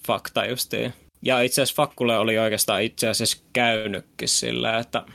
fakta 0.07 0.45
justiin. 0.45 0.93
Ja 1.25 1.41
itse 1.41 1.61
asiassa 1.61 1.83
Fakkulle 1.83 2.17
oli 2.17 2.37
oikeastaan 2.37 2.83
itse 2.83 3.09
asiassa 3.09 3.43
käynytkin 3.53 4.29
sillä, 4.29 4.79
että, 4.79 5.05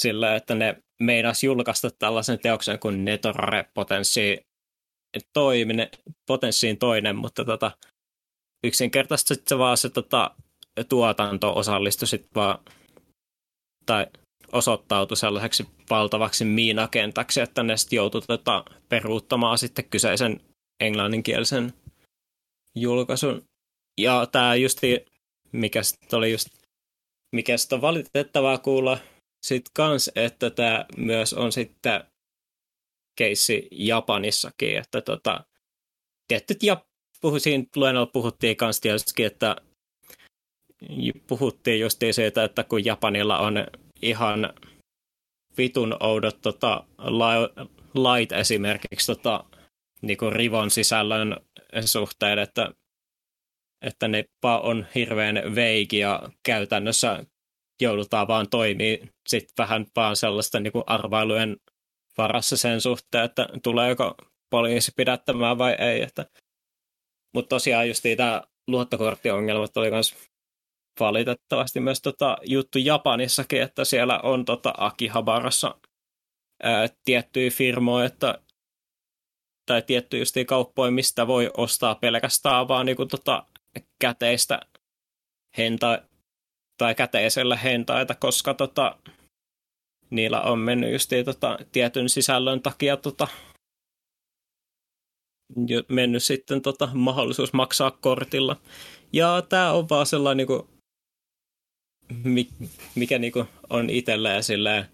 sillä, 0.00 0.36
että 0.36 0.54
ne 0.54 0.76
meinas 1.02 1.44
julkaista 1.44 1.90
tällaisen 1.90 2.38
teoksen 2.38 2.78
kuin 2.78 3.04
Netorare 3.04 3.64
Potenssi 3.74 4.46
toimine, 5.32 5.90
potenssiin 6.26 6.78
toinen, 6.78 7.16
mutta 7.16 7.44
tota, 7.44 7.70
yksinkertaisesti 8.64 9.34
se 9.48 9.58
vaan 9.58 9.76
se 9.76 9.90
tota, 9.90 10.30
tuotanto 10.88 11.56
osallistui 11.56 12.08
sitten 12.08 12.30
vaan, 12.34 12.58
tai 13.86 14.06
osoittautui 14.52 15.16
sellaiseksi 15.16 15.66
valtavaksi 15.90 16.44
miinakentäksi, 16.44 17.40
että 17.40 17.62
ne 17.62 17.76
sitten 17.76 17.96
joutui 17.96 18.22
tota, 18.22 18.64
peruuttamaan 18.88 19.58
sitten 19.58 19.84
kyseisen 19.84 20.40
englanninkielisen 20.80 21.72
julkaisun. 22.76 23.44
Ja 24.00 24.26
tämä 24.32 24.54
justi, 24.54 25.06
mikä 25.52 25.82
sitten 25.82 26.16
oli 26.16 26.32
just, 26.32 26.48
mikä 27.32 27.56
sitten 27.56 27.76
on 27.76 27.82
valitettavaa 27.82 28.58
kuulla 28.58 28.98
sitten 29.42 29.72
kans, 29.74 30.10
että 30.14 30.50
tämä 30.50 30.84
myös 30.96 31.34
on 31.34 31.52
sitten 31.52 32.04
keissi 33.18 33.68
Japanissakin, 33.70 34.76
että 34.76 35.00
tota, 35.00 35.44
tietyt 36.28 36.62
ja 36.62 36.84
puhu, 37.20 37.38
siinä 37.38 37.64
luennolla 37.76 38.06
puhuttiin 38.06 38.56
kans 38.56 38.80
tietysti, 38.80 39.24
että 39.24 39.56
puhuttiin 41.26 41.80
just 41.80 41.98
siitä, 42.10 42.44
että 42.44 42.64
kun 42.64 42.84
Japanilla 42.84 43.38
on 43.38 43.54
ihan 44.02 44.54
vitun 45.58 45.96
oudot 46.00 46.40
tota, 46.42 46.84
lait 47.94 48.32
esimerkiksi 48.32 49.06
tota, 49.06 49.44
niinku 50.02 50.30
rivon 50.30 50.70
sisällön 50.70 51.36
suhteen, 51.84 52.38
että, 52.38 52.70
että 53.82 54.08
ne 54.08 54.24
on 54.42 54.86
hirveän 54.94 55.54
veiki 55.54 55.98
ja 55.98 56.28
käytännössä 56.42 57.24
joudutaan 57.82 58.28
vaan 58.28 58.48
toimii 58.50 59.02
sit 59.28 59.48
vähän 59.58 59.86
vaan 59.96 60.16
sellaista 60.16 60.60
niin 60.60 60.72
kuin 60.72 60.84
arvailujen 60.86 61.56
varassa 62.18 62.56
sen 62.56 62.80
suhteen, 62.80 63.24
että 63.24 63.48
tuleeko 63.62 64.14
poliisi 64.50 64.92
pidättämään 64.96 65.58
vai 65.58 65.76
ei. 65.78 66.02
Että... 66.02 66.26
Mutta 67.34 67.48
tosiaan 67.48 67.88
just 67.88 68.04
tämä 68.16 68.42
luottokorttiongelmat 68.68 69.76
oli 69.76 69.90
myös 69.90 70.14
valitettavasti 71.00 71.80
myös 71.80 72.00
tota 72.00 72.36
juttu 72.46 72.78
Japanissakin, 72.78 73.62
että 73.62 73.84
siellä 73.84 74.18
on 74.18 74.44
tota 74.44 74.74
Akihabarassa 74.78 75.78
ää, 76.62 76.88
tiettyjä 77.04 77.50
firmoja, 77.50 78.06
että, 78.06 78.38
tai 79.66 79.82
tiettyjä 79.82 80.20
justiin 80.20 80.46
kauppoja, 80.46 80.90
mistä 80.90 81.26
voi 81.26 81.50
ostaa 81.56 81.94
pelkästään 81.94 82.68
vaan 82.68 82.86
niin 82.86 82.96
tota, 83.10 83.46
käteistä 83.98 84.60
henta, 85.58 86.02
tai 86.78 86.94
käteisellä 86.94 87.56
hentaita, 87.56 88.14
koska 88.14 88.54
tota, 88.54 88.98
niillä 90.10 90.40
on 90.42 90.58
mennyt 90.58 90.92
justiin 90.92 91.24
tota, 91.24 91.58
tietyn 91.72 92.08
sisällön 92.08 92.62
takia 92.62 92.96
tota, 92.96 93.28
mennyt 95.88 96.22
sitten 96.22 96.62
tota, 96.62 96.88
mahdollisuus 96.94 97.52
maksaa 97.52 97.90
kortilla. 97.90 98.56
Ja 99.12 99.42
tämä 99.48 99.72
on 99.72 99.88
vaan 99.88 100.06
sellainen, 100.06 100.46
niin 100.46 100.68
mikä 102.94 103.18
niin 103.18 103.32
kuin, 103.32 103.48
on 103.70 103.90
itselleen 103.90 104.86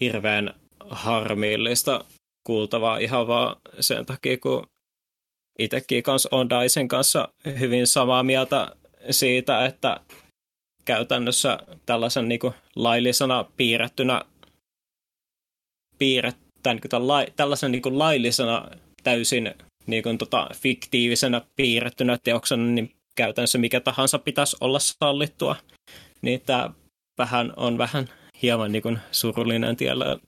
hirveän 0.00 0.54
harmillista 0.90 2.04
kuultavaa 2.46 2.98
ihan 2.98 3.26
vaan 3.26 3.56
sen 3.80 4.06
takia, 4.06 4.38
kun 4.38 4.66
itsekin 5.58 6.02
kanssa 6.02 6.28
on 6.32 6.50
Daisen 6.50 6.88
kanssa 6.88 7.28
hyvin 7.60 7.86
samaa 7.86 8.22
mieltä 8.22 8.76
siitä, 9.10 9.66
että 9.66 10.00
käytännössä 10.84 11.58
tällaisen 11.86 12.28
niin 12.28 12.40
kuin 12.40 12.54
laillisena 12.76 13.44
piirrettynä 13.56 14.22
piirret, 15.98 16.36
tämän, 16.62 16.80
niin 16.82 17.32
tällaisen 17.36 17.72
niin 17.72 17.82
kuin 17.82 17.98
laillisena 17.98 18.68
täysin 19.02 19.54
niin 19.86 20.02
kuin, 20.02 20.18
tota, 20.18 20.48
fiktiivisena 20.54 21.40
piirrettynä 21.56 22.18
teoksena, 22.24 22.64
niin 22.64 22.92
käytännössä 23.16 23.58
mikä 23.58 23.80
tahansa 23.80 24.18
pitäisi 24.18 24.56
olla 24.60 24.78
sallittua. 24.78 25.56
Niin 26.22 26.40
tämä 26.40 26.70
vähän 27.18 27.52
on 27.56 27.78
vähän 27.78 28.08
hieman 28.42 28.72
niin 28.72 28.82
kuin 28.82 28.98
surullinen 29.12 29.76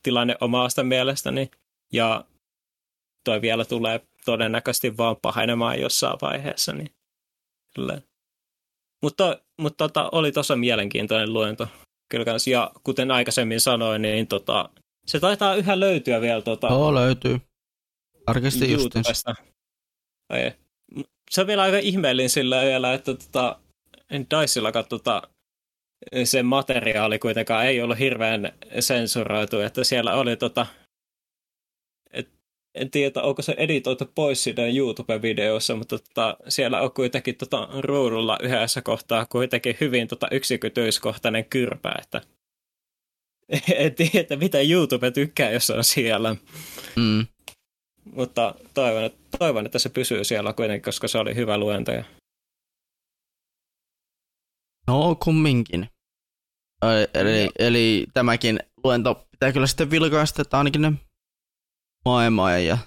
tilanne 0.02 0.36
omasta 0.40 0.84
mielestäni. 0.84 1.50
Ja 1.92 2.24
toi 3.24 3.42
vielä 3.42 3.64
tulee 3.64 4.00
todennäköisesti 4.24 4.96
vaan 4.96 5.16
pahenemaan 5.22 5.80
jossain 5.80 6.18
vaiheessa. 6.22 6.72
Niin 6.72 6.94
mutta, 9.02 9.38
mutta 9.60 9.88
tota, 9.88 10.08
oli 10.12 10.32
tosi 10.32 10.56
mielenkiintoinen 10.56 11.32
luento. 11.32 11.68
Kyllä 12.10 12.24
kans. 12.24 12.46
Ja 12.46 12.70
kuten 12.84 13.10
aikaisemmin 13.10 13.60
sanoin, 13.60 14.02
niin 14.02 14.26
tota, 14.26 14.68
se 15.06 15.20
taitaa 15.20 15.54
yhä 15.54 15.80
löytyä 15.80 16.20
vielä. 16.20 16.42
Tota, 16.42 16.66
Joo, 16.66 16.94
löytyy. 16.94 17.40
Tarkisti 18.26 18.72
YouTubesta. 18.72 19.34
Se 21.30 21.40
on 21.40 21.46
vielä 21.46 21.62
aika 21.62 21.78
ihmeellinen 21.78 22.30
sillä 22.30 22.62
vielä, 22.62 22.94
että 22.94 23.14
tota, 23.14 23.58
Dicellakaan 24.10 24.84
tota, 24.88 25.22
se 26.24 26.42
materiaali 26.42 27.18
kuitenkaan 27.18 27.66
ei 27.66 27.82
ollut 27.82 27.98
hirveän 27.98 28.52
sensuroitu, 28.80 29.60
että 29.60 29.84
siellä 29.84 30.14
oli 30.14 30.36
tota, 30.36 30.66
et, 32.12 32.28
en 32.74 32.90
tiedä, 32.90 33.22
onko 33.22 33.42
se 33.42 33.54
editoitu 33.58 34.04
pois 34.14 34.44
siinä 34.44 34.62
YouTube-videossa, 34.62 35.76
mutta 35.76 35.98
tota, 35.98 36.36
siellä 36.48 36.80
on 36.80 36.92
kuitenkin 36.92 37.36
tota, 37.36 37.68
ruudulla 37.80 38.38
yhdessä 38.42 38.82
kohtaa 38.82 39.26
kuitenkin 39.26 39.76
hyvin 39.80 40.08
tota, 40.08 40.28
yksityskohtainen 40.30 41.44
kyrpä, 41.44 41.94
että 42.02 42.20
en 43.76 43.94
tiedä, 43.94 44.36
mitä 44.36 44.60
YouTube 44.60 45.10
tykkää, 45.10 45.50
jos 45.50 45.70
on 45.70 45.84
siellä. 45.84 46.36
Mm. 46.96 47.26
Mutta 48.04 48.54
toivon, 48.74 49.04
että, 49.04 49.38
toivon, 49.38 49.66
että 49.66 49.78
se 49.78 49.88
pysyy 49.88 50.24
siellä 50.24 50.52
kuitenkin, 50.52 50.84
koska 50.84 51.08
se 51.08 51.18
oli 51.18 51.34
hyvä 51.34 51.58
luento. 51.58 51.92
No, 54.86 55.16
kumminkin. 55.24 55.88
Eli, 57.14 57.50
eli 57.58 58.06
tämäkin 58.14 58.60
luento 58.84 59.26
pitää 59.30 59.52
kyllä 59.52 59.66
sitten 59.66 59.90
vilkaista, 59.90 60.42
että 60.42 60.58
ainakin 60.58 60.82
ne 60.82 60.92
maailmaa 62.04 62.58
ja 62.58 62.78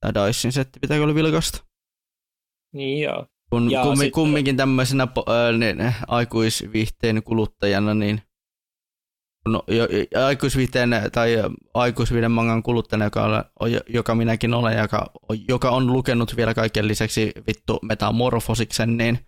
tämä 0.00 0.26
Dicein 0.26 0.52
setti 0.52 0.80
pitää 0.80 0.98
kyllä 0.98 1.14
vilkaista. 1.14 1.64
Niin 2.74 3.02
joo. 3.02 3.26
Kun 3.50 3.70
ja 3.70 3.82
kummi, 3.82 3.96
sitten... 3.96 4.12
kumminkin 4.12 4.56
tämmöisenä 4.56 5.02
äh, 5.02 5.58
niin, 5.58 5.94
aikuisviihteen 6.08 7.22
kuluttajana, 7.22 7.94
niin 7.94 8.22
no, 9.48 9.62
jo, 9.68 9.88
aikuisviihteen 10.24 10.90
tai 11.12 11.36
aikuisviihden 11.74 12.30
mangan 12.30 12.62
kuluttajana, 12.62 13.04
joka, 13.04 13.24
on, 13.60 13.70
joka 13.88 14.14
minäkin 14.14 14.54
olen, 14.54 14.78
joka, 14.78 15.10
joka 15.48 15.70
on 15.70 15.92
lukenut 15.92 16.36
vielä 16.36 16.54
kaiken 16.54 16.88
lisäksi 16.88 17.32
vittu 17.46 17.78
metamorfosiksen, 17.82 18.96
niin 18.96 19.18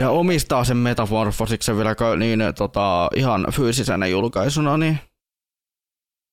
ja 0.00 0.10
omistaa 0.10 0.64
sen 0.64 0.76
metamorfosiksen 0.76 1.76
vielä 1.76 2.16
niin, 2.16 2.40
tota, 2.56 3.10
ihan 3.16 3.46
fyysisenä 3.52 4.06
julkaisuna, 4.06 4.76
niin, 4.76 4.98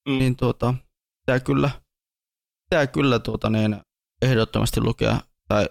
mm. 0.09 0.19
niin 0.19 0.35
tuota, 0.35 0.73
pitää 1.21 1.39
kyllä, 1.39 1.69
pitää 2.69 2.87
kyllä 2.87 3.19
tuota, 3.19 3.49
niin, 3.49 3.77
ehdottomasti 4.21 4.81
lukea 4.81 5.19
tai 5.47 5.69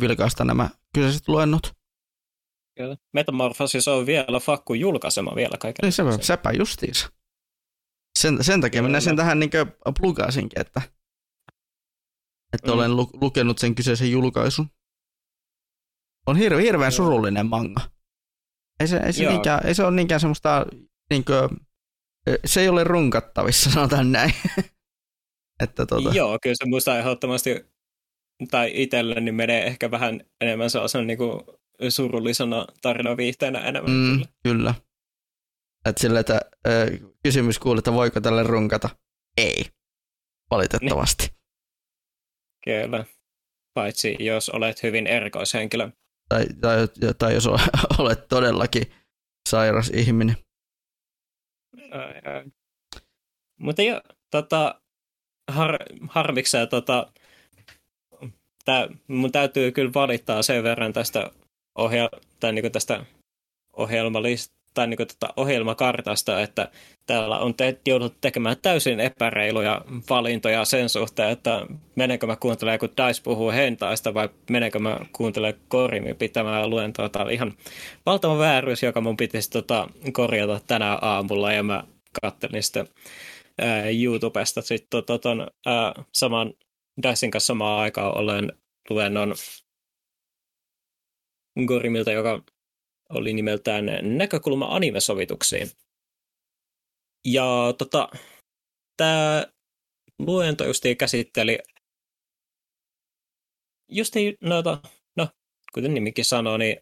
vilkaista 0.00 0.44
nämä 0.44 0.68
kyseiset 0.94 1.28
luennot. 1.28 1.80
Kyllä. 2.76 2.96
Metamorfosis 3.12 3.88
on 3.88 4.06
vielä 4.06 4.40
fakku 4.40 4.74
julkaisema 4.74 5.36
vielä 5.36 5.56
kaiken. 5.58 5.82
Niin 5.82 5.92
se, 5.92 6.02
sepä 6.20 6.50
justiinsa. 6.52 7.12
Sen, 8.18 8.44
sen 8.44 8.60
takia 8.60 8.82
minä 8.82 9.00
sen 9.00 9.16
tähän 9.16 9.38
niin 9.40 9.50
plugasinkin, 10.00 10.60
että, 10.60 10.82
että 12.52 12.68
mm. 12.68 12.74
olen 12.74 12.96
lu, 12.96 13.10
lukenut 13.20 13.58
sen 13.58 13.74
kyseisen 13.74 14.10
julkaisun. 14.10 14.70
On 16.26 16.36
hirve, 16.36 16.62
hirveän 16.62 16.92
surullinen 16.92 17.46
manga. 17.46 17.80
Ei 18.80 18.88
se, 18.88 18.96
ei 18.96 19.12
se, 19.12 19.28
niinkään, 19.28 19.66
ei 19.66 19.74
se 19.74 19.84
ole 19.84 19.96
niinkään 19.96 20.20
semmoista, 20.20 20.66
niin 21.10 21.24
kuin, 21.24 21.48
se 22.44 22.60
ei 22.60 22.68
ole 22.68 22.84
runkattavissa, 22.84 23.70
sanotaan 23.70 24.12
näin. 24.12 24.34
että 25.62 25.86
tuota... 25.86 26.10
Joo, 26.14 26.38
kyllä 26.42 26.54
se 26.54 26.68
muista 26.68 26.98
ehdottomasti, 26.98 27.70
tai 28.50 28.70
itselleni 28.74 29.20
niin 29.20 29.34
menee 29.34 29.66
ehkä 29.66 29.90
vähän 29.90 30.20
enemmän 30.40 30.70
sellaisen 30.70 31.06
niin 31.06 31.18
kuin 31.18 31.42
surullisena 31.88 32.66
tarinaviihteenä 32.82 33.58
enemmän. 33.58 33.92
Mm, 33.92 34.14
kyllä. 34.14 34.26
kyllä. 34.42 34.74
Et 35.84 35.98
sille, 35.98 36.20
että 36.20 36.40
ö, 36.66 36.98
kysymys 37.22 37.58
kuuluu, 37.58 37.78
että 37.78 37.92
voiko 37.92 38.20
tälle 38.20 38.42
runkata? 38.42 38.88
Ei, 39.36 39.64
valitettavasti. 40.50 41.26
Niin. 41.26 41.40
Kyllä, 42.64 43.04
paitsi 43.74 44.16
jos 44.20 44.48
olet 44.48 44.82
hyvin 44.82 45.06
erikoishenkilö. 45.06 45.90
Tai, 46.30 46.46
tai, 46.60 46.88
tai 47.18 47.34
jos 47.34 47.46
olet 47.98 48.28
todellakin 48.28 48.82
sairas 49.48 49.90
ihminen. 49.94 50.36
Mutta 53.60 53.82
jo, 53.82 54.00
tota, 54.30 54.80
har, 55.50 55.78
harmikseen, 56.08 56.68
tota, 56.68 57.12
tää, 58.64 58.88
mun 59.08 59.32
täytyy 59.32 59.72
kyllä 59.72 59.94
valittaa 59.94 60.42
sen 60.42 60.62
verran 60.62 60.92
tästä 60.92 61.30
ohjel, 61.78 62.08
tai 62.40 62.52
niin 62.52 62.72
tästä 62.72 63.04
ohjelmalista, 63.76 64.54
tai 64.74 64.86
niin 64.86 64.98
tota 64.98 65.32
ohjelmakartasta, 65.36 66.42
että 66.42 66.70
täällä 67.06 67.38
on 67.38 67.54
te, 67.54 67.78
jouduttu 67.86 68.18
tekemään 68.20 68.56
täysin 68.62 69.00
epäreiluja 69.00 69.84
valintoja 70.10 70.64
sen 70.64 70.88
suhteen, 70.88 71.30
että 71.30 71.66
menenkö 71.96 72.26
mä 72.26 72.36
kuuntelemaan, 72.36 72.78
kun 72.78 72.88
Dice 72.88 73.22
puhuu 73.22 73.50
hentaista, 73.50 74.14
vai 74.14 74.28
menenkö 74.50 74.78
mä 74.78 74.98
kuuntelemaan 75.12 75.62
Korimin 75.68 76.16
pitämään 76.16 76.70
luentoa. 76.70 77.08
Tämä 77.08 77.24
oli 77.24 77.34
ihan 77.34 77.52
valtava 78.06 78.38
vääryys, 78.38 78.82
joka 78.82 79.00
mun 79.00 79.16
pitäisi 79.16 79.50
tota, 79.50 79.88
korjata 80.12 80.60
tänä 80.66 80.98
aamulla, 81.02 81.52
ja 81.52 81.62
mä 81.62 81.84
kattelin 82.22 82.62
sitten 82.62 82.88
ää, 83.58 83.90
YouTubesta 83.90 84.62
sitten 84.62 84.90
tota, 84.90 85.18
ton, 85.18 85.46
ää, 85.66 85.94
saman 86.14 86.52
Dicen 87.02 87.30
kanssa 87.30 87.46
samaan 87.46 87.80
aikaan 87.80 88.18
olen 88.18 88.52
luennon 88.90 89.34
Gorimilta, 91.66 92.12
joka 92.12 92.42
oli 93.10 93.32
nimeltään 93.32 93.84
Näkökulma 94.02 94.74
animesovituksiin. 94.76 95.70
Ja 97.24 97.74
tota, 97.78 98.08
tämä 98.96 99.46
luento 100.18 100.64
justiin 100.64 100.96
käsitteli 100.96 101.58
justiin 103.90 104.34
noita, 104.40 104.82
no 105.16 105.28
kuten 105.74 105.94
nimikin 105.94 106.24
sanoo, 106.24 106.56
niin 106.56 106.76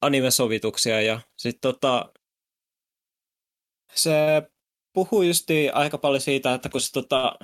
animesovituksia 0.00 1.02
ja 1.02 1.20
sitten 1.36 1.60
tota, 1.60 2.12
se 3.94 4.10
puhui 4.92 5.26
justiin 5.26 5.74
aika 5.74 5.98
paljon 5.98 6.20
siitä, 6.20 6.54
että 6.54 6.68
kun 6.68 6.80
se 6.80 6.92
tota, 6.92 7.38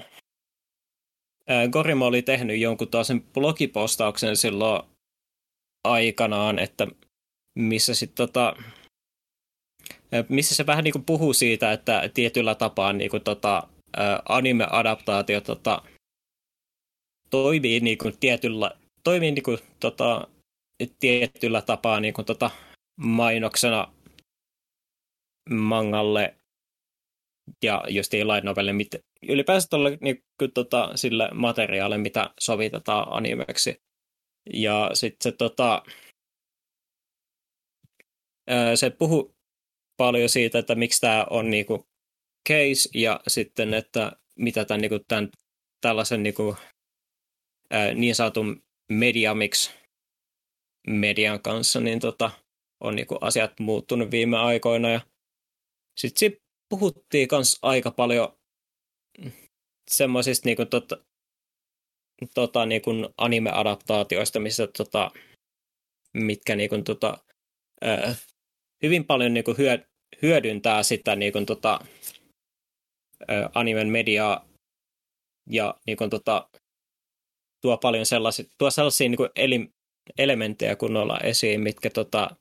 Gorima 1.73 2.07
oli 2.07 2.23
tehnyt 2.23 2.61
jonkun 2.61 2.89
toisen 2.89 3.23
blogipostauksen 3.23 4.37
silloin 4.37 4.83
aikanaan, 5.85 6.59
että 6.59 6.87
missä 7.59 7.95
sitten 7.95 8.27
tota, 8.27 8.57
missä 10.29 10.55
se 10.55 10.67
vähän 10.67 10.85
niin 10.85 10.93
kuin 10.93 11.05
puhuu 11.05 11.33
siitä, 11.33 11.73
että 11.73 12.11
tietyllä 12.15 12.55
tapaa 12.55 12.93
niin 12.93 13.11
kuin 13.11 13.25
tota, 13.25 13.69
anime-adaptaatio 14.29 15.41
tota, 15.41 15.83
toimii 17.31 17.81
niin 17.81 17.99
kuin 17.99 18.15
tietyllä, 18.21 18.71
toimii 19.05 19.31
niin 19.31 19.43
kuin, 19.43 19.59
tota, 19.81 20.29
tietyllä 20.99 21.63
tapaa 21.63 22.01
niin 22.01 22.15
kuin, 22.15 22.25
tota, 22.25 22.51
mainoksena 22.97 23.93
mangalle 25.51 26.35
ja 27.63 27.85
just 27.89 28.13
light 28.13 28.45
novelle, 28.45 28.73
mit, 28.73 28.89
ylipäänsä 29.29 29.69
tolle, 29.71 29.99
niin 30.01 30.25
kuin, 30.39 30.53
tota, 30.53 30.91
sille 30.95 31.29
materiaalille, 31.35 31.99
mitä 31.99 32.31
sovitetaan 32.41 33.07
animeksi. 33.11 33.83
Ja 34.53 34.91
sitten 34.95 35.33
se, 35.33 35.37
tota, 35.37 35.83
se 38.75 38.91
puhuu 38.91 39.35
paljon 39.97 40.29
siitä, 40.29 40.59
että 40.59 40.75
miksi 40.75 41.01
tämä 41.01 41.27
on 41.31 41.51
niinku 41.51 41.87
case 42.49 42.89
ja 42.95 43.21
sitten, 43.29 43.75
että 43.75 44.13
mitä 44.39 44.65
tämän, 44.65 44.81
niinku, 44.81 44.99
tämän 45.09 45.29
tällaisen 45.81 46.23
niinku, 46.23 46.57
niin 47.95 48.15
saatun 48.15 48.63
mediamix 48.93 49.71
median 50.89 51.43
kanssa, 51.43 51.81
niin 51.81 52.01
tota, 52.01 52.31
on 52.81 52.97
niinku 52.97 53.19
asiat 53.21 53.61
muuttunut 53.61 54.11
viime 54.11 54.39
aikoina. 54.39 54.91
Ja 54.91 55.01
sitten 55.97 56.19
sit 56.19 56.43
puhuttiin 56.69 57.29
myös 57.33 57.59
aika 57.63 57.91
paljon 57.91 58.39
semmoisista 59.91 60.47
niinku, 60.47 60.67
tota, 60.67 61.05
tota, 62.35 62.67
niinku 62.67 62.91
anime-adaptaatioista, 63.17 64.41
missä 64.41 64.67
tota, 64.67 65.11
mitkä 66.15 66.57
niinku, 66.57 66.83
tota, 66.83 67.25
ää, 67.81 68.15
hyvin 68.83 69.05
paljon 69.05 69.35
niinku, 69.35 69.55
hyö, 69.59 69.79
hyödyntää 70.23 70.83
sitä 70.83 71.17
niinku, 71.17 71.45
tota, 71.45 71.81
ää, 73.29 73.51
animen 73.55 73.89
mediaa 73.89 74.49
ja 75.51 75.75
niinku, 75.87 76.09
tota, 76.09 76.49
tuo 77.63 77.79
paljon 77.79 78.07
sellaisia, 78.07 78.45
tuo 78.59 78.71
sellaisia 78.71 79.09
niinku, 79.09 79.29
eli, 79.37 79.69
elementtejä 80.19 80.77
kunnolla 80.77 81.19
esiin, 81.19 81.61
mitkä, 81.61 81.91
tota, 81.91 82.37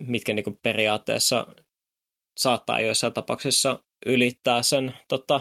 mitkä 0.00 0.34
niinku, 0.34 0.58
periaatteessa 0.62 1.46
saattaa 2.38 2.80
joissain 2.80 3.12
tapauksissa 3.12 3.84
ylittää 4.06 4.62
sen 4.62 4.94
tota, 5.08 5.40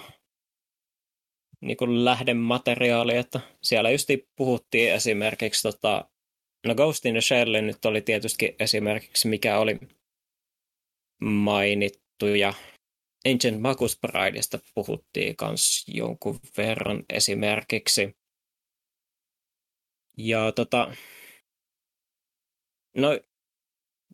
niin 1.62 1.78
kuin 1.78 2.06
lähdemateriaali, 2.06 3.18
että 3.18 3.40
siellä 3.62 3.92
just 3.92 4.10
puhuttiin 4.36 4.94
esimerkiksi, 4.94 5.62
tota, 5.62 6.11
no 6.68 6.76
Ghost 6.76 7.06
in 7.06 7.14
the 7.14 7.22
Shell 7.22 7.62
nyt 7.62 7.86
oli 7.86 8.02
tietysti 8.02 8.56
esimerkiksi, 8.60 9.28
mikä 9.28 9.60
oli 9.60 9.80
mainittu, 11.22 12.28
ja 12.40 12.54
Ancient 13.26 13.62
Magus 13.62 14.00
Prideista 14.00 14.60
puhuttiin 14.76 15.36
myös 15.42 15.86
jonkun 15.88 16.40
verran 16.58 17.04
esimerkiksi. 17.10 18.18
Ja 20.18 20.52
tota, 20.52 20.96
no, 22.98 23.20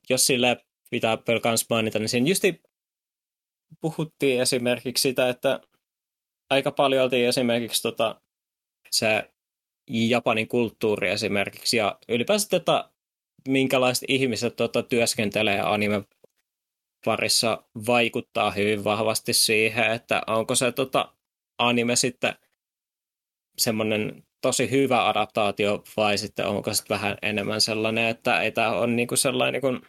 jos 0.10 0.28
sillä 0.28 0.58
pitää 0.90 1.18
kans 1.44 1.66
mainita, 1.70 2.00
niin 2.00 2.10
siinä 2.10 2.28
justi 2.28 2.62
puhuttiin 3.82 4.42
esimerkiksi 4.42 5.02
sitä, 5.02 5.30
että 5.30 5.62
aika 6.50 6.72
paljon 6.72 7.04
oltiin 7.04 7.28
esimerkiksi 7.28 7.82
tota, 7.82 8.22
se 8.92 9.34
Japanin 9.88 10.48
kulttuuri 10.48 11.10
esimerkiksi 11.10 11.78
ja 11.78 12.00
ylipäänsä 12.10 12.50
tota, 12.50 12.92
minkälaiset 13.48 14.04
ihmiset 14.08 14.56
tota, 14.56 14.84
työskentelee 14.84 15.62
anime 15.62 16.04
parissa 17.06 17.64
vaikuttaa 17.88 18.52
hyvin 18.52 18.84
vahvasti 18.84 19.34
siihen, 19.34 19.92
että 19.92 20.22
onko 20.28 20.56
se 20.56 20.72
tota, 20.72 21.14
anime 21.58 21.96
sitten 21.96 22.34
semmoinen 23.58 24.24
tosi 24.42 24.72
hyvä 24.72 25.08
adaptaatio 25.08 25.84
vai 25.98 26.18
sitten 26.18 26.46
onko 26.46 26.74
se 26.74 26.84
vähän 26.90 27.18
enemmän 27.22 27.62
sellainen, 27.62 28.08
että 28.08 28.42
ei 28.42 28.52
tämä 28.52 28.72
ole 28.72 28.88
niinku 28.88 29.16
sellainen 29.16 29.62
niinku 29.62 29.88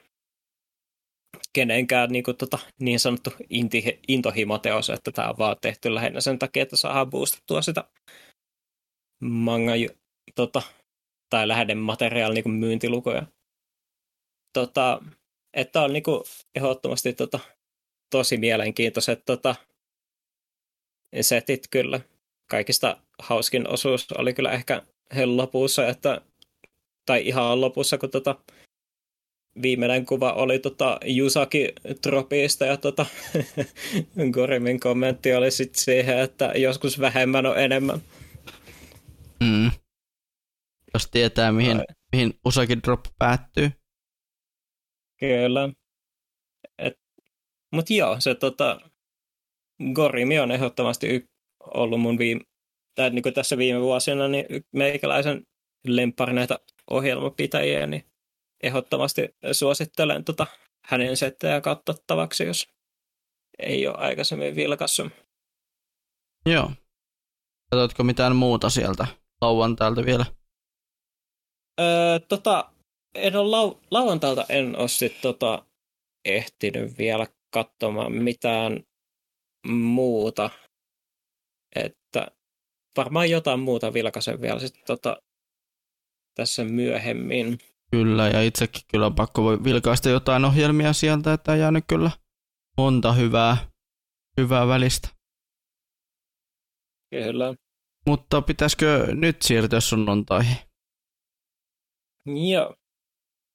kenenkään 1.53 2.11
niin, 2.11 2.25
kuin, 2.25 2.37
tota, 2.37 2.59
niin 2.81 3.01
sanottu 3.01 3.31
intohimoteos, 4.09 4.91
että 4.91 5.13
tämä 5.13 5.29
on 5.29 5.39
vaan 5.39 5.57
tehty 5.61 5.95
lähinnä 5.95 6.21
sen 6.21 6.39
takia, 6.39 6.63
että 6.63 6.77
saadaan 6.77 7.11
boostattua 7.11 7.63
sitä 7.63 7.85
manga 9.21 9.73
tota, 10.35 10.63
tai 11.31 11.75
materiaali 11.75 12.35
niin 12.35 12.51
myyntilukuja. 12.51 13.27
Tota, 14.53 15.03
että 15.55 15.83
on 15.83 15.93
niin 15.93 16.03
ehdottomasti 16.55 17.13
tota, 17.13 17.39
tosi 18.11 18.37
mielenkiintoiset 18.37 19.23
tota, 19.27 19.55
setit 21.21 21.69
kyllä. 21.71 22.01
Kaikista 22.51 22.97
hauskin 23.19 23.69
osuus 23.69 24.13
oli 24.13 24.35
kyllä 24.35 24.53
ehkä 24.53 24.83
lopussa, 25.37 25.89
että, 25.89 26.21
tai 27.07 27.29
ihan 27.29 27.61
lopussa, 27.61 27.99
kun 27.99 28.11
tota, 28.11 28.37
viimeinen 29.63 30.07
kuva 30.07 30.33
oli 30.33 30.59
tota 30.59 31.01
Jusaki 31.05 31.73
Tropista 32.03 32.67
ja 32.67 32.77
tota, 32.77 33.07
Gorimin 34.33 34.81
kommentti 34.81 35.35
oli 35.35 35.51
sitten 35.51 35.83
siihen, 35.83 36.19
että 36.19 36.53
joskus 36.57 37.01
vähemmän 37.01 37.47
on 37.47 37.59
enemmän. 37.59 38.01
Mm. 39.41 39.71
Jos 40.95 41.11
tietää, 41.11 41.53
mihin, 41.53 41.85
mihin 42.13 42.41
Usaki 42.45 42.83
Drop 42.83 43.01
päättyy. 43.19 43.71
Kyllä. 45.21 45.69
Mutta 47.73 47.93
joo, 47.93 48.21
se 48.21 48.35
tota, 48.35 48.81
Gorimi 49.95 50.39
on 50.39 50.51
ehdottomasti 50.51 51.09
y- 51.09 51.29
ollut 51.61 52.01
mun 52.01 52.19
viime, 52.19 52.41
tai 52.95 53.11
niin 53.11 53.35
tässä 53.35 53.59
viime 53.59 53.81
vuosina 53.81 54.29
niin 54.29 54.47
meikäläisen 54.73 55.43
lemppari 55.87 56.33
näitä 56.33 56.59
ohjelmapitäjiä, 56.91 57.87
niin 57.87 58.05
ehdottomasti 58.63 59.29
suosittelen 59.53 60.25
tota 60.25 60.47
hänen 60.85 61.17
settejä 61.17 61.61
katsottavaksi, 61.61 62.45
jos 62.45 62.69
ei 63.59 63.87
ole 63.87 63.97
aikaisemmin 63.97 64.57
vilkassut. 64.57 65.13
Joo. 66.47 66.73
Katsotko 67.71 68.05
mitään 68.05 68.37
muuta 68.37 68.71
sieltä 68.71 69.07
lauantailta 69.41 70.05
vielä? 70.05 70.27
Öö, 71.81 72.19
tota, 72.19 72.73
en 73.15 73.37
ole 73.37 73.57
lau- 73.57 73.79
lauantailta 73.91 74.45
en 74.49 74.77
ole 74.79 74.89
sit, 74.89 75.21
tota, 75.21 75.65
ehtinyt 76.25 76.99
vielä 76.99 77.27
katsomaan 77.51 78.13
mitään 78.13 78.85
muuta. 79.67 80.51
Että 81.77 82.27
varmaan 82.97 83.31
jotain 83.31 83.61
muuta 83.61 83.93
vilkaisen 83.93 84.41
vielä 84.41 84.61
sit, 84.61 84.85
tota, 84.87 85.17
tässä 86.35 86.65
myöhemmin. 86.65 87.59
Kyllä, 87.91 88.29
ja 88.29 88.43
itsekin 88.43 88.83
kyllä 88.91 89.07
on 89.07 89.15
pakko 89.15 89.43
voi 89.43 89.65
vilkaista 89.65 90.09
jotain 90.09 90.45
ohjelmia 90.45 90.93
sieltä, 90.93 91.33
että 91.33 91.53
on 91.53 91.59
jäänyt 91.59 91.85
kyllä 91.89 92.11
monta 92.77 93.13
hyvää, 93.13 93.57
hyvää 94.37 94.69
välistä. 94.69 95.09
Kyllä. 97.11 97.55
Mutta 98.09 98.43
pitäisikö 98.43 99.07
nyt 99.15 99.43
siirtyä 99.43 99.81
sunnuntaihin? 99.81 100.57
Joo. 102.27 102.75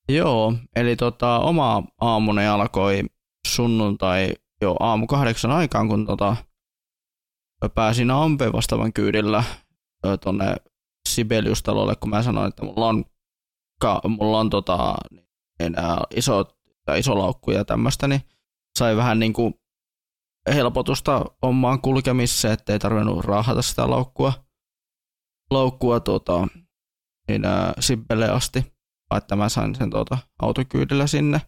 Joo, 0.10 0.54
eli 0.76 0.96
tota, 0.96 1.40
oma 1.40 1.84
aamuni 2.02 2.48
alkoi 2.48 3.04
sunnuntai 3.48 4.34
jo 4.62 4.76
aamu 4.80 5.08
kahdeksan 5.08 5.52
aikaan, 5.52 5.88
kun 5.88 6.06
tota, 6.06 6.36
pääsin 7.76 8.12
Ampe 8.12 8.54
vastaavan 8.54 8.94
kyydillä 8.94 9.44
tuonne 10.24 10.56
Sibeliustalolle, 11.10 11.96
kun 11.96 12.10
mä 12.10 12.24
sanoin, 12.24 12.48
että 12.48 12.66
mulla 12.66 12.88
on 12.88 13.06
koska 13.84 14.10
mulla 14.10 14.40
on 14.40 14.50
tota, 14.50 14.96
niin, 15.60 15.76
iso, 16.16 16.44
tai 16.86 17.00
iso 17.00 17.18
laukku 17.18 17.52
ja 17.52 17.66
tämmöistä, 17.66 18.08
niin 18.08 18.22
sai 18.80 18.96
vähän 18.96 19.20
niin 19.20 19.34
kuin 19.34 19.54
helpotusta 20.54 21.26
omaan 21.42 21.82
kulkemiseen, 21.82 22.54
ettei 22.54 22.80
tarvinnut 22.80 23.26
raahata 23.26 23.62
sitä 23.62 23.90
laukkua, 23.90 24.34
laukkua 25.52 26.00
tota, 26.00 26.48
niin, 27.28 27.46
ää, 27.46 27.74
Sibbelle 27.80 28.30
asti, 28.30 28.74
että 29.18 29.36
mä 29.36 29.50
sain 29.50 29.76
sen 29.76 29.90
tota, 29.90 30.18
autokyydillä 30.42 31.08
sinne, 31.08 31.42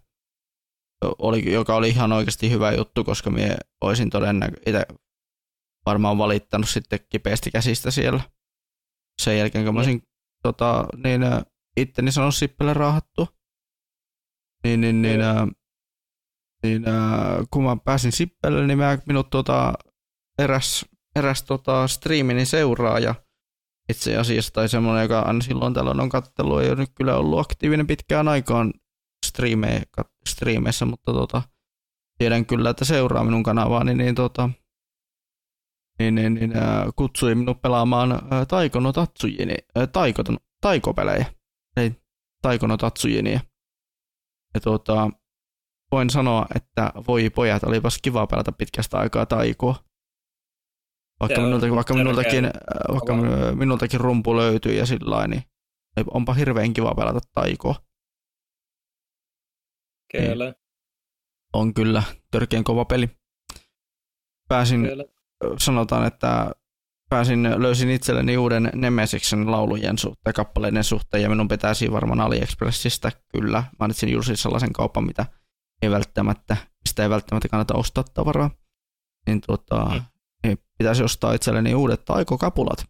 oli, 1.19 1.53
joka 1.53 1.75
oli 1.75 1.89
ihan 1.89 2.11
oikeasti 2.11 2.51
hyvä 2.51 2.71
juttu, 2.71 3.03
koska 3.03 3.29
minä 3.29 3.57
olisin 3.81 4.09
todennäköisesti 4.09 4.95
varmaan 5.85 6.17
valittanut 6.17 6.69
sitten 6.69 6.99
kipeästi 7.09 7.51
käsistä 7.51 7.91
siellä. 7.91 8.23
Sen 9.21 9.37
jälkeen, 9.37 9.65
kun 9.65 9.73
mä 9.73 9.79
olisin 9.79 10.03
tota, 10.43 10.85
niin, 11.03 11.21
itteni 11.77 12.11
saanut 12.11 12.35
sippele 12.35 12.73
raahattua. 12.73 13.27
Niin, 14.63 14.81
niin, 14.81 15.01
niin, 15.01 15.21
ää, 15.21 15.47
niin 16.63 16.87
ää, 16.87 17.43
kun 17.51 17.63
mä 17.63 17.77
pääsin 17.85 18.11
sippelle, 18.11 18.67
niin 18.67 18.77
mä, 18.77 18.97
minut 19.07 19.29
tota, 19.29 19.73
eräs, 20.39 20.85
eräs 21.15 21.43
tota, 21.43 21.87
striimini 21.87 22.45
seuraaja 22.45 23.15
itse 23.89 24.17
asiassa, 24.17 24.53
tai 24.53 24.69
semmoinen, 24.69 25.03
joka 25.03 25.19
aina 25.19 25.41
silloin 25.41 25.73
tällöin 25.73 25.99
on 25.99 26.09
kattelua, 26.09 26.61
ei 26.61 26.69
ole 26.69 26.75
nyt 26.75 26.91
kyllä 26.95 27.17
ollut 27.17 27.39
aktiivinen 27.39 27.87
pitkään 27.87 28.27
aikaan 28.27 28.73
striimeissä, 30.27 30.85
mutta 30.85 31.13
tota, 31.13 31.41
tiedän 32.17 32.45
kyllä, 32.45 32.69
että 32.69 32.85
seuraa 32.85 33.23
minun 33.23 33.43
kanavaani, 33.43 33.93
niin, 33.95 34.15
tota, 34.15 34.49
niin, 35.99 36.15
niin, 36.15 36.33
niin 36.33 36.57
ää, 36.57 36.89
kutsui 36.95 37.35
minut 37.35 37.61
pelaamaan 37.61 38.11
ää, 38.11 38.45
Taikono 38.45 38.93
Tatsujini, 38.93 39.55
ää, 39.75 39.87
taiko, 39.87 40.23
taikopelejä, 40.61 41.25
ei 41.77 41.91
Taikono 42.41 42.77
Tatsujini. 42.77 43.39
Ja 44.53 44.59
tota, 44.61 45.09
voin 45.91 46.09
sanoa, 46.09 46.45
että 46.55 46.91
voi 47.07 47.29
pojat, 47.29 47.63
olipas 47.63 47.97
kiva 48.01 48.27
pelata 48.27 48.51
pitkästä 48.51 48.97
aikaa 48.97 49.25
taikoa. 49.25 49.84
Vaikka, 51.19 51.41
minultakin, 51.41 51.75
vaikka, 51.75 51.93
minultakin, 51.93 52.51
vaikka 52.91 53.13
minultakin 53.55 53.99
rumpu 53.99 54.35
löytyy 54.35 54.73
ja 54.73 54.85
sillä 54.85 55.27
niin 55.27 55.43
onpa 56.11 56.33
hirveän 56.33 56.73
kiva 56.73 56.95
pelata 56.95 57.19
taikoa. 57.33 57.75
Kyllä. 60.11 60.45
Niin. 60.45 60.55
On 61.53 61.73
kyllä 61.73 62.03
törkeän 62.31 62.63
kova 62.63 62.85
peli. 62.85 63.09
Pääsin, 64.47 64.83
kyllä. 64.83 65.03
sanotaan, 65.57 66.07
että 66.07 66.51
pääsin, 67.09 67.61
löysin 67.61 67.89
itselleni 67.89 68.37
uuden 68.37 68.69
Nemesiksen 68.75 69.51
laulujen 69.51 69.97
suhteen, 69.97 70.33
kappaleiden 70.33 70.83
suhteen, 70.83 71.23
ja 71.23 71.29
minun 71.29 71.47
pitäisi 71.47 71.91
varmaan 71.91 72.21
AliExpressistä 72.21 73.11
kyllä. 73.31 73.63
Mainitsin 73.79 74.11
juuri 74.11 74.37
sellaisen 74.37 74.73
kaupan, 74.73 75.03
mitä 75.03 75.25
ei 75.81 75.91
välttämättä, 75.91 76.57
mistä 76.85 77.03
ei 77.03 77.09
välttämättä 77.09 77.49
kannata 77.49 77.73
ostaa 77.73 78.03
tavaraa. 78.03 78.49
Niin, 79.27 79.41
tuota, 79.41 79.85
mm. 79.85 80.01
Niin 80.43 80.57
pitäisi 80.77 81.03
ostaa 81.03 81.33
itselleni 81.33 81.75
uudet 81.75 82.05
taikokapulat. 82.05 82.85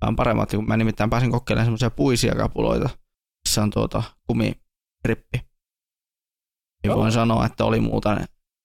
Vähän 0.00 0.16
paremmat, 0.16 0.50
kun 0.50 0.68
mä 0.68 0.76
nimittäin 0.76 1.10
pääsin 1.10 1.30
kokeilemaan 1.30 1.66
semmoisia 1.66 1.90
puisia 1.90 2.34
kapuloita, 2.34 2.88
missä 3.48 3.62
on 3.62 3.70
tuota 3.70 4.02
kumirippi. 4.26 5.54
Niin 6.82 6.94
voin 6.94 7.12
sanoa, 7.12 7.46
että 7.46 7.64
oli 7.64 7.80
muuten, 7.80 8.12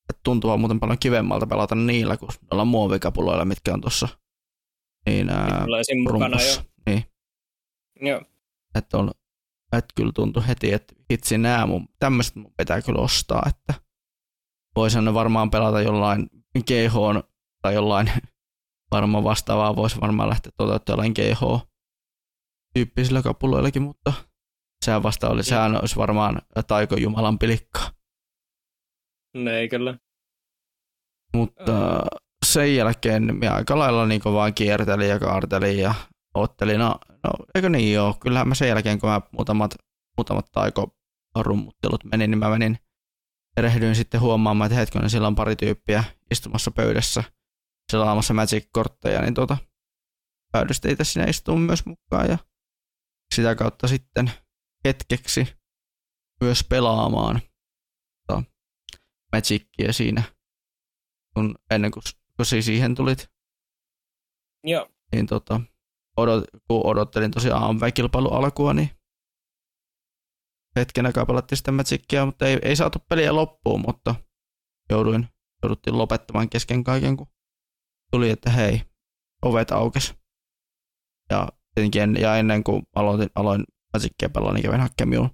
että 0.09 0.21
tuntuu 0.23 0.57
muuten 0.57 0.79
paljon 0.79 0.99
kivemmalta 0.99 1.47
pelata 1.47 1.75
niillä 1.75 2.17
kuin 2.17 2.29
noilla 2.51 2.65
muovikapuloilla, 2.65 3.45
mitkä 3.45 3.73
on 3.73 3.81
tuossa 3.81 4.07
niin, 5.05 5.29
ää, 5.29 5.65
mukana 6.03 6.37
jo. 6.41 6.63
Niin. 6.85 7.03
Joo. 8.01 8.21
Että 8.75 8.97
on, 8.97 9.11
että 9.73 9.93
kyllä 9.95 10.11
tuntui 10.15 10.47
heti, 10.47 10.73
että 10.73 10.93
hitsi 11.11 11.37
nää 11.37 11.65
mun, 11.65 11.87
tämmöiset 11.99 12.35
mun 12.35 12.53
pitää 12.57 12.81
kyllä 12.81 13.01
ostaa, 13.01 13.43
että 13.49 13.73
voisin 14.75 15.05
ne 15.05 15.13
varmaan 15.13 15.51
pelata 15.51 15.81
jollain 15.81 16.29
GH 16.57 17.28
tai 17.61 17.73
jollain 17.73 18.11
varmaan 18.91 19.23
vastaavaa 19.23 19.75
voisi 19.75 20.01
varmaan 20.01 20.29
lähteä 20.29 20.51
toteuttamaan 20.57 21.11
GH-tyyppisillä 21.11 23.21
kapuloillakin, 23.21 23.81
mutta 23.81 24.13
sehän 24.85 25.03
vasta 25.03 25.29
oli, 25.29 25.43
sehän 25.43 25.81
olisi 25.81 25.95
varmaan 25.95 26.41
Taiko 26.67 26.95
Jumalan 26.95 27.39
pilikka. 27.39 27.79
Ne 29.37 29.57
ei 29.57 29.69
kyllä. 29.69 29.97
Mutta 31.35 32.01
sen 32.45 32.75
jälkeen 32.75 33.35
minä 33.35 33.53
aika 33.53 33.79
lailla 33.79 34.05
niin 34.05 34.21
vaan 34.25 34.53
kiertelin 34.53 35.09
ja 35.09 35.19
kaartelin 35.19 35.79
ja 35.79 35.93
ottelin. 36.33 36.79
No, 36.79 36.95
no 37.23 37.29
eikö 37.55 37.69
niin 37.69 37.93
joo, 37.93 38.17
kyllähän 38.19 38.47
mä 38.47 38.55
sen 38.55 38.67
jälkeen 38.67 38.99
kun 38.99 39.09
mä 39.09 39.21
muutamat, 39.31 39.75
muutamat 40.17 40.45
taiko 40.51 40.95
rummuttelut 41.39 42.03
menin, 42.03 42.31
niin 42.31 42.39
mä 42.39 42.49
menin 42.49 42.77
erehdyin 43.57 43.95
sitten 43.95 44.21
huomaamaan, 44.21 44.65
että 44.65 44.79
hetken 44.79 45.09
siellä 45.09 45.27
on 45.27 45.35
pari 45.35 45.55
tyyppiä 45.55 46.03
istumassa 46.31 46.71
pöydässä 46.71 47.23
selaamassa 47.91 48.33
Magic-kortteja, 48.33 49.21
niin 49.21 49.33
tuota, 49.33 49.57
päädyin 50.51 50.91
itse 50.91 51.03
sinne 51.03 51.29
istumaan 51.29 51.61
myös 51.61 51.85
mukaan 51.85 52.29
ja 52.29 52.37
sitä 53.35 53.55
kautta 53.55 53.87
sitten 53.87 54.31
hetkeksi 54.85 55.47
myös 56.41 56.63
pelaamaan 56.69 57.41
tota, 58.27 58.43
Magicia 59.31 59.93
siinä, 59.93 60.23
kun 61.33 61.55
ennen 61.71 61.91
kuin, 61.91 62.03
kun 62.37 62.45
siihen 62.45 62.95
tulit. 62.95 63.31
Joo. 64.63 64.89
Niin 65.11 65.27
tota, 65.27 65.61
odot, 66.17 66.43
kun 66.67 66.85
odottelin 66.85 67.31
tosiaan 67.31 67.63
AMV-kilpailu 67.63 68.33
alkua, 68.33 68.73
niin 68.73 68.89
hetken 70.75 71.05
aikaa 71.05 71.25
pelattiin 71.25 71.57
sitten 71.57 71.73
Magicia, 71.73 72.25
mutta 72.25 72.47
ei, 72.47 72.59
ei 72.61 72.75
saatu 72.75 72.99
peliä 73.09 73.35
loppuun, 73.35 73.81
mutta 73.87 74.15
jouduin, 74.89 75.27
jouduttiin 75.63 75.97
lopettamaan 75.97 76.49
kesken 76.49 76.83
kaiken, 76.83 77.17
kun 77.17 77.27
tuli, 78.11 78.29
että 78.29 78.49
hei, 78.49 78.81
ovet 79.41 79.71
aukes. 79.71 80.15
Ja 81.29 81.49
tietenkin 81.75 82.15
ja 82.21 82.35
ennen 82.35 82.63
kuin 82.63 82.83
aloitin, 82.95 83.29
aloin 83.35 83.63
Magicia 83.93 84.29
pelaa, 84.29 84.53
niin 84.53 84.63
kävin 84.63 84.79
hakemaan 84.81 85.29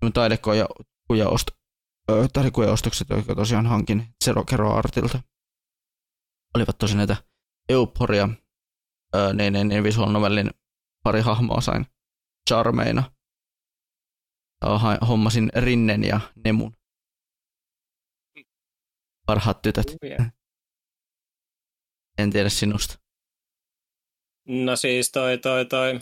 minun, 0.00 0.12
taidekuja 0.12 1.28
ost, 1.28 1.50
taidekuja 2.32 2.72
ostokset, 2.72 3.08
jotka 3.08 3.34
tosiaan 3.34 3.66
hankin 3.66 4.14
Zero 4.24 4.44
Kero 4.44 4.74
Artilta. 4.74 5.22
Olivat 6.56 6.78
tosi 6.78 6.96
näitä 6.96 7.16
Euphoria, 7.68 8.28
niin, 9.34 9.52
niin, 9.52 9.68
niin 9.68 9.84
visual 9.84 10.10
novellin 10.10 10.50
pari 11.04 11.20
hahmoa 11.20 11.60
sain 11.60 11.86
charmeina. 12.48 13.12
Hommasin 15.08 15.52
Rinnen 15.56 16.04
ja 16.04 16.20
Nemun. 16.44 16.76
Parhaat 19.26 19.62
tytöt. 19.62 19.96
En 22.18 22.30
tiedä 22.30 22.48
sinusta. 22.48 22.98
No 24.48 24.76
siis 24.76 25.10
toi, 25.10 25.38
toi, 25.38 25.66
toi. 25.66 26.00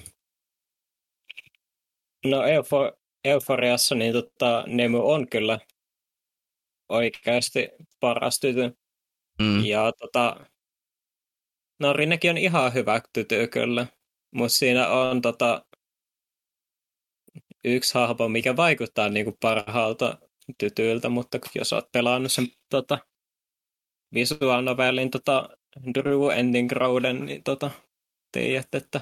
No 2.24 2.44
Eufo, 2.44 2.92
Euforiassa 3.24 3.94
niin 3.94 4.12
tota, 4.12 4.64
Nemu 4.66 5.10
on 5.10 5.28
kyllä 5.28 5.58
oikeasti 6.88 7.68
paras 8.00 8.40
tytö. 8.40 8.72
Mm. 9.38 9.64
Ja 9.64 9.92
tota, 9.98 10.46
no 11.80 11.92
Rinnekin 11.92 12.30
on 12.30 12.38
ihan 12.38 12.74
hyvä 12.74 13.00
tytö 13.12 13.48
kyllä, 13.48 13.86
mutta 14.34 14.48
siinä 14.48 14.88
on 14.88 15.20
tota, 15.20 15.64
yksi 17.64 17.94
hahmo, 17.94 18.28
mikä 18.28 18.56
vaikuttaa 18.56 19.08
niinku 19.08 19.36
parhaalta 19.40 20.18
tytyiltä, 20.58 21.08
mutta 21.08 21.38
jos 21.54 21.72
olet 21.72 21.92
pelannut 21.92 22.32
sen 22.32 22.46
tota, 22.70 22.98
visual 24.14 24.62
novelin 24.62 25.10
tota, 25.10 25.48
Drew 25.94 26.30
Ending 26.30 26.72
Roaden, 26.72 27.24
niin 27.26 27.42
tota, 27.42 27.70
tiedät, 28.32 28.74
että 28.74 29.00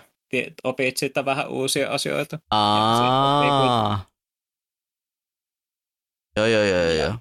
opit 0.64 0.96
siitä 0.96 1.24
vähän 1.24 1.48
uusia 1.48 1.90
asioita. 1.90 2.38
Aa. 2.50 4.06
Joo, 6.36 6.46
joo, 6.46 6.64
joo, 6.64 6.90
joo. 6.90 7.14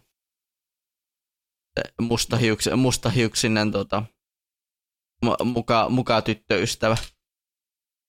Mustahiuksinen, 2.02 2.80
mustahiuksinen 2.80 3.72
tota, 3.72 4.04
muka, 5.44 5.90
muka 5.90 6.22
tyttöystävä. 6.22 6.98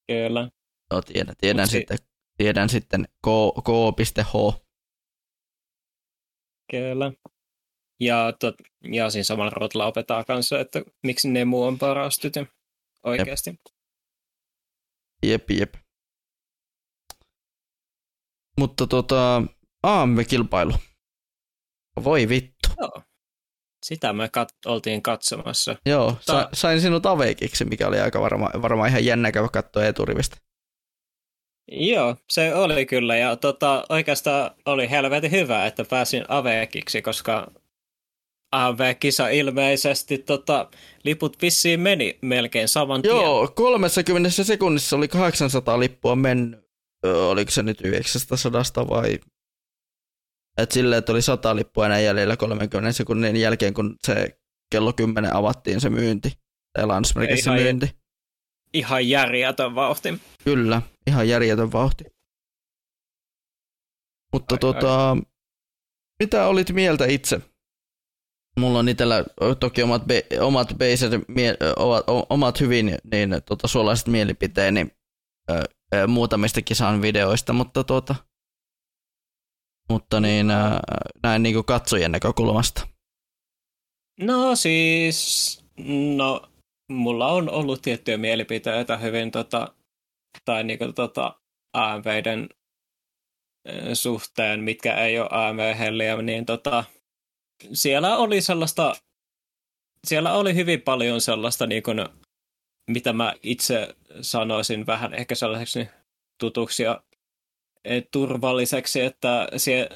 Kyllä. 0.06 0.50
Joo, 0.90 1.02
tiedän, 1.02 1.34
tiedän 1.38 1.62
Mut 1.64 1.70
sitten, 1.70 1.98
tiedän 2.36 2.68
sitten 2.68 3.08
k.h. 3.24 4.62
Kyllä. 6.70 7.12
Ja, 8.00 8.32
tot, 8.40 8.54
ja 8.92 9.10
siinä 9.10 9.24
samalla 9.24 9.50
rotella 9.50 9.86
opetaa 9.86 10.24
kanssa, 10.24 10.60
että 10.60 10.82
miksi 11.02 11.28
Nemu 11.28 11.62
on 11.62 11.78
paras 11.78 12.16
tytö 12.16 12.46
oikeasti. 13.02 13.60
Jep, 15.22 15.50
jep. 15.50 15.74
Mutta 18.58 18.86
tota, 18.86 19.42
AMV-kilpailu. 19.82 20.72
Voi 22.04 22.28
vittu. 22.28 22.68
Joo. 22.80 23.02
Sitä 23.86 24.12
me 24.12 24.26
kat- 24.26 24.70
oltiin 24.70 25.02
katsomassa. 25.02 25.76
Joo, 25.86 26.16
sa- 26.20 26.48
sain 26.52 26.80
sinut 26.80 27.06
avekiksi, 27.06 27.64
mikä 27.64 27.88
oli 27.88 28.00
aika 28.00 28.20
varma, 28.20 28.50
varmaan 28.62 28.88
ihan 28.88 29.04
jännä 29.04 29.32
käydä 29.32 29.48
katsoa 29.48 29.84
eturivistä. 29.84 30.36
Joo, 31.72 32.16
se 32.30 32.54
oli 32.54 32.86
kyllä, 32.86 33.16
ja 33.16 33.36
tota, 33.36 33.84
oikeastaan 33.88 34.50
oli 34.66 34.90
helvetin 34.90 35.30
hyvä, 35.30 35.66
että 35.66 35.84
pääsin 35.84 36.24
avekiksi, 36.28 37.02
koska 37.02 37.52
AV-kisa 38.52 39.28
ilmeisesti 39.28 40.18
tota, 40.18 40.70
liput 41.04 41.42
vissiin 41.42 41.80
meni 41.80 42.18
melkein 42.22 42.68
saman 42.68 43.02
tien. 43.02 43.16
Joo, 43.16 43.48
30 43.48 44.30
sekunnissa 44.44 44.96
oli 44.96 45.08
800 45.08 45.80
lippua 45.80 46.16
mennyt. 46.16 46.60
Oliko 47.28 47.50
se 47.50 47.62
nyt 47.62 47.80
900 47.80 48.88
vai? 48.88 49.18
Et 50.58 50.72
silleen, 50.72 50.98
että 50.98 51.12
oli 51.12 51.22
100 51.22 51.56
lippua 51.56 51.86
enää 51.86 52.00
jäljellä 52.00 52.36
30 52.36 52.92
sekunnin 52.92 53.36
jälkeen, 53.36 53.74
kun 53.74 53.96
se 54.06 54.38
kello 54.70 54.92
10 54.92 55.34
avattiin 55.34 55.80
se 55.80 55.90
myynti. 55.90 56.32
Tai 56.72 56.86
lansmerkissä 56.86 57.52
myynti. 57.52 57.98
Ihan 58.74 59.08
järjetön 59.08 59.74
vauhti. 59.74 60.18
Kyllä, 60.44 60.82
ihan 61.06 61.28
järjetön 61.28 61.72
vauhti. 61.72 62.04
Mutta 64.32 64.54
ai, 64.54 64.58
tota, 64.58 65.10
ai. 65.10 65.22
mitä 66.20 66.46
olit 66.46 66.70
mieltä 66.70 67.06
itse 67.06 67.40
mulla 68.58 68.78
on 68.78 68.88
itsellä 68.88 69.24
toki 69.60 69.82
omat, 69.82 70.06
be, 70.06 70.26
omat, 70.40 70.74
beiset, 70.78 71.12
mie, 71.28 71.56
ovat, 71.76 72.04
omat 72.30 72.60
hyvin 72.60 72.98
niin, 73.12 73.30
tota, 73.46 73.68
suolaiset 73.68 74.06
mielipiteeni 74.06 74.86
ö, 75.50 76.06
muutamista 76.06 76.62
kisan 76.62 77.02
videoista, 77.02 77.52
mutta, 77.52 77.84
tuota, 77.84 78.14
mutta 79.92 80.20
niin, 80.20 80.50
ö, 80.50 80.54
näin 81.22 81.42
niin 81.42 81.64
katsojien 81.64 82.12
näkökulmasta. 82.12 82.88
No 84.20 84.56
siis, 84.56 85.64
no 86.16 86.42
mulla 86.92 87.26
on 87.26 87.50
ollut 87.50 87.82
tiettyjä 87.82 88.16
mielipiteitä 88.18 88.96
hyvin 88.96 89.30
tota, 89.30 89.74
tai 90.44 90.64
niinku 90.64 90.92
tota 90.92 91.40
AMViden 91.72 92.48
suhteen, 93.94 94.60
mitkä 94.60 94.94
ei 94.94 95.20
ole 95.20 95.28
AMV-helliä, 95.30 96.22
niin 96.22 96.46
tota, 96.46 96.84
siellä 97.72 98.16
oli 98.16 98.40
sellaista, 98.40 98.94
siellä 100.06 100.32
oli 100.32 100.54
hyvin 100.54 100.82
paljon 100.82 101.20
sellaista, 101.20 101.66
niin 101.66 101.82
kuin, 101.82 102.08
mitä 102.90 103.12
mä 103.12 103.34
itse 103.42 103.96
sanoisin 104.20 104.86
vähän 104.86 105.14
ehkä 105.14 105.34
sellaiseksi 105.34 105.88
tutuksi 106.40 106.82
ja 106.82 107.02
e, 107.84 108.00
turvalliseksi, 108.00 109.00
että, 109.00 109.48
sie, 109.56 109.88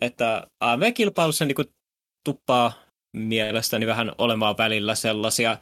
että 0.00 0.46
AMV-kilpailussa 0.60 1.44
niin 1.44 1.54
kuin, 1.54 1.68
tuppaa 2.24 2.72
mielestäni 3.16 3.86
vähän 3.86 4.12
olemaan 4.18 4.58
välillä 4.58 4.94
sellaisia 4.94 5.58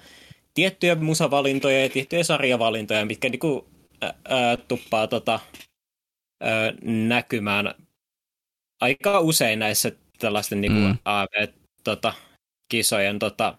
tiettyjä 0.54 0.94
musavalintoja 0.94 1.82
ja 1.82 1.88
tiettyjä 1.88 2.24
sarjavalintoja, 2.24 3.06
mitkä 3.06 3.28
niin 3.28 3.38
kuin, 3.38 3.64
ää, 4.00 4.56
tuppaa 4.56 5.06
tota, 5.06 5.40
ää, 6.40 6.72
näkymään 6.82 7.74
aika 8.80 9.20
usein 9.20 9.58
näissä 9.58 9.92
tällaisten 10.22 10.60
niin 10.60 10.72
kuin, 10.72 10.84
mm. 10.84 10.98
AV-kisojen 11.04 13.18
tota, 13.18 13.58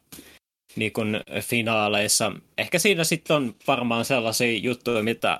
niin 0.75 0.93
kuin, 0.93 1.19
finaaleissa. 1.41 2.31
Ehkä 2.57 2.79
siinä 2.79 3.03
sitten 3.03 3.35
on 3.35 3.55
varmaan 3.67 4.05
sellaisia 4.05 4.57
juttuja, 4.57 5.03
mitä, 5.03 5.39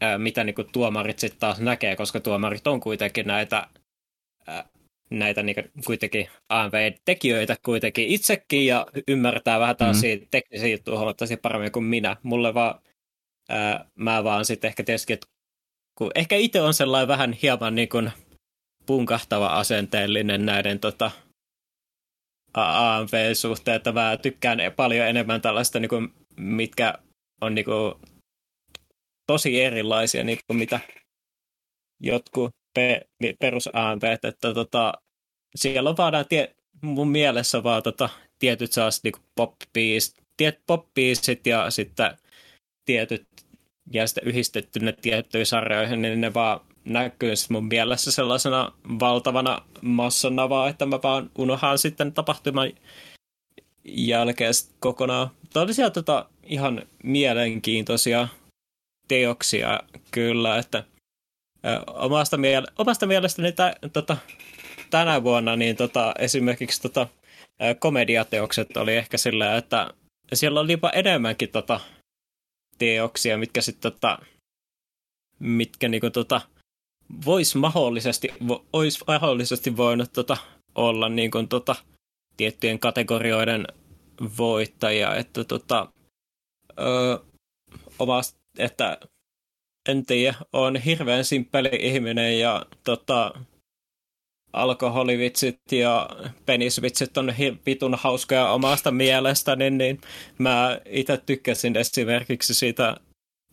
ää, 0.00 0.18
mitä 0.18 0.44
niin 0.44 0.54
kuin, 0.54 0.72
tuomarit 0.72 1.18
sitten 1.18 1.40
taas 1.40 1.60
näkee, 1.60 1.96
koska 1.96 2.20
tuomarit 2.20 2.66
on 2.66 2.80
kuitenkin 2.80 3.26
näitä 3.26 3.66
ää, 4.46 4.64
näitä 5.10 5.42
niin 5.42 5.70
kuitenkin 5.86 6.28
AMV-tekijöitä 6.48 7.56
kuitenkin 7.64 8.08
itsekin 8.08 8.66
ja 8.66 8.86
ymmärtää 9.08 9.60
vähän 9.60 9.76
taas 9.76 9.96
mm. 9.96 10.26
teknisiä 10.30 10.68
juttuja 10.68 10.98
huomattavasti 10.98 11.36
paremmin 11.36 11.72
kuin 11.72 11.84
minä. 11.84 12.16
Mulle 12.22 12.54
vaan, 12.54 12.80
ää, 13.48 13.84
mä 13.94 14.24
vaan 14.24 14.44
sitten 14.44 14.68
ehkä 14.68 14.84
tietysti, 14.84 15.12
että 15.12 15.26
kun 15.98 16.10
ehkä 16.14 16.36
itse 16.36 16.60
on 16.60 16.74
sellainen 16.74 17.08
vähän 17.08 17.32
hieman 17.32 17.74
niin 17.74 17.88
kuin 17.88 18.12
punkahtava 18.86 19.46
asenteellinen 19.46 20.46
näiden 20.46 20.80
tota, 20.80 21.10
AMV-suhteen, 22.54 23.76
että 23.76 23.92
mä 23.92 24.16
tykkään 24.16 24.58
paljon 24.76 25.06
enemmän 25.06 25.40
tällaista, 25.40 25.80
niin 25.80 25.88
kuin, 25.88 26.14
mitkä 26.36 26.94
on 27.40 27.54
niin 27.54 27.64
kuin, 27.64 27.94
tosi 29.26 29.62
erilaisia, 29.62 30.24
niin 30.24 30.38
kuin, 30.46 30.56
mitä 30.56 30.80
jotkut 32.00 32.50
pe- 32.74 33.06
perus 33.40 33.68
AMV, 33.72 34.02
että 34.02 34.54
tota, 34.54 34.92
siellä 35.56 35.90
on 35.90 35.96
vaan 35.96 36.26
tie- 36.28 36.54
mun 36.82 37.08
mielessä 37.08 37.62
vaan 37.62 37.82
tota, 37.82 38.08
tietyt 38.38 38.72
sellaiset 38.72 39.04
niin 39.04 39.14
pop 39.34 39.54
tiet 40.36 40.60
pop 40.66 40.86
ja 41.46 41.70
sitten 41.70 42.16
tietyt 42.84 43.26
ja 43.92 44.06
sitten 44.06 44.28
yhdistetty 44.28 44.80
ne 44.80 44.92
tiettyihin 44.92 45.46
sarjoihin, 45.46 46.02
niin 46.02 46.20
ne 46.20 46.34
vaan 46.34 46.60
näkyy 46.84 47.32
mun 47.48 47.64
mielessä 47.64 48.12
sellaisena 48.12 48.72
valtavana 49.00 49.62
massana 49.82 50.48
vaan, 50.48 50.70
että 50.70 50.86
mä 50.86 50.98
vaan 51.02 51.30
unohan 51.38 51.78
sitten 51.78 52.12
tapahtuman 52.12 52.72
jälkeen 53.84 54.52
kokonaan. 54.80 55.30
Tämä 55.52 55.64
oli 55.64 55.74
siellä 55.74 55.90
tota, 55.90 56.28
ihan 56.44 56.82
mielenkiintoisia 57.02 58.28
teoksia 59.08 59.80
kyllä, 60.10 60.58
että 60.58 60.84
omasta, 61.86 62.36
miele- 62.36 62.72
omasta 62.78 63.06
mielestäni 63.06 63.52
tä, 63.52 63.74
tota, 63.92 64.16
tänä 64.90 65.22
vuonna 65.22 65.56
niin 65.56 65.76
tota, 65.76 66.14
esimerkiksi 66.18 66.82
tota, 66.82 67.08
komediateokset 67.78 68.76
oli 68.76 68.96
ehkä 68.96 69.18
sillä, 69.18 69.56
että 69.56 69.94
siellä 70.34 70.60
oli 70.60 70.72
jopa 70.72 70.90
enemmänkin 70.90 71.48
tota, 71.48 71.80
teoksia, 72.78 73.38
mitkä 73.38 73.60
sitten 73.60 73.92
tota, 73.92 74.18
mitkä 75.38 75.88
niinku 75.88 76.10
tota, 76.10 76.40
vois 77.26 77.54
mahdollisesti, 77.54 78.28
vo, 78.48 78.64
ois 78.72 79.06
mahdollisesti 79.06 79.76
voinut 79.76 80.12
tota, 80.12 80.36
olla 80.74 81.08
niinku 81.08 81.46
tota, 81.48 81.74
tiettyjen 82.36 82.78
kategorioiden 82.78 83.66
voittajia, 84.38 85.16
että 85.16 85.44
tota, 85.44 85.92
ö, 86.80 87.18
omast, 87.98 88.36
että 88.58 88.98
en 89.88 90.06
tiedä, 90.06 90.34
on 90.52 90.76
hirveän 90.76 91.24
simppeli 91.24 91.70
ihminen 91.80 92.38
ja 92.38 92.66
tota, 92.84 93.32
alkoholivitsit 94.52 95.60
ja 95.72 96.10
penisvitsit 96.46 97.16
on 97.18 97.34
vitun 97.66 97.94
hauskoja 97.94 98.50
omasta 98.50 98.90
mielestäni, 98.90 99.70
niin 99.70 100.00
mä 100.38 100.80
itse 100.86 101.16
tykkäsin 101.16 101.76
esimerkiksi 101.76 102.54
siitä, 102.54 102.96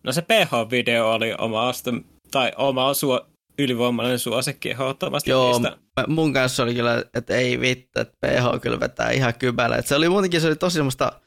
no 0.03 0.11
se 0.11 0.21
PH-video 0.21 1.13
oli 1.13 1.33
omasta, 1.37 1.91
tai 2.31 2.51
oma 2.57 2.93
suo, 2.93 3.27
ylivoimainen 3.59 4.19
suosikki 4.19 4.69
ehdottomasti 4.69 5.29
Joo, 5.29 5.59
niistä. 5.59 5.77
mun 6.07 6.33
kanssa 6.33 6.63
oli 6.63 6.75
kyllä, 6.75 7.03
että 7.13 7.35
ei 7.35 7.59
vittu, 7.59 7.99
että 7.99 8.17
PH 8.21 8.61
kyllä 8.61 8.79
vetää 8.79 9.11
ihan 9.11 9.33
kybälä. 9.39 9.75
Että 9.75 9.89
se 9.89 9.95
oli 9.95 10.09
muutenkin 10.09 10.41
se 10.41 10.47
oli 10.47 10.55
tosi 10.55 10.73
semmoista, 10.73 11.21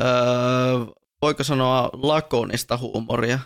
öö, 0.00 0.08
voiko 1.22 1.44
sanoa 1.44 1.90
lakonista 1.92 2.76
huumoria. 2.76 3.38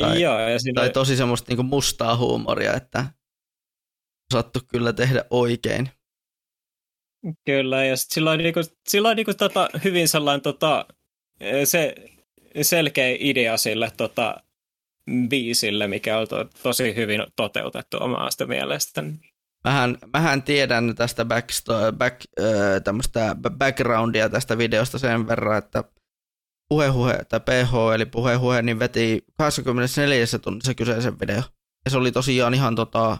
Tai, 0.00 0.22
Joo, 0.22 0.38
ja 0.38 0.58
siinä... 0.58 0.80
tai 0.80 0.90
tosi 0.90 1.16
semmoista 1.16 1.50
niinku 1.50 1.62
mustaa 1.62 2.16
huumoria, 2.16 2.74
että 2.74 3.04
osattu 4.32 4.60
kyllä 4.68 4.92
tehdä 4.92 5.24
oikein. 5.30 5.90
Kyllä, 7.44 7.84
ja 7.84 7.96
sillä 7.96 8.30
on, 8.30 8.38
niinku, 8.38 8.60
sillä 8.88 9.08
on 9.08 9.16
niinku 9.16 9.34
tota, 9.34 9.68
hyvin 9.84 10.08
sellainen 10.08 10.42
tota, 10.42 10.86
se 11.64 11.94
selkeä 12.62 13.16
idea 13.18 13.56
sille 13.56 13.92
tota, 13.96 14.42
biisille, 15.28 15.86
mikä 15.86 16.18
on 16.18 16.28
to, 16.28 16.44
tosi 16.62 16.94
hyvin 16.96 17.26
toteutettu 17.36 17.96
omasta 18.00 18.46
mielestäni. 18.46 19.20
Mähän, 19.64 19.98
mähän 20.12 20.42
tiedän 20.42 20.94
tästä 20.94 21.24
back, 21.24 21.48
back, 21.98 22.20
äh, 22.40 23.36
backgroundia 23.58 24.28
tästä 24.28 24.58
videosta 24.58 24.98
sen 24.98 25.28
verran, 25.28 25.58
että 25.58 25.84
puhehuhe 26.68 27.24
tai 27.28 27.40
PH 27.40 27.94
eli 27.94 28.06
puhehuhe 28.06 28.62
niin 28.62 28.78
veti 28.78 29.24
24 29.38 30.26
tunnissa 30.42 30.74
kyseisen 30.74 31.20
video. 31.20 31.42
Ja 31.84 31.90
se 31.90 31.96
oli 31.96 32.12
tosiaan 32.12 32.54
ihan 32.54 32.74
tota, 32.74 33.18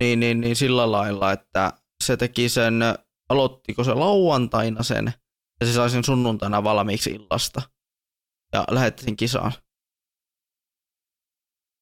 niin, 0.00 0.20
niin, 0.20 0.40
niin 0.40 0.56
sillä 0.56 0.92
lailla, 0.92 1.32
että 1.32 1.72
se 2.04 2.16
teki 2.16 2.48
sen, 2.48 2.80
aloittiko 3.28 3.84
se 3.84 3.94
lauantaina 3.94 4.82
sen, 4.82 5.12
ja 5.60 5.66
se 5.66 5.72
sai 5.72 5.90
sen 5.90 6.04
sunnuntaina 6.04 6.64
valmiiksi 6.64 7.10
illasta. 7.10 7.62
Ja 8.52 8.64
lähetettiin 8.70 9.16
kisaan. 9.16 9.52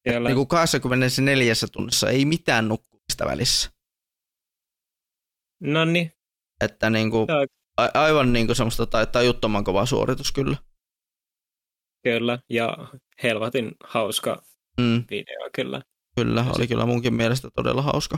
Siellä... 0.09 0.29
Niin 0.29 0.35
kuin 0.35 0.47
24 0.47 1.53
tunnissa 1.71 2.09
ei 2.09 2.25
mitään 2.25 2.67
nukkumista 2.67 3.25
välissä. 3.25 3.71
No 5.59 5.85
niin. 5.85 6.11
Että 6.61 6.89
niin 6.89 7.11
kuin, 7.11 7.27
a- 7.77 8.01
aivan 8.01 8.33
niin 8.33 8.45
kuin 8.45 8.55
semmoista 8.55 8.85
tai 8.85 9.07
tajuttoman 9.07 9.63
kova 9.63 9.85
suoritus 9.85 10.31
kyllä. 10.31 10.57
Kyllä, 12.03 12.39
ja 12.49 12.77
helvatin 13.23 13.71
hauska 13.83 14.43
mm. 14.81 15.03
video 15.09 15.49
kyllä. 15.55 15.81
Kyllä, 16.15 16.45
oli 16.57 16.67
kyllä 16.67 16.85
munkin 16.85 17.13
mielestä 17.13 17.49
todella 17.55 17.81
hauska. 17.81 18.17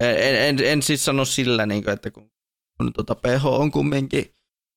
En, 0.00 0.16
en, 0.18 0.36
en, 0.36 0.66
en 0.66 0.82
siis 0.82 1.04
sano 1.04 1.24
sillä, 1.24 1.66
niin 1.66 1.84
kuin, 1.84 1.94
että 1.94 2.10
kun, 2.10 2.30
kun 2.76 2.92
tuota 2.92 3.14
PH 3.14 3.46
on 3.46 3.70
kumminkin 3.70 4.34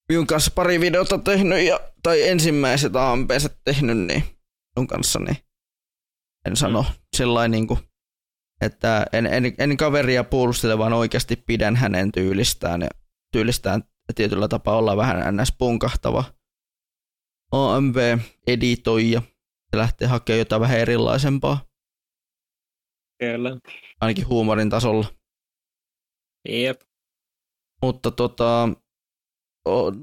minun 0.10 0.28
kanssa 0.28 0.52
pari 0.56 0.80
videota 0.80 1.18
tehnyt, 1.18 1.66
ja, 1.66 1.80
tai 2.04 2.28
ensimmäiset 2.28 2.96
AMPset 2.96 3.60
tehnyt, 3.64 3.98
niin 3.98 4.24
minun 4.76 4.88
kanssa, 4.88 5.20
niin 5.20 5.38
en 6.48 6.56
sano 6.56 6.82
mm. 6.82 6.88
sellainen, 7.16 7.52
niin 7.52 7.68
kuin, 7.68 7.80
että 8.62 9.06
en, 9.14 9.26
en, 9.26 9.56
en 9.58 9.78
kaveria 9.78 10.24
puolustele, 10.24 10.78
vaan 10.78 10.94
oikeasti 10.94 11.36
pidän 11.36 11.76
hänen 11.76 12.12
tyylistään, 12.12 12.82
ja 12.82 12.90
tyylistään 13.32 13.84
tietyllä 14.16 14.48
tapaa 14.48 14.78
olla 14.78 14.98
vähän 14.98 15.38
ns. 15.38 15.54
punkahtava 15.58 16.24
AMV-editoija 17.52 19.22
ja 19.72 19.80
lähtee 19.80 20.08
hakemaan 20.08 20.40
jotain 20.40 20.62
vähän 20.62 20.80
erilaisempaa. 20.80 21.66
Kyllä. 23.20 23.58
Ainakin 24.02 24.28
huumorin 24.28 24.70
tasolla. 24.70 25.08
Jep. 26.50 26.82
Mutta 27.82 28.12
tota, 28.12 28.70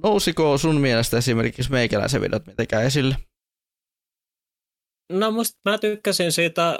nousiko 0.02 0.58
sun 0.58 0.80
mielestä 0.80 1.18
esimerkiksi 1.18 1.70
meikäläisen 1.70 2.20
videot 2.20 2.46
mitenkään 2.46 2.84
esille? 2.84 3.16
No 5.12 5.30
musta 5.30 5.58
mä 5.64 5.78
tykkäsin 5.78 6.32
siitä 6.32 6.78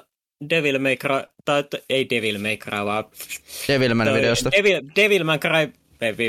Devil 0.51 0.79
May 0.79 0.97
Cry, 0.97 1.23
tai 1.45 1.65
ei 1.91 2.11
Devil 2.11 2.39
May 2.39 2.57
Cry, 2.57 2.85
vaan 2.85 3.05
Devilman 3.69 4.15
videosta. 4.15 4.51
Devil, 4.51 4.81
Devilman 4.97 5.41
Cry 5.41 5.73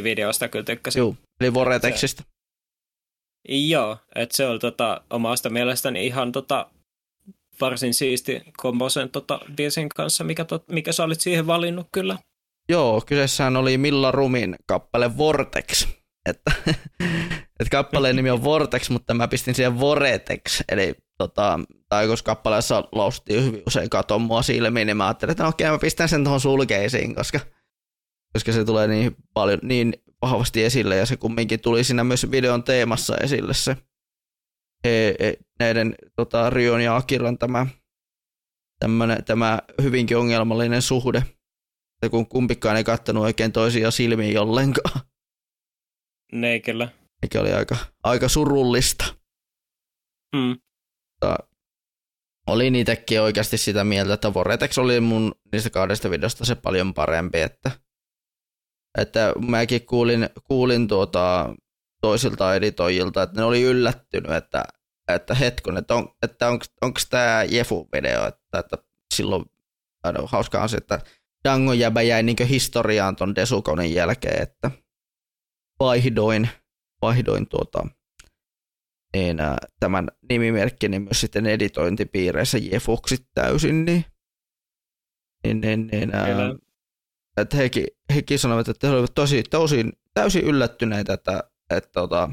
videosta 0.04 0.48
kyllä 0.48 0.66
tykkäsin. 0.66 1.00
Joo, 1.00 1.16
eli 1.42 1.54
Vortexista. 1.54 2.24
Joo, 3.50 3.98
että 4.16 4.38
se 4.38 4.48
oli 4.48 4.60
tota, 4.60 5.02
omasta 5.10 5.50
mielestäni 5.50 6.06
ihan 6.06 6.32
tota, 6.32 6.70
varsin 7.62 7.94
siisti 7.94 8.42
kombo 8.58 8.90
sen 8.90 9.10
tota, 9.10 9.40
biisin 9.56 9.90
kanssa, 9.90 10.24
mikä, 10.24 10.46
tot, 10.46 10.68
mikä 10.68 10.92
sä 10.92 11.04
olit 11.04 11.22
siihen 11.22 11.48
valinnut 11.48 11.88
kyllä. 11.92 12.18
Joo, 12.70 13.02
kyseessähän 13.06 13.58
oli 13.58 13.78
Milla 13.78 14.12
Rumin 14.12 14.56
kappale 14.66 15.18
Vortex. 15.18 15.88
Että, 16.30 16.52
että 17.60 17.70
kappaleen 17.72 18.16
nimi 18.16 18.30
on 18.30 18.44
Vortex, 18.44 18.90
mutta 18.90 19.14
mä 19.14 19.28
pistin 19.28 19.56
siihen 19.56 19.80
Voretex, 19.80 20.62
eli 20.70 20.96
tota, 21.18 21.60
tai 21.90 22.08
koska 22.08 22.36
kappaleessa 22.36 22.84
lausuttiin 22.92 23.44
hyvin 23.44 23.64
usein 23.68 23.90
katon 23.90 24.22
mua 24.22 24.42
silmiin, 24.42 24.88
niin 24.88 24.98
mä 24.98 25.08
ajattelin, 25.08 25.32
että 25.32 25.44
no 25.44 25.50
okei, 25.50 25.70
mä 25.70 25.78
pistän 25.78 26.10
sen 26.10 26.24
tuohon 26.24 26.40
sulkeisiin, 26.40 27.16
koska, 27.16 27.40
koska 28.34 28.52
se 28.52 28.66
tulee 28.66 28.88
niin 28.88 29.16
paljon, 29.34 29.60
niin 29.64 29.94
vahvasti 30.22 30.64
esille, 30.64 30.96
ja 30.96 31.06
se 31.06 31.18
kumminkin 31.18 31.60
tuli 31.60 31.84
siinä 31.84 32.04
myös 32.04 32.32
videon 32.32 32.64
teemassa 32.64 33.18
esille 33.18 33.54
se 33.54 33.78
he, 34.86 35.16
he, 35.20 35.38
näiden 35.60 35.96
tota, 36.16 36.50
Rion 36.50 36.82
ja 36.82 36.96
Akiran 36.96 37.38
tämä, 37.38 37.68
tämmönen, 38.80 39.26
tämä 39.26 39.60
hyvinkin 39.82 40.18
ongelmallinen 40.18 40.82
suhde, 40.82 41.18
että 41.18 42.10
kun 42.12 42.28
kumpikaan 42.28 42.78
ei 42.78 42.84
kattanut 42.84 43.24
oikein 43.24 43.52
toisia 43.52 43.92
silmiin 43.92 44.40
ollenkaan. 44.40 45.02
Ne 46.32 46.60
kyllä. 46.60 46.90
Mikä 47.22 47.42
oli 47.42 47.54
aika, 47.54 47.78
aika 48.04 48.30
surullista. 48.30 49.06
Mm. 50.36 50.58
Olin 52.48 52.76
itsekin 52.76 53.22
oikeasti 53.22 53.58
sitä 53.58 53.84
mieltä, 53.84 54.14
että 54.14 54.34
Vortex 54.34 54.78
oli 54.78 55.00
mun 55.00 55.36
niistä 55.52 55.70
kahdesta 55.70 56.10
videosta 56.10 56.46
se 56.46 56.56
paljon 56.56 56.94
parempi, 56.94 57.42
että, 57.42 57.72
että 58.98 59.34
mäkin 59.48 59.86
kuulin, 59.86 60.30
kuulin 60.44 60.88
tuota, 60.88 61.56
toisilta 62.02 62.56
editoijilta, 62.56 63.24
että 63.24 63.42
ne 63.42 63.46
oli 63.46 63.62
yllättynyt, 63.62 64.32
että, 64.32 64.64
että 65.08 65.36
hetkon, 65.36 65.78
että, 65.78 65.96
on, 65.96 66.10
että 66.24 66.48
on, 66.48 66.60
onko 66.82 67.00
tämä 67.10 67.44
Jefu-video, 67.44 68.28
että, 68.28 68.60
että 68.60 68.78
silloin 69.14 69.46
hauska 70.26 70.64
on 70.64 70.70
se, 70.70 70.78
että 70.78 71.00
Dango 71.44 71.74
jäbä 71.74 72.02
jäi 72.02 72.24
niin 72.24 72.48
historiaan 72.50 73.16
ton 73.16 73.36
Desukonin 73.36 73.94
jälkeen, 73.94 74.42
että 74.42 74.72
vaihdoin, 75.80 76.50
vaihdoin 77.02 77.50
tuota, 77.50 77.88
niin, 79.16 79.40
ää, 79.40 79.58
tämän 79.80 80.08
nimimerkkini 80.30 81.00
myös 81.00 81.22
sitten 81.22 81.46
editointipiireissä 81.46 82.58
Jefuksi 82.58 83.18
täysin, 83.34 83.86
niin, 83.86 84.06
niin, 85.44 85.62
niin, 85.62 85.88
niin 85.88 86.16
ää, 86.16 86.28
että 87.38 87.58
hekin, 87.58 87.86
hekin 88.16 88.40
sanoivat, 88.40 88.68
että 88.68 88.88
he 88.88 88.94
olivat 88.94 89.14
tosi, 89.16 89.44
tosi 89.44 89.86
täysin 90.14 90.44
yllättyneitä, 90.44 91.14
että, 91.14 91.44
että 91.70 91.90
tota, 91.92 92.30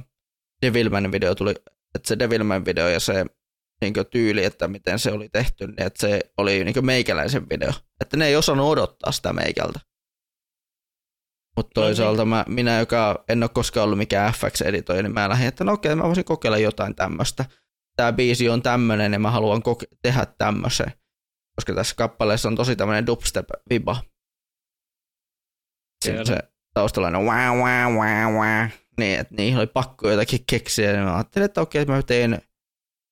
Devilman 0.63 1.13
video 1.13 1.35
tuli, 1.35 1.51
että 1.95 2.09
se 2.09 2.19
Devilman 2.19 2.65
video 2.65 2.89
ja 2.89 3.01
se 3.01 3.27
niin 3.81 3.95
tyyli, 4.11 4.45
että 4.45 4.69
miten 4.69 4.99
se 4.99 5.13
oli 5.13 5.29
tehty, 5.29 5.67
niin 5.67 5.83
että 5.83 6.01
se 6.01 6.21
oli 6.37 6.65
niin 6.65 6.87
meikäläisen 6.87 7.49
video. 7.49 7.73
Että 8.01 8.17
ne 8.17 8.27
ei 8.27 8.37
osannut 8.37 8.69
odottaa 8.69 9.13
sitä 9.13 9.33
meikältä. 9.33 9.81
Mutta 11.57 11.81
no 11.81 11.87
toisaalta 11.87 12.25
mä, 12.25 12.45
minä, 12.49 12.79
joka 12.79 13.25
en 13.29 13.43
ole 13.43 13.51
koskaan 13.55 13.85
ollut 13.85 13.99
mikään 13.99 14.33
FX-editoija, 14.33 15.03
niin 15.03 15.15
mä 15.15 15.29
lähdin, 15.29 15.49
että 15.49 15.65
no 15.65 15.73
okei, 15.73 15.95
mä 15.95 16.03
voisin 16.03 16.25
kokeilla 16.25 16.59
jotain 16.59 16.95
tämmöistä. 16.95 17.45
Tämä 17.97 18.13
biisi 18.13 18.49
on 18.49 18.63
tämmöinen 18.63 19.13
ja 19.13 19.19
mä 19.19 19.31
haluan 19.31 19.63
koke- 19.63 19.97
tehdä 20.03 20.27
tämmöisen. 20.39 20.93
Koska 21.57 21.75
tässä 21.75 21.95
kappaleessa 21.97 22.49
on 22.49 22.57
tosi 22.57 22.77
tämmöinen 22.77 23.07
dubstep-viba. 23.07 23.97
Sitten 26.05 26.27
se 26.27 26.39
taustalla 26.75 27.09
on 27.09 27.25
wah, 27.25 27.57
wah, 27.57 27.97
wah, 27.97 28.35
wah. 28.35 28.71
Niin, 28.99 29.21
että 29.21 29.35
niihin 29.35 29.59
oli 29.59 29.67
pakko 29.67 30.11
jotakin 30.11 30.45
keksiä. 30.47 30.91
Ja 30.91 31.05
mä 31.05 31.15
ajattelin, 31.15 31.45
että 31.45 31.61
okei, 31.61 31.85
mä 31.85 32.03
teen, 32.03 32.43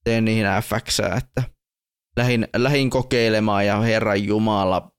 teen 0.04 0.24
niihin 0.24 0.46
FX, 0.62 1.00
että 1.00 1.42
lähin, 2.16 2.48
lähin 2.56 2.90
kokeilemaan 2.90 3.66
ja 3.66 3.80
Herran 3.80 4.24
Jumala, 4.24 4.92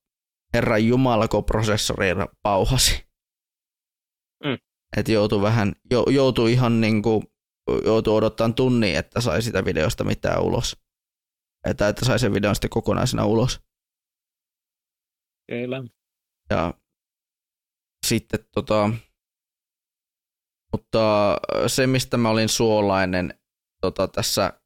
Herran 0.53 0.85
Jumala, 0.85 1.27
kun 1.27 1.45
prosessori 1.45 2.07
pauhasi. 2.43 3.10
Että 4.97 5.11
joutui 5.11 5.41
vähän, 5.41 5.73
jo, 5.91 6.05
joutui 6.09 6.51
ihan 6.51 6.81
niinku, 6.81 7.23
joutui 7.85 8.15
odottamaan 8.15 8.55
tunnin, 8.55 8.95
että 8.95 9.21
sai 9.21 9.41
sitä 9.41 9.65
videosta 9.65 10.03
mitään 10.03 10.41
ulos. 10.41 10.77
Että, 11.67 11.87
että 11.87 12.05
sai 12.05 12.19
sen 12.19 12.33
videon 12.33 12.55
sitten 12.55 12.69
kokonaisena 12.69 13.25
ulos. 13.25 13.59
Kyllä. 15.49 15.83
Ja 16.49 16.73
sitten 18.07 18.39
tota, 18.53 18.89
mutta 20.71 21.37
se, 21.67 21.87
mistä 21.87 22.17
mä 22.17 22.29
olin 22.29 22.49
suolainen 22.49 23.39
tota, 23.81 24.07
tässä 24.07 24.61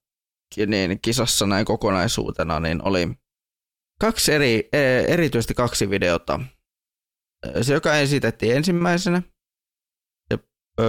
niin, 0.67 1.01
kisassa 1.01 1.47
näin 1.47 1.65
kokonaisuutena, 1.65 2.59
niin 2.59 2.87
oli 2.87 3.07
kaksi 3.99 4.33
eri, 4.33 4.69
e, 4.73 4.99
erityisesti 4.99 5.53
kaksi 5.53 5.89
videota. 5.89 6.39
Se, 7.61 7.73
joka 7.73 7.95
esitettiin 7.97 8.55
ensimmäisenä, 8.55 9.21
se 9.21 9.34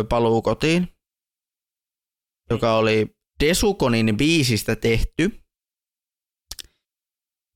paluu 0.08 0.42
kotiin, 0.42 0.88
joka 2.50 2.76
oli 2.76 3.16
Desukonin 3.40 4.16
biisistä 4.16 4.76
tehty, 4.76 5.40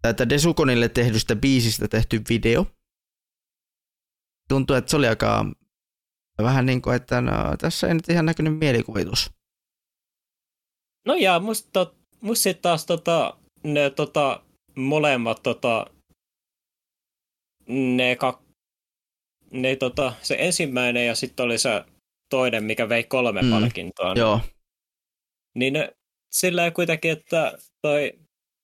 että 0.05 0.29
Desukonille 0.29 0.89
tehdystä 0.89 1.37
biisistä 1.37 1.89
tehty 1.89 2.23
video. 2.29 2.67
Tuntuu, 4.49 4.77
että 4.77 4.91
se 4.91 4.97
oli 4.97 5.09
aika 5.09 5.45
vähän 6.39 6.67
niin 6.67 6.83
kuin, 6.83 6.97
että 6.97 7.21
no, 7.21 7.33
tässä 7.59 7.89
ei 7.89 7.95
nyt 7.95 8.09
ihan 8.09 8.27
näkynyt 8.27 8.59
mielikuvitus. 8.59 9.31
No 11.07 11.15
ja 11.15 11.39
musta, 11.39 11.95
musta 12.21 12.55
taas 12.63 12.87
tota, 12.87 13.39
ne 13.65 13.91
tota, 13.91 14.43
molemmat 14.77 15.43
tota, 15.43 15.87
ne, 17.69 18.17
kak, 18.17 18.43
ne 19.51 19.77
tota, 19.77 20.13
se 20.23 20.37
ensimmäinen 20.39 21.07
ja 21.07 21.15
sitten 21.15 21.45
oli 21.45 21.59
se 21.59 21.85
toinen, 22.31 22.65
mikä 22.65 22.89
vei 22.89 23.05
kolme 23.05 23.43
mm. 23.43 23.51
palkintoa. 23.51 24.15
Joo. 24.17 24.41
Niin 25.55 25.75
sillä 26.33 26.71
kuitenkin, 26.71 27.11
että 27.11 27.59
toi, 27.83 28.13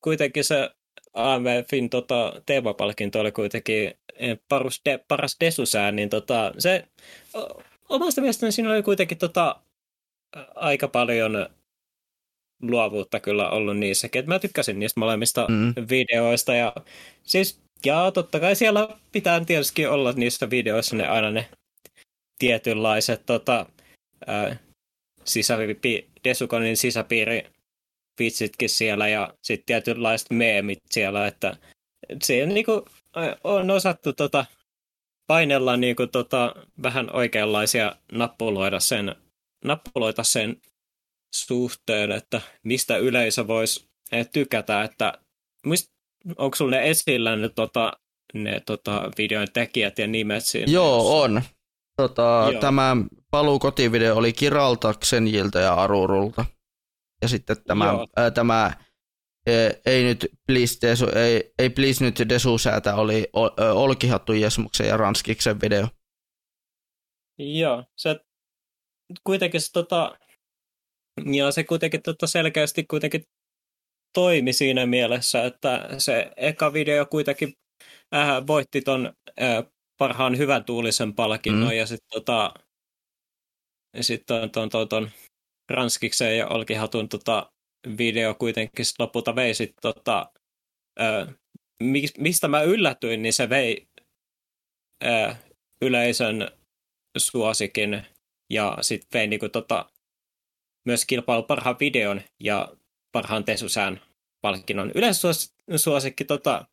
kuitenkin 0.05 0.45
se 0.45 0.71
AMFin 1.15 1.91
tota, 1.91 2.43
teemapalkinto 2.47 3.21
oli 3.21 3.33
kuitenkin 3.33 3.95
eh, 4.15 4.39
paras, 4.49 4.81
de, 4.85 5.01
paras 5.09 5.37
desusään, 5.41 5.97
niin 5.97 6.09
tota, 6.09 6.53
se 6.59 6.85
omasta 7.89 8.21
mielestäni 8.21 8.53
siinä 8.53 8.71
oli 8.73 8.83
kuitenkin 8.83 9.19
tota, 9.19 9.57
aika 10.55 10.89
paljon 10.89 11.49
luovuutta 12.63 13.21
kyllä 13.21 13.51
ollut 13.51 13.77
niissäkin. 13.77 14.21
Et 14.21 14.27
mä 14.27 14.39
tykkäsin 14.39 14.79
niistä 14.79 15.01
molemmista 15.01 15.47
mm. 15.49 15.75
videoista. 15.91 16.55
Ja 16.55 16.73
siis, 17.23 17.61
ja 17.85 18.11
totta 18.11 18.41
kai 18.41 18.57
siellä 18.57 18.89
pitää 19.13 19.45
tietysti 19.45 19.87
olla 19.87 20.13
niissä 20.13 20.51
videoissa 20.51 20.97
ne 20.97 21.09
aina 21.09 21.31
ne 21.31 21.49
tietynlaiset 22.39 23.27
tota, 23.27 23.67
ää, 24.27 24.57
sisäpi, 25.25 26.11
Desukonin 26.25 26.77
sisäpiiri 26.77 27.47
vitsitkin 28.19 28.69
siellä 28.69 29.09
ja 29.09 29.35
sitten 29.43 29.67
tietynlaiset 29.67 30.31
meemit 30.31 30.79
siellä, 30.91 31.27
että 31.27 31.57
se 32.23 32.47
niinku, 32.47 32.85
on 33.45 33.71
osattu 33.71 34.13
tota, 34.13 34.45
painella 35.27 35.77
niinku, 35.77 36.07
tota, 36.07 36.55
vähän 36.83 37.15
oikeanlaisia 37.15 37.97
nappuloida 38.13 38.81
sen, 38.81 39.17
nappuloita 39.65 40.25
sen 40.25 40.57
suhteen, 41.35 42.13
että 42.13 42.41
mistä 42.63 42.97
yleisö 42.97 43.47
voisi 43.47 43.89
eh, 44.13 44.29
tykätä, 44.33 44.83
että 44.83 45.19
mist, 45.67 45.91
onko 46.37 46.57
sulla 46.57 46.77
ne 46.77 46.91
esillä 46.91 47.37
ne, 47.37 47.49
tota, 47.49 47.93
ne 48.35 48.61
tota, 48.67 49.11
videon 49.19 49.47
tekijät 49.53 49.99
ja 49.99 50.07
nimet 50.07 50.45
siinä? 50.45 50.73
Joo, 50.73 51.21
on. 51.23 51.43
Tota, 51.97 52.49
Joo. 52.53 52.61
Tämä 52.61 52.97
paluu 53.31 53.59
kotivideo 53.59 54.17
oli 54.17 54.33
Kiralta, 54.33 54.95
Xenjiltä 54.95 55.61
ja 55.61 55.75
Arurulta. 55.75 56.45
Ja 57.23 57.29
sitten 57.29 57.57
tämä, 57.67 57.93
ää, 58.17 58.31
tämä 58.31 58.73
ei 59.87 60.05
nyt 60.05 60.27
please, 60.47 60.89
desu, 60.89 61.07
ei, 61.17 61.53
ei 61.59 61.71
please 61.71 62.05
nyt 62.05 62.29
Desu-säätä 62.29 62.95
oli 62.95 63.29
Olkihattu 63.75 64.33
Jesmuksen 64.33 64.89
ja 64.89 64.97
Ranskiksen 64.97 65.61
video. 65.61 65.89
Joo, 67.39 67.85
se 67.97 68.21
kuitenkin 69.25 69.61
se, 69.61 69.73
tota, 69.73 70.19
ja 71.33 71.51
se 71.51 71.65
kuitenkin 71.65 72.03
tota 72.03 72.27
selkeästi 72.27 72.85
kuitenkin 72.85 73.25
toimi 74.15 74.53
siinä 74.53 74.87
mielessä, 74.87 75.45
että 75.45 75.89
se 75.99 76.33
eka 76.37 76.73
video 76.73 77.07
kuitenkin 77.07 77.53
äh, 78.15 78.47
voitti 78.47 78.83
ton 78.83 79.13
äh, 79.43 79.65
parhaan 79.99 80.39
hyvän 80.39 80.65
tuulisen 80.65 81.15
palkinnon 81.15 81.69
mm. 81.69 81.77
ja 81.77 81.87
sitten 81.87 82.09
tota, 82.11 82.55
sit 84.01 84.27
ton, 84.27 84.51
ton, 84.51 84.69
ton, 84.69 84.89
ton 84.89 85.11
Ranskiksen 85.71 86.39
ja 86.39 86.49
Olkihatun 86.49 87.09
tota, 87.09 87.53
video 87.99 88.35
kuitenkin 88.35 88.85
sit 88.85 88.99
lopulta 88.99 89.37
vei 89.37 89.55
sit, 89.55 89.75
tota, 89.83 90.33
ö, 91.01 91.27
mistä 92.19 92.49
mä 92.49 92.63
yllätyin, 92.63 93.23
niin 93.23 93.33
se 93.33 93.49
vei 93.49 93.89
ö, 95.05 95.35
yleisön 95.83 96.51
suosikin 97.19 98.03
ja 98.51 98.79
sitten 98.81 99.19
vei 99.19 99.27
niinku, 99.27 99.49
tota, 99.49 99.91
myös 100.85 101.05
kilpailu 101.05 101.43
parhaan 101.43 101.77
videon 101.81 102.23
ja 102.41 102.77
parhaan 103.13 103.45
tesusään 103.45 104.01
palkinnon. 104.41 104.93
Yleisösuosikki 104.95 106.25
tota, 106.25 106.67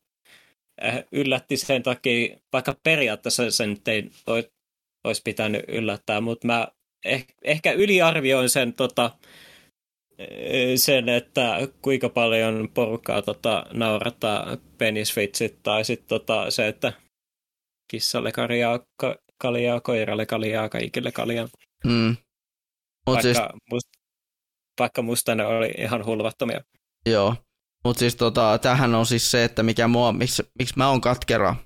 yllätti 1.12 1.56
sen 1.56 1.82
takia, 1.82 2.36
vaikka 2.52 2.76
periaatteessa 2.82 3.50
sen 3.50 3.76
ei 3.86 4.10
olisi 5.04 5.22
pitänyt 5.24 5.64
yllättää, 5.68 6.20
mutta 6.20 6.46
mä 6.46 6.68
eh, 7.04 7.26
ehkä 7.42 7.72
yliarvioin 7.72 8.48
sen, 8.48 8.72
tota, 8.72 9.10
sen, 10.76 11.08
että 11.08 11.58
kuinka 11.82 12.08
paljon 12.08 12.68
porukkaa 12.74 13.22
tota, 13.22 13.66
naurattaa 13.72 14.56
penisvitsit, 14.78 15.62
tai 15.62 15.84
sitten 15.84 16.08
tota, 16.08 16.50
se, 16.50 16.68
että 16.68 16.92
kissalle 17.90 18.32
kaljaa, 18.32 18.80
ka, 18.96 19.16
kaljaa, 19.38 19.80
koiralle 19.80 20.26
kaljaa, 20.26 20.68
kaikille 20.68 21.12
kaljaa. 21.12 21.48
Mm. 21.84 22.16
Mut 23.06 23.14
vaikka, 23.14 23.22
siis... 23.22 23.38
must, 23.70 23.88
vaikka 24.80 25.02
musta 25.02 25.34
ne 25.34 25.46
oli 25.46 25.74
ihan 25.78 26.04
hulvattomia. 26.04 26.60
Joo, 27.06 27.34
mutta 27.84 28.00
siis 28.00 28.16
tota, 28.16 28.58
tämähän 28.58 28.94
on 28.94 29.06
siis 29.06 29.30
se, 29.30 29.44
että 29.44 29.62
mikä 29.62 29.88
mua, 29.88 30.12
miksi, 30.12 30.42
miksi 30.58 30.74
mä 30.76 30.88
oon 30.88 31.00
katkera, 31.00 31.56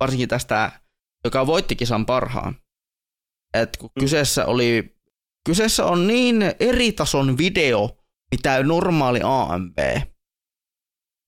varsinkin 0.00 0.28
tästä, 0.28 0.72
joka 1.24 1.46
voitti 1.46 1.76
kisan 1.76 2.06
parhaan. 2.06 2.56
Et 3.54 3.76
kun 3.76 3.90
mm. 3.96 4.00
kyseessä 4.00 4.46
oli, 4.46 4.96
kyseessä 5.46 5.84
on 5.84 6.06
niin 6.06 6.42
eri 6.60 6.92
tason 6.92 7.38
video, 7.38 7.98
mitä 8.30 8.62
normaali 8.62 9.20
AMB. 9.24 9.78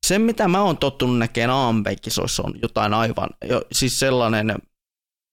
Se, 0.07 0.19
mitä 0.19 0.49
mä 0.49 0.63
oon 0.63 0.79
tottunut 0.79 1.19
näkemään 1.19 1.59
AMB-kisoissa, 1.59 2.43
on 2.43 2.55
jotain 2.63 2.95
aivan, 2.95 3.29
jo, 3.45 3.63
siis 3.73 4.01
sellainen, 4.01 4.55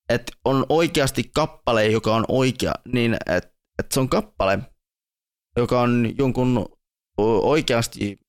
että 0.10 0.32
on 0.46 0.66
oikeasti 0.70 1.32
kappale, 1.36 1.88
joka 1.88 2.16
on 2.16 2.26
oikea, 2.28 2.74
niin 2.94 3.14
että 3.14 3.58
et 3.80 3.92
se 3.92 4.00
on 4.00 4.10
kappale, 4.10 4.60
joka 5.58 5.82
on 5.82 6.14
jonkun 6.18 6.66
oikeasti 7.44 8.20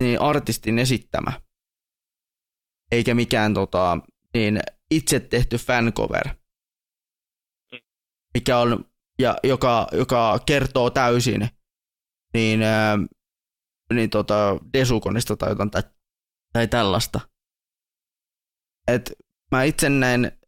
niin 0.00 0.20
artistin 0.20 0.78
esittämä, 0.78 1.40
eikä 2.90 3.14
mikään 3.14 3.54
tota, 3.54 3.98
niin 4.34 4.60
itse 4.90 5.20
tehty 5.20 5.56
fancover, 5.56 6.28
mikä 8.34 8.58
on, 8.58 8.84
ja 9.18 9.36
joka, 9.42 9.86
joka 9.92 10.38
kertoo 10.46 10.90
täysin 10.90 11.48
niin, 12.34 12.62
ää, 12.62 12.98
niin 13.92 14.10
tota, 14.10 14.58
Desukonista 14.72 15.36
tai 15.36 15.48
jotain 15.48 15.70
tai, 15.70 15.82
tai 16.52 16.68
tällaista. 16.68 17.20
Et 18.88 19.12
mä 19.52 19.64
itse 19.64 19.88
näen 19.88 20.38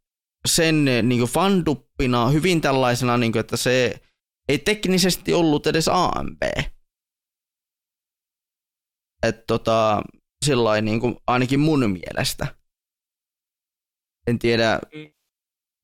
sen 0.47 0.85
niin 0.85 1.23
fanduppina 1.23 2.27
hyvin 2.29 2.61
tällaisena, 2.61 3.17
niin 3.17 3.31
kuin, 3.31 3.39
että 3.39 3.57
se 3.57 4.01
ei 4.49 4.57
teknisesti 4.57 5.33
ollut 5.33 5.67
edes 5.67 5.87
AMB. 5.87 6.41
Että 9.23 9.43
tota, 9.47 10.01
sillain 10.45 10.85
niin 10.85 10.99
kuin, 10.99 11.15
ainakin 11.27 11.59
mun 11.59 11.79
mielestä. 11.79 12.47
En 14.27 14.39
tiedä, 14.39 14.79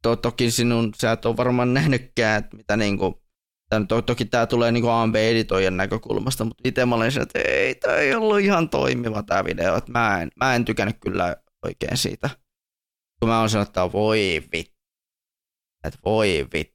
to, 0.03 0.15
toki 0.15 0.51
sinun, 0.51 0.93
sä 1.01 1.11
et 1.11 1.25
ole 1.25 1.37
varmaan 1.37 1.73
nähnytkään, 1.73 2.43
että 2.43 2.57
mitä 2.57 2.77
niin 2.77 2.97
kuin, 2.97 3.15
Tämä, 3.73 3.85
to, 3.85 4.01
toki 4.01 4.25
tämä 4.25 4.45
tulee 4.45 4.71
niin 4.71 4.89
AMB-editoijan 4.89 5.77
näkökulmasta, 5.77 6.45
mutta 6.45 6.61
itse 6.65 6.85
mä 6.85 6.95
olin 6.95 7.11
se, 7.11 7.19
että 7.19 7.39
ei, 7.39 7.75
tämä 7.75 7.95
ei 7.95 8.15
ollut 8.15 8.39
ihan 8.39 8.69
toimiva 8.69 9.23
tämä 9.23 9.43
video, 9.43 9.77
että 9.77 9.91
mä 9.91 10.21
en, 10.21 10.31
mä 10.35 10.55
en 10.55 10.65
tykännyt 10.65 10.97
kyllä 10.99 11.35
oikein 11.65 11.97
siitä. 11.97 12.29
Kun 13.19 13.29
mä 13.29 13.39
oon 13.39 13.49
sanonut, 13.49 13.69
että 13.69 13.91
voi 13.91 14.43
vittu. 14.53 14.77
Että 15.83 15.99
voi 16.05 16.47
vittu. 16.53 16.72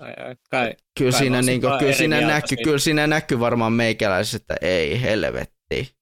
Ai, 0.00 0.14
ai, 0.26 0.36
kai, 0.50 0.74
kyllä, 0.98 1.10
kai 1.10 1.20
siinä, 1.20 1.42
niin 1.42 1.60
kuin, 1.60 1.78
kyllä, 1.78 1.92
siinä 1.92 2.20
näkyy, 2.20 2.58
kyllä 2.64 2.78
siinä 2.78 3.06
näkyy 3.06 3.40
varmaan 3.40 3.72
meikäläisessä, 3.72 4.36
että 4.36 4.56
ei 4.60 5.02
helvetti. 5.02 5.96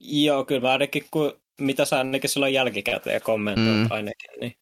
Joo, 0.00 0.44
kyllä 0.44 0.60
mä 0.60 0.72
ainakin, 0.72 1.04
kun, 1.10 1.40
mitä 1.60 1.84
sä 1.84 1.98
ainakin 1.98 2.30
silloin 2.30 2.54
jälkikäteen 2.54 3.22
kommentoit 3.22 3.76
mm. 3.76 3.86
ainakin. 3.90 4.40
Niin. 4.40 4.54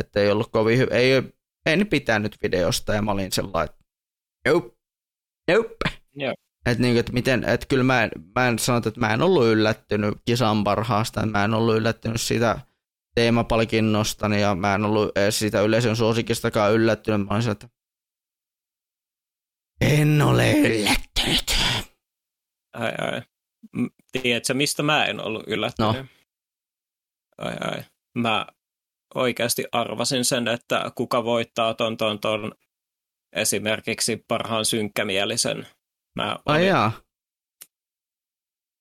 Että 0.00 0.20
ei 0.20 0.30
ollut 0.30 0.50
kovin 0.50 0.78
hyvä, 0.78 0.94
ei, 0.94 1.22
en 1.66 1.86
pitänyt 1.86 2.36
videosta 2.42 2.94
ja 2.94 3.02
mä 3.02 3.12
olin 3.12 3.32
sellainen, 3.32 3.74
että 3.74 3.84
nope, 4.50 4.76
nope. 5.50 5.98
Joo. 6.14 6.34
Että 6.66 6.82
niin, 6.82 6.98
et 6.98 7.12
miten, 7.12 7.44
että 7.44 7.66
kyllä 7.66 7.84
mä 7.84 8.04
en, 8.04 8.10
mä 8.34 8.48
en 8.48 8.58
sano, 8.58 8.78
että 8.78 9.00
mä 9.00 9.14
en 9.14 9.22
ollut 9.22 9.46
yllättynyt 9.46 10.14
kisan 10.24 10.64
parhaasta, 10.64 11.26
mä 11.26 11.44
en 11.44 11.54
ollut 11.54 11.76
yllättynyt 11.76 12.20
siitä 12.20 12.60
teemapalkinnosta 13.14 14.26
ja 14.26 14.54
mä 14.54 14.74
en 14.74 14.84
ollut 14.84 15.18
edes 15.18 15.38
siitä 15.38 15.60
yleisön 15.60 15.96
suosikistakaan 15.96 16.72
yllättynyt. 16.72 17.26
Mä 17.28 17.34
olin 17.34 17.50
että 17.50 17.68
en 19.80 20.22
ole 20.22 20.52
yllättynyt. 20.52 21.56
Ai 22.72 22.92
ai. 22.98 23.22
Tiedätkö, 24.12 24.54
mistä 24.54 24.82
mä 24.82 25.04
en 25.04 25.20
ollut 25.20 25.44
yllättynyt? 25.46 25.96
No. 25.96 26.06
Ai 27.38 27.56
ai. 27.60 27.84
Mä 28.18 28.46
oikeasti 29.14 29.64
arvasin 29.72 30.24
sen, 30.24 30.48
että 30.48 30.92
kuka 30.94 31.24
voittaa 31.24 31.74
ton, 31.74 31.96
ton, 31.96 32.20
ton 32.20 32.52
esimerkiksi 33.32 34.24
parhaan 34.28 34.64
synkkämielisen. 34.64 35.66
Mä 36.16 36.30
olin, 36.32 36.42
Ai 36.46 36.66
jaa. 36.66 36.92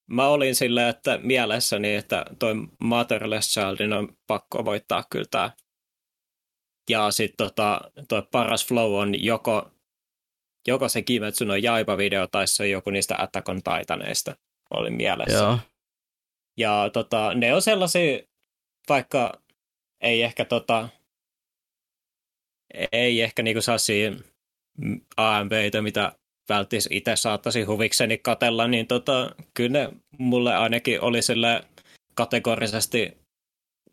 Mä 0.07 0.27
olin 0.27 0.55
sillä, 0.55 0.89
että 0.89 1.19
mielessäni, 1.23 1.95
että 1.95 2.25
toi 2.39 2.53
Motherless 2.79 3.53
Childin 3.53 3.93
on 3.93 4.17
pakko 4.27 4.65
voittaa 4.65 5.03
kyllä 5.09 5.25
tää. 5.31 5.51
Ja 6.89 7.11
sitten 7.11 7.47
tota, 7.47 7.81
toi 8.07 8.23
paras 8.31 8.67
flow 8.67 8.93
on 8.93 9.23
joko, 9.23 9.71
joko 10.67 10.89
se 10.89 11.01
Kimetsu 11.01 11.45
no 11.45 11.55
Jaiba-video 11.55 12.27
tai 12.31 12.47
se 12.47 12.63
on 12.63 12.69
joku 12.69 12.89
niistä 12.89 13.15
Attack 13.17 13.49
on 13.49 13.61
Titaneista. 13.63 14.35
Oli 14.69 14.89
mielessä. 14.89 15.37
Joo. 15.37 15.59
Ja 16.57 16.89
tota, 16.93 17.33
ne 17.33 17.53
on 17.53 17.61
sellaisia, 17.61 18.19
vaikka 18.89 19.41
ei 20.01 20.23
ehkä 20.23 20.45
tota, 20.45 20.89
ei 22.91 23.21
ehkä 23.21 23.43
niinku 23.43 23.61
sellaisia 23.61 24.11
AMVitä, 25.17 25.81
mitä 25.81 26.11
välttis 26.49 26.87
itse 26.91 27.15
saattaisi 27.15 27.63
huvikseni 27.63 28.17
katella, 28.17 28.67
niin 28.67 28.87
tota, 28.87 29.35
kyllä 29.53 29.79
ne 29.79 29.89
mulle 30.17 30.55
ainakin 30.55 31.01
oli 31.01 31.21
sille 31.21 31.63
kategorisesti 32.13 33.17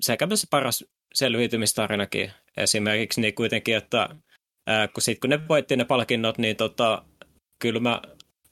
sekä 0.01 0.29
se 0.35 0.47
paras 0.51 0.85
selviytymistarinakin 1.15 2.33
esimerkiksi, 2.57 3.21
niin 3.21 3.35
kuitenkin, 3.35 3.77
että 3.77 4.09
ää, 4.67 4.89
kun, 4.89 5.03
sit, 5.03 5.21
kun 5.21 5.31
ne 5.31 5.49
voitti 5.49 5.77
ne 5.77 5.85
palkinnot, 5.85 6.39
niin 6.39 6.57
tota, 6.57 7.05
kyllä 7.59 7.81
mä 7.81 8.03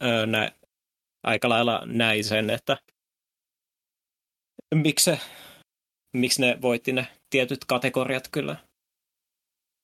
ää, 0.00 0.26
nä, 0.26 0.52
aika 1.22 1.48
lailla 1.48 1.82
näin 1.86 2.24
sen, 2.24 2.50
että 2.50 2.76
miksi, 4.74 5.10
miksi 6.16 6.40
ne 6.40 6.58
voitti 6.62 6.92
ne 6.92 7.06
tietyt 7.30 7.64
kategoriat 7.64 8.28
kyllä. 8.32 8.56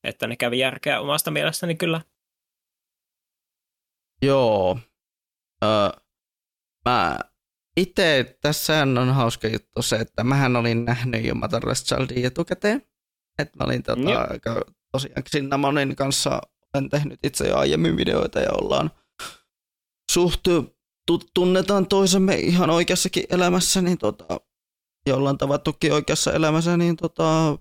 Että 0.05 0.27
ne 0.27 0.37
kävi 0.37 0.59
järkeä 0.59 1.01
omasta 1.01 1.31
mielestäni 1.31 1.75
kyllä. 1.75 2.01
Joo. 4.23 4.79
Öö, 5.65 6.01
mä 6.85 7.19
itse, 7.77 8.39
tässä 8.41 8.83
on 8.83 9.15
hauska 9.15 9.49
juttu 9.49 9.83
se, 9.83 9.97
että 9.97 10.25
mähän 10.25 10.57
olin 10.57 10.85
nähnyt 10.85 11.25
jo 11.25 11.35
Motherless 11.35 11.85
Childin 11.85 12.27
etukäteen. 12.27 12.83
Että 13.39 13.59
mä 13.59 13.65
olin 13.65 13.83
tota, 13.83 14.01
mm. 14.01 14.31
aika, 14.31 14.61
tosiaan 14.93 15.23
Cinnamonin 15.31 15.97
kanssa 15.97 16.41
olen 16.75 16.89
tehnyt 16.89 17.19
itse 17.23 17.49
jo 17.49 17.57
aiemmin 17.57 17.97
videoita 17.97 18.41
ja 18.41 18.53
ollaan 18.53 18.91
suht 20.13 20.41
tunnetaan 21.35 21.87
toisemme 21.87 22.35
ihan 22.35 22.71
oikeassakin 22.71 23.25
elämässä, 23.31 23.83
niin 23.83 23.99
tota, 23.99 24.41
jolla 25.07 25.31
on 25.31 25.39
tavattukin 25.39 25.93
oikeassa 25.93 26.33
elämässä, 26.33 26.77
niin 26.77 26.97
tota, 26.97 27.59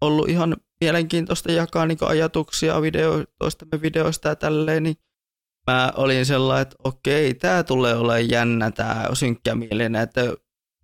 ollut 0.00 0.28
ihan 0.28 0.56
mielenkiintoista 0.80 1.52
jakaa 1.52 1.86
niin 1.86 1.98
ajatuksia 2.00 2.82
video, 2.82 3.24
toistemme 3.38 3.82
videoista 3.82 4.28
ja 4.28 4.36
tälleen, 4.36 4.82
niin 4.82 4.96
mä 5.68 5.92
olin 5.96 6.26
sellainen, 6.26 6.62
että 6.62 6.76
okei, 6.84 7.34
tämä 7.34 7.62
tulee 7.62 7.94
olemaan 7.94 8.30
jännä, 8.30 8.70
tämä 8.70 9.08
synkkämielinen, 9.12 10.02
että 10.02 10.20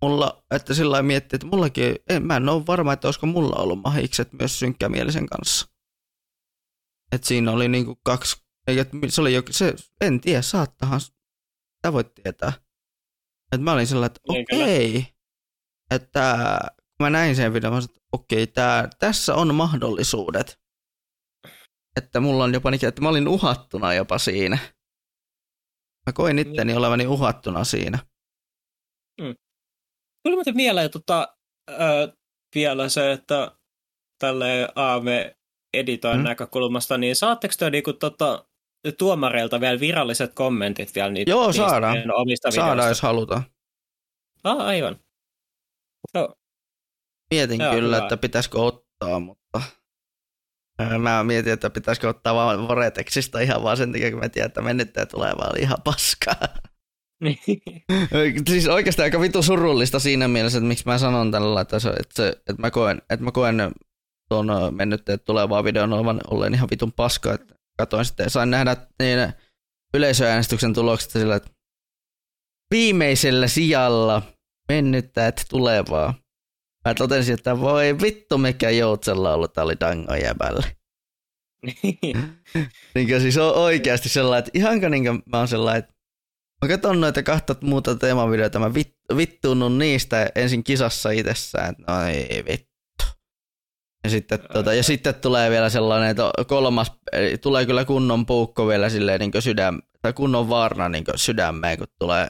mulla, 0.01 0.43
että 0.51 0.73
sillä 0.73 1.01
miettii, 1.01 1.37
että 1.37 1.47
mullakin, 1.47 1.95
en, 2.09 2.25
mä 2.25 2.35
en 2.35 2.49
ole 2.49 2.67
varma, 2.67 2.93
että 2.93 3.07
olisiko 3.07 3.25
mulla 3.27 3.55
ollut 3.55 3.81
mahikset 3.81 4.33
myös 4.33 4.59
synkkämielisen 4.59 5.25
kanssa. 5.25 5.67
että 7.11 7.27
siinä 7.27 7.51
oli 7.51 7.67
niinku 7.67 7.95
kaksi, 8.03 8.37
eikä, 8.67 8.85
se 9.07 9.21
oli 9.21 9.33
jo, 9.33 9.43
se, 9.51 9.73
en 10.01 10.21
tiedä, 10.21 10.41
saattahan, 10.41 11.01
sä 11.85 11.93
voit 11.93 12.13
tietää. 12.13 12.53
että 13.51 13.63
mä 13.63 13.73
olin 13.73 13.87
sellainen, 13.87 14.15
että 14.15 14.21
niin, 14.29 14.45
okei, 14.53 15.07
että 15.91 16.37
kun 16.69 17.05
mä 17.05 17.09
näin 17.09 17.35
sen 17.35 17.53
videon, 17.53 17.83
että 17.83 17.99
okei, 18.11 18.47
tää, 18.47 18.89
tässä 18.99 19.35
on 19.35 19.55
mahdollisuudet. 19.55 20.59
Että 21.95 22.19
mulla 22.19 22.43
on 22.43 22.53
jopa 22.53 22.71
niin, 22.71 22.85
että 22.85 23.01
mä 23.01 23.09
olin 23.09 23.27
uhattuna 23.27 23.93
jopa 23.93 24.17
siinä. 24.17 24.74
Mä 26.05 26.13
koin 26.13 26.39
itteni 26.39 26.65
niin. 26.65 26.77
olevani 26.77 27.07
uhattuna 27.07 27.63
siinä. 27.63 27.99
Mm. 29.21 29.35
Tuli 30.23 30.35
muuten 30.35 30.55
mieleen 30.55 30.91
tota, 30.91 31.35
äh, 31.71 31.77
vielä 32.55 32.89
se, 32.89 33.11
että 33.11 33.51
tälle 34.19 34.69
AV-editoin 34.75 36.17
mm. 36.17 36.23
näkökulmasta, 36.23 36.97
niin 36.97 37.15
saatteko 37.15 37.53
te 37.59 37.69
niinku, 37.69 37.93
tota, 37.93 38.45
tuomareilta 38.97 39.61
vielä 39.61 39.79
viralliset 39.79 40.33
kommentit 40.33 40.95
vielä 40.95 41.09
niitä, 41.09 41.31
Joo, 41.31 41.53
saadaan. 41.53 41.97
Omista 42.15 42.51
saadaan, 42.51 42.89
jos 42.89 43.01
halutaan. 43.01 43.43
Ah, 44.43 44.59
aivan. 44.59 44.99
No. 46.13 46.35
Mietin 47.33 47.61
Joo, 47.61 47.73
kyllä, 47.73 47.95
hyvä. 47.95 48.05
että 48.05 48.17
pitäisikö 48.17 48.59
ottaa, 48.61 49.19
mutta 49.19 49.44
mä 50.99 51.23
mietin, 51.23 51.53
että 51.53 51.69
pitäisikö 51.69 52.09
ottaa 52.09 52.35
vaan 52.35 52.67
Voretexista 52.67 53.39
ihan 53.39 53.63
vaan 53.63 53.77
sen 53.77 53.91
takia, 53.91 54.11
kun 54.11 54.19
mä 54.19 54.29
tiedän, 54.29 54.47
että 54.47 54.61
mennyttäjä 54.61 55.05
tulee 55.05 55.33
vaan 55.37 55.59
ihan 55.59 55.77
paskaa. 55.83 56.47
siis 58.49 58.67
oikeastaan 58.67 59.05
aika 59.05 59.21
vitu 59.21 59.43
surullista 59.43 59.99
siinä 59.99 60.27
mielessä, 60.27 60.57
että 60.57 60.67
miksi 60.67 60.85
mä 60.85 60.97
sanon 60.97 61.31
tällä, 61.31 61.61
että, 61.61 61.79
se, 61.79 61.89
että, 61.89 62.13
se, 62.13 62.27
että, 62.29 62.55
mä, 62.59 62.71
koen, 62.71 63.01
että 63.09 63.25
mä 63.25 63.31
koen 63.31 63.71
tuon 64.29 64.47
mennyttäjät 64.71 65.23
tulevaa 65.23 65.63
videon 65.63 65.93
olevan 65.93 66.21
olleen 66.31 66.53
ihan 66.53 66.69
vitun 66.71 66.91
paska, 66.91 67.33
että 67.33 67.55
katoin 67.77 68.05
sitten 68.05 68.23
ja 68.23 68.29
sain 68.29 68.49
nähdä 68.49 68.77
niin 68.99 69.33
yleisöäänestyksen 69.93 70.73
tulokset 70.73 71.11
sillä, 71.11 71.35
että 71.35 71.49
viimeisellä 72.71 73.47
sijalla 73.47 74.21
mennyttäjät 74.69 75.45
tulevaa. 75.49 76.13
Mä 76.85 76.93
totesin, 76.93 77.33
että 77.33 77.59
voi 77.59 77.95
vittu 78.01 78.37
mikä 78.37 78.69
joutsella 78.69 79.33
ollut, 79.33 79.53
tää 79.53 79.63
oli 79.63 79.79
dango 79.79 80.15
jäbälle. 80.15 80.75
niin 82.95 83.21
siis 83.21 83.37
on 83.37 83.55
oikeasti 83.55 84.09
sellainen, 84.09 84.39
että 84.39 84.59
ihanko 84.59 84.89
niin 84.89 85.03
mä 85.25 85.37
oon 85.37 85.47
sellainen, 85.47 85.79
että 85.79 85.93
mä 86.61 86.69
katson 86.69 87.01
noita 87.01 87.23
kahta 87.23 87.55
muuta 87.61 87.95
teemavideoita, 87.95 88.59
mä 88.59 88.73
vit, 88.73 88.97
vittuunut 89.17 89.77
niistä 89.77 90.29
ensin 90.35 90.63
kisassa 90.63 91.11
itsessään, 91.11 91.69
että 91.71 91.83
no 91.93 92.01
ei 92.07 92.43
vittu. 92.49 93.05
Ja 94.03 94.09
sitten, 94.09 94.39
tuota, 94.53 94.73
ja 94.73 94.83
sitten 94.83 95.15
tulee 95.15 95.49
vielä 95.49 95.69
sellainen, 95.69 96.09
että 96.09 96.31
kolmas, 96.47 96.91
tulee 97.41 97.65
kyllä 97.65 97.85
kunnon 97.85 98.25
puukko 98.25 98.67
vielä 98.67 98.89
silleen 98.89 99.19
niin 99.19 99.31
sydäm, 99.41 99.79
tai 100.01 100.13
kunnon 100.13 100.49
vaarna 100.49 100.89
niin 100.89 101.05
sydämeen, 101.15 101.77
kun 101.77 101.87
tulee, 101.99 102.29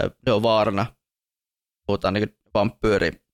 tai 0.00 0.10
joo 0.26 0.42
vaarna, 0.42 0.86
puhutaan 1.86 2.14
niin 2.14 2.36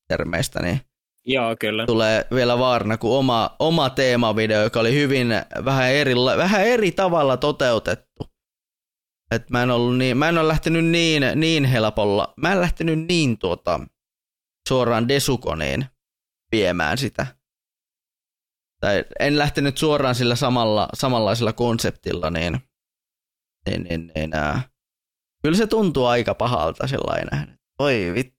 vampyyritermeistä, 0.08 0.62
niin 0.62 0.80
Joo, 1.26 1.56
kyllä. 1.60 1.86
tulee 1.86 2.26
vielä 2.34 2.58
vaarna 2.58 2.98
kuin 2.98 3.18
oma, 3.18 3.56
oma 3.58 3.90
teemavideo, 3.90 4.62
joka 4.62 4.80
oli 4.80 4.94
hyvin 4.94 5.28
vähän 5.64 5.90
eri, 5.90 6.14
vähän 6.14 6.66
eri 6.66 6.92
tavalla 6.92 7.36
toteutettu. 7.36 8.24
Et 9.30 9.50
mä 9.50 9.62
en 9.62 9.70
ollut 9.70 9.98
niin, 9.98 10.16
mä 10.16 10.28
en 10.28 10.38
ole 10.38 10.48
lähtenyt 10.48 10.84
niin, 10.84 11.22
niin 11.34 11.64
helpolla, 11.64 12.34
mä 12.36 12.52
en 12.52 12.60
lähtenyt 12.60 12.98
niin 12.98 13.38
tuota, 13.38 13.80
suoraan 14.68 15.08
desukoniin 15.08 15.86
viemään 16.52 16.98
sitä. 16.98 17.26
Tai 18.80 19.04
en 19.20 19.38
lähtenyt 19.38 19.78
suoraan 19.78 20.14
sillä 20.14 20.36
samalla, 20.36 20.88
samanlaisella 20.94 21.52
konseptilla, 21.52 22.30
niin, 22.30 22.60
niin, 23.68 23.82
niin, 23.82 24.12
niin 24.14 24.34
ää, 24.34 24.62
kyllä 25.42 25.56
se 25.56 25.66
tuntuu 25.66 26.06
aika 26.06 26.34
pahalta 26.34 26.86
sellainen. 26.86 27.58
Oi 27.78 28.12
vittu. 28.14 28.37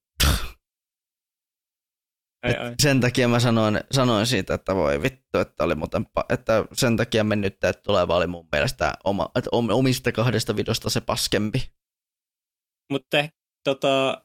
Ai, 2.43 2.55
ai. 2.55 2.75
Sen 2.81 2.99
takia 2.99 3.27
mä 3.27 3.39
sanoin, 3.39 3.79
sanoin 3.91 4.25
siitä, 4.25 4.53
että 4.53 4.75
voi 4.75 5.01
vittu, 5.01 5.37
että 5.39 5.63
oli 5.63 5.75
muuten, 5.75 6.05
että 6.29 6.65
sen 6.73 6.97
takia 6.97 7.23
mennyt, 7.23 7.53
että 7.53 7.73
tuleva 7.73 8.15
oli 8.15 8.27
mun 8.27 8.47
mielestä 8.51 8.93
oma, 9.03 9.29
että 9.35 9.49
om- 9.51 9.69
omista 9.69 10.11
kahdesta 10.11 10.55
videosta 10.55 10.89
se 10.89 11.01
paskempi. 11.01 11.71
Mutta 12.91 13.19
eh, 13.19 13.33
tota, 13.63 14.23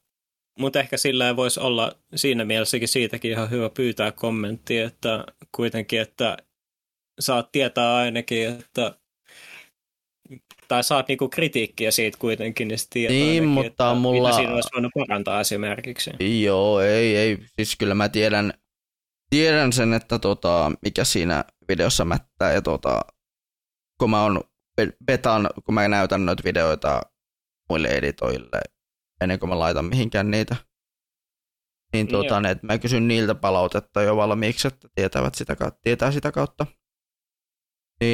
mut 0.59 0.75
ehkä 0.75 0.97
sillä 0.97 1.35
voisi 1.35 1.59
olla 1.59 1.91
siinä 2.15 2.45
mielessäkin 2.45 2.87
siitäkin 2.87 3.31
ihan 3.31 3.49
hyvä 3.49 3.69
pyytää 3.69 4.11
kommenttia, 4.11 4.87
että 4.87 5.25
kuitenkin, 5.55 6.01
että 6.01 6.37
saat 7.19 7.51
tietää 7.51 7.95
ainakin, 7.95 8.49
että 8.49 8.99
tai 10.67 10.83
saat 10.83 11.07
niinku 11.07 11.29
kritiikkiä 11.29 11.91
siitä 11.91 12.17
kuitenkin, 12.17 12.67
niin 12.67 12.79
sitten 12.79 13.01
Niin, 13.11 13.47
mutta 13.47 13.67
että 13.67 13.93
mulla- 13.93 14.27
mitä 14.29 14.35
siinä 14.37 14.53
olisi 14.53 14.69
voinut 14.73 14.91
parantaa 14.95 15.39
esimerkiksi. 15.41 16.11
Joo, 16.43 16.79
ei, 16.81 17.17
ei, 17.17 17.37
siis 17.55 17.75
kyllä 17.75 17.95
mä 17.95 18.09
tiedän, 18.09 18.53
tiedän 19.29 19.73
sen, 19.73 19.93
että 19.93 20.19
tota, 20.19 20.71
mikä 20.81 21.03
siinä 21.03 21.43
videossa 21.67 22.05
mättää 22.05 22.53
ja 22.53 22.61
tota, 22.61 23.01
kun 23.99 24.09
mä 24.09 24.23
on 24.23 24.41
betan, 25.05 25.49
kun 25.65 25.73
mä 25.73 25.87
näytän 25.87 26.25
noita 26.25 26.43
videoita 26.43 27.01
muille 27.69 27.87
editoille 27.87 28.61
ennen 29.21 29.39
kuin 29.39 29.49
mä 29.49 29.59
laitan 29.59 29.85
mihinkään 29.85 30.31
niitä, 30.31 30.55
niin 31.93 32.07
tuota, 32.07 32.27
Joo. 32.33 32.39
ne, 32.39 32.51
että 32.51 32.67
mä 32.67 32.77
kysyn 32.77 33.07
niiltä 33.07 33.35
palautetta 33.35 34.01
jo 34.01 34.15
valmiiksi, 34.15 34.67
että 34.67 34.87
tietävät 34.95 35.35
sitä, 35.35 35.55
kautta- 35.55 35.79
tietää 35.83 36.11
sitä 36.11 36.31
kautta. 36.31 36.65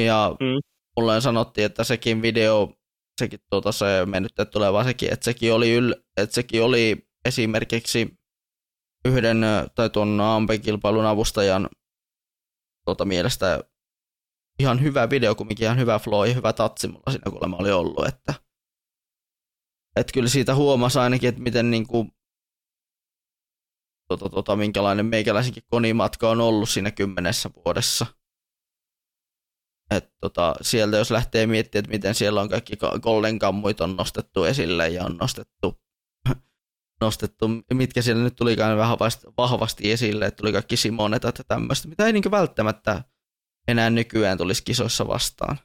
Ja 0.04 0.36
Mm. 0.40 0.71
Mulle 0.96 1.20
sanottiin, 1.20 1.64
että 1.64 1.84
sekin 1.84 2.22
video, 2.22 2.72
sekin 3.20 3.40
tuota, 3.50 3.72
se 3.72 3.86
mennyt 4.06 4.32
tuleva 4.52 4.84
sekin, 4.84 5.12
että 5.12 5.24
sekin 5.24 5.52
oli, 5.52 5.74
yl, 5.74 5.94
että 6.16 6.34
sekin 6.34 6.62
oli 6.62 7.08
esimerkiksi 7.24 8.18
yhden 9.04 9.40
tai 9.74 9.90
tuon 9.90 10.20
AMP-kilpailun 10.20 11.06
avustajan 11.06 11.68
tuota, 12.84 13.04
mielestä 13.04 13.64
ihan 14.58 14.82
hyvä 14.82 15.10
video, 15.10 15.34
kumminkin 15.34 15.64
ihan 15.64 15.78
hyvä 15.78 15.98
flow 15.98 16.28
ja 16.28 16.34
hyvä 16.34 16.52
tatsi 16.52 16.88
mulla 16.88 17.10
siinä 17.10 17.30
kuulemma 17.30 17.56
oli 17.56 17.72
ollut, 17.72 18.06
että 18.06 18.34
et 19.96 20.12
kyllä 20.12 20.28
siitä 20.28 20.54
huomasi 20.54 20.98
ainakin, 20.98 21.28
että 21.28 21.42
miten 21.42 21.70
niinku, 21.70 22.06
tota, 24.08 24.28
tota, 24.28 24.56
minkälainen 24.56 25.06
meikäläisenkin 25.06 25.62
konimatka 25.70 26.30
on 26.30 26.40
ollut 26.40 26.68
siinä 26.68 26.90
kymmenessä 26.90 27.50
vuodessa. 27.64 28.06
Et 29.96 30.12
tota, 30.20 30.54
sieltä 30.60 30.96
jos 30.96 31.10
lähtee 31.10 31.46
miettimään, 31.46 31.84
että 31.84 31.90
miten 31.90 32.14
siellä 32.14 32.40
on 32.40 32.48
kaikki 32.48 32.76
ka- 32.76 32.98
Golden 32.98 33.38
Kammuit 33.38 33.80
on 33.80 33.96
nostettu 33.96 34.44
esille 34.44 34.88
ja 34.88 35.04
on 35.04 35.16
nostettu, 35.16 35.80
nostettu 37.00 37.48
mitkä 37.74 38.02
siellä 38.02 38.22
nyt 38.22 38.36
tulikaan 38.36 38.78
vahvasti, 38.78 39.26
vahvasti 39.38 39.92
esille, 39.92 40.26
että 40.26 40.36
tuli 40.36 40.52
kaikki 40.52 40.76
Simonetat 40.76 41.38
ja 41.38 41.44
tämmöistä, 41.44 41.88
mitä 41.88 42.06
ei 42.06 42.12
niin 42.12 42.30
välttämättä 42.30 43.04
enää 43.68 43.90
nykyään 43.90 44.38
tulisi 44.38 44.64
kisoissa 44.64 45.08
vastaan. 45.08 45.58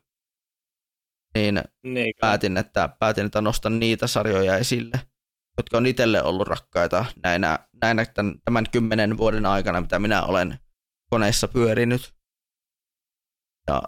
Niin 1.36 1.62
Niin, 1.84 2.14
päätin, 2.22 2.58
että, 2.58 2.90
päätin, 3.00 3.26
että 3.26 3.42
nostan 3.42 3.80
niitä 3.80 4.08
sarjoja 4.08 4.58
esille, 4.58 5.00
jotka 5.58 5.78
on 5.78 5.86
itselle 5.86 6.24
ollut 6.24 6.48
rakkaita 6.48 7.06
näinä, 7.24 7.60
näinä 7.82 8.06
tämän, 8.06 8.36
tämän 8.46 8.66
kymmenen 8.72 9.18
vuoden 9.18 9.46
aikana, 9.46 9.82
mitä 9.82 10.00
minä 10.00 10.24
olen 10.24 10.60
koneissa 11.10 11.48
pyörinyt. 11.48 12.14
Ja 13.68 13.84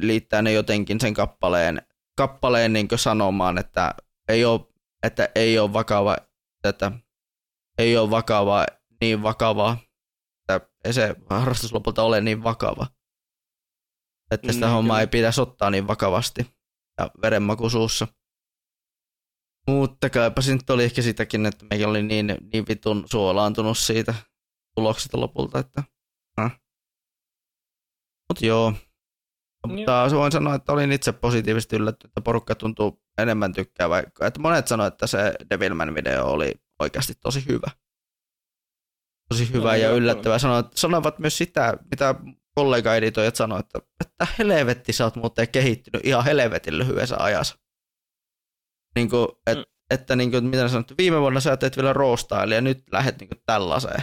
liittää 0.00 0.42
ne 0.42 0.52
jotenkin 0.52 1.00
sen 1.00 1.14
kappaleen, 1.14 1.82
kappaleen 2.16 2.72
niin 2.72 2.88
sanomaan, 2.96 3.58
että 3.58 3.94
ei 4.28 4.44
ole, 4.44 4.60
että 5.02 5.28
ei 5.34 5.58
ole 5.58 5.72
vakava, 5.72 6.16
että 6.64 6.92
ei 7.78 7.96
ole 7.96 8.10
vakava 8.10 8.66
niin 9.00 9.22
vakava, 9.22 9.76
että 10.48 10.68
ei 10.84 10.92
se 10.92 11.16
harrastus 11.30 11.72
lopulta 11.72 12.02
ole 12.02 12.20
niin 12.20 12.44
vakava. 12.44 12.86
Että 14.30 14.52
sitä 14.52 14.66
Niin, 14.66 14.74
hommaa 14.74 14.94
kyllä. 14.94 15.00
ei 15.00 15.06
pitäisi 15.06 15.40
ottaa 15.40 15.70
niin 15.70 15.86
vakavasti 15.86 16.46
ja 16.98 17.10
verenmaku 17.22 17.70
suussa. 17.70 18.08
Mutta 19.66 20.10
kaipa 20.10 20.42
se 20.42 20.52
nyt 20.52 20.70
oli 20.70 20.84
ehkä 20.84 21.02
sitäkin, 21.02 21.46
että 21.46 21.66
meikä 21.70 21.88
oli 21.88 22.02
niin, 22.02 22.36
niin 22.52 22.64
vitun 22.68 23.04
suolaantunut 23.10 23.78
siitä 23.78 24.14
tuloksesta 24.76 25.20
lopulta, 25.20 25.58
että... 25.58 25.82
Äh. 26.40 26.60
Mut 28.28 28.42
joo. 28.42 28.74
Mutta 29.66 30.08
voin 30.12 30.32
sanoa, 30.32 30.54
että 30.54 30.72
olin 30.72 30.92
itse 30.92 31.12
positiivisesti 31.12 31.76
yllättynyt, 31.76 32.10
että 32.10 32.20
porukka 32.20 32.54
tuntuu 32.54 33.02
enemmän 33.18 33.52
tykkäävän. 33.52 34.04
Että 34.20 34.40
monet 34.40 34.68
sanoivat, 34.68 34.94
että 34.94 35.06
se 35.06 35.34
Devilman 35.50 35.94
video 35.94 36.26
oli 36.26 36.52
oikeasti 36.78 37.14
tosi 37.20 37.44
hyvä. 37.48 37.70
Tosi 39.28 39.52
hyvä 39.52 39.68
No, 39.68 39.74
ja 39.74 39.90
yllättävä. 39.90 40.38
Sanoivat, 40.38 40.72
sanoivat 40.76 41.18
myös 41.18 41.38
sitä, 41.38 41.78
mitä 41.90 42.14
kollega-editoijat 42.54 43.36
sanoivat, 43.36 43.66
että, 43.66 43.88
että 44.00 44.26
helvetti, 44.38 44.92
sä 44.92 45.04
oot 45.04 45.16
muuten 45.16 45.48
kehittynyt 45.48 46.06
ihan 46.06 46.24
helvetin 46.24 46.78
lyhyessä 46.78 47.16
ajassa. 47.18 47.58
Niin 48.94 49.10
kuin, 49.10 49.28
et, 49.46 49.58
Mm. 49.58 49.64
että 49.90 50.16
niin 50.16 50.30
kuin, 50.30 50.44
mitä 50.44 50.68
sanoit, 50.68 50.98
viime 50.98 51.20
vuonna 51.20 51.40
sä 51.40 51.56
teet 51.56 51.76
vielä 51.76 51.92
roostaille 51.92 52.54
ja 52.54 52.60
nyt 52.60 52.84
lähdet 52.92 53.18
niin 53.20 53.28
kuin 53.28 53.42
tällaiseen. 53.46 54.02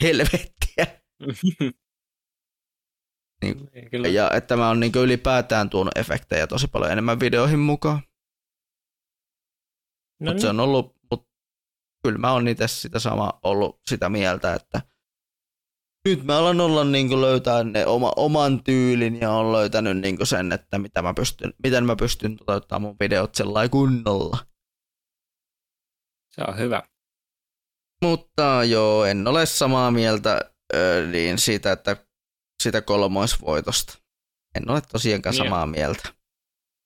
Helvettiä. 0.00 0.86
Niin, 3.42 3.68
Niin, 3.74 3.90
kyllä. 3.90 4.08
ja 4.08 4.30
että 4.30 4.56
mä 4.56 4.68
oon 4.68 4.80
niin 4.80 4.92
ylipäätään 4.96 5.70
tuonut 5.70 5.98
efektejä 5.98 6.46
tosi 6.46 6.68
paljon 6.68 6.92
enemmän 6.92 7.20
videoihin 7.20 7.58
mukaan. 7.58 8.02
no 10.20 10.30
Mutta 10.30 10.40
se 10.40 10.48
on 10.48 10.60
ollut, 10.60 10.96
mut 11.10 11.28
kyllä 12.04 12.18
mä 12.18 12.32
oon 12.32 12.48
itse 12.48 12.68
sitä 12.68 12.98
sama 12.98 13.40
ollut 13.42 13.80
sitä 13.88 14.08
mieltä, 14.08 14.54
että 14.54 14.82
nyt 16.08 16.24
mä 16.24 16.38
alan 16.38 16.60
olla 16.60 16.84
niin 16.84 17.20
löytää 17.20 17.64
ne 17.64 17.86
oma, 17.86 18.12
oman 18.16 18.64
tyylin 18.64 19.20
ja 19.20 19.30
on 19.30 19.52
löytänyt 19.52 19.98
niin 19.98 20.26
sen, 20.26 20.52
että 20.52 20.78
mitä 20.78 21.02
mä 21.02 21.14
pystyn, 21.14 21.52
miten 21.64 21.84
mä 21.86 21.96
pystyn 21.96 22.36
toteuttamaan 22.36 22.82
mun 22.82 22.96
videot 23.00 23.34
sellainen 23.34 23.70
kunnolla. 23.70 24.38
Se 26.30 26.42
on 26.48 26.58
hyvä. 26.58 26.82
Mutta 28.04 28.64
joo, 28.64 29.04
en 29.04 29.28
ole 29.28 29.46
samaa 29.46 29.90
mieltä 29.90 30.40
ö, 30.74 31.08
niin 31.12 31.38
siitä, 31.38 31.72
että 31.72 31.96
sitä 32.62 32.82
kolmoisvoitosta. 32.82 33.98
En 34.54 34.70
ole 34.70 34.80
tosiaankaan 34.80 35.36
Joo. 35.36 35.44
samaa 35.44 35.66
mieltä. 35.66 36.08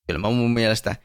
Kyllä 0.06 0.20
mä 0.20 0.30
mun 0.30 0.50
mielestä, 0.50 0.96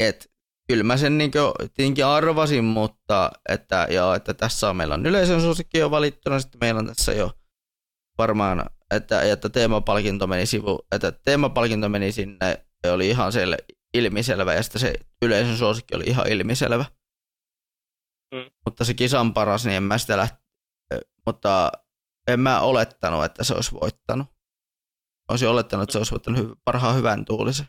että 0.00 0.26
kyllä 0.68 0.82
mä 0.84 0.96
sen 0.96 1.18
niin 1.18 1.30
tietenkin 1.74 2.06
arvasin, 2.06 2.64
mutta 2.64 3.30
että, 3.48 3.86
joo, 3.90 4.14
että 4.14 4.34
tässä 4.34 4.70
on, 4.70 4.76
meillä 4.76 4.94
on 4.94 5.06
yleisön 5.06 5.40
suosikki 5.40 5.78
jo 5.78 5.90
valittuna, 5.90 6.40
sitten 6.40 6.58
meillä 6.60 6.78
on 6.78 6.86
tässä 6.86 7.12
jo 7.12 7.32
varmaan, 8.18 8.70
että, 8.90 9.22
että 9.22 9.48
teemapalkinto 9.48 10.26
meni 10.26 10.46
sivu, 10.46 10.86
että 10.92 11.12
teemapalkinto 11.12 11.88
meni 11.88 12.12
sinne, 12.12 12.66
oli 12.92 13.08
ihan 13.08 13.32
siellä 13.32 13.56
ilmiselvä, 13.94 14.54
ja 14.54 14.62
sitten 14.62 14.80
se 14.80 14.94
yleisön 15.22 15.56
suosikki 15.56 15.96
oli 15.96 16.04
ihan 16.06 16.28
ilmiselvä. 16.28 16.84
Mm. 18.34 18.50
Mutta 18.64 18.84
se 18.84 18.94
kisan 18.94 19.34
paras, 19.34 19.64
niin 19.64 19.76
en 19.76 19.82
mä 19.82 19.98
sitä 19.98 20.16
läht... 20.16 20.34
mutta 21.26 21.72
en 22.26 22.40
mä 22.40 22.60
olettanut, 22.60 23.24
että 23.24 23.44
se 23.44 23.54
olisi 23.54 23.72
voittanut. 23.72 24.26
Olisin 25.30 25.48
olettanut, 25.48 25.82
että 25.82 25.92
se 25.92 25.98
olisi 25.98 26.10
voittanut 26.10 26.40
hy- 26.40 26.60
parhaan 26.64 26.96
hyvän 26.96 27.24
tuulisen. 27.24 27.66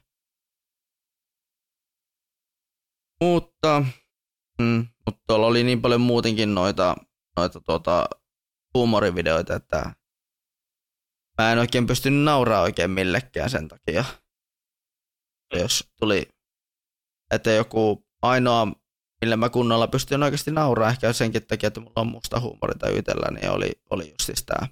Mutta, 3.21 3.85
mm, 4.61 4.87
mutta 5.05 5.21
tuolla 5.27 5.47
oli 5.47 5.63
niin 5.63 5.81
paljon 5.81 6.01
muutenkin 6.01 6.55
noita, 6.55 6.95
noita 7.37 7.61
tuota, 7.61 8.09
huumorivideoita, 8.73 9.55
että 9.55 9.95
mä 11.37 11.51
en 11.51 11.59
oikein 11.59 11.87
pystynyt 11.87 12.23
nauraa 12.23 12.61
oikein 12.61 12.91
millekään 12.91 13.49
sen 13.49 13.67
takia. 13.67 14.05
Jos 15.53 15.93
tuli, 15.99 16.29
että 17.31 17.51
joku 17.51 18.07
ainoa, 18.21 18.67
millä 19.21 19.37
mä 19.37 19.49
kunnolla 19.49 19.87
pystyn 19.87 20.23
oikeasti 20.23 20.51
nauraa, 20.51 20.89
ehkä 20.89 21.13
senkin 21.13 21.47
takia, 21.47 21.67
että 21.67 21.79
mulla 21.79 22.01
on 22.01 22.07
musta 22.07 22.39
huumori 22.39 22.73
tai 22.79 22.97
ytellä, 22.97 23.31
niin 23.31 23.49
oli, 23.49 23.71
oli 23.89 24.03
just 24.03 24.21
siis 24.21 24.45
tää, 24.45 24.67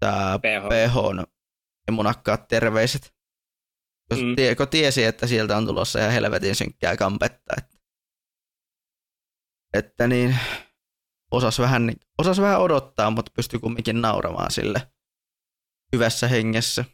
tää 0.00 0.38
PH. 0.38 0.68
PH 0.68 1.26
ja 1.86 1.92
munakkaat 1.92 2.48
terveiset. 2.48 3.14
Jos 4.10 4.20
mm. 4.20 4.36
tie, 4.36 4.54
kun 4.54 4.68
tiesi, 4.68 5.04
että 5.04 5.26
sieltä 5.26 5.56
on 5.56 5.66
tulossa 5.66 5.98
ja 5.98 6.10
helvetin 6.10 6.54
synkkää 6.54 6.96
kampetta. 6.96 7.54
Että, 7.58 7.78
että 9.74 10.08
niin, 10.08 10.38
osas 11.30 11.58
vähän, 11.58 11.86
niin, 11.86 12.00
osas 12.18 12.40
vähän 12.40 12.60
odottaa, 12.60 13.10
mutta 13.10 13.32
pystyi 13.36 13.60
kumminkin 13.60 14.00
nauramaan 14.00 14.50
sille 14.50 14.92
hyvässä 15.92 16.28
hengessä. 16.28 16.84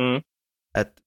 Mm. 0.00 0.22
Et, 0.80 1.03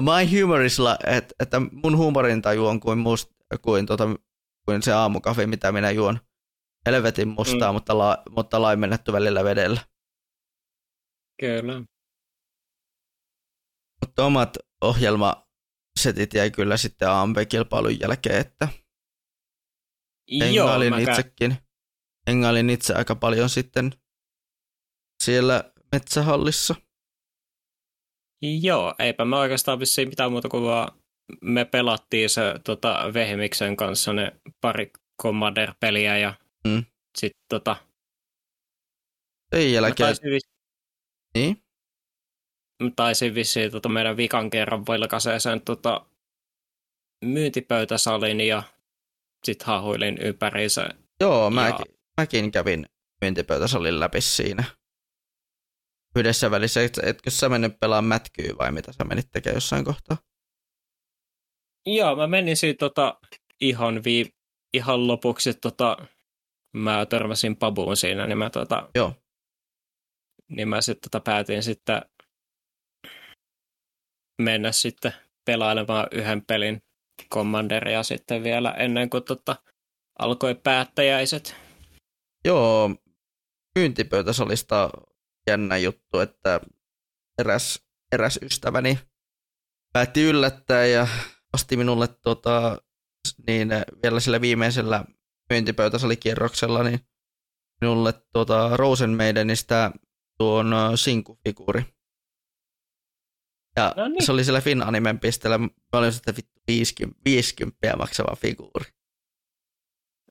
my 0.00 0.40
humor 0.40 0.62
is 0.62 0.78
la, 0.78 0.98
et, 1.06 1.34
että 1.40 1.60
mun 1.72 1.96
huumorintaju 1.96 2.66
on 2.66 2.80
kuin, 2.80 2.98
must, 2.98 3.30
kuin, 3.62 3.86
tota, 3.86 4.04
kuin 4.64 4.82
se 4.82 4.92
aamukafe, 4.92 5.46
mitä 5.46 5.72
minä 5.72 5.90
juon. 5.90 6.20
Helvetin 6.86 7.28
mustaa, 7.28 7.72
mm. 7.72 7.74
mutta, 7.74 7.98
la, 7.98 8.22
mutta 8.30 8.62
laimennettu 8.62 9.12
välillä 9.12 9.44
vedellä. 9.44 9.80
Kyllä. 11.40 11.82
Mutta 14.00 14.24
omat 14.24 14.56
ohjelmasetit 14.80 16.34
jäi 16.34 16.50
kyllä 16.50 16.76
sitten 16.76 17.10
AMP-kilpailun 17.10 18.00
jälkeen, 18.00 18.40
että 18.40 18.68
hengailin 20.40 20.98
itsekin. 20.98 21.56
Hengailin 22.26 22.70
itse 22.70 22.94
aika 22.94 23.14
paljon 23.14 23.48
sitten 23.48 23.92
siellä 25.22 25.72
metsähallissa. 25.92 26.74
Joo, 28.42 28.94
eipä 28.98 29.24
me 29.24 29.36
oikeastaan 29.36 29.80
vissiin 29.80 30.08
mitään 30.08 30.32
muuta 30.32 30.48
kuin 30.48 30.64
vaan 30.64 30.92
me 31.40 31.64
pelattiin 31.64 32.30
se 32.30 32.54
tota, 32.64 33.10
Vehmiksen 33.14 33.76
kanssa 33.76 34.12
ne 34.12 34.32
pari 34.60 34.92
Commander-peliä 35.22 36.18
ja 36.18 36.34
mm. 36.64 36.84
sitten 37.18 37.42
tota... 37.48 37.76
Ei 39.52 39.72
jälkeen... 39.72 40.16
Niin? 41.34 41.62
taisin 42.96 43.34
vissiin 43.34 43.70
tota 43.70 43.88
meidän 43.88 44.16
vikan 44.16 44.50
kerran 44.50 44.86
vilkaseeseen 44.86 45.60
tota 45.60 46.06
myyntipöytäsalin 47.24 48.40
ja 48.40 48.62
sitten 49.44 49.66
hahuilin 49.66 50.18
ympäriinsä. 50.18 50.88
Joo, 51.20 51.50
mäkin, 51.50 51.86
ja... 51.88 51.94
mäkin 52.16 52.52
kävin 52.52 52.86
myyntipöytäsalin 53.20 54.00
läpi 54.00 54.20
siinä. 54.20 54.64
Yhdessä 56.16 56.50
välissä, 56.50 56.80
etkö 57.02 57.30
sä 57.30 57.48
mennyt 57.48 57.80
pelaamaan 57.80 58.08
mätkyä 58.08 58.58
vai 58.58 58.72
mitä 58.72 58.92
sä 58.92 59.04
menit 59.04 59.26
tekemään 59.32 59.56
jossain 59.56 59.84
kohtaa? 59.84 60.16
Joo, 61.86 62.16
mä 62.16 62.26
menin 62.26 62.56
siitä 62.56 62.78
tota, 62.78 63.20
ihan, 63.60 64.04
vii, 64.04 64.26
ihan 64.74 65.06
lopuksi, 65.06 65.54
tota, 65.54 65.96
mä 66.72 67.06
törmäsin 67.06 67.56
pabuun 67.56 67.96
siinä, 67.96 68.26
niin 68.26 68.38
mä, 68.38 68.50
tota, 68.50 68.90
Joo. 68.94 69.14
Niin 70.48 70.68
mä 70.68 70.80
sitten 70.80 71.10
tota, 71.10 71.24
päätin 71.24 71.62
sitten 71.62 72.02
mennä 74.42 74.72
sitten 74.72 75.12
pelailemaan 75.44 76.06
yhden 76.12 76.46
pelin 76.46 76.82
Commanderia 77.34 78.02
sitten 78.02 78.42
vielä 78.42 78.70
ennen 78.70 79.10
kuin 79.10 79.24
tota, 79.24 79.56
alkoi 80.18 80.54
päättäjäiset. 80.54 81.56
Joo, 82.44 82.90
myyntipöytäsalista 83.78 84.90
jännä 85.50 85.76
juttu, 85.78 86.18
että 86.18 86.60
eräs, 87.38 87.82
eräs 88.12 88.38
ystäväni 88.42 88.98
päätti 89.92 90.22
yllättää 90.22 90.86
ja 90.86 91.06
osti 91.54 91.76
minulle 91.76 92.08
tota, 92.08 92.78
niin 93.46 93.68
vielä 94.02 94.20
sillä 94.20 94.40
viimeisellä 94.40 95.04
myyntipöytäsalikierroksella 95.50 96.82
niin 96.82 97.00
minulle 97.80 98.12
tuota 98.32 98.76
Rosen 98.76 99.16
Maidenistä 99.16 99.90
tuon 100.38 100.74
sinkufiguuri. 100.94 101.84
Ja 103.76 103.94
no 103.96 104.08
niin. 104.08 104.26
se 104.26 104.32
oli 104.32 104.44
siellä 104.44 104.60
Fin-animen 104.60 105.20
pisteellä, 105.20 105.58
mä 105.58 105.68
olin 105.92 106.12
sitten 106.12 106.36
vittu 106.36 106.60
50, 106.66 107.20
50 107.24 107.96
maksava 107.96 108.36
figuuri. 108.36 108.84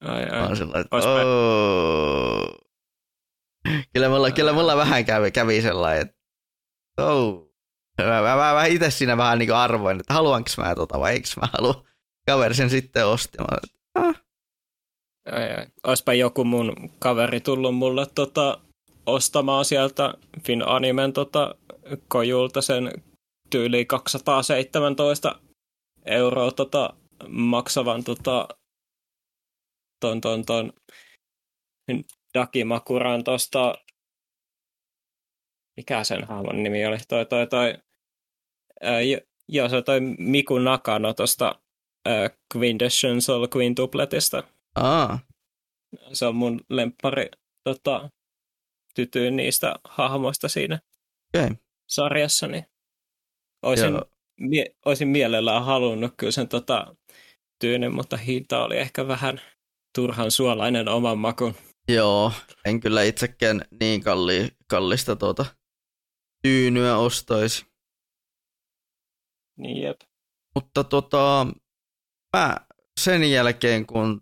Ai, 0.01 0.23
ai. 0.23 0.39
Mä 0.39 0.45
olin 0.45 0.57
sellainen, 0.57 0.85
että. 0.85 0.97
Kyllä 3.93 4.09
mulla, 4.09 4.31
kyllä 4.31 4.53
mulla 4.53 4.77
vähän 4.77 5.05
kävi, 5.05 5.31
kävi 5.31 5.61
sellainen, 5.61 6.01
että 6.01 6.15
oh. 7.01 7.49
Mä, 7.97 8.21
mä, 8.21 8.21
mä, 8.21 8.53
mä 8.53 8.65
itse 8.65 8.91
siinä 8.91 9.17
vähän 9.17 9.39
niin 9.39 9.53
arvoin, 9.53 9.99
että 9.99 10.13
haluanko 10.13 10.49
mä 10.57 10.75
tota 10.75 10.99
vai 10.99 11.13
eikö 11.13 11.27
mä 11.41 11.47
halua. 11.53 11.83
Kaveri 12.25 12.55
sen 12.55 12.69
sitten 12.69 13.07
osti. 13.07 13.37
Mä, 13.37 13.47
ah. 13.95 14.23
joku 16.17 16.43
mun 16.43 16.91
kaveri 16.99 17.39
tullut 17.39 17.75
mulle 17.75 18.05
tota, 18.15 18.61
ostamaan 19.05 19.65
sieltä 19.65 20.13
Fin 20.43 20.67
Animen 20.67 21.13
tota, 21.13 21.55
kojulta 22.07 22.61
sen 22.61 22.91
tyyli 23.49 23.85
217 23.85 25.39
euroa 26.05 26.51
tota, 26.51 26.93
maksavan 27.27 28.03
tota, 28.03 28.47
ton, 29.99 30.21
ton, 30.21 30.45
ton 30.45 30.73
Dakimakuran 32.33 33.23
tuosta, 33.23 33.75
mikä 35.77 36.03
sen 36.03 36.23
hahmon 36.23 36.63
nimi 36.63 36.85
oli, 36.85 36.97
toi, 37.07 37.25
toi, 37.25 37.47
toi, 37.47 37.73
ää, 38.81 38.99
joo, 39.47 39.69
se 39.69 39.75
on 39.75 39.83
toi 39.83 39.99
Miku 40.17 40.59
Nakano 40.59 41.13
tuosta 41.13 41.61
Quintessential 42.55 43.47
Quintupletista. 43.55 44.43
Aa. 44.75 45.19
Se 46.13 46.25
on 46.25 46.35
mun 46.35 46.61
lemppari 46.69 47.29
tota, 47.63 48.09
tytyyn 48.95 49.35
niistä 49.35 49.75
hahmoista 49.83 50.47
siinä 50.47 50.79
okay. 51.35 51.55
sarjassa, 51.87 52.47
niin 52.47 52.65
Olisin, 53.61 53.93
mie- 54.39 54.75
olisin 54.85 55.07
mielellään 55.07 55.65
halunnut 55.65 56.13
kyllä 56.17 56.31
sen 56.31 56.47
tota, 56.47 56.95
tyynen, 57.59 57.95
mutta 57.95 58.17
hinta 58.17 58.63
oli 58.63 58.77
ehkä 58.77 59.07
vähän 59.07 59.41
turhan 59.95 60.31
suolainen 60.31 60.87
oman 60.87 61.17
makun. 61.17 61.55
Joo, 61.95 62.31
en 62.65 62.79
kyllä 62.79 63.03
itsekään 63.03 63.61
niin 63.79 64.03
kalli, 64.03 64.51
kallista 64.67 65.15
tuota 65.15 65.45
tyynyä 66.43 66.97
ostaisi. 66.97 67.65
Niin 69.57 69.83
jep. 69.83 70.01
Mutta 70.55 70.83
tota, 70.83 71.47
mä 72.37 72.57
sen 72.99 73.31
jälkeen, 73.31 73.85
kun 73.85 74.21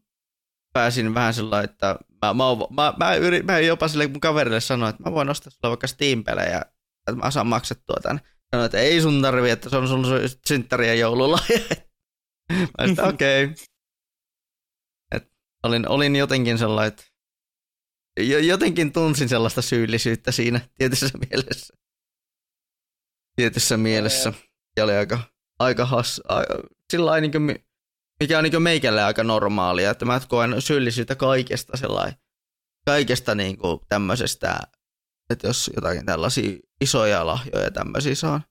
pääsin 0.74 1.14
vähän 1.14 1.34
sellainen, 1.34 1.70
että 1.70 1.96
mä, 2.22 2.34
mä, 2.34 2.44
mä, 2.70 2.94
mä, 2.98 3.16
yrit, 3.16 3.46
mä 3.46 3.60
jopa 3.60 3.88
sille 3.88 4.08
mun 4.08 4.20
kaverille 4.20 4.62
sanoin, 4.62 4.90
että 4.90 5.04
mä 5.04 5.12
voin 5.12 5.30
ostaa 5.30 5.52
sulle 5.52 5.70
vaikka 5.70 5.88
Steam-pelejä, 5.88 6.62
että 7.08 7.24
mä 7.24 7.32
saan 7.32 7.48
maksettua 7.48 7.96
tämän. 8.02 8.22
Sanoin, 8.52 8.66
että 8.66 8.80
ei 8.80 9.02
sun 9.02 9.22
tarvi, 9.22 9.50
että 9.50 9.70
se 9.70 9.78
on 9.78 9.88
sun 9.88 10.06
synttäri 10.48 10.88
ja 10.88 10.94
joululahja. 10.94 11.60
Mä 12.98 13.08
okei. 13.08 13.44
Okay. 13.44 15.28
olin, 15.64 15.90
olin 15.90 16.16
jotenkin 16.16 16.58
sellainen, 16.58 16.88
että 16.88 17.04
jotenkin 18.24 18.94
tunsin 18.94 19.30
sellaista 19.30 19.62
syyllisyyttä 19.62 20.32
siinä 20.32 20.60
tietyssä 20.78 21.10
mielessä. 21.30 21.74
Tietyssä 23.36 23.78
mielessä. 23.78 24.34
Ja 24.78 24.84
oli 24.84 24.94
aika, 24.94 25.20
aika 25.60 25.86
has, 25.86 26.22
sillä 26.92 27.22
niin 27.22 27.32
kuin, 27.32 27.56
mikä 28.20 28.38
on 28.38 28.44
niin 28.44 28.62
meikälle 28.62 29.04
aika 29.04 29.24
normaalia, 29.24 29.92
että 29.92 30.06
mä 30.06 30.22
koen 30.28 30.62
syyllisyyttä 30.62 31.16
kaikesta 31.16 31.78
sellainen, 31.78 32.20
kaikesta 32.86 33.36
niin 33.36 33.58
kuin 33.58 33.80
tämmöisestä 33.90 34.60
että 35.30 35.48
jos 35.48 35.72
jotakin 35.76 36.06
tällaisia 36.06 36.60
isoja 36.82 37.26
lahjoja 37.26 37.72
tämmöisiä 37.72 38.16
saan. 38.16 38.44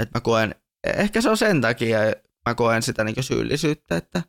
Että 0.00 0.18
mä 0.18 0.20
koen 0.20 0.54
ehkä 0.96 1.20
se 1.20 1.30
on 1.30 1.36
sen 1.36 1.60
takia, 1.60 1.98
mä 2.48 2.54
koen 2.54 2.82
sitä 2.82 3.04
niin 3.04 3.24
syyllisyyttä, 3.24 3.96
että, 3.96 4.22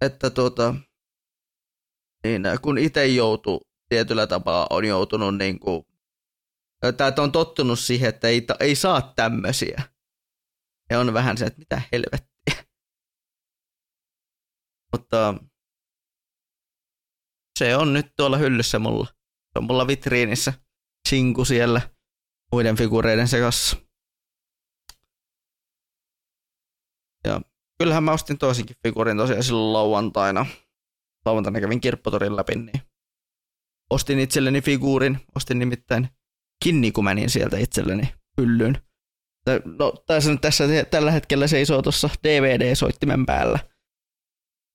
että 0.00 0.30
tuota, 0.30 0.74
niin 2.26 2.42
kun 2.62 2.78
itse 2.78 3.06
joutuu 3.06 3.60
tietyllä 3.88 4.26
tapaa, 4.26 4.66
on 4.70 4.84
joutunut 4.84 5.36
niin 5.36 5.58
kuin, 5.58 5.86
että 6.82 7.22
on 7.22 7.32
tottunut 7.32 7.78
siihen, 7.78 8.08
että 8.08 8.28
ei, 8.28 8.46
ei 8.60 8.74
saa 8.74 9.12
tämmöisiä. 9.16 9.82
Ja 10.90 11.00
on 11.00 11.14
vähän 11.14 11.38
se, 11.38 11.44
että 11.44 11.58
mitä 11.58 11.82
helvettiä. 11.92 12.64
Mutta 14.92 15.34
se 17.58 17.76
on 17.76 17.92
nyt 17.92 18.06
tuolla 18.16 18.36
hyllyssä 18.36 18.78
mulla. 18.78 19.06
Se 19.06 19.58
on 19.58 19.64
mulla 19.64 19.86
vitriinissä. 19.86 20.52
Sinku 21.08 21.44
siellä 21.44 21.90
muiden 22.52 22.76
figureiden 22.76 23.28
sekassa. 23.28 23.76
Ja 27.24 27.40
kyllähän 27.78 28.04
mä 28.04 28.12
ostin 28.12 28.38
toisinkin 28.38 28.76
figuurin 28.82 29.16
tosiaan 29.16 29.42
silloin 29.42 29.72
lauantaina. 29.72 30.46
Lauantaina 31.26 31.60
kävin 31.60 31.80
kirppotorin 31.80 32.36
läpi, 32.36 32.54
niin 32.54 32.82
ostin 33.90 34.18
itselleni 34.18 34.60
figuurin. 34.60 35.18
Ostin 35.36 35.58
nimittäin 35.58 36.08
Kinnikumänin 36.64 37.30
sieltä 37.30 37.58
itselleni 37.58 38.14
hyllyyn. 38.40 38.78
No, 39.78 39.92
tässä, 40.06 40.36
tässä 40.40 40.64
tällä 40.90 41.10
hetkellä 41.10 41.46
seisoo 41.46 41.82
tuossa 41.82 42.10
DVD-soittimen 42.24 43.26
päällä. 43.26 43.58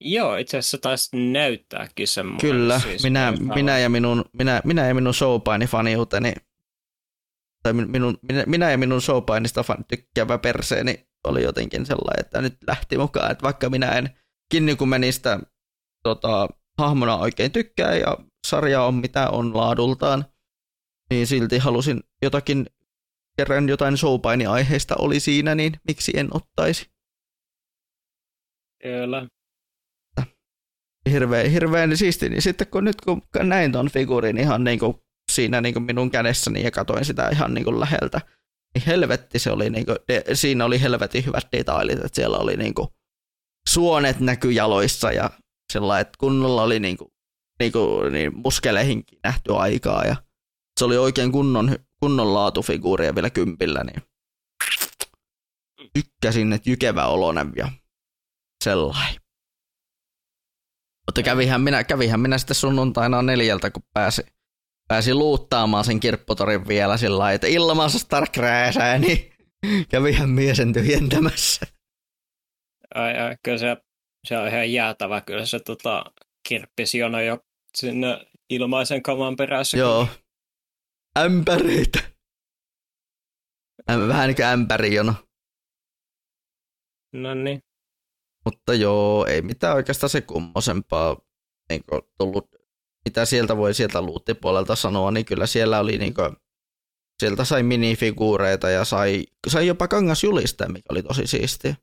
Joo, 0.03 0.36
itse 0.36 0.57
asiassa 0.57 0.78
taisi 0.78 1.32
näyttääkin 1.32 2.07
semmoinen. 2.07 2.41
Kyllä, 2.41 2.80
siis 2.80 3.03
minä, 3.03 3.34
minä, 3.56 3.80
ja 3.80 3.90
minun, 3.90 4.26
minä, 4.34 4.61
minä 4.65 4.88
ja 4.88 4.94
minun 4.94 5.14
showpaini-faniuteni, 5.14 6.34
tai 7.64 7.73
minun, 7.73 8.18
minä, 8.22 8.44
minä 8.48 8.72
ja 8.72 8.78
minun 8.78 9.02
showpainista 9.02 9.64
fan, 9.64 9.86
tykkäävä 9.88 10.38
perseeni 10.38 11.07
oli 11.23 11.44
jotenkin 11.44 11.86
sellainen, 11.86 12.26
että 12.26 12.41
nyt 12.41 12.57
lähti 12.68 12.98
mukaan, 12.98 13.32
että 13.32 13.44
vaikka 13.44 13.69
minä 13.69 13.91
en 13.91 14.10
Kinnikumenistä 14.52 15.40
tota, 16.03 16.48
hahmona 16.78 17.18
oikein 17.18 17.52
tykkää 17.52 17.95
ja 17.95 18.18
sarja 18.48 18.84
on 18.84 18.95
mitä 18.95 19.30
on 19.30 19.57
laadultaan, 19.57 20.26
niin 21.10 21.28
silti 21.28 21.57
halusin 21.57 22.03
jotakin, 22.22 22.65
kerran 23.38 23.69
jotain 23.69 23.98
showpaini-aiheista 23.98 24.95
oli 24.99 25.19
siinä, 25.19 25.56
niin 25.56 25.73
miksi 25.88 26.11
en 26.15 26.28
ottaisi? 26.32 26.91
Kyllä. 28.84 29.28
Hirveän, 31.10 31.52
hirveän 31.52 31.98
siisti. 31.98 32.30
Niin 32.30 32.41
sitten 32.41 32.68
kun 32.68 32.84
nyt 32.84 33.02
kun 33.02 33.22
näin 33.44 33.72
ton 33.72 33.90
figuurin 33.90 34.38
ihan 34.38 34.64
niin 34.64 34.80
kuin 34.80 34.94
siinä 35.32 35.61
niin 35.61 35.73
kuin 35.73 35.84
minun 35.84 36.11
kädessäni 36.11 36.64
ja 36.64 36.72
katoin 36.72 37.06
sitä 37.06 37.30
ihan 37.30 37.53
niin 37.53 37.64
kuin 37.64 37.80
läheltä, 37.80 38.22
niin 38.73 38.84
helvetti 38.88 39.40
se 39.40 39.52
oli, 39.52 39.69
niin 39.69 39.86
kuin, 39.86 39.98
de, 40.07 40.23
siinä 40.34 40.65
oli 40.65 40.82
helvetin 40.82 41.26
hyvät 41.26 41.48
detailit, 41.52 42.06
että 42.06 42.15
siellä 42.15 42.38
oli 42.38 42.57
niin 42.57 42.73
kuin, 42.73 42.88
suonet 43.69 44.19
näky 44.19 44.52
jaloissa 44.52 45.11
ja 45.11 45.30
sellainen, 45.72 46.02
että 46.02 46.18
kunnolla 46.18 46.64
oli 46.64 46.80
niin 46.80 46.98
kuin, 46.98 47.11
niin 47.60 47.72
kuin, 47.72 48.14
niin 48.14 48.31
muskeleihin 48.38 49.03
nähty 49.23 49.56
aikaa 49.56 50.06
ja 50.06 50.15
se 50.80 50.85
oli 50.85 50.98
oikein 50.98 51.31
kunnon, 51.31 51.76
kunnon 51.99 52.34
laatufiguuria 52.34 53.15
vielä 53.15 53.30
kympillä, 53.30 53.84
niin 53.84 54.02
tykkäsin, 55.93 56.53
että 56.53 56.69
jykevä 56.69 57.06
olonen 57.06 57.53
ja 57.56 57.72
sellainen. 58.64 59.22
Mutta 61.07 61.23
kävihän 61.23 61.61
minä, 61.61 61.84
kävihän 61.84 62.19
minä 62.19 62.38
sitten 62.38 62.56
sunnuntaina 62.56 63.22
neljältä, 63.22 63.72
kun 63.72 63.84
pääsi, 63.93 64.22
pääsi 64.88 65.14
luuttaamaan 65.14 65.85
sen 65.85 65.99
kirpputorin 65.99 66.68
vielä 66.68 66.98
sillä 66.98 67.18
lailla, 67.18 67.35
että 67.35 67.48
ilmassa 67.48 67.99
Stark 67.99 68.38
rääsää, 68.38 68.98
niin 68.98 69.34
kävihän 69.89 70.30
miesen 70.30 70.73
tyhjentämässä. 70.73 71.65
Ai, 72.95 73.18
ai, 73.18 73.38
kyllä 73.43 73.57
se, 73.57 73.77
se 74.27 74.38
on 74.38 74.48
ihan 74.48 74.73
jäätävä, 74.73 75.22
kyllä 75.22 75.45
se 75.45 75.60
tota, 75.60 76.03
kirppisjono 76.48 77.22
jo 77.22 77.39
sinne 77.77 78.26
ilmaisen 78.49 79.03
kaman 79.03 79.35
perässä. 79.35 79.77
Joo, 79.77 80.07
ämpäreitä. 81.19 81.99
Vähän 83.88 84.27
niin 84.27 84.35
kuin 84.35 84.45
ämpärijono. 84.45 85.14
No 87.14 87.34
niin. 87.34 87.64
Mutta 88.45 88.73
joo, 88.73 89.26
ei 89.26 89.41
mitään 89.41 89.76
oikeastaan 89.76 90.10
se 90.10 90.22
kummosempaa 90.22 91.18
niin 91.69 91.84
tullut, 92.18 92.49
mitä 93.06 93.26
sieltä 93.26 93.57
voi 93.57 93.73
sieltä 93.73 94.02
luuttipuolelta 94.02 94.76
sanoa, 94.76 95.11
niin 95.11 95.26
kyllä 95.26 95.48
siellä 95.48 95.80
oli 95.80 95.98
niin 95.98 96.14
kuin, 96.14 96.38
sieltä 97.19 97.45
sai 97.45 97.64
minifiguureita 97.64 98.69
ja 98.69 98.85
sai, 98.85 99.26
sai 99.48 99.68
jopa 99.68 99.88
kangasjuliste, 99.88 100.68
mikä 100.68 100.85
oli 100.89 101.03
tosi 101.03 101.27
siistiä. 101.27 101.76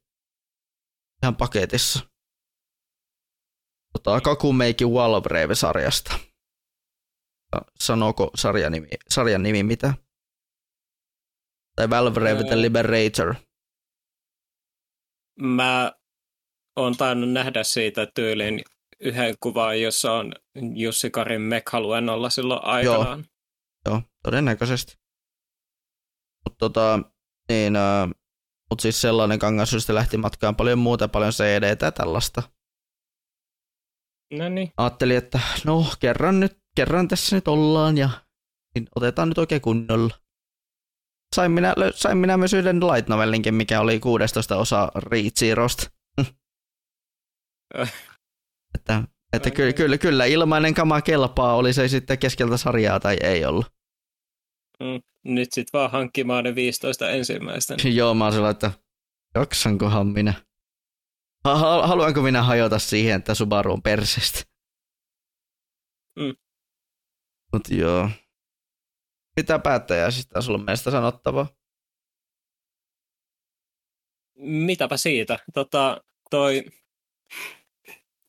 Ihan 1.22 1.36
paketissa. 1.36 2.00
Tota, 4.02 4.20
Kakumeiki 4.20 4.84
Wallbrave-sarjasta. 4.84 6.18
Sanooko 7.80 8.30
sarjan 8.34 8.72
nimi, 8.72 8.88
sarjan 9.10 9.42
nimi 9.42 9.62
mitä? 9.62 9.94
Tai 11.76 11.90
Valve 11.90 12.44
the 12.48 12.62
Liberator. 12.62 13.34
Mä 15.40 15.92
oon 16.76 16.96
tainnut 16.96 17.30
nähdä 17.32 17.64
siitä 17.64 18.06
tyylin 18.14 18.62
yhden 19.00 19.34
kuvan, 19.40 19.80
jossa 19.80 20.12
on 20.12 20.32
Jussi 20.74 21.10
Karin 21.10 21.40
Mekha-luennolla 21.40 22.30
silloin 22.30 22.64
aikanaan. 22.64 23.24
Joo, 23.86 23.94
Joo 23.94 24.02
todennäköisesti. 24.22 24.96
Mutta 26.44 26.58
tota, 26.58 26.98
niin, 27.48 27.76
äh, 27.76 28.08
mut 28.70 28.80
siis 28.80 29.00
sellainen 29.00 29.38
kangas, 29.38 29.88
lähti 29.88 30.16
matkaan 30.16 30.56
paljon 30.56 30.78
muuta, 30.78 31.08
paljon 31.08 31.32
cd 31.32 31.76
ja 31.80 31.92
tällaista. 31.92 32.42
No 34.32 34.48
niin. 34.48 34.72
Ajattelin, 34.76 35.16
että 35.16 35.40
no 35.64 35.86
kerran 36.00 36.40
nyt, 36.40 36.58
kerran 36.76 37.08
tässä 37.08 37.36
nyt 37.36 37.48
ollaan 37.48 37.98
ja 37.98 38.10
niin 38.74 38.88
otetaan 38.96 39.28
nyt 39.28 39.38
oikein 39.38 39.60
kunnolla. 39.60 40.14
Sain 41.36 41.50
minä, 41.50 41.74
sain 41.94 42.18
minä 42.18 42.36
myös 42.36 42.54
yhden 42.54 42.80
light 42.80 43.08
novellinkin, 43.08 43.54
mikä 43.54 43.80
oli 43.80 44.00
16 44.00 44.56
osa 44.56 44.92
Reach 44.94 45.38
Zerosta. 45.38 45.90
että 48.74 49.02
että 49.32 49.50
kyllä, 49.50 49.72
kyllä, 49.72 49.98
kyllä, 49.98 50.24
ilmainen 50.24 50.74
kama 50.74 51.02
kelpaa, 51.02 51.54
oli 51.54 51.72
se 51.72 51.88
sitten 51.88 52.18
keskeltä 52.18 52.56
sarjaa 52.56 53.00
tai 53.00 53.16
ei 53.22 53.44
ollut. 53.44 53.66
Mm, 54.80 55.00
nyt 55.24 55.52
sitten 55.52 55.78
vaan 55.78 55.90
hankkimaan 55.90 56.44
ne 56.44 56.54
15 56.54 57.10
ensimmäistä. 57.10 57.74
Joo, 57.94 58.14
mä 58.14 58.24
oon 58.24 58.50
että 58.50 58.70
jaksankohan 59.34 60.06
minä. 60.06 60.34
Haluanko 61.56 62.22
minä 62.22 62.42
hajota 62.42 62.78
siihen, 62.78 63.16
että 63.16 63.34
Subaru 63.34 63.72
on 63.72 63.82
persestä? 63.82 64.40
Mm. 66.18 66.36
Mut 67.52 67.68
joo. 67.70 68.10
Mitä 69.36 69.58
päättäjäisistä 69.58 70.40
sulla 70.40 70.58
mielestä 70.58 70.90
sanottavaa? 70.90 71.46
Mitäpä 74.38 74.96
siitä. 74.96 75.38
Tota, 75.54 76.00
toi 76.30 76.64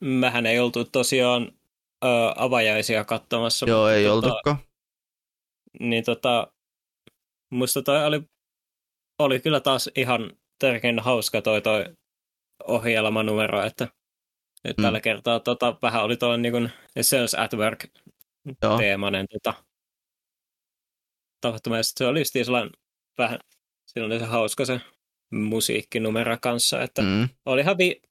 Mähän 0.03 0.45
ei 0.45 0.59
oltu 0.59 0.85
tosiaan 0.85 1.51
ö, 2.03 2.07
avajaisia 2.35 3.05
katsomassa. 3.05 3.65
Joo, 3.69 3.79
mutta, 3.79 3.93
ei 3.93 4.03
tota, 4.03 4.27
oltukaan. 4.27 4.57
Niin 5.79 6.03
tota, 6.03 6.53
musta 7.51 7.81
toi 7.81 8.05
oli, 8.05 8.21
oli 9.19 9.39
kyllä 9.39 9.59
taas 9.59 9.89
ihan 9.95 10.37
tärkein 10.59 10.99
hauska 10.99 11.41
toi, 11.41 11.61
toi 11.61 11.85
ohjelmanumero, 12.67 13.63
että 13.63 13.87
nyt 14.63 14.77
mm. 14.77 14.81
tällä 14.81 15.01
kertaa 15.01 15.39
tota, 15.39 15.77
vähän 15.81 16.03
oli 16.03 16.17
tuolla 16.17 16.37
niin 16.37 16.71
Sales 17.01 17.35
at 17.35 17.53
Work 17.53 17.85
teemainen 18.77 19.25
tota, 19.27 19.63
tapahtuma. 21.41 21.75
se 21.81 22.05
oli 22.05 22.19
just 22.19 22.35
sellainen 22.43 22.71
vähän, 23.17 23.39
siinä 23.85 24.05
oli 24.05 24.19
se 24.19 24.25
hauska 24.25 24.65
se 24.65 24.81
musiikkinumero 25.31 26.37
kanssa, 26.41 26.81
että 26.81 27.01
mm. 27.01 27.29
oli 27.45 27.61
ihan 27.61 27.77
vi- 27.77 28.01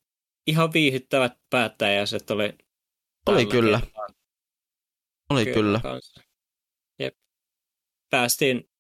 ihan 0.46 0.72
viihyttävät 0.72 1.32
päättäjäiset 1.50 2.30
oli. 2.30 2.52
Oli 3.26 3.46
kyllä. 3.46 3.80
Oli 5.30 5.44
kyllä. 5.44 5.80
kyllä. 5.80 6.00
Jep. 6.98 7.14
Päästiin 8.10 8.70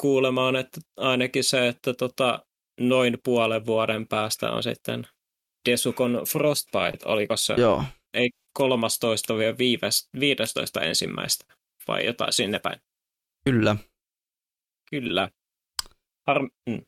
kuulemaan, 0.00 0.56
että 0.56 0.80
ainakin 0.96 1.44
se, 1.44 1.68
että 1.68 1.94
tota, 1.94 2.45
noin 2.80 3.18
puolen 3.24 3.66
vuoden 3.66 4.08
päästä 4.08 4.50
on 4.50 4.62
sitten 4.62 5.06
Desukon 5.70 6.22
Frostbite, 6.28 6.98
oliko 7.04 7.36
se? 7.36 7.54
Joo. 7.58 7.84
Ei 8.14 8.30
13 8.52 9.36
vielä 9.36 9.56
15 10.20 10.80
ensimmäistä, 10.80 11.44
vai 11.88 12.06
jotain 12.06 12.32
sinne 12.32 12.58
päin. 12.58 12.80
Kyllä. 13.44 13.76
Kyllä. 14.90 15.28
Har- 16.26 16.50
mm. 16.66 16.82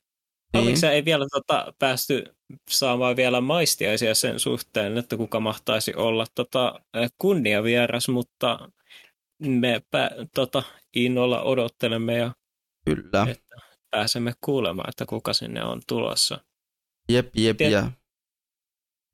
Niin. 0.53 0.85
ei 0.93 1.05
vielä 1.05 1.27
tota, 1.31 1.73
päästy 1.79 2.25
saamaan 2.71 3.17
vielä 3.17 3.41
maistiaisia 3.41 4.15
sen 4.15 4.41
suhteen, 4.41 4.99
että 4.99 5.17
kuka 5.17 5.41
mahtaisi 5.41 5.95
olla 5.95 6.27
tota, 6.35 6.81
kunniavieras, 7.19 8.09
mutta 8.09 8.71
me 9.43 9.83
pä, 9.91 10.11
tota, 10.35 10.63
innolla 10.95 11.43
odottelemme 11.43 12.17
ja 12.17 12.33
Kyllä. 12.85 13.27
Että 13.31 13.57
pääsemme 13.91 14.33
kuulemaan, 14.41 14.89
että 14.89 15.07
kuka 15.07 15.33
sinne 15.33 15.65
on 15.65 15.83
tulossa. 15.87 16.45
Jep, 17.09 17.37
jep, 17.37 17.57
Tiet- 17.57 17.71
ja 17.71 17.91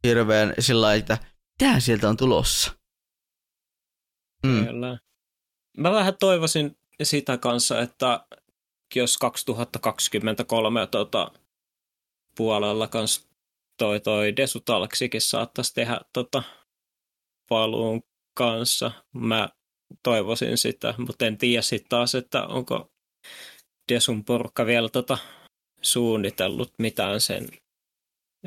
hirveän 0.04 0.54
sillä 0.58 0.80
lailla, 0.80 0.98
että 0.98 1.18
mitä 1.62 1.80
sieltä 1.80 2.08
on 2.08 2.16
tulossa? 2.16 2.72
Mm. 4.46 4.66
Kyllä. 4.66 4.98
Mä 5.76 5.90
vähän 5.92 6.16
toivoisin 6.20 6.78
sitä 7.02 7.38
kanssa, 7.38 7.80
että 7.80 8.26
jos 8.94 9.18
2023 9.18 10.86
tota, 10.86 11.30
puolella 12.36 12.88
kans 12.88 13.28
toi, 13.78 14.00
toi 14.00 14.36
Desutalksikin 14.36 15.20
saattaisi 15.20 15.74
tehdä 15.74 16.00
tota, 16.12 16.42
paluun 17.48 18.02
kanssa. 18.34 18.90
Mä 19.12 19.48
toivoisin 20.02 20.58
sitä, 20.58 20.94
mutta 20.98 21.26
en 21.26 21.38
tiedä 21.38 21.62
sitten 21.62 21.88
taas, 21.88 22.14
että 22.14 22.46
onko 22.46 22.92
Desun 23.92 24.24
porukka 24.24 24.66
vielä 24.66 24.88
tota, 24.88 25.18
suunnitellut 25.82 26.72
mitään 26.78 27.20
sen 27.20 27.48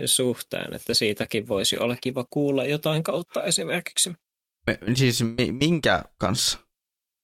suhteen, 0.06 0.74
että 0.74 0.94
siitäkin 0.94 1.48
voisi 1.48 1.78
olla 1.78 1.96
kiva 2.02 2.26
kuulla 2.30 2.66
jotain 2.66 3.04
kautta 3.04 3.44
esimerkiksi. 3.44 4.14
Me, 4.68 4.80
siis 4.96 5.24
mi, 5.24 5.52
minkä 5.52 6.04
kanssa? 6.18 6.60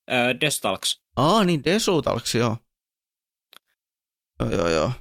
Ää, 0.07 0.39
Destalks. 0.41 1.01
Aa, 1.15 1.43
niin 1.43 1.63
Desutalksi, 1.63 2.37
joo. 2.37 2.57
Joo, 4.39 4.51
joo, 4.51 4.67
joo. 4.69 4.91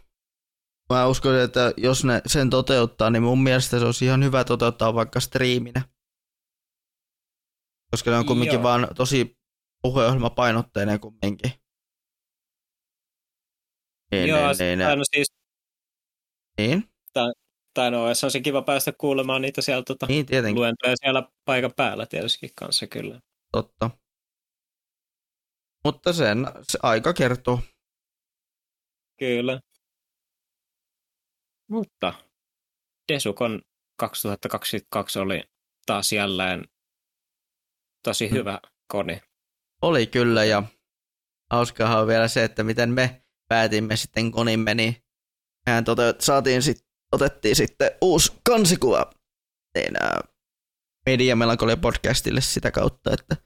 Mä 0.91 1.07
uskon, 1.07 1.41
että 1.41 1.73
jos 1.77 2.05
ne 2.05 2.23
sen 2.27 2.51
toteuttaa, 2.51 3.11
niin 3.11 3.23
mun 3.23 3.43
mielestä 3.43 3.79
se 3.79 3.85
olisi 3.85 4.05
ihan 4.05 4.25
hyvä 4.25 4.45
toteuttaa 4.45 4.95
vaikka 4.95 5.21
striiminä. 5.21 5.83
Koska 7.91 8.11
ne 8.11 8.17
on 8.17 8.27
kumminkin 8.27 8.55
Joo. 8.55 8.63
vaan 8.63 8.89
tosi 8.97 9.39
puheohjelmapainotteinen 9.83 11.01
kumminkin. 11.01 11.62
Niin, 14.13 14.29
Joo, 14.29 14.41
niin, 14.41 14.59
niin, 14.59 14.79
tai 14.79 14.97
no 14.97 15.03
siis, 15.15 15.27
niin, 16.59 16.85
tai 17.75 17.91
no, 17.91 18.05
olisi 18.05 18.31
se 18.31 18.41
kiva 18.41 18.63
päästä 18.63 18.93
kuulemaan 18.93 19.43
niitä 19.43 19.63
siellä 19.63 19.83
tota, 19.83 20.07
niin, 20.07 20.27
tietenkin, 20.27 20.61
luentoja 20.61 20.95
siellä 20.97 21.29
paikan 21.45 21.73
päällä 21.77 22.07
tietysti 22.07 22.53
kanssa 22.55 22.87
kyllä. 22.87 23.21
totta. 23.53 23.91
Mutta 25.85 26.13
sen 26.13 26.47
se 26.63 26.79
aika 26.83 27.13
kertoo. 27.13 27.61
Kyllä. 29.19 29.61
Mutta 31.71 32.15
Desukon 33.13 33.63
2022 33.99 35.19
oli 35.19 35.43
taas 35.87 36.13
jälleen 36.13 36.65
tosi 38.05 38.29
Mm. 38.29 38.35
hyvä 38.35 38.61
koni. 38.93 39.21
Oli 39.83 40.07
kyllä, 40.07 40.45
ja 40.45 40.63
hauskaahan 41.51 42.01
on 42.01 42.07
vielä 42.07 42.29
se, 42.29 42.45
että 42.45 42.65
miten 42.65 42.91
me 42.91 43.22
päätimme 43.53 43.97
sitten 43.97 44.31
konimme, 44.31 44.75
niin 44.75 44.97
mehän 45.67 45.85
tote- 45.85 46.17
saatiin 46.19 46.63
sit, 46.63 46.87
otettiin 47.13 47.57
sitten 47.57 47.91
uusi 48.01 48.33
kansikuva 48.45 49.11
niin, 49.75 49.97
ää, 50.03 50.21
Media 51.07 51.37
Melankolia 51.37 51.77
podcastille 51.77 52.41
sitä 52.41 52.71
kautta, 52.71 53.11
että 53.13 53.37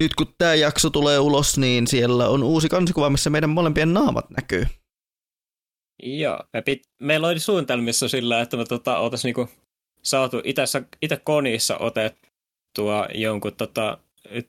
nyt 0.00 0.14
kun 0.14 0.34
tämä 0.38 0.54
jakso 0.54 0.90
tulee 0.90 1.18
ulos, 1.18 1.58
niin 1.58 1.86
siellä 1.86 2.28
on 2.28 2.42
uusi 2.42 2.68
kansikuva, 2.68 3.10
missä 3.10 3.30
meidän 3.30 3.50
molempien 3.50 3.94
naamat 3.94 4.30
näkyy. 4.30 4.66
Joo, 6.02 6.44
me 6.52 6.62
pit, 6.62 6.82
meillä 7.00 7.26
oli 7.26 7.40
suunnitelmissa 7.40 8.08
sillä, 8.08 8.40
että 8.40 8.56
me 8.56 8.64
tota, 8.64 8.98
oltaisiin 8.98 9.28
niinku 9.28 9.54
saatu 10.02 10.42
itse 11.02 11.16
konissa 11.24 11.78
otettua 11.78 13.08
jonkun 13.14 13.56
tota, 13.56 13.98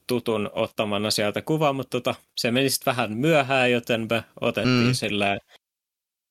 tutun 0.08 0.50
ottamana 0.54 1.12
sieltä 1.12 1.42
kuva, 1.42 1.74
mutta 1.74 1.90
tota, 1.90 2.16
se 2.38 2.52
meni 2.52 2.70
sitten 2.70 2.92
vähän 2.92 3.18
myöhään, 3.18 3.72
joten 3.72 4.08
me 4.10 4.24
otettiin 4.42 4.88
Mm. 4.88 4.94
sillä 4.94 5.38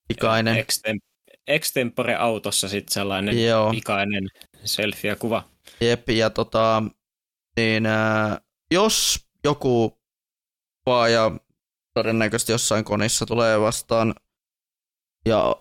Pikainen. 0.09 0.57
extem, 0.59 0.99
extempore 1.47 2.15
autossa 2.17 2.69
sitten 2.69 2.95
sellainen 2.95 3.47
Joo, 3.47 3.71
pikainen 3.71 4.25
selfie-kuva. 4.65 5.43
jep, 5.81 6.09
ja 6.09 6.31
tota, 6.31 6.83
niin 7.57 7.87
ää, 7.87 8.41
jos 8.71 9.27
joku 9.45 9.99
vaaja 10.87 11.31
todennäköisesti 11.95 12.53
jossain 12.53 12.85
konissa 12.85 13.27
tulee 13.27 13.61
vastaan, 13.61 14.15
ja 15.27 15.57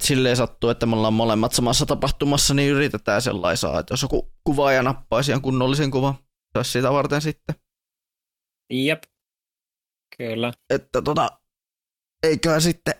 silleen 0.00 0.36
sattuu, 0.36 0.70
että 0.70 0.86
me 0.86 0.96
ollaan 0.96 1.12
molemmat 1.14 1.52
samassa 1.52 1.86
tapahtumassa, 1.86 2.54
niin 2.54 2.72
yritetään 2.72 3.22
sellaisaa, 3.22 3.78
että 3.80 3.92
jos 3.92 4.02
joku 4.02 4.32
kuvaaja 4.44 4.82
nappaisi 4.82 5.30
ihan 5.30 5.42
kunnollisen 5.42 5.90
kuvan, 5.90 6.14
se 6.52 6.58
olisi 6.58 6.70
sitä 6.70 6.92
varten 6.92 7.20
sitten. 7.20 7.54
Jep, 8.70 9.02
kyllä. 10.16 10.52
Että 10.70 11.02
tota, 11.02 11.28
eiköhän 12.22 12.62
sitten 12.62 12.94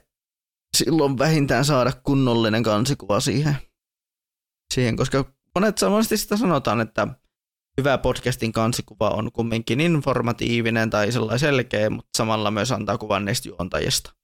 silloin 0.77 1.19
vähintään 1.19 1.65
saada 1.65 1.93
kunnollinen 1.93 2.63
kansikuva 2.63 3.21
siihen, 3.21 3.57
siihen 4.75 4.97
koska 4.97 5.25
monet 5.55 5.79
samasti 5.79 6.17
sitä 6.17 6.37
sanotaan, 6.37 6.81
että 6.81 7.09
hyvä 7.81 7.99
podcastin 7.99 8.53
kansikuva 8.53 9.11
on 9.11 9.33
kumminkin 9.33 9.81
informatiivinen 9.81 10.91
tai 10.91 11.13
sellainen 11.13 11.39
selkeä, 11.39 11.91
mutta 11.91 12.11
samalla 12.17 12.51
myös 12.51 12.73
antaa 12.73 12.99
kuvan 12.99 13.25
niistä 13.25 13.49
juontajista. 13.49 14.15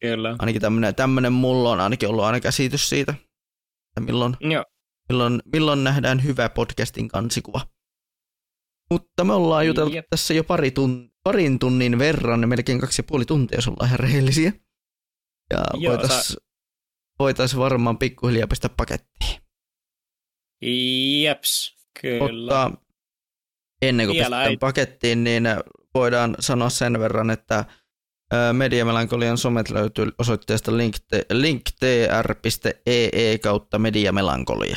Kyllä. 0.00 0.36
Ainakin 0.38 0.60
tämmönen, 0.60 0.94
tämmönen 0.94 1.32
mulla 1.32 1.70
on 1.70 1.80
ainakin 1.80 2.08
ollut 2.08 2.24
aina 2.24 2.40
käsitys 2.40 2.88
siitä, 2.88 3.12
että 3.12 4.00
milloin, 4.00 4.36
Joo, 4.40 4.64
milloin, 5.08 5.42
milloin 5.52 5.84
nähdään 5.84 6.24
hyvä 6.24 6.48
podcastin 6.48 7.08
kansikuva. 7.08 7.60
Mutta 8.90 9.24
me 9.24 9.32
ollaan 9.32 9.66
juteltu 9.66 9.94
Jep. 9.94 10.06
tässä 10.10 10.34
jo 10.34 10.44
pari 10.44 10.70
tun, 10.70 11.10
parin 11.24 11.58
tunnin 11.58 11.98
verran, 11.98 12.48
melkein 12.48 12.80
kaksi 12.80 13.00
ja 13.02 13.04
puoli 13.08 13.24
tuntia, 13.24 13.58
jos 13.58 13.68
ollaan 13.68 13.86
ihan 13.86 13.98
rehellisiä. 14.00 14.52
Ja 15.52 15.64
Joo, 15.74 15.92
voitais, 15.98 16.36
voitais 17.18 17.56
varmaan 17.56 17.98
pikkuhiljaa 17.98 18.46
pistää 18.46 18.70
pakettiin. 18.76 19.40
jeps, 21.22 21.76
kyllä. 22.00 22.28
Mutta 22.28 22.70
ennen 23.82 24.06
kuin 24.06 24.14
Vielä 24.14 24.24
pistetään 24.26 24.50
ei- 24.50 24.56
pakettiin, 24.56 25.24
niin 25.24 25.44
voidaan 25.94 26.36
sanoa 26.40 26.70
sen 26.70 26.98
verran, 27.00 27.30
että 27.30 27.64
Mediamelankolian 28.52 29.38
somet 29.38 29.70
löytyy 29.70 30.06
osoitteesta 30.18 30.72
linkt- 30.72 31.26
linktr.ee 31.32 33.08
E 33.12 33.38
kautta 33.38 33.78
Mediamelankolia. 33.78 34.76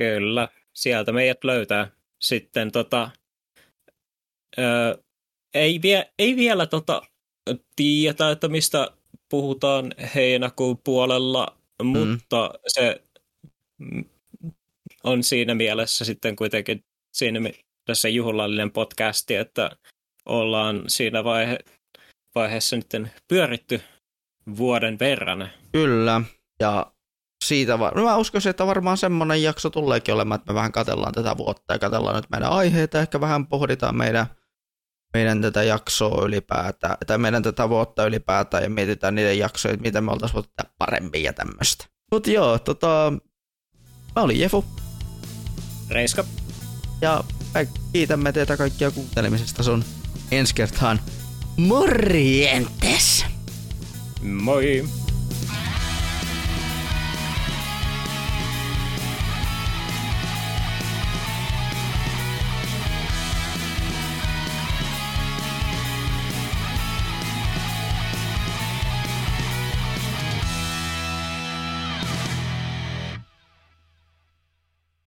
Kyllä, 0.00 0.48
sieltä 0.72 1.12
meidät 1.12 1.44
löytää. 1.44 1.90
Sitten 2.20 2.72
tota, 2.72 3.10
ö, 4.58 5.02
ei, 5.54 5.82
vie, 5.82 6.12
ei 6.18 6.36
vielä 6.36 6.66
tota, 6.66 7.02
tiedetä, 7.76 8.30
että 8.30 8.48
mistä 8.48 8.88
puhutaan 9.28 9.94
heinäkuun 10.14 10.78
puolella, 10.84 11.56
mutta 11.82 12.50
se 12.66 13.02
mm, 13.78 14.04
on 15.04 15.22
siinä 15.22 15.54
mielessä 15.54 16.04
sitten 16.04 16.36
kuitenkin 16.36 16.84
siinä 17.12 17.40
mielessä 17.40 18.08
juhlallinen 18.08 18.70
podcasti, 18.70 19.34
että 19.34 19.70
ollaan 20.26 20.84
siinä 20.86 21.24
vaihe, 21.24 21.58
vaiheessa 22.34 22.76
nyt 22.76 23.14
pyöritty 23.28 23.80
vuoden 24.56 24.98
verran. 24.98 25.48
Kyllä, 25.72 26.22
ja 26.60 26.92
siitä 27.44 27.78
var- 27.78 27.96
no 27.96 28.04
mä 28.04 28.16
uskoisin, 28.16 28.50
että 28.50 28.66
varmaan 28.66 28.96
semmoinen 28.96 29.42
jakso 29.42 29.70
tuleekin 29.70 30.14
olemaan, 30.14 30.40
että 30.40 30.52
me 30.52 30.54
vähän 30.54 30.72
katellaan 30.72 31.12
tätä 31.12 31.36
vuotta 31.36 31.72
ja 31.72 31.78
katellaan 31.78 32.16
nyt 32.16 32.30
meidän 32.30 32.50
aiheita, 32.50 33.00
ehkä 33.00 33.20
vähän 33.20 33.46
pohditaan 33.46 33.96
meidän, 33.96 34.26
meidän 35.14 35.42
tätä 35.42 35.62
jaksoa 35.62 36.24
ylipäätään, 36.24 36.96
tai 37.06 37.18
meidän 37.18 37.42
tätä 37.42 37.68
vuotta 37.68 38.06
ylipäätään 38.06 38.62
ja 38.62 38.70
mietitään 38.70 39.14
niiden 39.14 39.38
jaksoja, 39.38 39.74
että 39.74 39.82
mitä 39.82 40.00
me 40.00 40.12
oltaisiin 40.12 40.34
voitu 40.34 40.50
tehdä 40.56 40.70
paremmin 40.78 41.22
ja 41.22 41.32
tämmöistä. 41.32 41.86
Mutta 42.12 42.30
joo, 42.30 42.58
tota, 42.58 43.12
mä 44.16 44.22
olin 44.22 44.40
Jefu, 44.40 44.64
Reiska, 45.90 46.24
ja 47.00 47.24
me 47.54 47.68
kiitämme 47.92 48.32
teitä 48.32 48.56
kaikkia 48.56 48.90
kuuntelemisesta 48.90 49.62
sun 49.62 49.84
ensi 50.30 50.54
kertaan. 50.54 51.00
Morjentes! 51.56 53.24
moi! 54.22 54.84